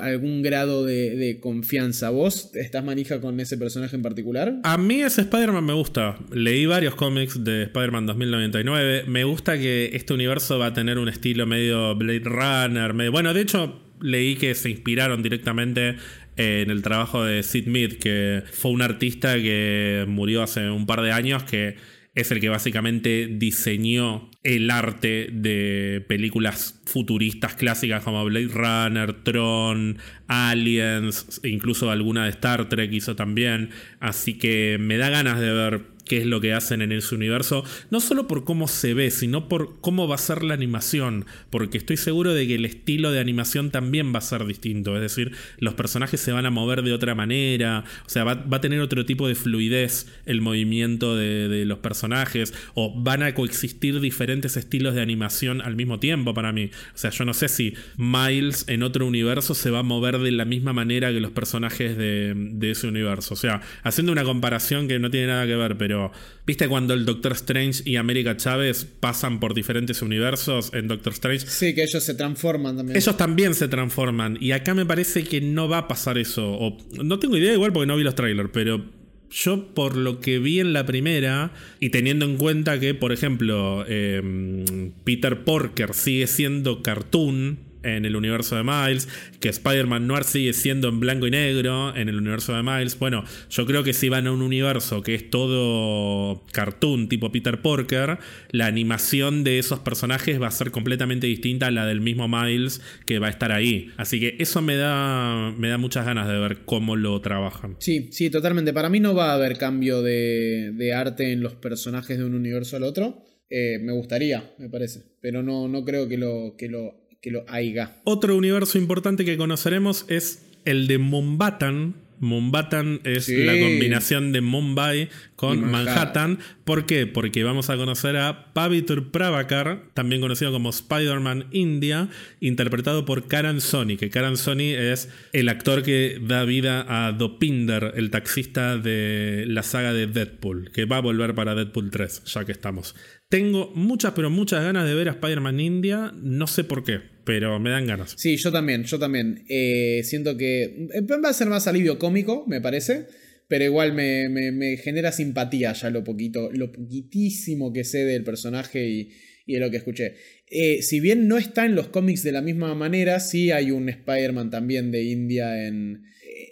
algún 0.02 0.44
grado 0.44 0.86
de, 0.86 1.40
confianza. 1.42 2.12
¿Vos 2.12 2.52
estás 2.54 2.84
manija 2.84 3.22
con 3.22 3.40
ese 3.40 3.58
personaje 3.58 3.96
en 3.96 4.04
particular? 4.04 4.60
A 4.64 4.78
mí 4.78 5.02
ese 5.02 5.22
Spider-Man 5.22 5.66
me 5.66 5.74
gusta. 5.74 6.20
Leí 6.32 6.68
varios 6.68 6.94
cómics 6.94 7.44
de 7.44 7.64
Spider-Man 7.64 8.06
2099. 8.06 9.06
Me 9.08 9.24
gusta 9.24 9.58
que 9.58 9.92
este 9.94 10.14
universo 10.14 10.60
va 10.60 10.68
a 10.68 10.74
tener 10.74 11.00
un 11.00 11.10
estilo 11.10 11.48
medio 11.48 11.96
Blade 11.96 12.20
Runner. 12.26 13.10
Bueno, 13.10 13.34
de 13.34 13.42
hecho, 13.42 13.82
leí 14.02 14.36
que 14.36 14.54
se 14.54 14.70
inspiraron 14.70 15.24
directamente 15.24 15.96
en 16.36 16.70
el 16.70 16.82
trabajo 16.84 17.24
de 17.24 17.42
Sid 17.42 17.66
Mead, 17.66 17.94
que 17.94 18.44
fue 18.52 18.72
un 18.72 18.82
artista 18.82 19.36
que 19.36 20.06
murió 20.08 20.44
hace 20.44 20.70
un 20.70 20.86
par 20.86 21.02
de 21.02 21.12
años 21.14 21.44
que 21.44 21.78
es 22.16 22.32
el 22.32 22.40
que 22.40 22.50
básicamente 22.50 23.28
diseñó 23.32 24.30
el 24.44 24.72
arte 24.72 25.30
de 25.32 26.04
películas 26.08 26.82
futuristas 26.86 27.56
clásicas 27.56 28.04
como 28.04 28.24
Blade 28.26 28.48
Runner, 28.48 29.14
Tron, 29.24 29.98
Aliens, 30.28 31.42
incluso 31.44 31.92
alguna 31.92 32.26
de 32.26 32.32
Star 32.32 32.68
Trek 32.70 32.92
hizo 32.92 33.16
también. 33.16 33.70
Así 34.00 34.38
que 34.38 34.78
me 34.80 34.98
da 34.98 35.10
ganas 35.10 35.40
de 35.40 35.52
ver 35.52 35.82
qué 36.10 36.18
es 36.18 36.26
lo 36.26 36.42
que 36.42 36.54
hacen 36.54 36.82
en 36.82 36.92
ese 36.92 37.14
universo, 37.14 37.64
no 37.92 38.02
solo 38.02 38.28
por 38.28 38.44
cómo 38.44 38.68
se 38.68 38.96
ve, 38.96 39.12
sino 39.12 39.48
por 39.48 39.80
cómo 39.80 40.08
va 40.08 40.16
a 40.16 40.18
ser 40.18 40.44
la 40.44 40.56
animación, 40.56 41.26
porque 41.52 41.78
estoy 41.78 41.98
seguro 41.98 42.34
de 42.34 42.48
que 42.48 42.56
el 42.56 42.66
estilo 42.66 43.12
de 43.12 43.20
animación 43.20 43.70
también 43.70 44.12
va 44.14 44.18
a 44.18 44.22
ser 44.22 44.46
distinto, 44.46 44.96
es 44.96 45.02
decir, 45.02 45.34
los 45.60 45.76
personajes 45.76 46.20
se 46.20 46.32
van 46.32 46.48
a 46.48 46.50
mover 46.50 46.82
de 46.82 46.94
otra 46.94 47.14
manera, 47.14 47.86
o 48.08 48.10
sea, 48.10 48.24
va, 48.24 48.44
a 48.50 48.62
tener 48.62 48.82
otro 48.82 49.06
tipo 49.06 49.28
de 49.28 49.36
fluidez 49.36 50.08
el 50.26 50.42
movimiento 50.42 51.16
de, 51.16 51.48
de, 51.48 51.66
los 51.66 51.78
personajes, 51.78 52.56
o 52.74 52.92
van 53.00 53.22
a 53.22 53.36
coexistir 53.36 54.00
diferentes 54.00 54.58
estilos 54.58 54.96
de 54.96 55.02
animación 55.02 55.62
al 55.62 55.76
mismo 55.76 56.00
tiempo 56.00 56.34
para 56.34 56.52
mí, 56.52 56.72
o 56.96 56.98
sea, 56.98 57.12
yo 57.12 57.24
no 57.24 57.36
sé 57.36 57.50
si 57.50 57.76
Miles 57.98 58.66
en 58.68 58.82
otro 58.82 59.06
universo 59.06 59.54
se 59.54 59.70
va 59.70 59.80
a 59.80 59.84
mover 59.84 60.18
de 60.18 60.32
la 60.32 60.46
misma 60.46 60.74
manera 60.74 61.14
que 61.14 61.22
los 61.22 61.32
personajes 61.32 61.96
de, 61.96 62.34
de 62.36 62.72
ese 62.72 62.88
universo, 62.88 63.36
o 63.36 63.38
sea, 63.38 63.62
haciendo 63.84 64.12
una 64.12 64.24
comparación 64.24 64.88
que 64.88 64.98
no 64.98 65.12
tiene 65.12 65.28
nada 65.28 65.46
que 65.46 65.56
ver, 65.56 65.78
pero 65.78 65.99
¿viste 66.46 66.68
cuando 66.68 66.94
el 66.94 67.06
Doctor 67.06 67.34
Strange 67.34 67.82
y 67.86 67.96
América 67.96 68.38
Chávez 68.38 68.86
pasan 69.00 69.40
por 69.40 69.54
diferentes 69.54 70.02
universos 70.02 70.72
en 70.74 70.88
Doctor 70.88 71.14
Strange? 71.14 71.48
Sí, 71.48 71.74
que 71.74 71.84
ellos 71.84 72.04
se 72.04 72.14
transforman 72.14 72.78
también. 72.78 72.98
Ellos 72.98 73.18
también 73.18 73.54
se 73.54 73.68
transforman. 73.68 74.38
Y 74.40 74.52
acá 74.52 74.74
me 74.74 74.86
parece 74.86 75.24
que 75.24 75.42
no 75.42 75.68
va 75.70 75.80
a 75.80 75.88
pasar 75.88 76.18
eso. 76.18 76.52
O, 76.52 76.78
no 77.04 77.20
tengo 77.20 77.38
idea 77.38 77.54
igual 77.54 77.74
porque 77.74 77.88
no 77.88 77.98
vi 77.98 78.04
los 78.04 78.16
trailers, 78.16 78.50
pero 78.52 78.84
yo 79.32 79.74
por 79.74 79.96
lo 79.96 80.20
que 80.20 80.40
vi 80.40 80.60
en 80.60 80.74
la 80.74 80.86
primera 80.86 81.54
y 81.80 81.90
teniendo 81.90 82.26
en 82.26 82.38
cuenta 82.38 82.80
que, 82.80 82.94
por 82.94 83.12
ejemplo, 83.12 83.86
em, 83.88 84.92
Peter 85.04 85.44
Porker 85.44 85.94
sigue 85.94 86.28
siendo 86.28 86.82
cartoon 86.82 87.69
en 87.84 88.06
el 88.06 88.16
universo 88.16 88.56
de 88.56 88.64
Miles, 88.64 89.08
que 89.40 89.50
Spider-Man 89.50 90.08
Noir 90.08 90.24
sigue 90.24 90.54
siendo 90.54 90.90
en 90.90 91.00
blanco 91.00 91.28
y 91.28 91.32
negro 91.32 91.96
en 91.96 92.10
el 92.10 92.18
universo 92.18 92.56
de 92.56 92.64
Miles. 92.64 92.98
Bueno, 93.00 93.24
yo 93.50 93.66
creo 93.66 93.84
que 93.84 93.94
si 93.94 94.10
van 94.10 94.28
a 94.28 94.32
un 94.32 94.42
universo 94.42 95.02
que 95.02 95.16
es 95.16 95.30
todo 95.30 96.44
cartoon 96.52 97.10
tipo 97.10 97.32
Peter 97.32 97.62
Porker, 97.62 98.20
la 98.52 98.68
animación 98.68 99.44
de 99.44 99.60
esos 99.60 99.80
personajes 99.80 100.42
va 100.42 100.48
a 100.48 100.52
ser 100.52 100.72
completamente 100.72 101.28
distinta 101.28 101.68
a 101.68 101.72
la 101.72 101.86
del 101.86 102.02
mismo 102.02 102.28
Miles 102.28 102.82
que 103.06 103.20
va 103.20 103.28
a 103.28 103.30
estar 103.30 103.52
ahí. 103.52 103.92
Así 103.98 104.20
que 104.20 104.36
eso 104.40 104.62
me 104.62 104.76
da, 104.76 105.54
me 105.58 105.70
da 105.70 105.78
muchas 105.78 106.06
ganas 106.06 106.28
de 106.28 106.38
ver 106.38 106.60
cómo 106.66 106.96
lo 106.96 107.20
trabajan. 107.22 107.76
Sí, 107.80 108.10
sí, 108.12 108.30
totalmente. 108.30 108.74
Para 108.74 108.90
mí 108.90 109.00
no 109.00 109.14
va 109.16 109.32
a 109.32 109.36
haber 109.36 109.58
cambio 109.58 110.02
de, 110.02 110.72
de 110.74 110.94
arte 110.94 111.32
en 111.32 111.42
los 111.42 111.56
personajes 111.56 112.18
de 112.18 112.26
un 112.26 112.36
universo 112.36 112.78
al 112.78 112.84
otro. 112.84 113.24
Eh, 113.50 113.80
me 113.80 113.94
gustaría, 113.94 114.54
me 114.58 114.70
parece. 114.70 115.04
Pero 115.22 115.42
no, 115.42 115.68
no 115.68 115.84
creo 115.84 116.08
que 116.08 116.18
lo, 116.18 116.56
que 116.58 116.68
lo 116.68 117.09
que 117.22 117.32
lo 117.32 117.46
haiga. 117.48 118.02
Otro 118.04 118.36
universo 118.36 118.78
importante 118.78 119.26
que 119.26 119.38
conoceremos 119.38 120.06
es 120.08 120.46
el 120.66 120.88
de 120.88 120.98
Mombatan. 120.98 121.96
Mombatan 122.22 123.00
es 123.06 123.30
la 123.30 123.54
combinación 123.54 124.34
de 124.34 124.42
Mumbai 124.42 125.08
con 125.38 125.72
Manhattan. 125.72 126.40
¿Por 126.66 126.86
qué? 126.86 127.08
Porque 127.08 127.46
vamos 127.46 127.70
a 127.70 127.78
conocer 127.78 128.18
a 128.18 128.52
Pavitur 128.52 129.10
Pravakar, 129.10 129.84
también 129.94 130.20
conocido 130.20 130.52
como 130.52 130.70
Spider-Man 130.70 131.46
India, 131.52 132.10
interpretado 132.42 133.06
por 133.06 133.30
Karan 133.30 133.62
Soni, 133.62 133.96
que 133.96 134.10
Karan 134.10 134.36
Soni 134.36 134.72
es 134.72 135.08
el 135.32 135.48
actor 135.48 135.82
que 135.82 136.20
da 136.22 136.44
vida 136.44 136.86
a 136.90 137.14
Dopinder, 137.14 137.94
el 137.96 138.12
taxista 138.12 138.78
de 138.78 139.46
la 139.48 139.64
saga 139.64 139.94
de 139.94 140.08
Deadpool, 140.08 140.72
que 140.74 140.84
va 140.84 140.98
a 140.98 141.02
volver 141.02 141.36
para 141.36 141.56
Deadpool 141.56 141.90
3, 141.90 142.24
ya 142.26 142.44
que 142.44 142.52
estamos. 142.52 142.96
Tengo 143.30 143.72
muchas, 143.76 144.14
pero 144.14 144.32
muchas 144.32 144.64
ganas 144.64 144.88
de 144.88 144.96
ver 144.96 145.08
a 145.08 145.12
Spider-Man 145.12 145.60
India. 145.60 146.12
No 146.20 146.48
sé 146.48 146.64
por 146.64 146.84
qué, 146.84 147.00
pero 147.26 147.60
me 147.60 147.70
dan 147.70 147.86
ganas. 147.86 148.16
Sí, 148.18 148.38
yo 148.38 148.52
también, 148.52 148.86
yo 148.86 148.98
también. 148.98 149.46
Eh, 149.48 150.02
siento 150.04 150.36
que 150.36 150.88
eh, 150.92 151.02
va 151.24 151.30
a 151.30 151.34
ser 151.34 151.48
más 151.48 151.68
alivio 151.68 152.00
cómico, 152.00 152.46
me 152.48 152.60
parece. 152.60 153.06
Pero 153.48 153.66
igual 153.66 153.94
me, 153.94 154.78
genera 154.78 155.12
simpatía 155.12 155.74
ya 155.74 155.90
lo 155.92 156.04
poquito, 156.04 156.52
lo 156.52 156.72
poquitísimo 156.72 157.72
que 157.72 157.84
sé 157.84 158.06
del 158.06 158.24
personaje 158.24 158.88
y, 158.88 159.12
de 159.46 159.60
lo 159.60 159.70
que 159.70 159.78
escuché. 159.78 160.16
Eh, 160.48 160.82
si 160.82 161.00
bien 161.00 161.28
no 161.28 161.38
está 161.38 161.66
en 161.66 161.76
los 161.76 161.88
cómics 161.88 162.24
de 162.24 162.32
la 162.32 162.42
misma 162.42 162.74
manera, 162.74 163.20
sí 163.20 163.52
hay 163.52 163.70
un 163.72 163.90
Spider-Man 163.90 164.50
también 164.50 164.92
de 164.92 165.04
India 165.04 165.68
en, 165.68 166.04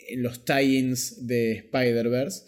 en 0.09 0.23
los 0.23 0.45
tie-ins 0.45 1.25
de 1.25 1.53
Spider-Verse. 1.53 2.43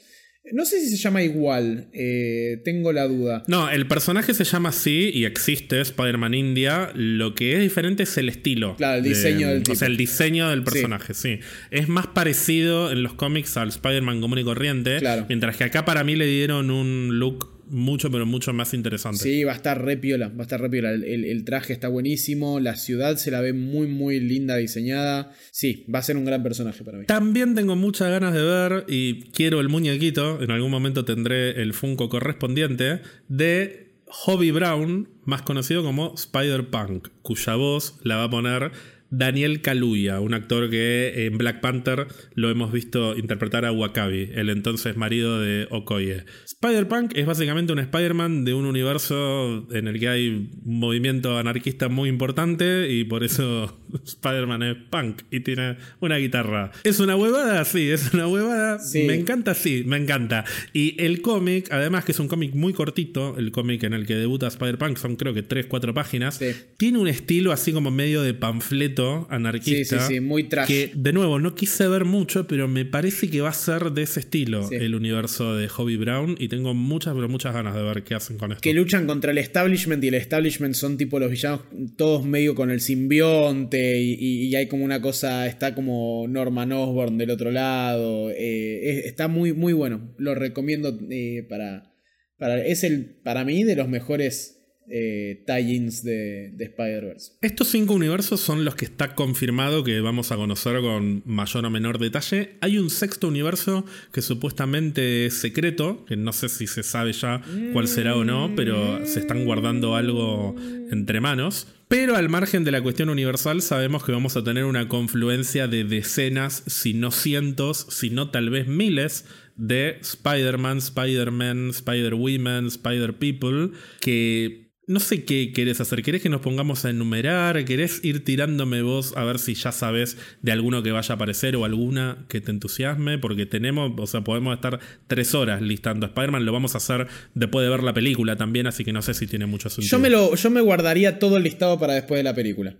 No 0.52 0.66
sé 0.66 0.80
si 0.80 0.90
se 0.90 0.98
llama 0.98 1.22
igual, 1.22 1.90
eh, 1.94 2.62
tengo 2.64 2.92
la 2.92 3.08
duda. 3.08 3.44
No, 3.48 3.70
el 3.70 3.88
personaje 3.88 4.34
se 4.34 4.44
llama 4.46 4.70
así 4.70 5.12
y 5.14 5.26
existe, 5.26 5.80
Spider-Man 5.80 6.34
India. 6.34 6.92
Lo 6.96 7.36
que 7.36 7.56
es 7.56 7.62
diferente 7.62 8.04
es 8.04 8.18
el 8.18 8.30
estilo. 8.30 8.76
Claro, 8.78 8.98
el 8.98 9.04
diseño 9.04 9.50
del 9.50 9.64
tipo. 9.64 9.74
O 9.74 9.76
sea, 9.76 9.88
el 9.88 9.98
diseño 9.98 10.50
del 10.50 10.64
personaje, 10.64 11.14
sí. 11.14 11.40
Es 11.72 11.88
más 11.88 12.08
parecido 12.08 12.92
en 12.92 13.04
los 13.04 13.14
cómics 13.14 13.58
al 13.58 13.70
Spider-Man 13.70 14.22
común 14.22 14.40
y 14.40 14.44
corriente. 14.44 14.98
Claro. 15.00 15.26
Mientras 15.28 15.56
que 15.56 15.66
acá 15.66 15.86
para 15.86 16.04
mí 16.04 16.16
le 16.16 16.26
dieron 16.26 16.72
un 16.72 17.20
look 17.20 17.59
mucho, 17.70 18.12
pero 18.12 18.26
mucho 18.26 18.54
más 18.54 18.74
interesante. 18.74 19.20
Sí, 19.20 19.44
va 19.44 19.54
a 19.54 19.56
estar 19.56 19.84
re 19.84 19.98
piola, 19.98 20.30
va 20.30 20.40
a 20.40 20.42
estar 20.44 20.60
re 20.62 20.70
piola. 20.70 20.92
El, 20.92 21.44
traje 21.46 21.74
está 21.74 21.88
buenísimo, 21.88 22.60
la 22.60 22.76
ciudad 22.76 23.18
se 23.18 23.32
la 23.32 23.42
ve 23.42 23.54
muy, 23.54 23.88
muy 23.88 24.20
linda 24.20 24.56
diseñada. 24.58 25.32
Sí, 25.52 25.86
va 25.94 26.00
a 26.00 26.04
ser 26.04 26.18
un 26.18 26.26
gran 26.26 26.44
personaje 26.44 26.84
para 26.84 26.98
mí. 26.98 27.06
También 27.06 27.56
tengo 27.56 27.76
muchas 27.76 28.10
ganas 28.10 28.34
de 28.34 28.42
ver, 28.42 28.86
y 28.88 29.22
quiero 29.32 29.60
el 29.60 29.70
muñequito, 29.70 30.42
en 30.42 30.52
algún 30.52 30.72
momento 30.72 31.06
tendré 31.06 31.62
el 31.62 31.74
Funko 31.74 32.10
correspondiente, 32.10 33.02
de 33.28 33.94
Hobby 34.08 34.52
Brown, 34.52 35.08
más 35.26 35.44
conocido 35.44 35.84
como 35.84 36.14
Spider-Punk, 36.16 37.10
cuya 37.22 37.56
voz 37.56 38.00
la 38.04 38.18
va 38.18 38.24
a 38.26 38.30
poner 38.30 38.72
Daniel 39.12 39.62
Kaluuya, 39.62 40.20
un 40.20 40.34
actor 40.34 40.70
que 40.70 41.26
en 41.26 41.38
Black 41.38 41.62
Panther 41.62 42.08
lo 42.34 42.50
hemos 42.50 42.72
visto 42.72 43.18
interpretar 43.18 43.66
a 43.66 43.72
Wakabi, 43.72 44.32
el 44.34 44.50
entonces 44.50 44.96
marido 44.98 45.40
de 45.40 45.68
Okoye. 45.72 46.26
Spider-Punk 46.46 47.14
es 47.16 47.26
básicamente 47.26 47.74
un 47.74 47.80
Spider-Man 47.80 48.46
de 48.46 48.54
un 48.54 48.66
universo 48.66 49.68
en 49.72 49.88
el 49.88 50.00
que 50.00 50.10
hay 50.10 50.30
un 50.30 50.80
movimiento 50.80 51.38
anarquista 51.38 51.90
muy 51.90 52.10
importante 52.10 52.92
y 52.92 53.04
por 53.04 53.24
eso 53.24 53.80
Spider-Man 54.06 54.64
es 54.64 54.76
punk 54.90 55.24
y 55.32 55.40
tiene 55.40 55.78
una 56.00 56.18
guitarra. 56.18 56.72
¿Es 56.84 57.00
una 57.00 57.16
huevada? 57.16 57.66
Sí, 57.66 57.90
es 57.90 58.14
una 58.14 58.28
huevada. 58.28 58.80
Me 58.94 59.16
encanta, 59.16 59.54
sí, 59.54 59.84
me 59.86 59.98
encanta. 59.98 60.46
Y 60.74 61.02
el 61.02 61.22
cómic, 61.22 61.72
además 61.72 62.06
que 62.06 62.12
es 62.12 62.20
un 62.20 62.28
cómic 62.28 62.54
muy 62.54 62.74
cortito, 62.74 63.38
el 63.38 63.52
cómic 63.52 63.84
en 63.84 63.94
el 63.94 64.06
que 64.06 64.16
debuta 64.16 64.48
Spider-Punk, 64.48 64.98
son 64.98 65.16
creo 65.16 65.34
que 65.34 65.48
3-4 65.48 65.94
páginas, 65.94 66.40
tiene 66.78 66.98
un 66.98 67.08
estilo 67.08 67.52
así 67.52 67.72
como 67.72 67.92
medio 67.92 68.22
de 68.22 68.34
panfleto 68.34 68.99
anarquista. 69.30 70.00
Sí, 70.00 70.06
sí, 70.08 70.14
sí, 70.16 70.20
muy 70.20 70.44
trash. 70.44 70.68
Que, 70.68 70.92
de 70.96 71.14
nuevo, 71.14 71.40
no 71.40 71.56
quise 71.56 71.88
ver 71.88 72.06
mucho, 72.06 72.48
pero 72.48 72.68
me 72.68 72.86
parece 72.86 73.30
que 73.30 73.42
va 73.42 73.50
a 73.50 73.54
ser 73.54 73.92
de 73.92 74.04
ese 74.04 74.22
estilo 74.22 74.70
el 74.72 74.96
universo 74.96 75.56
de 75.56 75.68
Hobby 75.68 75.98
Brown 75.98 76.36
y 76.40 76.48
tengo 76.48 76.74
muchas, 76.74 77.14
pero 77.14 77.30
muchas 77.30 77.54
ganas 77.54 77.76
de 77.76 77.84
ver 77.84 78.04
qué 78.04 78.16
hacen 78.16 78.38
con 78.38 78.52
esto. 78.52 78.62
Que 78.62 78.74
luchan 78.74 79.08
contra 79.08 79.32
el 79.32 79.38
establishment 79.38 80.04
y 80.04 80.10
el 80.10 80.16
establishment 80.16 80.76
son 80.76 80.98
tipo 80.98 81.20
los 81.20 81.30
villanos 81.32 81.62
todos 81.96 82.26
medio 82.26 82.56
con 82.56 82.72
el 82.72 82.82
simbionte 82.82 84.00
y, 84.00 84.56
hay 84.56 84.68
como 84.68 84.84
una 84.84 85.02
cosa, 85.02 85.48
está 85.48 85.76
como 85.76 86.26
Norman 86.28 86.72
Osborn 86.72 87.18
del 87.18 87.32
otro 87.32 87.52
lado. 87.52 88.30
Eh, 88.32 89.06
está 89.06 89.28
muy, 89.28 89.54
muy 89.54 89.74
bueno. 89.74 90.14
Lo 90.18 90.36
recomiendo 90.36 90.98
eh, 91.10 91.46
para, 91.48 91.94
para... 92.38 92.66
Es 92.66 92.84
el, 92.84 93.20
para 93.24 93.46
mí, 93.46 93.64
de 93.64 93.76
los 93.76 93.88
mejores 93.88 94.59
eh, 94.90 95.44
tie-ins 95.46 96.04
de, 96.04 96.54
Spider-Verse. 96.60 97.34
Estos 97.42 97.68
cinco 97.68 97.94
universos 97.94 98.40
son 98.40 98.66
los 98.66 98.76
que 98.76 98.86
está 98.86 99.16
confirmado 99.16 99.84
que 99.84 100.02
vamos 100.02 100.32
a 100.32 100.36
conocer 100.36 100.82
con 100.82 101.24
mayor 101.26 101.66
o 101.66 101.70
menor 101.70 102.00
detalle. 102.00 102.58
Hay 102.62 102.78
un 102.78 102.90
sexto 102.90 103.28
universo 103.28 103.86
que 104.12 104.22
supuestamente 104.22 105.28
es 105.28 105.36
secreto, 105.36 106.06
que 106.06 106.18
no 106.18 106.34
sé 106.34 106.50
si 106.50 106.68
se 106.68 106.84
sabe 106.84 107.14
ya 107.14 107.42
cuál 107.74 107.88
será 107.88 108.16
o 108.16 108.24
no, 108.24 108.54
pero 108.56 109.06
se 109.06 109.20
están 109.20 109.46
guardando 109.46 109.96
algo 109.96 110.56
entre 110.92 111.22
manos. 111.22 111.68
Pero 111.88 112.16
al 112.16 112.30
margen 112.30 112.64
de 112.64 112.72
la 112.72 112.84
cuestión 112.84 113.10
universal, 113.10 113.64
sabemos 113.64 114.04
que 114.04 114.12
vamos 114.12 114.38
a 114.38 114.44
tener 114.44 114.66
una 114.66 114.88
confluencia 114.88 115.68
de 115.68 115.84
decenas, 115.84 116.64
si 116.68 116.94
no 116.94 117.10
cientos, 117.10 117.88
si 117.90 118.12
no 118.12 118.30
tal 118.30 118.52
vez 118.52 118.68
miles 118.68 119.26
de 119.56 119.98
Spider-Man, 120.00 120.78
Spider-Man, 120.78 121.72
Spider-Women, 121.72 122.68
Spider-People, 122.68 123.72
que 124.02 124.69
no 124.90 125.00
sé 125.00 125.24
qué 125.24 125.54
querés 125.54 125.80
hacer. 125.82 126.02
¿Querés 126.02 126.24
que 126.24 126.30
nos 126.30 126.42
pongamos 126.42 126.84
a 126.84 126.90
enumerar? 126.90 127.64
¿Querés 127.64 128.04
ir 128.04 128.26
tirándome 128.26 128.82
vos 128.82 129.14
a 129.16 129.24
ver 129.24 129.38
si 129.38 129.54
ya 129.54 129.72
sabes 129.72 130.18
de 130.42 130.52
alguno 130.52 130.82
que 130.82 130.92
vaya 130.92 131.14
a 131.14 131.16
aparecer 131.16 131.56
o 131.56 131.64
alguna 131.64 132.26
que 132.28 132.42
te 132.42 132.50
entusiasme? 132.50 133.20
Porque 133.20 133.46
tenemos, 133.46 133.92
o 133.96 134.08
sea, 134.08 134.22
podemos 134.22 134.56
estar 134.56 134.80
tres 135.06 135.36
horas 135.36 135.62
listando 135.62 136.08
a 136.08 136.10
Spider-Man. 136.10 136.44
Lo 136.44 136.52
vamos 136.52 136.74
a 136.74 136.80
hacer 136.80 137.06
después 137.36 137.64
de 137.64 137.70
ver 137.70 137.84
la 137.84 137.94
película 137.94 138.36
también, 138.36 138.66
así 138.66 138.84
que 138.84 138.92
no 138.92 139.04
sé 139.04 139.14
si 139.14 139.28
tiene 139.28 139.46
mucho 139.46 139.70
sentido. 139.70 139.92
Yo 139.92 140.00
me, 140.00 140.10
lo, 140.10 140.34
yo 140.34 140.50
me 140.50 140.62
guardaría 140.62 141.20
todo 141.20 141.38
el 141.38 141.44
listado 141.44 141.78
para 141.78 141.94
después 141.94 142.18
de 142.18 142.24
la 142.24 142.34
película. 142.34 142.76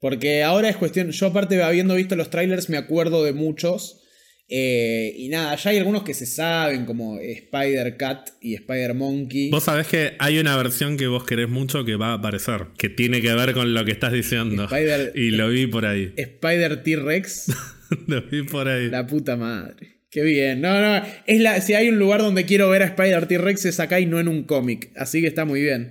Porque 0.00 0.42
ahora 0.42 0.68
es 0.68 0.76
cuestión. 0.76 1.12
Yo, 1.12 1.28
aparte, 1.28 1.62
habiendo 1.62 1.94
visto 1.94 2.14
los 2.14 2.28
trailers, 2.28 2.68
me 2.68 2.76
acuerdo 2.76 3.24
de 3.24 3.32
muchos. 3.32 4.02
Eh, 4.48 5.14
y 5.16 5.28
nada, 5.28 5.56
ya 5.56 5.70
hay 5.70 5.78
algunos 5.78 6.02
que 6.02 6.12
se 6.12 6.26
saben, 6.26 6.84
como 6.84 7.18
Spider 7.18 7.96
Cat 7.96 8.30
y 8.40 8.54
Spider 8.54 8.94
Monkey. 8.94 9.50
Vos 9.50 9.64
sabés 9.64 9.86
que 9.86 10.12
hay 10.18 10.38
una 10.38 10.56
versión 10.56 10.96
que 10.96 11.06
vos 11.06 11.24
querés 11.24 11.48
mucho 11.48 11.84
que 11.84 11.96
va 11.96 12.10
a 12.10 12.14
aparecer, 12.14 12.66
que 12.76 12.90
tiene 12.90 13.22
que 13.22 13.32
ver 13.32 13.54
con 13.54 13.72
lo 13.72 13.84
que 13.84 13.92
estás 13.92 14.12
diciendo. 14.12 14.68
y 15.14 15.30
lo 15.30 15.48
vi 15.48 15.66
por 15.66 15.86
ahí. 15.86 16.12
Spider 16.16 16.82
T-Rex. 16.82 17.52
lo 18.06 18.22
vi 18.22 18.42
por 18.42 18.68
ahí. 18.68 18.90
La 18.90 19.06
puta 19.06 19.36
madre. 19.36 20.02
Qué 20.10 20.22
bien. 20.22 20.60
No, 20.60 20.80
no. 20.80 21.04
Es 21.26 21.40
la, 21.40 21.60
si 21.60 21.74
hay 21.74 21.88
un 21.88 21.98
lugar 21.98 22.20
donde 22.20 22.44
quiero 22.44 22.68
ver 22.68 22.82
a 22.82 22.86
Spider 22.86 23.26
T-Rex 23.26 23.64
es 23.64 23.80
acá 23.80 23.98
y 23.98 24.06
no 24.06 24.20
en 24.20 24.28
un 24.28 24.44
cómic. 24.44 24.90
Así 24.94 25.20
que 25.22 25.26
está 25.26 25.44
muy 25.44 25.62
bien. 25.62 25.90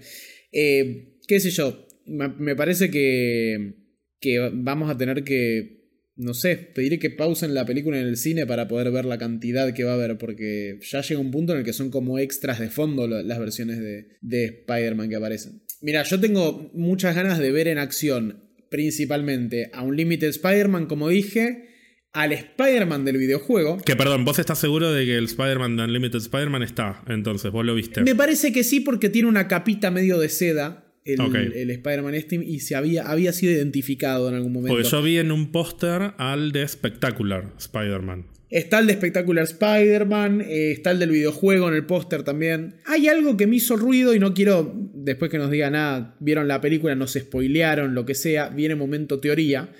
Eh, 0.52 1.18
¿Qué 1.28 1.40
sé 1.40 1.50
yo? 1.50 1.88
Me 2.06 2.56
parece 2.56 2.92
que, 2.92 3.74
que 4.20 4.52
vamos 4.54 4.90
a 4.90 4.98
tener 4.98 5.24
que 5.24 5.83
no 6.16 6.34
sé, 6.34 6.56
pediré 6.58 7.00
que 7.00 7.10
pausen 7.10 7.54
la 7.54 7.66
película 7.66 8.00
en 8.00 8.08
el 8.08 8.18
cine 8.18 8.46
para 8.46 8.68
poder 8.68 8.92
ver 8.92 9.06
la 9.06 9.18
cantidad 9.18 9.74
que 9.74 9.84
va 9.84 9.92
a 9.92 9.96
haber, 9.96 10.18
porque 10.18 10.78
ya 10.82 11.02
llega 11.02 11.20
un 11.20 11.32
punto 11.32 11.54
en 11.54 11.60
el 11.60 11.66
que 11.66 11.74
son 11.74 11.90
como 11.90 12.20
extras 12.20 12.60
de 12.60 12.70
fondo 12.70 13.08
las 13.08 13.40
versiones 13.40 13.80
de, 13.80 14.08
de 14.22 14.46
Spider-Man 14.46 15.10
que 15.10 15.16
aparecen. 15.16 15.64
Mira, 15.82 16.04
yo 16.04 16.20
tengo 16.20 16.72
muchas 16.74 17.16
ganas 17.16 17.40
de 17.40 17.52
ver 17.52 17.68
en 17.68 17.78
acción, 17.78 18.44
principalmente 18.70 19.70
a 19.74 19.82
un 19.82 19.96
Limited 19.98 20.30
Spider-Man, 20.30 20.86
como 20.86 21.10
dije, 21.10 21.70
al 22.14 22.32
Spider-Man 22.32 23.06
del 23.06 23.18
videojuego. 23.18 23.80
Que 23.80 23.96
perdón, 23.96 24.24
¿vos 24.24 24.38
estás 24.38 24.60
seguro 24.60 24.92
de 24.92 25.06
que 25.06 25.18
el 25.18 25.26
Spider-Man 25.26 25.76
de 25.76 25.84
Unlimited 25.84 26.20
Spider-Man 26.20 26.62
está? 26.62 27.04
Entonces, 27.08 27.52
vos 27.52 27.66
lo 27.66 27.74
viste. 27.74 28.02
Me 28.04 28.16
parece 28.16 28.54
que 28.54 28.64
sí, 28.64 28.80
porque 28.80 29.10
tiene 29.10 29.28
una 29.28 29.48
capita 29.48 29.90
medio 29.90 30.20
de 30.20 30.30
seda 30.30 30.83
el, 31.06 31.70
Spider-Man 31.70 32.20
Steam 32.22 32.44
y 32.44 32.60
se 32.60 32.76
había, 32.76 33.04
había 33.04 33.34
sido 33.34 33.54
identificado 33.54 34.30
en 34.30 34.36
algún 34.36 34.54
momento. 34.54 34.76
Porque 34.76 34.90
yo 34.90 35.02
vi 35.02 35.18
en 35.18 35.32
un 35.32 35.52
póster 35.52 36.14
al 36.18 36.52
de 36.52 36.68
Spectacular 36.68 37.54
Spider-Man. 37.58 38.28
Está 38.50 38.78
el 38.78 38.88
de 38.88 38.94
Spectacular 38.94 39.46
Spider-Man, 39.46 40.42
eh, 40.42 40.74
está 40.74 40.92
el 40.92 41.00
del 41.00 41.10
videojuego 41.10 41.70
en 41.70 41.74
el 41.74 41.86
póster 41.88 42.22
también. 42.22 42.76
Hay 42.86 43.08
algo 43.08 43.36
que 43.36 43.48
me 43.48 43.56
hizo 43.56 43.76
ruido 43.76 44.14
y 44.14 44.20
no 44.20 44.36
quiero, 44.36 44.72
después 44.94 45.32
que 45.32 45.40
nos 45.40 45.50
diga 45.50 45.72
nada, 45.72 46.16
vieron 46.20 46.48
la 46.48 46.62
película, 46.62 46.94
nos 46.94 47.14
spoilearon, 47.14 47.96
lo 47.96 48.06
que 48.06 48.14
sea, 48.14 48.50
viene 48.50 48.76
momento 48.76 49.20
teoría. 49.20 49.74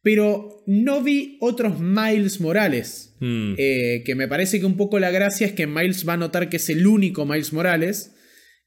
Pero 0.00 0.62
no 0.66 1.02
vi 1.02 1.38
otros 1.40 1.80
Miles 1.80 2.40
Morales. 2.40 3.16
Hmm. 3.18 3.54
Eh, 3.58 4.02
que 4.04 4.14
me 4.14 4.28
parece 4.28 4.60
que 4.60 4.66
un 4.66 4.76
poco 4.76 5.00
la 5.00 5.10
gracia 5.10 5.46
es 5.46 5.52
que 5.52 5.66
Miles 5.66 6.06
va 6.08 6.12
a 6.12 6.18
notar 6.18 6.48
que 6.48 6.58
es 6.58 6.68
el 6.68 6.86
único 6.86 7.26
Miles 7.26 7.52
Morales 7.52 8.14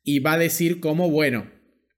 y 0.03 0.19
va 0.19 0.33
a 0.33 0.37
decir 0.37 0.81
como, 0.81 1.09
bueno, 1.09 1.56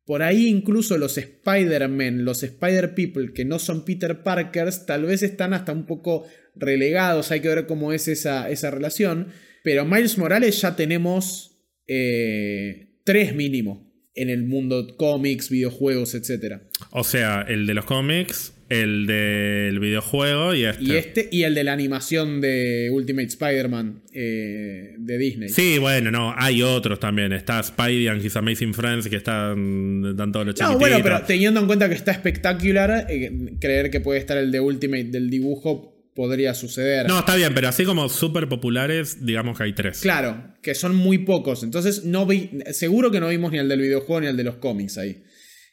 por 0.10 0.24
ahí 0.24 0.48
incluso 0.48 0.98
los 0.98 1.20
Spider-Man, 1.20 2.26
los 2.26 2.42
Spider-People 2.42 3.32
que 3.32 3.46
no 3.46 3.60
son 3.60 3.86
Peter 3.86 4.24
Parkers, 4.24 4.88
tal 4.88 5.06
vez 5.06 5.22
están 5.22 5.54
hasta 5.54 5.72
un 5.72 5.86
poco 5.86 6.26
relegados, 6.56 7.30
hay 7.30 7.42
que 7.42 7.50
ver 7.50 7.68
cómo 7.68 7.94
es 7.94 8.08
esa, 8.08 8.50
esa 8.50 8.72
relación. 8.72 9.28
Pero 9.64 9.86
Miles 9.86 10.18
Morales 10.18 10.60
ya 10.60 10.76
tenemos 10.76 11.62
eh, 11.86 12.98
tres 13.04 13.36
mínimo 13.36 13.94
en 14.16 14.32
el 14.32 14.46
mundo 14.46 14.98
cómics, 14.98 15.52
videojuegos, 15.52 16.16
etc. 16.16 16.56
O 16.90 17.04
sea, 17.04 17.46
el 17.48 17.68
de 17.68 17.76
los 17.76 17.86
cómics, 17.86 18.54
el 18.70 19.08
del 19.08 19.80
videojuego 19.80 20.54
y 20.54 20.66
este. 20.66 20.84
Y 20.84 20.92
este 20.96 21.30
y 21.32 21.44
el 21.44 21.56
de 21.56 21.64
la 21.64 21.74
animación 21.74 22.40
de 22.40 22.90
Ultimate 22.92 23.28
Spider-Man 23.28 24.04
eh, 24.14 24.96
de 24.98 25.18
Disney. 25.18 25.50
Sí, 25.50 25.80
bueno, 25.80 26.12
no, 26.12 26.34
hay 26.38 26.62
otros 26.62 27.00
también. 27.00 27.34
Está 27.34 27.62
Spidey 27.62 28.08
and 28.08 28.24
His 28.24 28.36
Amazing 28.36 28.74
Friends 28.74 29.08
que 29.08 29.16
están, 29.16 30.06
están 30.12 30.32
todos 30.32 30.46
los 30.46 30.60
No, 30.60 30.78
bueno, 30.78 30.98
pero 31.02 31.22
teniendo 31.24 31.60
en 31.60 31.68
cuenta 31.68 31.90
que 31.90 31.96
está 31.96 32.12
espectacular, 32.12 33.08
eh, 33.10 33.32
creer 33.60 33.90
que 33.90 34.00
puede 34.00 34.20
estar 34.20 34.38
el 34.38 34.52
de 34.52 34.60
Ultimate 34.60 35.06
del 35.06 35.30
dibujo 35.30 35.96
podría 36.16 36.54
suceder. 36.54 37.08
No, 37.08 37.20
está 37.20 37.36
bien, 37.36 37.54
pero 37.56 37.70
así 37.70 37.86
como 37.86 38.10
súper 38.10 38.50
populares, 38.50 39.26
digamos 39.26 39.58
que 39.58 39.64
hay 39.64 39.74
tres. 39.74 40.02
Claro, 40.02 40.54
que 40.62 40.76
son 40.76 40.94
muy 40.94 41.20
pocos. 41.20 41.64
Entonces, 41.64 42.04
no 42.04 42.26
vi, 42.26 42.50
seguro 42.72 43.10
que 43.10 43.20
no 43.20 43.30
vimos 43.30 43.52
ni 43.52 43.58
el 43.58 43.70
del 43.70 43.80
videojuego 43.80 44.22
ni 44.22 44.28
el 44.28 44.36
de 44.36 44.44
los 44.44 44.56
cómics 44.56 44.98
ahí. 44.98 45.24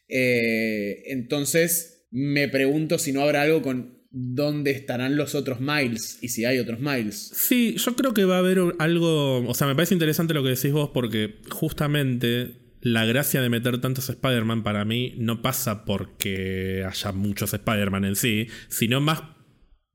Eh, 0.08 1.02
entonces 1.06 1.95
me 2.10 2.48
pregunto 2.48 2.98
si 2.98 3.12
no 3.12 3.22
habrá 3.22 3.42
algo 3.42 3.62
con 3.62 3.96
dónde 4.10 4.70
estarán 4.70 5.16
los 5.16 5.34
otros 5.34 5.60
Miles 5.60 6.18
y 6.22 6.28
si 6.28 6.44
hay 6.44 6.58
otros 6.58 6.80
Miles. 6.80 7.32
Sí, 7.34 7.76
yo 7.76 7.94
creo 7.96 8.14
que 8.14 8.24
va 8.24 8.36
a 8.36 8.38
haber 8.38 8.58
algo, 8.78 9.46
o 9.46 9.54
sea, 9.54 9.66
me 9.66 9.74
parece 9.74 9.94
interesante 9.94 10.32
lo 10.32 10.42
que 10.42 10.50
decís 10.50 10.72
vos 10.72 10.90
porque 10.94 11.40
justamente 11.50 12.56
la 12.80 13.04
gracia 13.04 13.42
de 13.42 13.48
meter 13.48 13.80
tantos 13.80 14.08
Spider-Man 14.08 14.62
para 14.62 14.84
mí 14.84 15.14
no 15.18 15.42
pasa 15.42 15.84
porque 15.84 16.84
haya 16.88 17.12
muchos 17.12 17.52
Spider-Man 17.52 18.04
en 18.04 18.16
sí, 18.16 18.48
sino 18.68 19.00
más 19.00 19.22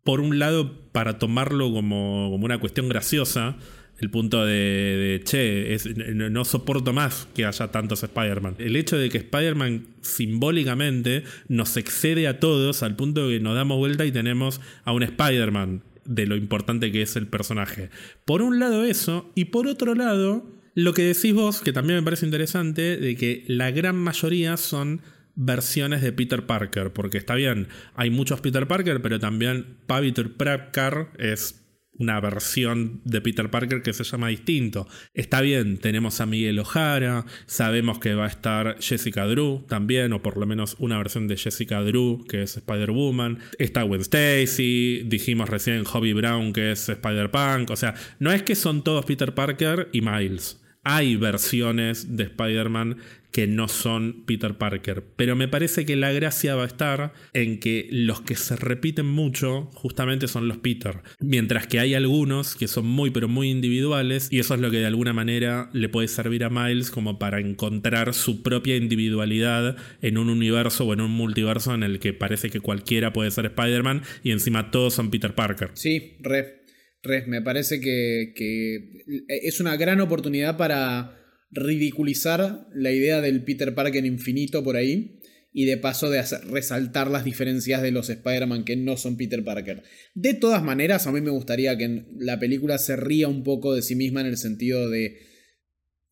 por 0.04 0.20
un 0.20 0.40
lado 0.40 0.92
para 0.92 1.18
tomarlo 1.18 1.72
como, 1.72 2.30
como 2.32 2.46
una 2.46 2.60
cuestión 2.60 2.90
graciosa 2.90 3.58
el 4.02 4.10
punto 4.10 4.44
de, 4.46 5.22
che, 5.24 5.78
no, 6.14 6.44
soporto 6.44 6.92
más 6.92 7.28
que 7.36 7.46
haya 7.46 7.68
tantos 7.70 8.04
Spider-Man. 8.04 8.56
El 8.58 8.76
hecho 8.76 8.98
de 8.98 9.10
que 9.10 9.20
Spider-Man 9.20 9.86
simbólicamente 10.02 11.24
nos 11.48 11.78
excede 11.78 12.28
a 12.28 12.40
todos 12.40 12.82
al 12.82 12.96
punto 12.96 13.28
de 13.28 13.38
que 13.38 13.44
nos 13.44 13.56
damos 13.56 13.78
vuelta 13.78 14.06
y 14.06 14.12
tenemos 14.12 14.60
a 14.84 14.92
un 14.92 15.04
Spider-Man 15.04 15.84
de 16.06 16.26
lo 16.26 16.36
importante 16.36 16.92
que 16.92 17.04
es 17.04 17.16
el 17.16 17.28
personaje. 17.28 17.90
Por 18.26 18.42
un 18.42 18.60
lado 18.60 18.84
eso, 18.84 19.32
y 19.36 19.46
por 19.46 19.68
otro 19.68 19.94
lado, 19.94 20.50
lo 20.74 20.94
que 20.94 21.04
decís 21.04 21.34
vos, 21.34 21.62
que 21.62 21.72
también 21.72 22.00
me 22.00 22.04
parece 22.04 22.26
interesante, 22.26 22.98
de 22.98 23.16
que 23.16 23.44
la 23.48 23.70
gran 23.70 23.98
mayoría 23.98 24.58
son 24.58 25.02
versiones 25.36 26.02
de 26.02 26.12
Peter 26.12 26.46
Parker, 26.46 26.92
porque 26.92 27.18
está 27.18 27.36
bien, 27.36 27.68
hay 27.96 28.10
muchos 28.10 28.42
Peter 28.42 28.68
Parker, 28.68 29.02
pero 29.02 29.20
también 29.20 29.78
Peter 29.88 30.32
Parker 30.32 31.08
es 31.18 31.61
una 32.02 32.20
versión 32.20 33.00
de 33.06 33.22
Peter 33.22 33.52
Parker 33.52 33.84
que 33.84 33.94
se 33.94 34.04
llama 34.04 34.30
distinto. 34.30 34.88
Está 35.14 35.40
bien, 35.42 35.78
tenemos 35.78 36.20
a 36.20 36.26
Miguel 36.26 36.58
O'Hara, 36.60 37.26
sabemos 37.46 38.00
que 38.00 38.16
va 38.16 38.26
a 38.26 38.30
estar 38.30 38.78
Jessica 38.80 39.28
Drew 39.28 39.64
también, 39.68 40.12
o 40.14 40.24
por 40.24 40.38
lo 40.38 40.48
menos 40.48 40.76
una 40.80 40.98
versión 40.98 41.28
de 41.28 41.38
Jessica 41.38 41.82
Drew, 41.84 42.26
que 42.28 42.42
es 42.42 42.58
Spider-Woman. 42.58 43.38
Está 43.60 43.84
Gwen 43.84 44.02
Stacy, 44.02 45.04
dijimos 45.06 45.48
recién 45.48 45.84
Hobby 45.84 46.14
Brown, 46.14 46.54
que 46.54 46.72
es 46.72 46.90
Spider-Punk. 46.90 47.70
O 47.70 47.76
sea, 47.76 47.94
no 48.18 48.32
es 48.32 48.42
que 48.42 48.56
son 48.56 48.84
todos 48.84 49.06
Peter 49.06 49.36
Parker 49.36 49.90
y 49.94 50.02
Miles. 50.02 50.58
hay 50.84 51.16
versiones 51.16 52.18
de 52.18 52.24
Spider-Man 52.24 52.98
que 53.32 53.48
no 53.48 53.68
son 53.68 54.24
Peter 54.26 54.58
Parker. 54.58 55.04
Pero 55.16 55.36
me 55.36 55.48
parece 55.48 55.86
que 55.86 55.96
la 55.96 56.12
gracia 56.12 56.56
va 56.56 56.64
a 56.64 56.68
estar 56.68 57.14
en 57.34 57.60
que 57.60 57.88
los 57.92 58.22
que 58.22 58.36
se 58.36 58.56
repiten 58.56 59.06
mucho 59.06 59.70
justamente 59.74 60.28
son 60.28 60.48
los 60.48 60.58
Peter. 60.58 61.02
Mientras 61.20 61.68
que 61.68 61.80
hay 61.80 61.94
algunos 61.94 62.56
que 62.56 62.68
son 62.68 62.86
muy 62.86 63.12
pero 63.12 63.28
muy 63.28 63.50
individuales 63.50 64.28
y 64.32 64.40
eso 64.40 64.56
es 64.56 64.60
lo 64.60 64.70
que 64.70 64.78
de 64.78 64.86
alguna 64.86 65.14
manera 65.14 65.70
le 65.74 65.90
puede 65.90 66.08
servir 66.08 66.44
a 66.44 66.50
Miles 66.50 66.92
como 66.92 67.20
para 67.20 67.40
encontrar 67.40 68.14
su 68.14 68.44
propia 68.44 68.76
individualidad 68.76 69.78
en 70.02 70.18
un 70.18 70.30
universo 70.30 70.86
o 70.86 70.94
en 70.94 71.02
un 71.02 71.12
multiverso 71.12 71.74
en 71.74 71.84
el 71.84 72.00
que 72.00 72.14
parece 72.14 72.50
que 72.50 72.60
cualquiera 72.60 73.14
puede 73.14 73.32
ser 73.32 73.46
Spider-Man 73.46 74.04
y 74.24 74.32
encima 74.32 74.72
todos 74.72 74.94
son 74.94 75.10
Peter 75.10 75.34
Parker. 75.34 75.72
Sí, 75.74 76.18
re. 76.20 76.62
Re, 77.04 77.26
me 77.26 77.42
parece 77.42 77.82
que, 77.82 78.32
que 78.36 79.04
es 79.28 79.60
una 79.60 79.76
gran 79.76 80.02
oportunidad 80.02 80.56
para 80.56 81.21
ridiculizar 81.52 82.68
la 82.74 82.92
idea 82.92 83.22
del 83.22 83.44
Peter 83.44 83.76
Parker 83.76 84.06
infinito 84.06 84.64
por 84.64 84.76
ahí 84.76 85.20
y 85.54 85.66
de 85.66 85.78
paso 85.78 86.10
de 86.10 86.20
hacer, 86.20 86.46
resaltar 86.48 87.12
las 87.12 87.26
diferencias 87.26 87.82
de 87.82 87.92
los 87.92 88.10
Spider-Man 88.10 88.64
que 88.64 88.78
no 88.78 88.96
son 88.98 89.18
Peter 89.18 89.44
Parker. 89.44 89.84
De 90.16 90.34
todas 90.34 90.64
maneras, 90.64 91.08
a 91.08 91.12
mí 91.12 91.20
me 91.20 91.30
gustaría 91.30 91.78
que 91.78 92.06
la 92.18 92.40
película 92.40 92.78
se 92.78 92.96
ría 92.96 93.28
un 93.28 93.44
poco 93.44 93.76
de 93.76 93.82
sí 93.82 93.96
misma 93.96 94.22
en 94.22 94.28
el 94.28 94.38
sentido 94.38 94.90
de... 94.90 95.20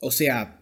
O 0.02 0.12
sea, 0.12 0.60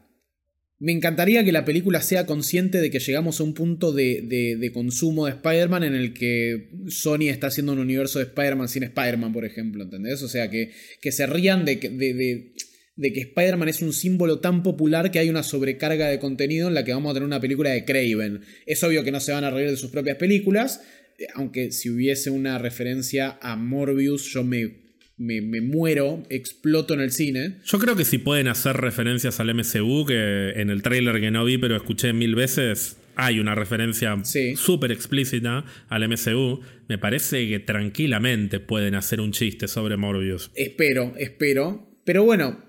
me 0.80 0.92
encantaría 0.92 1.44
que 1.44 1.52
la 1.52 1.66
película 1.66 2.02
sea 2.02 2.28
consciente 2.28 2.80
de 2.80 2.92
que 2.92 3.00
llegamos 3.00 3.40
a 3.40 3.44
un 3.44 3.56
punto 3.56 3.94
de, 3.94 4.58
de, 4.60 4.72
consumo 4.72 5.26
de 5.26 5.32
Spider-Man 5.32 5.84
en 5.84 5.96
el 5.96 6.14
que 6.14 6.70
Sony 6.88 7.30
está 7.30 7.48
haciendo 7.48 7.74
un 7.74 7.80
universo 7.80 8.20
de 8.20 8.26
Spider-Man 8.26 8.70
sin 8.70 8.84
Spider-Man, 8.84 9.34
por 9.34 9.44
ejemplo, 9.44 9.84
¿entendés? 9.84 10.22
O 10.22 10.28
sea, 10.28 10.52
que, 10.52 10.72
que 11.02 11.12
se 11.12 11.26
rían 11.26 11.66
de, 11.66 11.78
de 11.78 12.54
de 12.98 13.14
que 13.14 13.22
Spider-Man 13.22 13.70
es 13.70 13.82
un 13.82 13.94
símbolo 13.94 14.40
tan 14.40 14.64
popular 14.64 15.12
que 15.12 15.20
hay 15.20 15.30
una 15.30 15.44
sobrecarga 15.44 16.10
de 16.10 16.20
contenido 16.20 16.68
en 16.68 16.74
la 16.74 16.84
que 16.84 16.94
vamos 16.94 17.12
a 17.12 17.14
tener 17.14 17.28
una 17.28 17.40
película 17.40 17.70
de 17.70 17.86
Craven. 17.86 18.42
Es 18.66 18.84
obvio 18.84 19.04
que 19.04 19.12
no 19.12 19.20
se 19.20 19.32
van 19.32 19.44
a 19.44 19.52
reír 19.52 19.70
de 19.70 19.78
sus 19.78 19.92
propias 19.92 20.18
películas, 20.18 20.82
eh, 21.18 21.28
aunque 21.36 21.72
si 21.72 21.90
hubiese 21.90 22.32
una 22.32 22.58
referencia 22.58 23.38
a 23.42 23.56
Morbius 23.56 24.24
yo 24.34 24.44
me, 24.44 24.88
me, 25.18 25.62
muero, 25.62 26.24
exploto 26.30 26.96
en 26.96 27.02
el 27.02 27.12
cine. 27.12 27.58
Yo 27.66 27.78
creo 27.80 27.96
que 27.96 28.04
si 28.04 28.18
pueden 28.18 28.48
hacer 28.48 28.76
referencias 28.76 29.40
al 29.40 29.54
MCU, 29.54 30.06
que 30.06 30.54
en 30.56 30.70
el 30.72 30.82
tráiler 30.82 31.22
que 31.22 31.32
no 31.32 31.46
vi 31.46 31.60
pero 31.60 31.76
escuché 31.76 32.14
mil 32.14 32.34
veces, 32.34 32.98
hay 33.16 33.40
una 33.40 33.54
referencia 33.54 34.16
súper 34.56 34.92
explícita 34.92 35.66
al 35.88 36.08
MCU, 36.08 36.62
me 36.88 36.98
parece 36.98 37.48
que 37.48 37.60
tranquilamente 37.60 38.60
pueden 38.60 38.96
hacer 38.96 39.22
un 39.22 39.32
chiste 39.32 39.68
sobre 39.68 39.98
Morbius. 39.98 40.52
Espero, 40.56 41.14
espero. 41.18 41.84
Pero 42.06 42.24
bueno, 42.24 42.67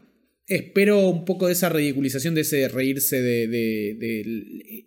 espero 0.48 1.06
un 1.08 1.24
poco 1.24 1.46
de 1.46 1.52
esa 1.52 1.68
ridiculización, 1.68 2.34
de 2.34 2.40
ese 2.40 2.68
reírse 2.68 3.20
de, 3.20 4.84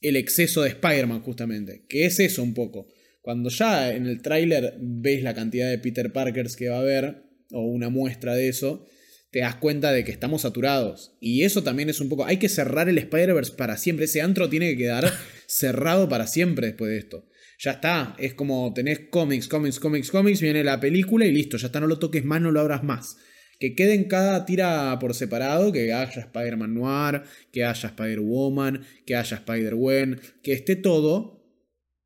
el 0.00 0.16
exceso 0.16 0.62
de 0.62 0.68
Spider-Man 0.68 1.22
justamente, 1.22 1.84
que 1.88 2.04
es 2.04 2.20
eso 2.20 2.42
un 2.42 2.54
poco. 2.54 2.88
Cuando 3.22 3.50
ya 3.50 3.92
en 3.92 4.06
el 4.06 4.20
tráiler 4.20 4.74
ves 4.80 5.22
la 5.22 5.34
cantidad 5.34 5.70
de 5.70 5.78
Peter 5.78 6.12
Parkers 6.12 6.56
que 6.56 6.68
va 6.68 6.76
a 6.76 6.80
haber, 6.80 7.24
o 7.50 7.62
una 7.62 7.88
muestra 7.88 8.34
de 8.34 8.48
eso, 8.48 8.86
te 9.30 9.40
das 9.40 9.54
cuenta 9.56 9.92
de 9.92 10.04
que 10.04 10.10
estamos 10.10 10.42
saturados. 10.42 11.16
Y 11.20 11.44
eso 11.44 11.62
también 11.62 11.88
es 11.88 12.00
un 12.00 12.08
poco... 12.08 12.26
Hay 12.26 12.38
que 12.38 12.48
cerrar 12.48 12.88
el 12.88 12.98
Spider-Verse 12.98 13.52
para 13.52 13.78
siempre. 13.78 14.04
Ese 14.04 14.20
antro 14.20 14.50
tiene 14.50 14.70
que 14.70 14.76
quedar 14.76 15.10
cerrado 15.46 16.08
para 16.08 16.26
siempre 16.26 16.66
después 16.66 16.90
de 16.90 16.98
esto. 16.98 17.28
Ya 17.58 17.72
está. 17.72 18.14
Es 18.18 18.34
como 18.34 18.74
tenés 18.74 19.00
cómics, 19.10 19.48
cómics, 19.48 19.78
cómics, 19.78 20.10
cómics, 20.10 20.40
viene 20.40 20.64
la 20.64 20.80
película 20.80 21.24
y 21.24 21.32
listo. 21.32 21.56
Ya 21.56 21.68
está, 21.68 21.80
no 21.80 21.86
lo 21.86 21.98
toques 21.98 22.24
más, 22.24 22.42
no 22.42 22.50
lo 22.50 22.60
abras 22.60 22.82
más 22.82 23.16
que 23.62 23.76
queden 23.76 24.08
cada 24.08 24.44
tira 24.44 24.98
por 24.98 25.14
separado, 25.14 25.70
que 25.70 25.92
haya 25.92 26.20
Spider-Man 26.20 26.74
Noir, 26.74 27.22
que 27.52 27.62
haya 27.62 27.86
Spider-Woman, 27.90 28.82
que 29.06 29.14
haya 29.14 29.36
Spider-Gwen, 29.36 30.20
que 30.42 30.52
esté 30.52 30.74
todo, 30.74 31.46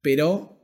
pero 0.03 0.56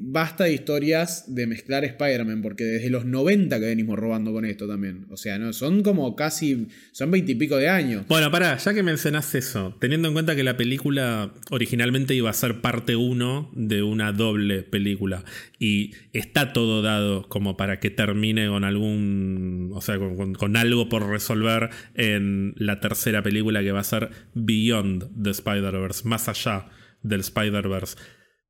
basta 0.00 0.44
de 0.44 0.52
historias 0.52 1.24
de 1.34 1.46
mezclar 1.46 1.84
Spider-Man, 1.84 2.42
porque 2.42 2.64
desde 2.64 2.90
los 2.90 3.06
90 3.06 3.58
que 3.58 3.66
venimos 3.66 3.98
robando 3.98 4.32
con 4.32 4.44
esto 4.44 4.68
también. 4.68 5.06
O 5.10 5.16
sea, 5.16 5.38
¿no? 5.38 5.52
son 5.52 5.82
como 5.82 6.14
casi, 6.14 6.68
son 6.92 7.10
veintipico 7.10 7.56
de 7.56 7.68
años. 7.68 8.04
Bueno, 8.08 8.30
pará, 8.30 8.56
ya 8.56 8.74
que 8.74 8.82
mencionás 8.82 9.34
eso, 9.34 9.76
teniendo 9.80 10.08
en 10.08 10.14
cuenta 10.14 10.36
que 10.36 10.44
la 10.44 10.56
película 10.56 11.32
originalmente 11.50 12.14
iba 12.14 12.28
a 12.28 12.34
ser 12.34 12.60
parte 12.60 12.96
1 12.96 13.52
de 13.54 13.82
una 13.82 14.12
doble 14.12 14.62
película, 14.62 15.24
y 15.58 15.92
está 16.12 16.52
todo 16.52 16.82
dado 16.82 17.28
como 17.28 17.56
para 17.56 17.80
que 17.80 17.90
termine 17.90 18.48
con 18.48 18.64
algún, 18.64 19.70
o 19.74 19.80
sea, 19.80 19.98
con, 19.98 20.34
con 20.34 20.56
algo 20.56 20.88
por 20.88 21.08
resolver 21.08 21.70
en 21.94 22.54
la 22.56 22.80
tercera 22.80 23.22
película 23.22 23.62
que 23.62 23.72
va 23.72 23.80
a 23.80 23.84
ser 23.84 24.10
Beyond 24.34 25.22
the 25.22 25.30
Spider-Verse, 25.30 26.06
más 26.06 26.28
allá 26.28 26.66
del 27.02 27.20
Spider-Verse. 27.20 27.96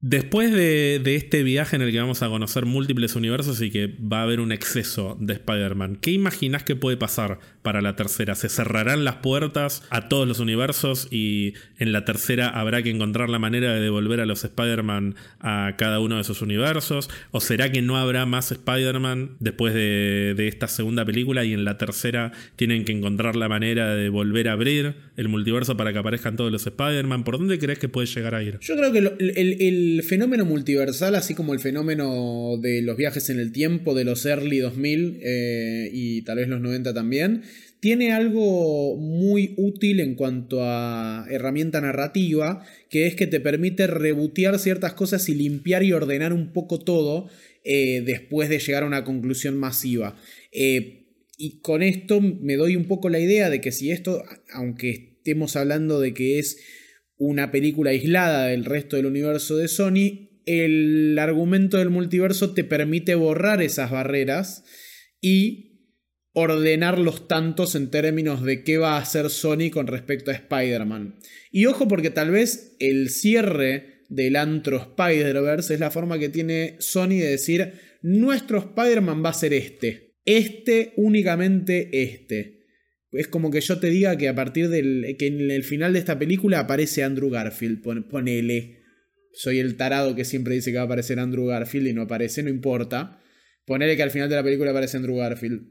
Después 0.01 0.53
de, 0.53 1.03
este 1.17 1.43
viaje 1.43 1.75
en 1.75 1.83
el 1.83 1.91
que 1.91 1.99
vamos 1.99 2.23
a 2.23 2.29
conocer 2.29 2.67
múltiples 2.67 3.17
universos 3.17 3.61
y 3.61 3.71
que 3.73 3.97
va 4.01 4.21
a 4.21 4.23
haber 4.23 4.39
un 4.39 4.53
exceso 4.53 5.17
de 5.19 5.33
Spider-Man, 5.33 5.99
¿qué 6.01 6.13
imaginas 6.13 6.63
que 6.63 6.77
puede 6.77 6.97
pasar 6.97 7.41
para 7.63 7.83
la 7.83 7.97
tercera? 7.97 8.37
¿Se 8.37 8.49
cerrarán 8.49 9.05
las 9.05 9.17
puertas 9.17 9.83
a 9.91 10.09
todos 10.09 10.29
los 10.29 10.39
universos 10.39 11.09
y 11.11 11.55
en 11.81 11.91
la 11.91 12.05
tercera 12.05 12.49
habrá 12.49 12.85
que 12.85 12.91
encontrar 12.91 13.29
la 13.29 13.41
manera 13.41 13.75
de 13.75 13.81
devolver 13.81 14.21
a 14.21 14.27
los 14.27 14.45
Spider-Man 14.45 15.17
a 15.41 15.75
cada 15.77 15.99
uno 15.99 16.15
de 16.15 16.21
esos 16.21 16.43
universos? 16.43 17.11
¿O 17.33 17.41
será 17.41 17.73
que 17.73 17.83
no 17.83 17.97
habrá 17.97 18.25
más 18.25 18.53
Spider-Man 18.53 19.37
después 19.41 19.75
de, 19.75 20.47
esta 20.47 20.69
segunda 20.69 21.05
película 21.05 21.45
y 21.45 21.55
en 21.55 21.65
la 21.65 21.77
tercera 21.77 22.31
tienen 22.55 22.85
que 22.85 22.93
encontrar 22.93 23.35
la 23.35 23.49
manera 23.49 23.97
de 23.97 24.11
volver 24.11 24.49
a 24.49 24.53
abrir 24.53 24.95
el 25.17 25.29
multiverso 25.29 25.77
para 25.77 25.93
que 25.93 25.99
aparezcan 25.99 26.37
todos 26.37 26.53
los 26.53 26.65
Spider-Man? 26.65 27.25
¿Por 27.25 27.39
dónde 27.39 27.59
crees 27.59 27.81
que 27.81 27.89
puede 27.89 28.07
llegar 28.07 28.37
a 28.37 28.45
ir? 28.45 28.61
Yo 28.61 28.77
creo 28.77 28.93
que 28.93 28.99
el 28.99 29.88
fenómeno 30.03 30.45
multiversal, 30.45 31.15
así 31.15 31.35
como 31.35 31.55
el 31.55 31.61
fenómeno 31.61 32.57
de 32.61 32.83
los 32.83 32.97
viajes 32.97 33.31
en 33.31 33.39
el 33.39 33.53
tiempo 33.53 33.95
de 33.95 34.05
los 34.05 34.25
early 34.27 34.59
2000 34.59 35.21
eh, 35.23 35.91
y 35.93 36.23
tal 36.23 36.39
vez 36.39 36.49
los 36.49 36.61
90 36.61 36.95
también, 36.95 37.43
tiene 37.81 38.13
algo 38.13 38.97
muy 38.97 39.55
útil 39.57 40.01
en 40.01 40.15
cuanto 40.15 40.63
a 40.63 41.27
herramienta 41.31 41.81
narrativa, 41.81 42.65
que 42.91 43.07
es 43.07 43.15
que 43.15 43.27
te 43.27 43.41
permite 43.41 43.87
rebotear 43.87 44.59
ciertas 44.59 44.95
cosas 44.95 45.29
y 45.29 45.35
limpiar 45.35 45.83
y 45.83 45.93
ordenar 45.93 46.33
un 46.33 46.53
poco 46.53 46.81
todo 46.81 47.29
eh, 47.65 48.03
después 48.05 48.49
de 48.49 48.59
llegar 48.59 48.83
a 48.83 48.87
una 48.87 49.05
conclusión 49.05 49.57
masiva. 49.57 50.17
Eh, 50.53 51.07
y 51.37 51.61
con 51.61 51.83
esto 51.83 52.21
me 52.21 52.57
doy 52.57 52.75
un 52.75 52.87
poco 52.87 53.09
la 53.09 53.21
idea 53.21 53.49
de 53.49 53.61
que 53.61 53.71
si 53.71 53.93
esto, 53.93 54.25
aunque 54.53 54.91
estemos 55.19 55.55
hablando 55.57 56.01
de 56.01 56.15
que 56.15 56.39
es 56.39 56.59
una 57.19 57.51
película 57.51 57.91
aislada 57.91 58.47
del 58.47 58.65
resto 58.65 58.97
del 58.97 59.07
universo 59.07 59.57
de 59.57 59.69
Sony, 59.69 60.41
el 60.47 61.19
argumento 61.19 61.77
del 61.77 61.91
multiverso 61.91 62.55
te 62.55 62.65
permite 62.65 63.15
borrar 63.15 63.61
esas 63.61 63.91
barreras 63.91 64.65
y 65.21 65.69
ordenar 66.33 66.99
los 66.99 67.27
tantos 67.27 67.75
en 67.75 67.91
términos 67.91 68.45
de 68.45 68.63
qué 68.63 68.79
va 68.79 68.97
a 68.97 69.01
hacer 69.01 69.29
Sony 69.29 69.71
con 69.73 69.89
respecto 69.89 70.31
a 70.31 70.35
Spider-Man. 70.35 71.19
Y 71.51 71.67
ojo 71.67 71.89
porque 71.89 72.11
tal 72.11 72.31
vez 72.31 72.77
el 72.79 73.11
cierre 73.11 74.05
del 74.09 74.37
antro 74.37 74.79
Spider-Verse 74.79 75.75
es 75.75 75.81
la 75.81 75.91
forma 75.91 76.19
que 76.19 76.29
tiene 76.29 76.77
Sony 76.79 77.19
de 77.19 77.31
decir, 77.31 77.73
nuestro 78.03 78.59
Spider-Man 78.59 79.23
va 79.25 79.31
a 79.31 79.35
ser 79.35 79.53
este, 79.53 80.17
este 80.25 80.93
únicamente 80.97 81.91
este. 82.03 82.58
Es 83.13 83.29
como 83.29 83.51
que 83.51 83.61
yo 83.61 83.79
te 83.79 83.89
diga 83.89 84.17
que 84.17 84.29
a 84.29 84.35
partir 84.35 84.69
del. 84.69 85.17
que 85.19 85.27
en 85.27 85.51
el 85.51 85.65
final 85.65 85.93
de 85.93 85.99
esta 85.99 86.19
película 86.19 86.61
aparece 86.61 87.05
Andrew 87.05 87.31
Garfield. 87.31 87.83
ponele. 88.09 88.83
Soy 89.33 89.61
el 89.61 89.77
tarado 89.77 90.15
que 90.15 90.25
siempre 90.25 90.55
dice 90.55 90.71
que 90.71 90.77
va 90.77 90.83
a 90.83 90.87
aparecer 90.87 91.19
Andrew 91.19 91.47
Garfield 91.47 91.87
y 91.89 91.93
no 91.93 92.03
aparece, 92.03 92.43
no 92.43 92.49
importa. 92.49 93.21
Ponele 93.65 93.97
que 93.97 94.03
al 94.03 94.11
final 94.11 94.29
de 94.29 94.37
la 94.37 94.43
película 94.43 94.71
aparece 94.71 94.97
Andrew 94.97 95.17
Garfield. 95.17 95.69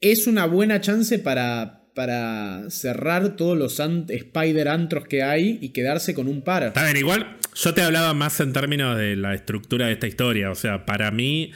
Es 0.00 0.26
una 0.26 0.46
buena 0.46 0.80
chance 0.80 1.18
para, 1.18 1.90
para 1.94 2.68
cerrar 2.70 3.36
todos 3.36 3.56
los 3.56 3.78
Spider-Antros 3.78 5.06
que 5.06 5.22
hay 5.22 5.58
y 5.60 5.72
quedarse 5.72 6.14
con 6.14 6.28
un 6.28 6.42
par. 6.42 6.64
Está 6.64 6.84
bien, 6.84 6.96
igual 6.96 7.38
yo 7.54 7.72
te 7.72 7.82
hablaba 7.82 8.14
más 8.14 8.40
en 8.40 8.52
términos 8.52 8.98
de 8.98 9.16
la 9.16 9.34
estructura 9.34 9.86
de 9.86 9.92
esta 9.92 10.06
historia. 10.06 10.50
O 10.50 10.54
sea, 10.54 10.84
para 10.84 11.10
mí 11.10 11.52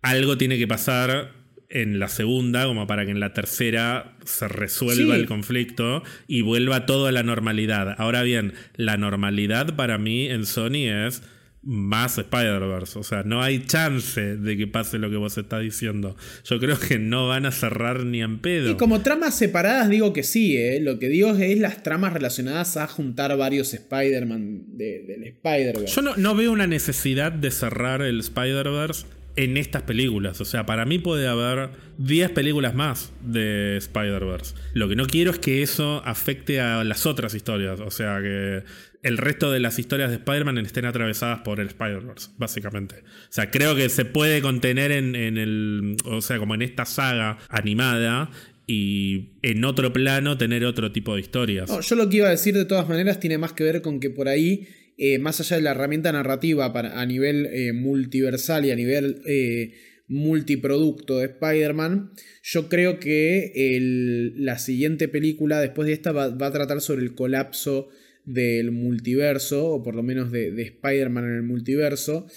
algo 0.00 0.38
tiene 0.38 0.58
que 0.58 0.66
pasar 0.66 1.41
en 1.72 1.98
la 1.98 2.08
segunda, 2.08 2.66
como 2.66 2.86
para 2.86 3.04
que 3.04 3.10
en 3.10 3.20
la 3.20 3.32
tercera 3.32 4.16
se 4.24 4.46
resuelva 4.46 5.16
el 5.16 5.26
conflicto 5.26 6.02
y 6.26 6.42
vuelva 6.42 6.86
todo 6.86 7.06
a 7.06 7.12
la 7.12 7.22
normalidad. 7.22 7.94
Ahora 7.98 8.22
bien, 8.22 8.52
la 8.76 8.96
normalidad 8.96 9.74
para 9.74 9.98
mí 9.98 10.26
en 10.26 10.44
Sony 10.44 10.88
es 11.06 11.22
más 11.62 12.18
Spider-Verse. 12.18 12.98
O 12.98 13.02
sea, 13.02 13.22
no 13.22 13.42
hay 13.42 13.64
chance 13.64 14.36
de 14.36 14.56
que 14.56 14.66
pase 14.66 14.98
lo 14.98 15.10
que 15.10 15.16
vos 15.16 15.38
estás 15.38 15.62
diciendo. 15.62 16.16
Yo 16.44 16.58
creo 16.58 16.78
que 16.78 16.98
no 16.98 17.28
van 17.28 17.46
a 17.46 17.52
cerrar 17.52 18.04
ni 18.04 18.20
en 18.20 18.40
pedo. 18.40 18.70
Y 18.70 18.76
como 18.76 19.00
tramas 19.00 19.36
separadas 19.36 19.88
digo 19.88 20.12
que 20.12 20.24
sí, 20.24 20.56
¿eh? 20.56 20.80
Lo 20.80 20.98
que 20.98 21.08
digo 21.08 21.30
es 21.30 21.58
las 21.58 21.82
tramas 21.82 22.12
relacionadas 22.12 22.76
a 22.76 22.86
juntar 22.86 23.36
varios 23.36 23.72
Spider-Man 23.72 24.76
del 24.76 25.24
Spider-Verse. 25.24 25.94
Yo 25.94 26.02
no, 26.02 26.16
no 26.16 26.34
veo 26.34 26.52
una 26.52 26.66
necesidad 26.66 27.32
de 27.32 27.50
cerrar 27.50 28.02
el 28.02 28.20
Spider-Verse 28.20 29.06
en 29.36 29.56
estas 29.56 29.82
películas. 29.82 30.40
O 30.40 30.44
sea, 30.44 30.66
para 30.66 30.84
mí 30.84 30.98
puede 30.98 31.28
haber 31.28 31.70
10 31.98 32.30
películas 32.30 32.74
más 32.74 33.12
de 33.22 33.76
Spider-Verse. 33.78 34.54
Lo 34.74 34.88
que 34.88 34.96
no 34.96 35.06
quiero 35.06 35.30
es 35.30 35.38
que 35.38 35.62
eso 35.62 36.02
afecte 36.04 36.60
a 36.60 36.84
las 36.84 37.06
otras 37.06 37.34
historias. 37.34 37.80
O 37.80 37.90
sea, 37.90 38.20
que 38.20 38.62
el 39.02 39.18
resto 39.18 39.50
de 39.50 39.60
las 39.60 39.78
historias 39.78 40.10
de 40.10 40.16
Spider-Man 40.16 40.58
estén 40.58 40.84
atravesadas 40.84 41.40
por 41.40 41.60
el 41.60 41.68
Spider-Verse, 41.68 42.30
básicamente. 42.38 42.96
O 42.96 43.32
sea, 43.32 43.50
creo 43.50 43.74
que 43.74 43.88
se 43.88 44.04
puede 44.04 44.42
contener 44.42 44.92
en, 44.92 45.14
el. 45.14 45.96
O 46.04 46.20
sea, 46.20 46.38
como 46.38 46.54
en 46.54 46.62
esta 46.62 46.84
saga 46.84 47.38
animada. 47.48 48.30
Y 48.64 49.32
en 49.42 49.64
otro 49.64 49.92
plano 49.92 50.38
tener 50.38 50.64
otro 50.64 50.92
tipo 50.92 51.16
de 51.16 51.20
historias. 51.20 51.68
yo 51.86 51.96
lo 51.96 52.08
que 52.08 52.18
iba 52.18 52.28
a 52.28 52.30
decir 52.30 52.54
de 52.54 52.64
todas 52.64 52.88
maneras 52.88 53.18
tiene 53.18 53.36
más 53.36 53.52
que 53.52 53.64
ver 53.64 53.82
con 53.82 53.98
que 53.98 54.08
por 54.08 54.28
ahí 54.28 54.68
eh, 55.04 55.18
más 55.18 55.40
allá 55.40 55.56
de 55.56 55.62
la 55.62 55.72
herramienta 55.72 56.12
narrativa 56.12 56.72
para, 56.72 57.00
a 57.00 57.04
nivel 57.04 57.46
eh, 57.46 57.72
multiversal 57.72 58.64
y 58.66 58.70
a 58.70 58.76
nivel 58.76 59.20
eh, 59.26 59.72
multiproducto 60.06 61.18
de 61.18 61.24
Spider-Man, 61.24 62.12
yo 62.40 62.68
creo 62.68 63.00
que 63.00 64.32
la 64.36 64.60
siguiente 64.60 65.08
película 65.08 65.60
después 65.60 65.88
de 65.88 65.94
esta 65.94 66.12
va, 66.12 66.26
a 66.26 66.52
tratar 66.52 66.80
sobre 66.80 67.02
el 67.02 67.16
colapso 67.16 67.88
del 68.24 68.70
multiverso, 68.70 69.70
o 69.70 69.82
por 69.82 69.96
lo 69.96 70.04
menos 70.04 70.30
de, 70.30 70.52
de 70.52 70.62
Spider-Man 70.62 71.24
en 71.24 71.34
el 71.34 71.42
multiverso. 71.42 72.28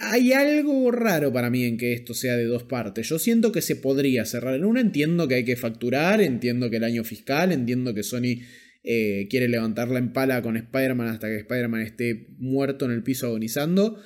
hay 0.00 0.32
algo 0.34 0.90
raro 0.90 1.32
para 1.32 1.48
mí 1.48 1.64
en 1.64 1.78
que 1.78 1.94
esto 1.94 2.12
sea 2.12 2.36
de 2.36 2.44
dos 2.44 2.64
partes. 2.64 3.08
Yo 3.08 3.18
siento 3.18 3.52
que 3.52 3.62
se 3.62 3.76
podría 3.76 4.26
cerrar 4.26 4.54
en 4.54 4.66
una. 4.66 4.82
Entiendo 4.82 5.26
que 5.26 5.36
hay 5.36 5.44
que 5.46 5.56
facturar, 5.56 6.20
entiendo 6.20 6.68
que 6.68 6.76
el 6.76 6.84
año 6.84 7.04
fiscal, 7.04 7.52
entiendo 7.52 7.94
que 7.94 8.02
Sony 8.02 8.42
eh, 8.82 9.26
quiere 9.28 9.48
levantarla 9.48 9.98
en 9.98 10.12
pala 10.12 10.42
con 10.42 10.56
Spider-Man 10.56 11.08
hasta 11.08 11.28
que 11.28 11.36
Spider-Man 11.36 11.82
esté 11.82 12.28
muerto 12.38 12.84
en 12.84 12.92
el 12.92 13.02
piso 13.02 13.26
agonizando. 13.26 14.00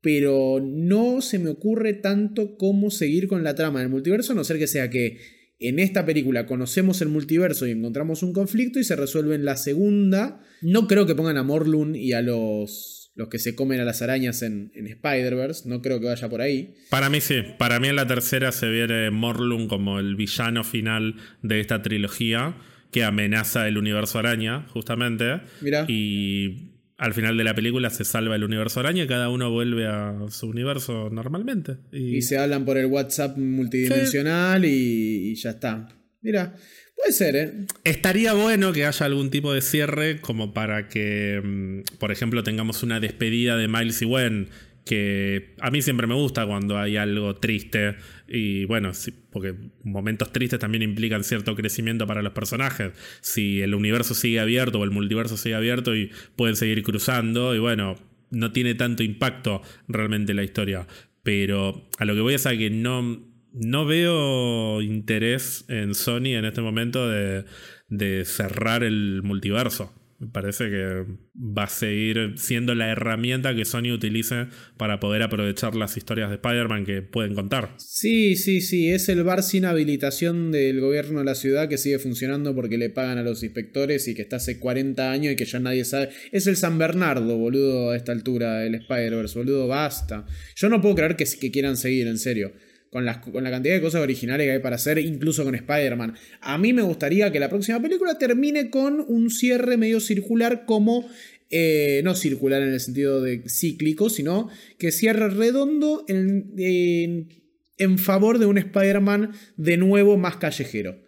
Pero 0.00 0.60
no 0.62 1.22
se 1.22 1.38
me 1.38 1.48
ocurre 1.48 1.94
tanto 1.94 2.56
cómo 2.56 2.90
seguir 2.90 3.26
con 3.26 3.42
la 3.42 3.54
trama 3.54 3.80
del 3.80 3.88
multiverso, 3.88 4.32
a 4.32 4.34
no 4.34 4.44
ser 4.44 4.58
que 4.58 4.66
sea 4.66 4.90
que 4.90 5.18
en 5.58 5.78
esta 5.78 6.04
película 6.04 6.46
conocemos 6.46 7.00
el 7.00 7.08
multiverso 7.08 7.66
y 7.66 7.70
encontramos 7.70 8.22
un 8.22 8.32
conflicto 8.32 8.78
y 8.78 8.84
se 8.84 8.96
resuelve 8.96 9.34
en 9.34 9.44
la 9.44 9.56
segunda. 9.56 10.42
No 10.60 10.86
creo 10.86 11.06
que 11.06 11.14
pongan 11.14 11.38
a 11.38 11.42
Morlun 11.42 11.96
y 11.96 12.12
a 12.12 12.20
los, 12.20 13.12
los 13.14 13.28
que 13.28 13.38
se 13.38 13.54
comen 13.54 13.80
a 13.80 13.84
las 13.84 14.02
arañas 14.02 14.42
en, 14.42 14.72
en 14.74 14.86
Spider-Verse. 14.88 15.68
No 15.68 15.80
creo 15.80 16.00
que 16.00 16.06
vaya 16.06 16.28
por 16.28 16.42
ahí. 16.42 16.74
Para 16.90 17.08
mí 17.08 17.20
sí. 17.20 17.36
Para 17.58 17.80
mí 17.80 17.88
en 17.88 17.96
la 17.96 18.06
tercera 18.06 18.52
se 18.52 18.68
viene 18.68 19.10
Morlun 19.10 19.68
como 19.68 19.98
el 20.00 20.16
villano 20.16 20.64
final 20.64 21.16
de 21.42 21.60
esta 21.60 21.80
trilogía 21.80 22.56
que 22.94 23.02
amenaza 23.02 23.66
el 23.66 23.76
universo 23.76 24.20
araña, 24.20 24.68
justamente. 24.68 25.40
Y 25.88 26.70
al 26.96 27.12
final 27.12 27.36
de 27.36 27.42
la 27.42 27.52
película 27.52 27.90
se 27.90 28.04
salva 28.04 28.36
el 28.36 28.44
universo 28.44 28.78
araña 28.78 29.02
y 29.02 29.08
cada 29.08 29.30
uno 29.30 29.50
vuelve 29.50 29.88
a 29.88 30.14
su 30.30 30.46
universo 30.46 31.10
normalmente. 31.10 31.78
Y, 31.90 32.22
se 32.22 32.38
hablan 32.38 32.64
por 32.64 32.78
el 32.78 32.86
WhatsApp 32.86 33.36
multidimensional 33.36 34.64
y, 34.64 35.34
ya 35.34 35.50
está. 35.50 35.88
Mira, 36.22 36.54
puede 36.94 37.12
ser, 37.12 37.34
¿eh? 37.34 37.52
Estaría 37.82 38.32
bueno 38.32 38.72
que 38.72 38.86
haya 38.86 39.06
algún 39.06 39.28
tipo 39.28 39.52
de 39.52 39.60
cierre 39.60 40.20
como 40.20 40.54
para 40.54 40.86
que, 40.86 41.40
mm, 41.42 41.98
por 41.98 42.12
ejemplo, 42.12 42.44
tengamos 42.44 42.84
una 42.84 43.00
despedida 43.00 43.56
de 43.56 43.66
Miles 43.66 44.02
y 44.02 44.04
Gwen 44.04 44.50
que 44.84 45.54
a 45.60 45.70
mí 45.70 45.80
siempre 45.80 46.06
me 46.06 46.14
gusta 46.14 46.46
cuando 46.46 46.78
hay 46.78 46.96
algo 46.96 47.34
triste 47.36 47.96
y 48.28 48.66
bueno, 48.66 48.92
porque 49.30 49.54
momentos 49.82 50.30
tristes 50.32 50.58
también 50.58 50.82
implican 50.82 51.24
cierto 51.24 51.56
crecimiento 51.56 52.06
para 52.06 52.22
los 52.22 52.32
personajes. 52.32 52.92
Si 53.20 53.62
el 53.62 53.74
universo 53.74 54.14
sigue 54.14 54.40
abierto 54.40 54.80
o 54.80 54.84
el 54.84 54.90
multiverso 54.90 55.36
sigue 55.36 55.54
abierto 55.54 55.96
y 55.96 56.10
pueden 56.36 56.56
seguir 56.56 56.82
cruzando 56.82 57.54
y 57.54 57.58
bueno, 57.58 57.96
no 58.30 58.52
tiene 58.52 58.74
tanto 58.74 59.02
impacto 59.02 59.62
realmente 59.88 60.34
la 60.34 60.44
historia. 60.44 60.86
Pero 61.22 61.88
a 61.98 62.04
lo 62.04 62.14
que 62.14 62.20
voy 62.20 62.34
es 62.34 62.46
a 62.46 62.56
que 62.56 62.68
no, 62.68 63.22
no 63.52 63.86
veo 63.86 64.82
interés 64.82 65.64
en 65.68 65.94
Sony 65.94 66.36
en 66.36 66.44
este 66.44 66.60
momento 66.60 67.08
de, 67.08 67.46
de 67.88 68.24
cerrar 68.26 68.84
el 68.84 69.22
multiverso. 69.22 69.94
Parece 70.32 70.70
que 70.70 71.04
va 71.36 71.64
a 71.64 71.68
seguir 71.68 72.34
siendo 72.36 72.74
la 72.74 72.90
herramienta 72.90 73.54
que 73.54 73.64
Sony 73.64 73.92
utilice 73.92 74.46
para 74.76 75.00
poder 75.00 75.22
aprovechar 75.22 75.74
las 75.74 75.96
historias 75.96 76.30
de 76.30 76.36
Spider-Man 76.36 76.84
que 76.84 77.02
pueden 77.02 77.34
contar. 77.34 77.74
Sí, 77.78 78.36
sí, 78.36 78.60
sí, 78.60 78.90
es 78.90 79.08
el 79.08 79.24
bar 79.24 79.42
sin 79.42 79.64
habilitación 79.64 80.52
del 80.52 80.80
gobierno 80.80 81.20
de 81.20 81.24
la 81.24 81.34
ciudad 81.34 81.68
que 81.68 81.78
sigue 81.78 81.98
funcionando 81.98 82.54
porque 82.54 82.78
le 82.78 82.90
pagan 82.90 83.18
a 83.18 83.22
los 83.22 83.42
inspectores 83.42 84.06
y 84.08 84.14
que 84.14 84.22
está 84.22 84.36
hace 84.36 84.58
40 84.58 85.10
años 85.10 85.32
y 85.32 85.36
que 85.36 85.44
ya 85.44 85.60
nadie 85.60 85.84
sabe. 85.84 86.10
Es 86.32 86.46
el 86.46 86.56
San 86.56 86.78
Bernardo, 86.78 87.36
boludo, 87.36 87.90
a 87.90 87.96
esta 87.96 88.12
altura, 88.12 88.64
el 88.64 88.74
Spider-Verse, 88.76 89.38
boludo, 89.38 89.68
basta. 89.68 90.26
Yo 90.56 90.68
no 90.68 90.80
puedo 90.80 90.94
creer 90.94 91.16
que, 91.16 91.24
que 91.24 91.50
quieran 91.50 91.76
seguir, 91.76 92.06
en 92.06 92.18
serio 92.18 92.52
con, 92.94 93.04
la 93.04 93.50
cantidad 93.50 93.74
de 93.74 93.80
cosas 93.80 94.02
originales 94.02 94.46
que 94.46 94.52
hay 94.52 94.58
para 94.60 94.76
hacer, 94.76 94.98
incluso 94.98 95.42
con 95.42 95.56
Spider-Man. 95.56 96.14
A 96.40 96.58
mí 96.58 96.72
me 96.72 96.82
gustaría 96.82 97.32
que 97.32 97.40
la 97.40 97.48
próxima 97.48 97.82
película 97.82 98.18
termine 98.18 98.70
con 98.70 99.04
un 99.08 99.30
cierre 99.30 99.76
medio 99.76 99.98
circular 99.98 100.64
como... 100.64 101.08
Eh, 101.50 102.00
no 102.04 102.14
circular 102.14 102.62
en 102.62 102.72
el 102.72 102.80
sentido 102.80 103.20
de 103.20 103.42
cíclico, 103.48 104.10
sino 104.10 104.48
que 104.78 104.90
cierre 104.90 105.28
redondo 105.28 106.04
en, 106.08 107.28
en, 107.76 107.98
favor 107.98 108.38
de 108.38 108.46
un 108.46 108.58
Spider-Man 108.58 109.32
de 109.56 109.76
nuevo 109.76 110.16
más 110.16 110.36
callejero. 110.36 110.98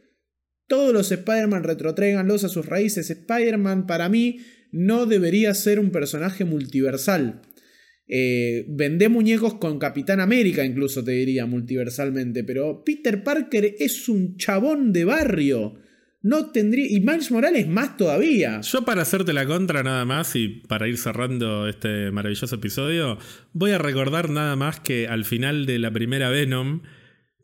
Todos 0.69 0.93
los 0.93 1.11
Spider-Man 1.11 1.65
retrotréganlos 1.65 2.45
a 2.45 2.49
sus 2.49 2.67
raíces. 2.67 3.11
Spider-Man 3.11 3.87
para 3.87 4.09
mí 4.09 4.41
no 4.71 5.07
debería 5.07 5.53
ser 5.55 5.81
un 5.81 5.91
personaje 5.91 6.45
multiversal. 6.45 7.41
Eh, 8.09 8.65
vendé 8.69 9.09
muñecos 9.09 9.55
con 9.55 9.79
Capitán 9.79 10.21
América, 10.21 10.65
incluso 10.65 11.03
te 11.03 11.13
diría 11.13 11.47
multiversalmente, 11.47 12.45
pero 12.45 12.85
Peter 12.85 13.23
Parker 13.25 13.75
es 13.79 14.09
un 14.09 14.37
chabón 14.37 14.93
de 14.93 15.05
barrio. 15.05 15.75
No 16.23 16.51
tendría. 16.51 16.87
Y 16.89 17.01
Miles 17.01 17.31
Morales 17.31 17.69
más 17.69 17.97
todavía. 17.97 18.61
Yo, 18.61 18.85
para 18.85 19.03
hacerte 19.03 19.33
la 19.33 19.47
contra, 19.47 19.83
nada 19.83 20.05
más, 20.05 20.35
y 20.35 20.49
para 20.49 20.89
ir 20.89 20.99
cerrando 20.99 21.69
este 21.69 22.11
maravilloso 22.11 22.57
episodio, 22.57 23.19
voy 23.53 23.71
a 23.71 23.79
recordar 23.79 24.31
nada 24.31 24.57
más 24.57 24.81
que 24.81 25.07
al 25.07 25.25
final 25.25 25.67
de 25.67 25.79
la 25.79 25.93
primera 25.93 26.29
Venom 26.31 26.83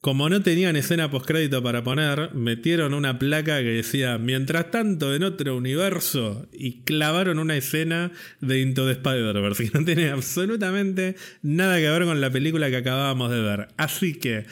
como 0.02 0.28
no 0.28 0.42
tenían 0.42 0.74
escena 0.74 1.12
postcrédito 1.12 1.62
para 1.62 1.84
poner, 1.84 2.34
metieron 2.34 2.92
una 2.92 3.20
placa 3.20 3.58
que 3.58 3.70
decía 3.70 4.18
Mientras 4.18 4.72
tanto 4.72 5.14
en 5.14 5.22
otro 5.22 5.56
universo 5.56 6.48
y 6.52 6.82
clavaron 6.82 7.38
una 7.38 7.56
escena 7.56 8.10
de 8.40 8.60
Into 8.60 8.84
the 8.84 8.94
Spider-Verse 8.94 9.70
que 9.70 9.78
no 9.78 9.84
tiene 9.84 10.10
absolutamente 10.10 11.14
nada 11.42 11.76
que 11.76 11.88
ver 11.88 12.04
con 12.04 12.20
la 12.20 12.30
película 12.30 12.68
que 12.68 12.78
acabábamos 12.78 13.30
de 13.30 13.42
ver. 13.42 13.68
Así 13.76 14.14
que 14.14 14.44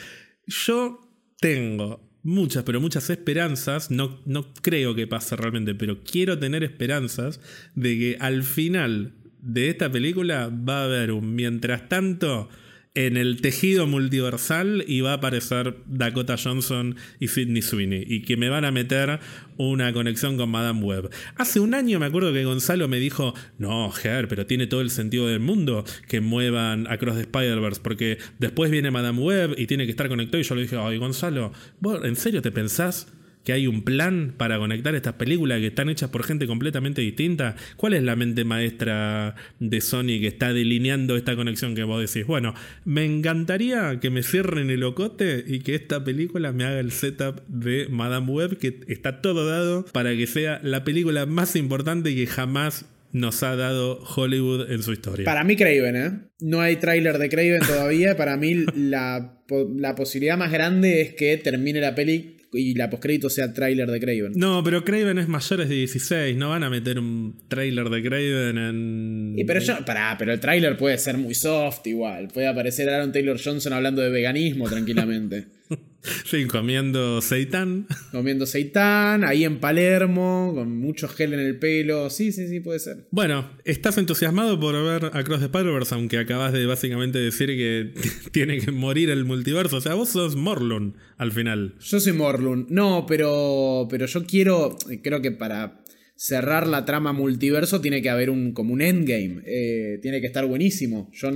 yo 0.47 1.01
tengo 1.41 2.09
muchas, 2.23 2.63
pero 2.63 2.79
muchas 2.79 3.09
esperanzas, 3.09 3.91
no, 3.91 4.21
no 4.25 4.53
creo 4.53 4.95
que 4.95 5.05
pase 5.05 5.35
realmente, 5.35 5.75
pero 5.75 6.01
quiero 6.01 6.39
tener 6.39 6.63
esperanzas 6.63 7.41
de 7.75 7.99
que 7.99 8.17
al 8.21 8.43
final 8.43 9.15
de 9.41 9.67
esta 9.67 9.91
película 9.91 10.47
va 10.47 10.83
a 10.83 10.85
haber 10.85 11.11
un 11.11 11.35
mientras 11.35 11.89
tanto 11.89 12.47
en 12.93 13.15
el 13.15 13.39
tejido 13.39 13.87
multiversal 13.87 14.83
y 14.85 14.99
va 14.99 15.11
a 15.11 15.15
aparecer 15.15 15.77
Dakota 15.85 16.35
Johnson 16.37 16.97
y 17.19 17.29
Sidney 17.29 17.61
Sweeney 17.61 18.03
y 18.05 18.23
que 18.23 18.35
me 18.35 18.49
van 18.49 18.65
a 18.65 18.71
meter 18.71 19.19
una 19.57 19.93
conexión 19.93 20.35
con 20.35 20.49
Madame 20.49 20.81
Web. 20.81 21.09
Hace 21.35 21.61
un 21.61 21.73
año 21.73 21.99
me 21.99 22.07
acuerdo 22.07 22.33
que 22.33 22.43
Gonzalo 22.43 22.89
me 22.89 22.99
dijo, 22.99 23.33
no, 23.57 23.91
Ger, 23.91 24.27
pero 24.27 24.45
tiene 24.45 24.67
todo 24.67 24.81
el 24.81 24.89
sentido 24.89 25.27
del 25.27 25.39
mundo 25.39 25.85
que 26.09 26.19
muevan 26.19 26.85
Across 26.87 27.15
the 27.15 27.21
Spider-Verse 27.21 27.81
porque 27.81 28.17
después 28.39 28.69
viene 28.69 28.91
Madame 28.91 29.21
Web 29.21 29.55
y 29.57 29.67
tiene 29.67 29.85
que 29.85 29.91
estar 29.91 30.09
conectado 30.09 30.41
y 30.41 30.43
yo 30.43 30.55
le 30.55 30.63
dije, 30.63 30.77
ay 30.77 30.97
Gonzalo, 30.97 31.53
¿vos 31.79 32.03
en 32.03 32.17
serio 32.17 32.41
te 32.41 32.51
pensás? 32.51 33.07
Que 33.43 33.53
hay 33.53 33.67
un 33.67 33.83
plan 33.83 34.33
para 34.37 34.57
conectar 34.57 34.95
estas 34.95 35.13
películas 35.13 35.59
que 35.59 35.67
están 35.67 35.89
hechas 35.89 36.09
por 36.09 36.23
gente 36.23 36.47
completamente 36.47 37.01
distinta? 37.01 37.55
¿Cuál 37.77 37.93
es 37.93 38.03
la 38.03 38.15
mente 38.15 38.43
maestra 38.43 39.35
de 39.59 39.81
Sony 39.81 40.19
que 40.19 40.27
está 40.27 40.53
delineando 40.53 41.15
esta 41.15 41.35
conexión 41.35 41.75
que 41.75 41.83
vos 41.83 41.99
decís? 41.99 42.27
Bueno, 42.27 42.53
me 42.85 43.05
encantaría 43.05 43.99
que 43.99 44.09
me 44.09 44.23
cierren 44.23 44.69
el 44.69 44.83
ocote 44.83 45.43
y 45.47 45.59
que 45.59 45.75
esta 45.75 46.03
película 46.03 46.51
me 46.51 46.63
haga 46.63 46.79
el 46.79 46.91
setup 46.91 47.41
de 47.47 47.87
Madame 47.89 48.31
Web, 48.31 48.57
que 48.57 48.79
está 48.87 49.21
todo 49.21 49.45
dado 49.45 49.85
para 49.91 50.15
que 50.15 50.27
sea 50.27 50.59
la 50.63 50.83
película 50.83 51.25
más 51.25 51.55
importante 51.55 52.15
que 52.15 52.27
jamás 52.27 52.85
nos 53.13 53.43
ha 53.43 53.55
dado 53.55 53.99
Hollywood 54.15 54.71
en 54.71 54.83
su 54.83 54.93
historia. 54.93 55.25
Para 55.25 55.43
mí 55.43 55.55
Craven, 55.55 55.95
¿eh? 55.95 56.11
No 56.39 56.61
hay 56.61 56.77
tráiler 56.77 57.17
de 57.17 57.29
Craven 57.29 57.59
todavía. 57.59 58.15
Para 58.15 58.37
mí 58.37 58.65
la, 58.75 59.37
la 59.75 59.95
posibilidad 59.95 60.37
más 60.37 60.51
grande 60.51 61.01
es 61.01 61.13
que 61.13 61.37
termine 61.37 61.81
la 61.81 61.93
peli 61.93 62.37
y 62.53 62.73
la 62.75 62.89
postcrédito 62.89 63.29
sea 63.29 63.53
tráiler 63.53 63.89
de 63.89 63.99
Craven. 63.99 64.33
No, 64.35 64.63
pero 64.63 64.83
Craven 64.83 65.17
es 65.17 65.27
mayores 65.27 65.69
de 65.69 65.75
16, 65.75 66.35
no 66.37 66.49
van 66.49 66.63
a 66.63 66.69
meter 66.69 66.99
un 66.99 67.35
tráiler 67.47 67.89
de 67.89 68.01
Craven 68.01 68.57
en... 68.57 69.33
Y 69.37 69.43
pero 69.45 69.59
yo, 69.59 69.85
pará, 69.85 70.15
pero 70.17 70.33
el 70.33 70.39
tráiler 70.39 70.77
puede 70.77 70.97
ser 70.97 71.17
muy 71.17 71.33
soft 71.33 71.85
igual, 71.87 72.27
puede 72.27 72.47
aparecer 72.47 72.89
Aaron 72.89 73.11
Taylor 73.11 73.39
Johnson 73.41 73.73
hablando 73.73 74.01
de 74.01 74.09
veganismo 74.09 74.69
tranquilamente. 74.69 75.45
Sí, 76.25 76.45
comiendo 76.45 77.21
seitán. 77.21 77.85
Comiendo 78.11 78.45
seitán, 78.45 79.23
ahí 79.23 79.43
en 79.43 79.59
Palermo, 79.59 80.51
con 80.55 80.75
mucho 80.77 81.07
gel 81.07 81.33
en 81.33 81.39
el 81.39 81.59
pelo. 81.59 82.09
Sí, 82.09 82.31
sí, 82.31 82.47
sí, 82.47 82.59
puede 82.59 82.79
ser. 82.79 83.07
Bueno, 83.11 83.51
¿estás 83.65 83.97
entusiasmado 83.97 84.59
por 84.59 84.73
ver 84.83 85.11
Across 85.13 85.39
the 85.39 85.45
Spider-Verse? 85.45 85.93
Aunque 85.93 86.17
acabas 86.17 86.53
de 86.53 86.65
básicamente 86.65 87.19
decir 87.19 87.49
que 87.49 87.93
tiene 88.31 88.59
que 88.59 88.71
morir 88.71 89.09
el 89.09 89.25
multiverso. 89.25 89.77
O 89.77 89.81
sea, 89.81 89.93
vos 89.93 90.09
sos 90.09 90.35
Morlun 90.35 90.97
al 91.17 91.31
final. 91.31 91.75
Yo 91.79 91.99
soy 91.99 92.13
Morlun. 92.13 92.65
No, 92.69 93.05
pero, 93.07 93.87
pero 93.89 94.07
yo 94.07 94.25
quiero, 94.25 94.77
creo 95.03 95.21
que 95.21 95.31
para 95.31 95.83
cerrar 96.15 96.67
la 96.67 96.85
trama 96.85 97.13
multiverso 97.13 97.81
tiene 97.81 98.01
que 98.01 98.09
haber 98.09 98.29
un, 98.29 98.53
como 98.53 98.73
un 98.73 98.81
endgame. 98.81 99.41
Eh, 99.45 99.99
tiene 100.01 100.21
que 100.21 100.27
estar 100.27 100.45
buenísimo. 100.45 101.09
Yo 101.13 101.29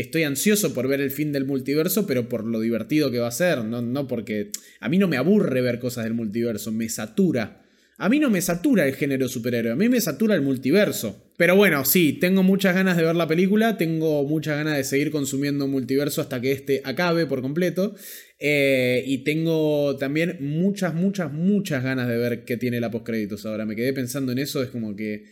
estoy 0.00 0.24
ansioso 0.24 0.74
por 0.74 0.88
ver 0.88 1.00
el 1.00 1.10
fin 1.10 1.32
del 1.32 1.44
multiverso, 1.44 2.06
pero 2.06 2.28
por 2.28 2.44
lo 2.44 2.60
divertido 2.60 3.10
que 3.10 3.18
va 3.18 3.28
a 3.28 3.32
ser, 3.32 3.64
no, 3.64 3.82
no 3.82 4.06
porque 4.06 4.50
a 4.80 4.88
mí 4.88 4.98
no 4.98 5.08
me 5.08 5.16
aburre 5.16 5.60
ver 5.60 5.78
cosas 5.78 6.04
del 6.04 6.14
multiverso, 6.14 6.72
me 6.72 6.88
satura. 6.88 7.62
A 8.00 8.08
mí 8.08 8.20
no 8.20 8.30
me 8.30 8.40
satura 8.40 8.86
el 8.86 8.94
género 8.94 9.28
superhéroe, 9.28 9.72
a 9.72 9.76
mí 9.76 9.88
me 9.88 10.00
satura 10.00 10.36
el 10.36 10.42
multiverso. 10.42 11.32
Pero 11.36 11.56
bueno, 11.56 11.84
sí, 11.84 12.12
tengo 12.12 12.44
muchas 12.44 12.74
ganas 12.74 12.96
de 12.96 13.02
ver 13.02 13.16
la 13.16 13.26
película, 13.26 13.76
tengo 13.76 14.22
muchas 14.22 14.56
ganas 14.56 14.76
de 14.76 14.84
seguir 14.84 15.10
consumiendo 15.10 15.66
multiverso 15.66 16.20
hasta 16.20 16.40
que 16.40 16.52
este 16.52 16.80
acabe 16.84 17.26
por 17.26 17.42
completo. 17.42 17.96
Eh, 18.38 19.02
y 19.04 19.18
tengo 19.18 19.96
también 19.96 20.36
muchas, 20.40 20.94
muchas, 20.94 21.32
muchas 21.32 21.82
ganas 21.82 22.06
de 22.06 22.16
ver 22.16 22.44
qué 22.44 22.56
tiene 22.56 22.80
la 22.80 22.92
postcréditos 22.92 23.44
ahora. 23.46 23.66
Me 23.66 23.74
quedé 23.74 23.92
pensando 23.92 24.30
en 24.30 24.38
eso, 24.38 24.62
es 24.62 24.68
como 24.68 24.94
que 24.94 25.24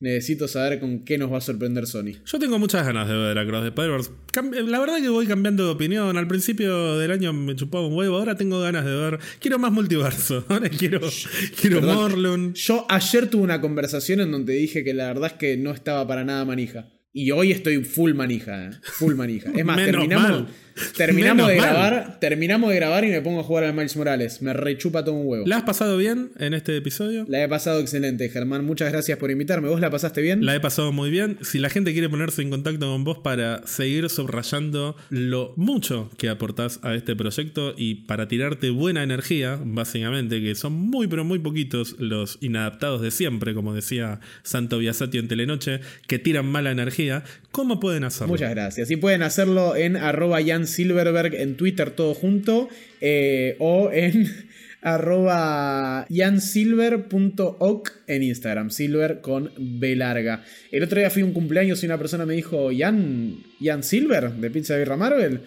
necesito 0.00 0.48
saber 0.48 0.80
con 0.80 1.04
qué 1.04 1.18
nos 1.18 1.32
va 1.32 1.38
a 1.38 1.40
sorprender 1.40 1.86
Sony. 1.86 2.20
Yo 2.26 2.38
tengo 2.38 2.58
muchas 2.58 2.84
ganas 2.86 3.08
de 3.08 3.16
ver 3.16 3.38
Across 3.38 3.62
the 3.62 3.68
Spider-Verse. 3.68 4.10
La 4.70 4.80
verdad 4.80 4.98
que 5.00 5.08
voy 5.08 5.26
cambiando 5.26 5.64
de 5.64 5.70
opinión. 5.70 6.16
Al 6.16 6.28
principio 6.28 6.98
del 6.98 7.10
año 7.10 7.32
me 7.32 7.56
chupaba 7.56 7.86
un 7.86 7.94
huevo, 7.94 8.16
ahora 8.16 8.36
tengo 8.36 8.60
ganas 8.60 8.84
de 8.84 8.94
ver. 8.94 9.18
Quiero 9.40 9.58
más 9.58 9.72
multiverso. 9.72 10.44
Ahora 10.48 10.68
quiero, 10.68 11.00
quiero 11.60 11.80
Morlun. 11.80 12.54
Yo 12.54 12.86
ayer 12.88 13.28
tuve 13.28 13.42
una 13.42 13.60
conversación 13.60 14.20
en 14.20 14.30
donde 14.30 14.54
dije 14.54 14.84
que 14.84 14.94
la 14.94 15.06
verdad 15.06 15.32
es 15.32 15.38
que 15.38 15.56
no 15.56 15.70
estaba 15.70 16.06
para 16.06 16.24
nada 16.24 16.44
manija. 16.44 16.88
Y 17.16 17.30
hoy 17.30 17.52
estoy 17.52 17.84
full 17.84 18.12
manija, 18.12 18.64
¿eh? 18.64 18.70
full 18.82 19.14
manija. 19.14 19.48
Es 19.54 19.64
más, 19.64 19.76
terminamos, 19.84 20.48
terminamos 20.96 21.46
de 21.46 21.54
grabar, 21.54 22.18
terminamos 22.18 22.70
de 22.70 22.74
grabar 22.74 23.04
y 23.04 23.10
me 23.10 23.20
pongo 23.20 23.38
a 23.38 23.44
jugar 23.44 23.62
al 23.62 23.72
Miles 23.72 23.96
Morales. 23.96 24.42
Me 24.42 24.52
rechupa 24.52 25.04
todo 25.04 25.14
un 25.14 25.24
huevo. 25.24 25.46
¿La 25.46 25.58
has 25.58 25.62
pasado 25.62 25.96
bien 25.96 26.32
en 26.40 26.54
este 26.54 26.76
episodio? 26.76 27.24
La 27.28 27.44
he 27.44 27.48
pasado 27.48 27.78
excelente, 27.78 28.28
Germán. 28.30 28.64
Muchas 28.64 28.90
gracias 28.90 29.16
por 29.16 29.30
invitarme. 29.30 29.68
¿Vos 29.68 29.80
la 29.80 29.90
pasaste 29.90 30.22
bien? 30.22 30.44
La 30.44 30.56
he 30.56 30.60
pasado 30.60 30.90
muy 30.90 31.08
bien. 31.10 31.38
Si 31.42 31.60
la 31.60 31.70
gente 31.70 31.92
quiere 31.92 32.08
ponerse 32.08 32.42
en 32.42 32.50
contacto 32.50 32.90
con 32.90 33.04
vos 33.04 33.18
para 33.18 33.64
seguir 33.64 34.10
subrayando 34.10 34.96
lo 35.10 35.54
mucho 35.54 36.10
que 36.18 36.28
aportás 36.28 36.80
a 36.82 36.96
este 36.96 37.14
proyecto 37.14 37.74
y 37.76 37.94
para 38.06 38.26
tirarte 38.26 38.70
buena 38.70 39.04
energía, 39.04 39.60
básicamente, 39.64 40.42
que 40.42 40.56
son 40.56 40.72
muy 40.72 41.06
pero 41.06 41.22
muy 41.22 41.38
poquitos 41.38 41.94
los 42.00 42.38
inadaptados 42.40 43.02
de 43.02 43.12
siempre, 43.12 43.54
como 43.54 43.72
decía 43.72 44.18
Santo 44.42 44.78
Biasati 44.78 45.18
en 45.18 45.28
Telenoche, 45.28 45.78
que 46.08 46.18
tiran 46.18 46.46
mala 46.46 46.72
energía 46.72 47.03
¿cómo 47.50 47.80
pueden 47.80 48.04
hacerlo? 48.04 48.28
Muchas 48.28 48.50
gracias. 48.50 48.90
Y 48.90 48.96
pueden 48.96 49.22
hacerlo 49.22 49.76
en 49.76 49.96
arroba 49.96 50.42
Jan 50.44 50.66
Silverberg 50.66 51.34
en 51.34 51.56
Twitter 51.56 51.90
todo 51.90 52.14
junto 52.14 52.68
eh, 53.00 53.56
o 53.58 53.90
en 53.92 54.28
arroba 54.82 56.06
jansilver.oc 56.10 57.92
en 58.06 58.22
Instagram, 58.22 58.70
silver 58.70 59.20
con 59.20 59.50
B 59.58 59.96
larga. 59.96 60.44
El 60.70 60.82
otro 60.82 60.98
día 60.98 61.10
fui 61.10 61.22
a 61.22 61.24
un 61.24 61.32
cumpleaños 61.32 61.82
y 61.82 61.86
una 61.86 61.98
persona 61.98 62.26
me 62.26 62.34
dijo, 62.34 62.70
Jan, 62.76 63.38
Jan 63.62 63.82
Silver, 63.82 64.30
de 64.30 64.50
Pizza 64.50 64.76
Birra 64.76 64.96
Marvel. 64.96 65.40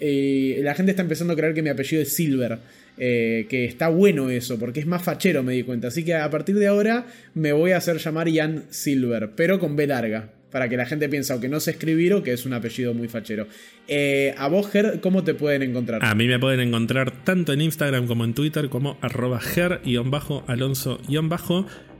Y 0.00 0.56
la 0.56 0.74
gente 0.74 0.90
está 0.90 1.02
empezando 1.02 1.32
a 1.32 1.36
creer 1.36 1.54
que 1.54 1.62
mi 1.62 1.70
apellido 1.70 2.02
es 2.02 2.14
Silver. 2.14 2.58
Eh, 2.96 3.46
que 3.48 3.64
está 3.64 3.88
bueno 3.88 4.30
eso, 4.30 4.56
porque 4.56 4.78
es 4.78 4.86
más 4.86 5.02
fachero, 5.02 5.42
me 5.42 5.54
di 5.54 5.64
cuenta. 5.64 5.88
Así 5.88 6.04
que 6.04 6.14
a 6.14 6.30
partir 6.30 6.56
de 6.56 6.68
ahora 6.68 7.06
me 7.34 7.52
voy 7.52 7.72
a 7.72 7.78
hacer 7.78 7.98
llamar 7.98 8.30
Jan 8.32 8.66
Silver, 8.70 9.30
pero 9.34 9.58
con 9.58 9.74
B 9.74 9.86
larga 9.86 10.30
para 10.54 10.68
que 10.68 10.76
la 10.76 10.86
gente 10.86 11.08
piense 11.08 11.32
o 11.32 11.40
que 11.40 11.48
no 11.48 11.58
sé 11.58 11.72
escribir 11.72 12.14
o 12.14 12.22
que 12.22 12.32
es 12.32 12.46
un 12.46 12.52
apellido 12.52 12.94
muy 12.94 13.08
fachero. 13.08 13.48
Eh, 13.88 14.32
a 14.38 14.46
vos, 14.46 14.70
Ger, 14.70 15.00
¿cómo 15.00 15.24
te 15.24 15.34
pueden 15.34 15.62
encontrar? 15.64 16.04
A 16.04 16.14
mí 16.14 16.28
me 16.28 16.38
pueden 16.38 16.60
encontrar 16.60 17.10
tanto 17.24 17.52
en 17.52 17.60
Instagram 17.60 18.06
como 18.06 18.24
en 18.24 18.34
Twitter 18.34 18.68
como 18.68 18.96
arroba 19.00 19.40
ger-alonso- 19.40 21.00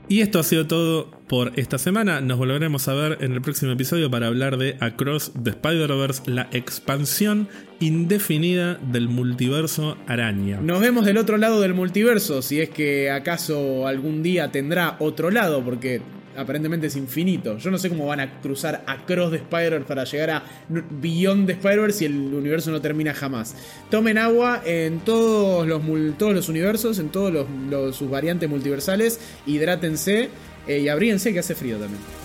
y 0.07 0.21
esto 0.21 0.39
ha 0.39 0.43
sido 0.43 0.67
todo 0.67 1.11
por 1.27 1.51
esta 1.57 1.77
semana. 1.77 2.21
Nos 2.21 2.37
volveremos 2.37 2.87
a 2.87 2.93
ver 2.93 3.17
en 3.19 3.33
el 3.33 3.41
próximo 3.41 3.73
episodio 3.73 4.09
para 4.09 4.27
hablar 4.27 4.55
de 4.55 4.77
Across 4.79 5.33
the 5.43 5.49
Spider-Verse, 5.49 6.21
la 6.31 6.47
expansión 6.53 7.49
indefinida 7.81 8.75
del 8.75 9.09
multiverso 9.09 9.97
araña. 10.07 10.61
Nos 10.61 10.79
vemos 10.79 11.05
del 11.05 11.17
otro 11.17 11.37
lado 11.37 11.59
del 11.59 11.73
multiverso, 11.73 12.41
si 12.41 12.61
es 12.61 12.69
que 12.69 13.09
acaso 13.09 13.85
algún 13.85 14.23
día 14.23 14.49
tendrá 14.51 14.95
otro 14.99 15.29
lado, 15.29 15.61
porque 15.65 16.01
aparentemente 16.37 16.87
es 16.87 16.95
infinito. 16.95 17.57
Yo 17.57 17.71
no 17.71 17.77
sé 17.77 17.89
cómo 17.89 18.05
van 18.05 18.19
a 18.19 18.41
cruzar 18.41 18.83
across 18.87 19.31
the 19.31 19.37
Spider-Verse 19.37 19.85
para 19.85 20.03
llegar 20.03 20.29
a 20.29 20.43
Beyond 20.69 21.47
the 21.47 21.53
Spider-Verse 21.53 21.99
si 21.99 22.05
el 22.05 22.33
universo 22.33 22.71
no 22.71 22.81
termina 22.81 23.13
jamás. 23.13 23.55
Tomen 23.89 24.17
agua 24.17 24.61
en 24.65 24.99
todos 24.99 25.67
los, 25.67 25.81
todos 26.17 26.33
los 26.33 26.49
universos, 26.49 26.99
en 26.99 27.09
todos 27.09 27.95
sus 27.95 28.09
variantes 28.09 28.49
multiversales, 28.49 29.19
hidrátense 29.45 30.29
eh, 30.67 30.79
y 30.79 30.89
abríense 30.89 31.33
que 31.33 31.39
hace 31.39 31.55
frío 31.55 31.77
también. 31.77 32.24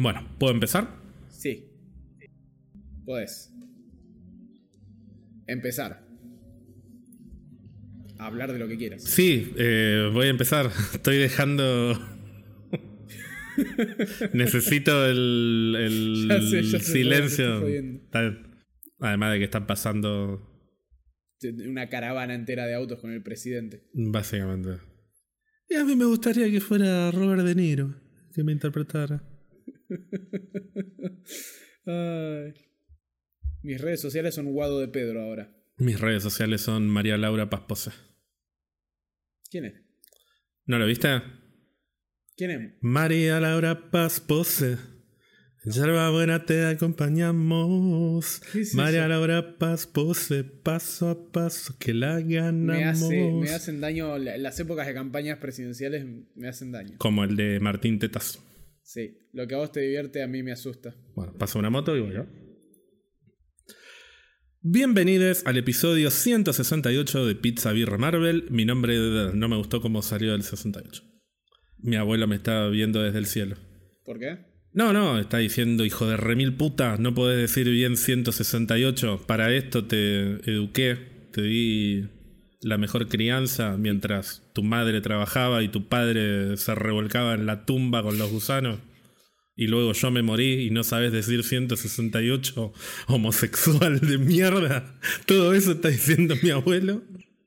Bueno, 0.00 0.26
¿puedo 0.38 0.52
empezar? 0.52 0.88
Sí. 1.28 1.64
Puedes. 3.04 3.52
Empezar. 5.46 6.06
hablar 8.18 8.52
de 8.52 8.58
lo 8.58 8.68
que 8.68 8.76
quieras. 8.76 9.02
Sí, 9.04 9.52
eh, 9.56 10.10
voy 10.12 10.26
a 10.26 10.30
empezar. 10.30 10.66
Estoy 10.92 11.16
dejando. 11.18 11.98
Necesito 14.34 15.06
el, 15.06 15.74
el 15.78 16.28
Ya 16.28 16.40
sé, 16.42 16.62
ya 16.62 16.78
sé, 16.80 16.92
silencio. 16.92 17.64
Además 19.00 19.32
de 19.32 19.38
que 19.38 19.44
están 19.44 19.66
pasando, 19.66 20.42
Una 21.68 21.88
caravana 21.88 22.34
entera 22.34 22.66
de 22.66 22.74
autos 22.74 23.00
con 23.00 23.12
el 23.12 23.22
presidente. 23.22 23.84
básicamente. 23.94 24.80
Y 25.70 25.74
a 25.74 25.84
mí 25.84 25.94
me 25.96 26.04
gustaría 26.06 26.50
que 26.50 26.60
fuera 26.60 27.10
Robert 27.10 27.42
De 27.42 27.54
Niro, 27.54 27.94
que 28.34 28.42
me 28.42 28.52
interpretara. 28.52 29.22
Ay. 31.86 32.54
Mis 33.62 33.80
redes 33.80 34.00
sociales 34.00 34.34
son 34.34 34.52
Guado 34.52 34.80
de 34.80 34.88
Pedro 34.88 35.22
ahora. 35.22 35.50
Mis 35.76 36.00
redes 36.00 36.22
sociales 36.22 36.60
son 36.60 36.88
María 36.88 37.16
Laura 37.16 37.50
Paspose. 37.50 37.90
¿Quién 39.50 39.64
es? 39.66 39.74
¿No 40.66 40.78
lo 40.78 40.86
viste? 40.86 41.08
¿Quién 42.36 42.50
es? 42.50 42.72
María 42.80 43.40
Laura 43.40 43.90
Paspose. 43.90 44.76
En 45.64 45.72
Yerba 45.72 46.10
Buena 46.10 46.44
te 46.44 46.66
acompañamos. 46.66 48.40
¿Qué 48.52 48.60
es 48.60 48.74
María? 48.74 49.08
Laura 49.08 49.58
Paspose, 49.58 50.44
paso 50.44 51.08
a 51.10 51.32
paso 51.32 51.74
que 51.78 51.94
la 51.94 52.20
ganamos. 52.20 52.76
Me, 52.78 52.84
hace, 52.84 53.32
me 53.32 53.50
hacen 53.50 53.80
daño, 53.80 54.18
la- 54.18 54.36
las 54.38 54.58
épocas 54.60 54.86
de 54.86 54.94
campañas 54.94 55.38
presidenciales 55.38 56.06
me 56.36 56.48
hacen 56.48 56.70
daño. 56.70 56.96
Como 56.98 57.24
el 57.24 57.34
de 57.36 57.58
Martín 57.60 57.98
Tetas. 57.98 58.38
Sí, 58.88 59.18
lo 59.34 59.46
que 59.46 59.54
a 59.54 59.58
vos 59.58 59.70
te 59.70 59.80
divierte 59.80 60.22
a 60.22 60.26
mí 60.26 60.42
me 60.42 60.50
asusta. 60.50 60.96
Bueno, 61.14 61.34
pasa 61.36 61.58
una 61.58 61.68
moto 61.68 61.94
y 61.94 62.00
voy 62.00 62.14
yo. 62.14 62.24
Bienvenidos 64.62 65.44
al 65.44 65.58
episodio 65.58 66.10
168 66.10 67.26
de 67.26 67.34
Pizza 67.34 67.72
Birra 67.72 67.98
Marvel. 67.98 68.46
Mi 68.48 68.64
nombre 68.64 68.96
no 69.34 69.46
me 69.46 69.58
gustó 69.58 69.82
cómo 69.82 70.00
salió 70.00 70.34
el 70.34 70.42
68. 70.42 71.02
Mi 71.80 71.96
abuelo 71.96 72.26
me 72.26 72.36
está 72.36 72.66
viendo 72.68 73.02
desde 73.02 73.18
el 73.18 73.26
cielo. 73.26 73.56
¿Por 74.06 74.18
qué? 74.18 74.38
No, 74.72 74.94
no, 74.94 75.18
está 75.18 75.36
diciendo 75.36 75.84
hijo 75.84 76.06
de 76.06 76.16
remil 76.16 76.56
puta, 76.56 76.96
no 76.96 77.14
podés 77.14 77.36
decir 77.36 77.68
bien 77.68 77.94
168. 77.94 79.26
Para 79.26 79.52
esto 79.52 79.84
te 79.84 80.50
eduqué, 80.50 81.28
te 81.30 81.42
di 81.42 82.08
la 82.60 82.78
mejor 82.78 83.08
crianza 83.08 83.76
mientras 83.76 84.42
tu 84.52 84.62
madre 84.62 85.00
trabajaba 85.00 85.62
y 85.62 85.68
tu 85.68 85.88
padre 85.88 86.56
se 86.56 86.74
revolcaba 86.74 87.34
en 87.34 87.46
la 87.46 87.64
tumba 87.64 88.02
con 88.02 88.18
los 88.18 88.30
gusanos. 88.30 88.80
Y 89.54 89.66
luego 89.66 89.92
yo 89.92 90.10
me 90.10 90.22
morí 90.22 90.66
y 90.66 90.70
no 90.70 90.84
sabes 90.84 91.12
decir 91.12 91.42
168 91.42 92.72
homosexual 93.08 94.00
de 94.00 94.18
mierda. 94.18 94.98
Todo 95.26 95.52
eso 95.54 95.72
está 95.72 95.88
diciendo 95.88 96.36
mi 96.42 96.50
abuelo 96.50 97.02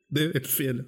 desde 0.09 0.39
el 0.39 0.45
cielo. 0.45 0.85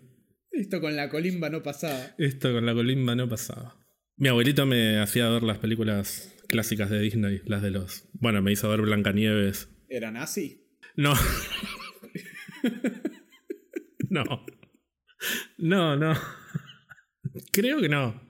Esto 0.51 0.81
con 0.81 0.95
la 0.95 1.09
colimba 1.09 1.49
no 1.49 1.63
pasaba. 1.63 2.13
Esto 2.17 2.51
con 2.51 2.65
la 2.65 2.73
colimba 2.73 3.15
no 3.15 3.29
pasaba. 3.29 3.77
Mi 4.17 4.27
abuelito 4.27 4.65
me 4.65 4.99
hacía 4.99 5.29
ver 5.29 5.43
las 5.43 5.57
películas 5.57 6.35
clásicas 6.47 6.89
de 6.89 6.99
Disney, 6.99 7.41
las 7.45 7.61
de 7.61 7.71
los. 7.71 8.07
Bueno, 8.13 8.41
me 8.41 8.51
hizo 8.51 8.69
ver 8.69 8.81
Blancanieves. 8.81 9.69
¿Era 9.89 10.11
nazi? 10.11 10.61
No. 10.95 11.13
no. 14.21 14.45
No, 15.57 15.95
no. 15.95 16.13
Creo 17.51 17.79
que 17.81 17.89
no. 17.89 18.21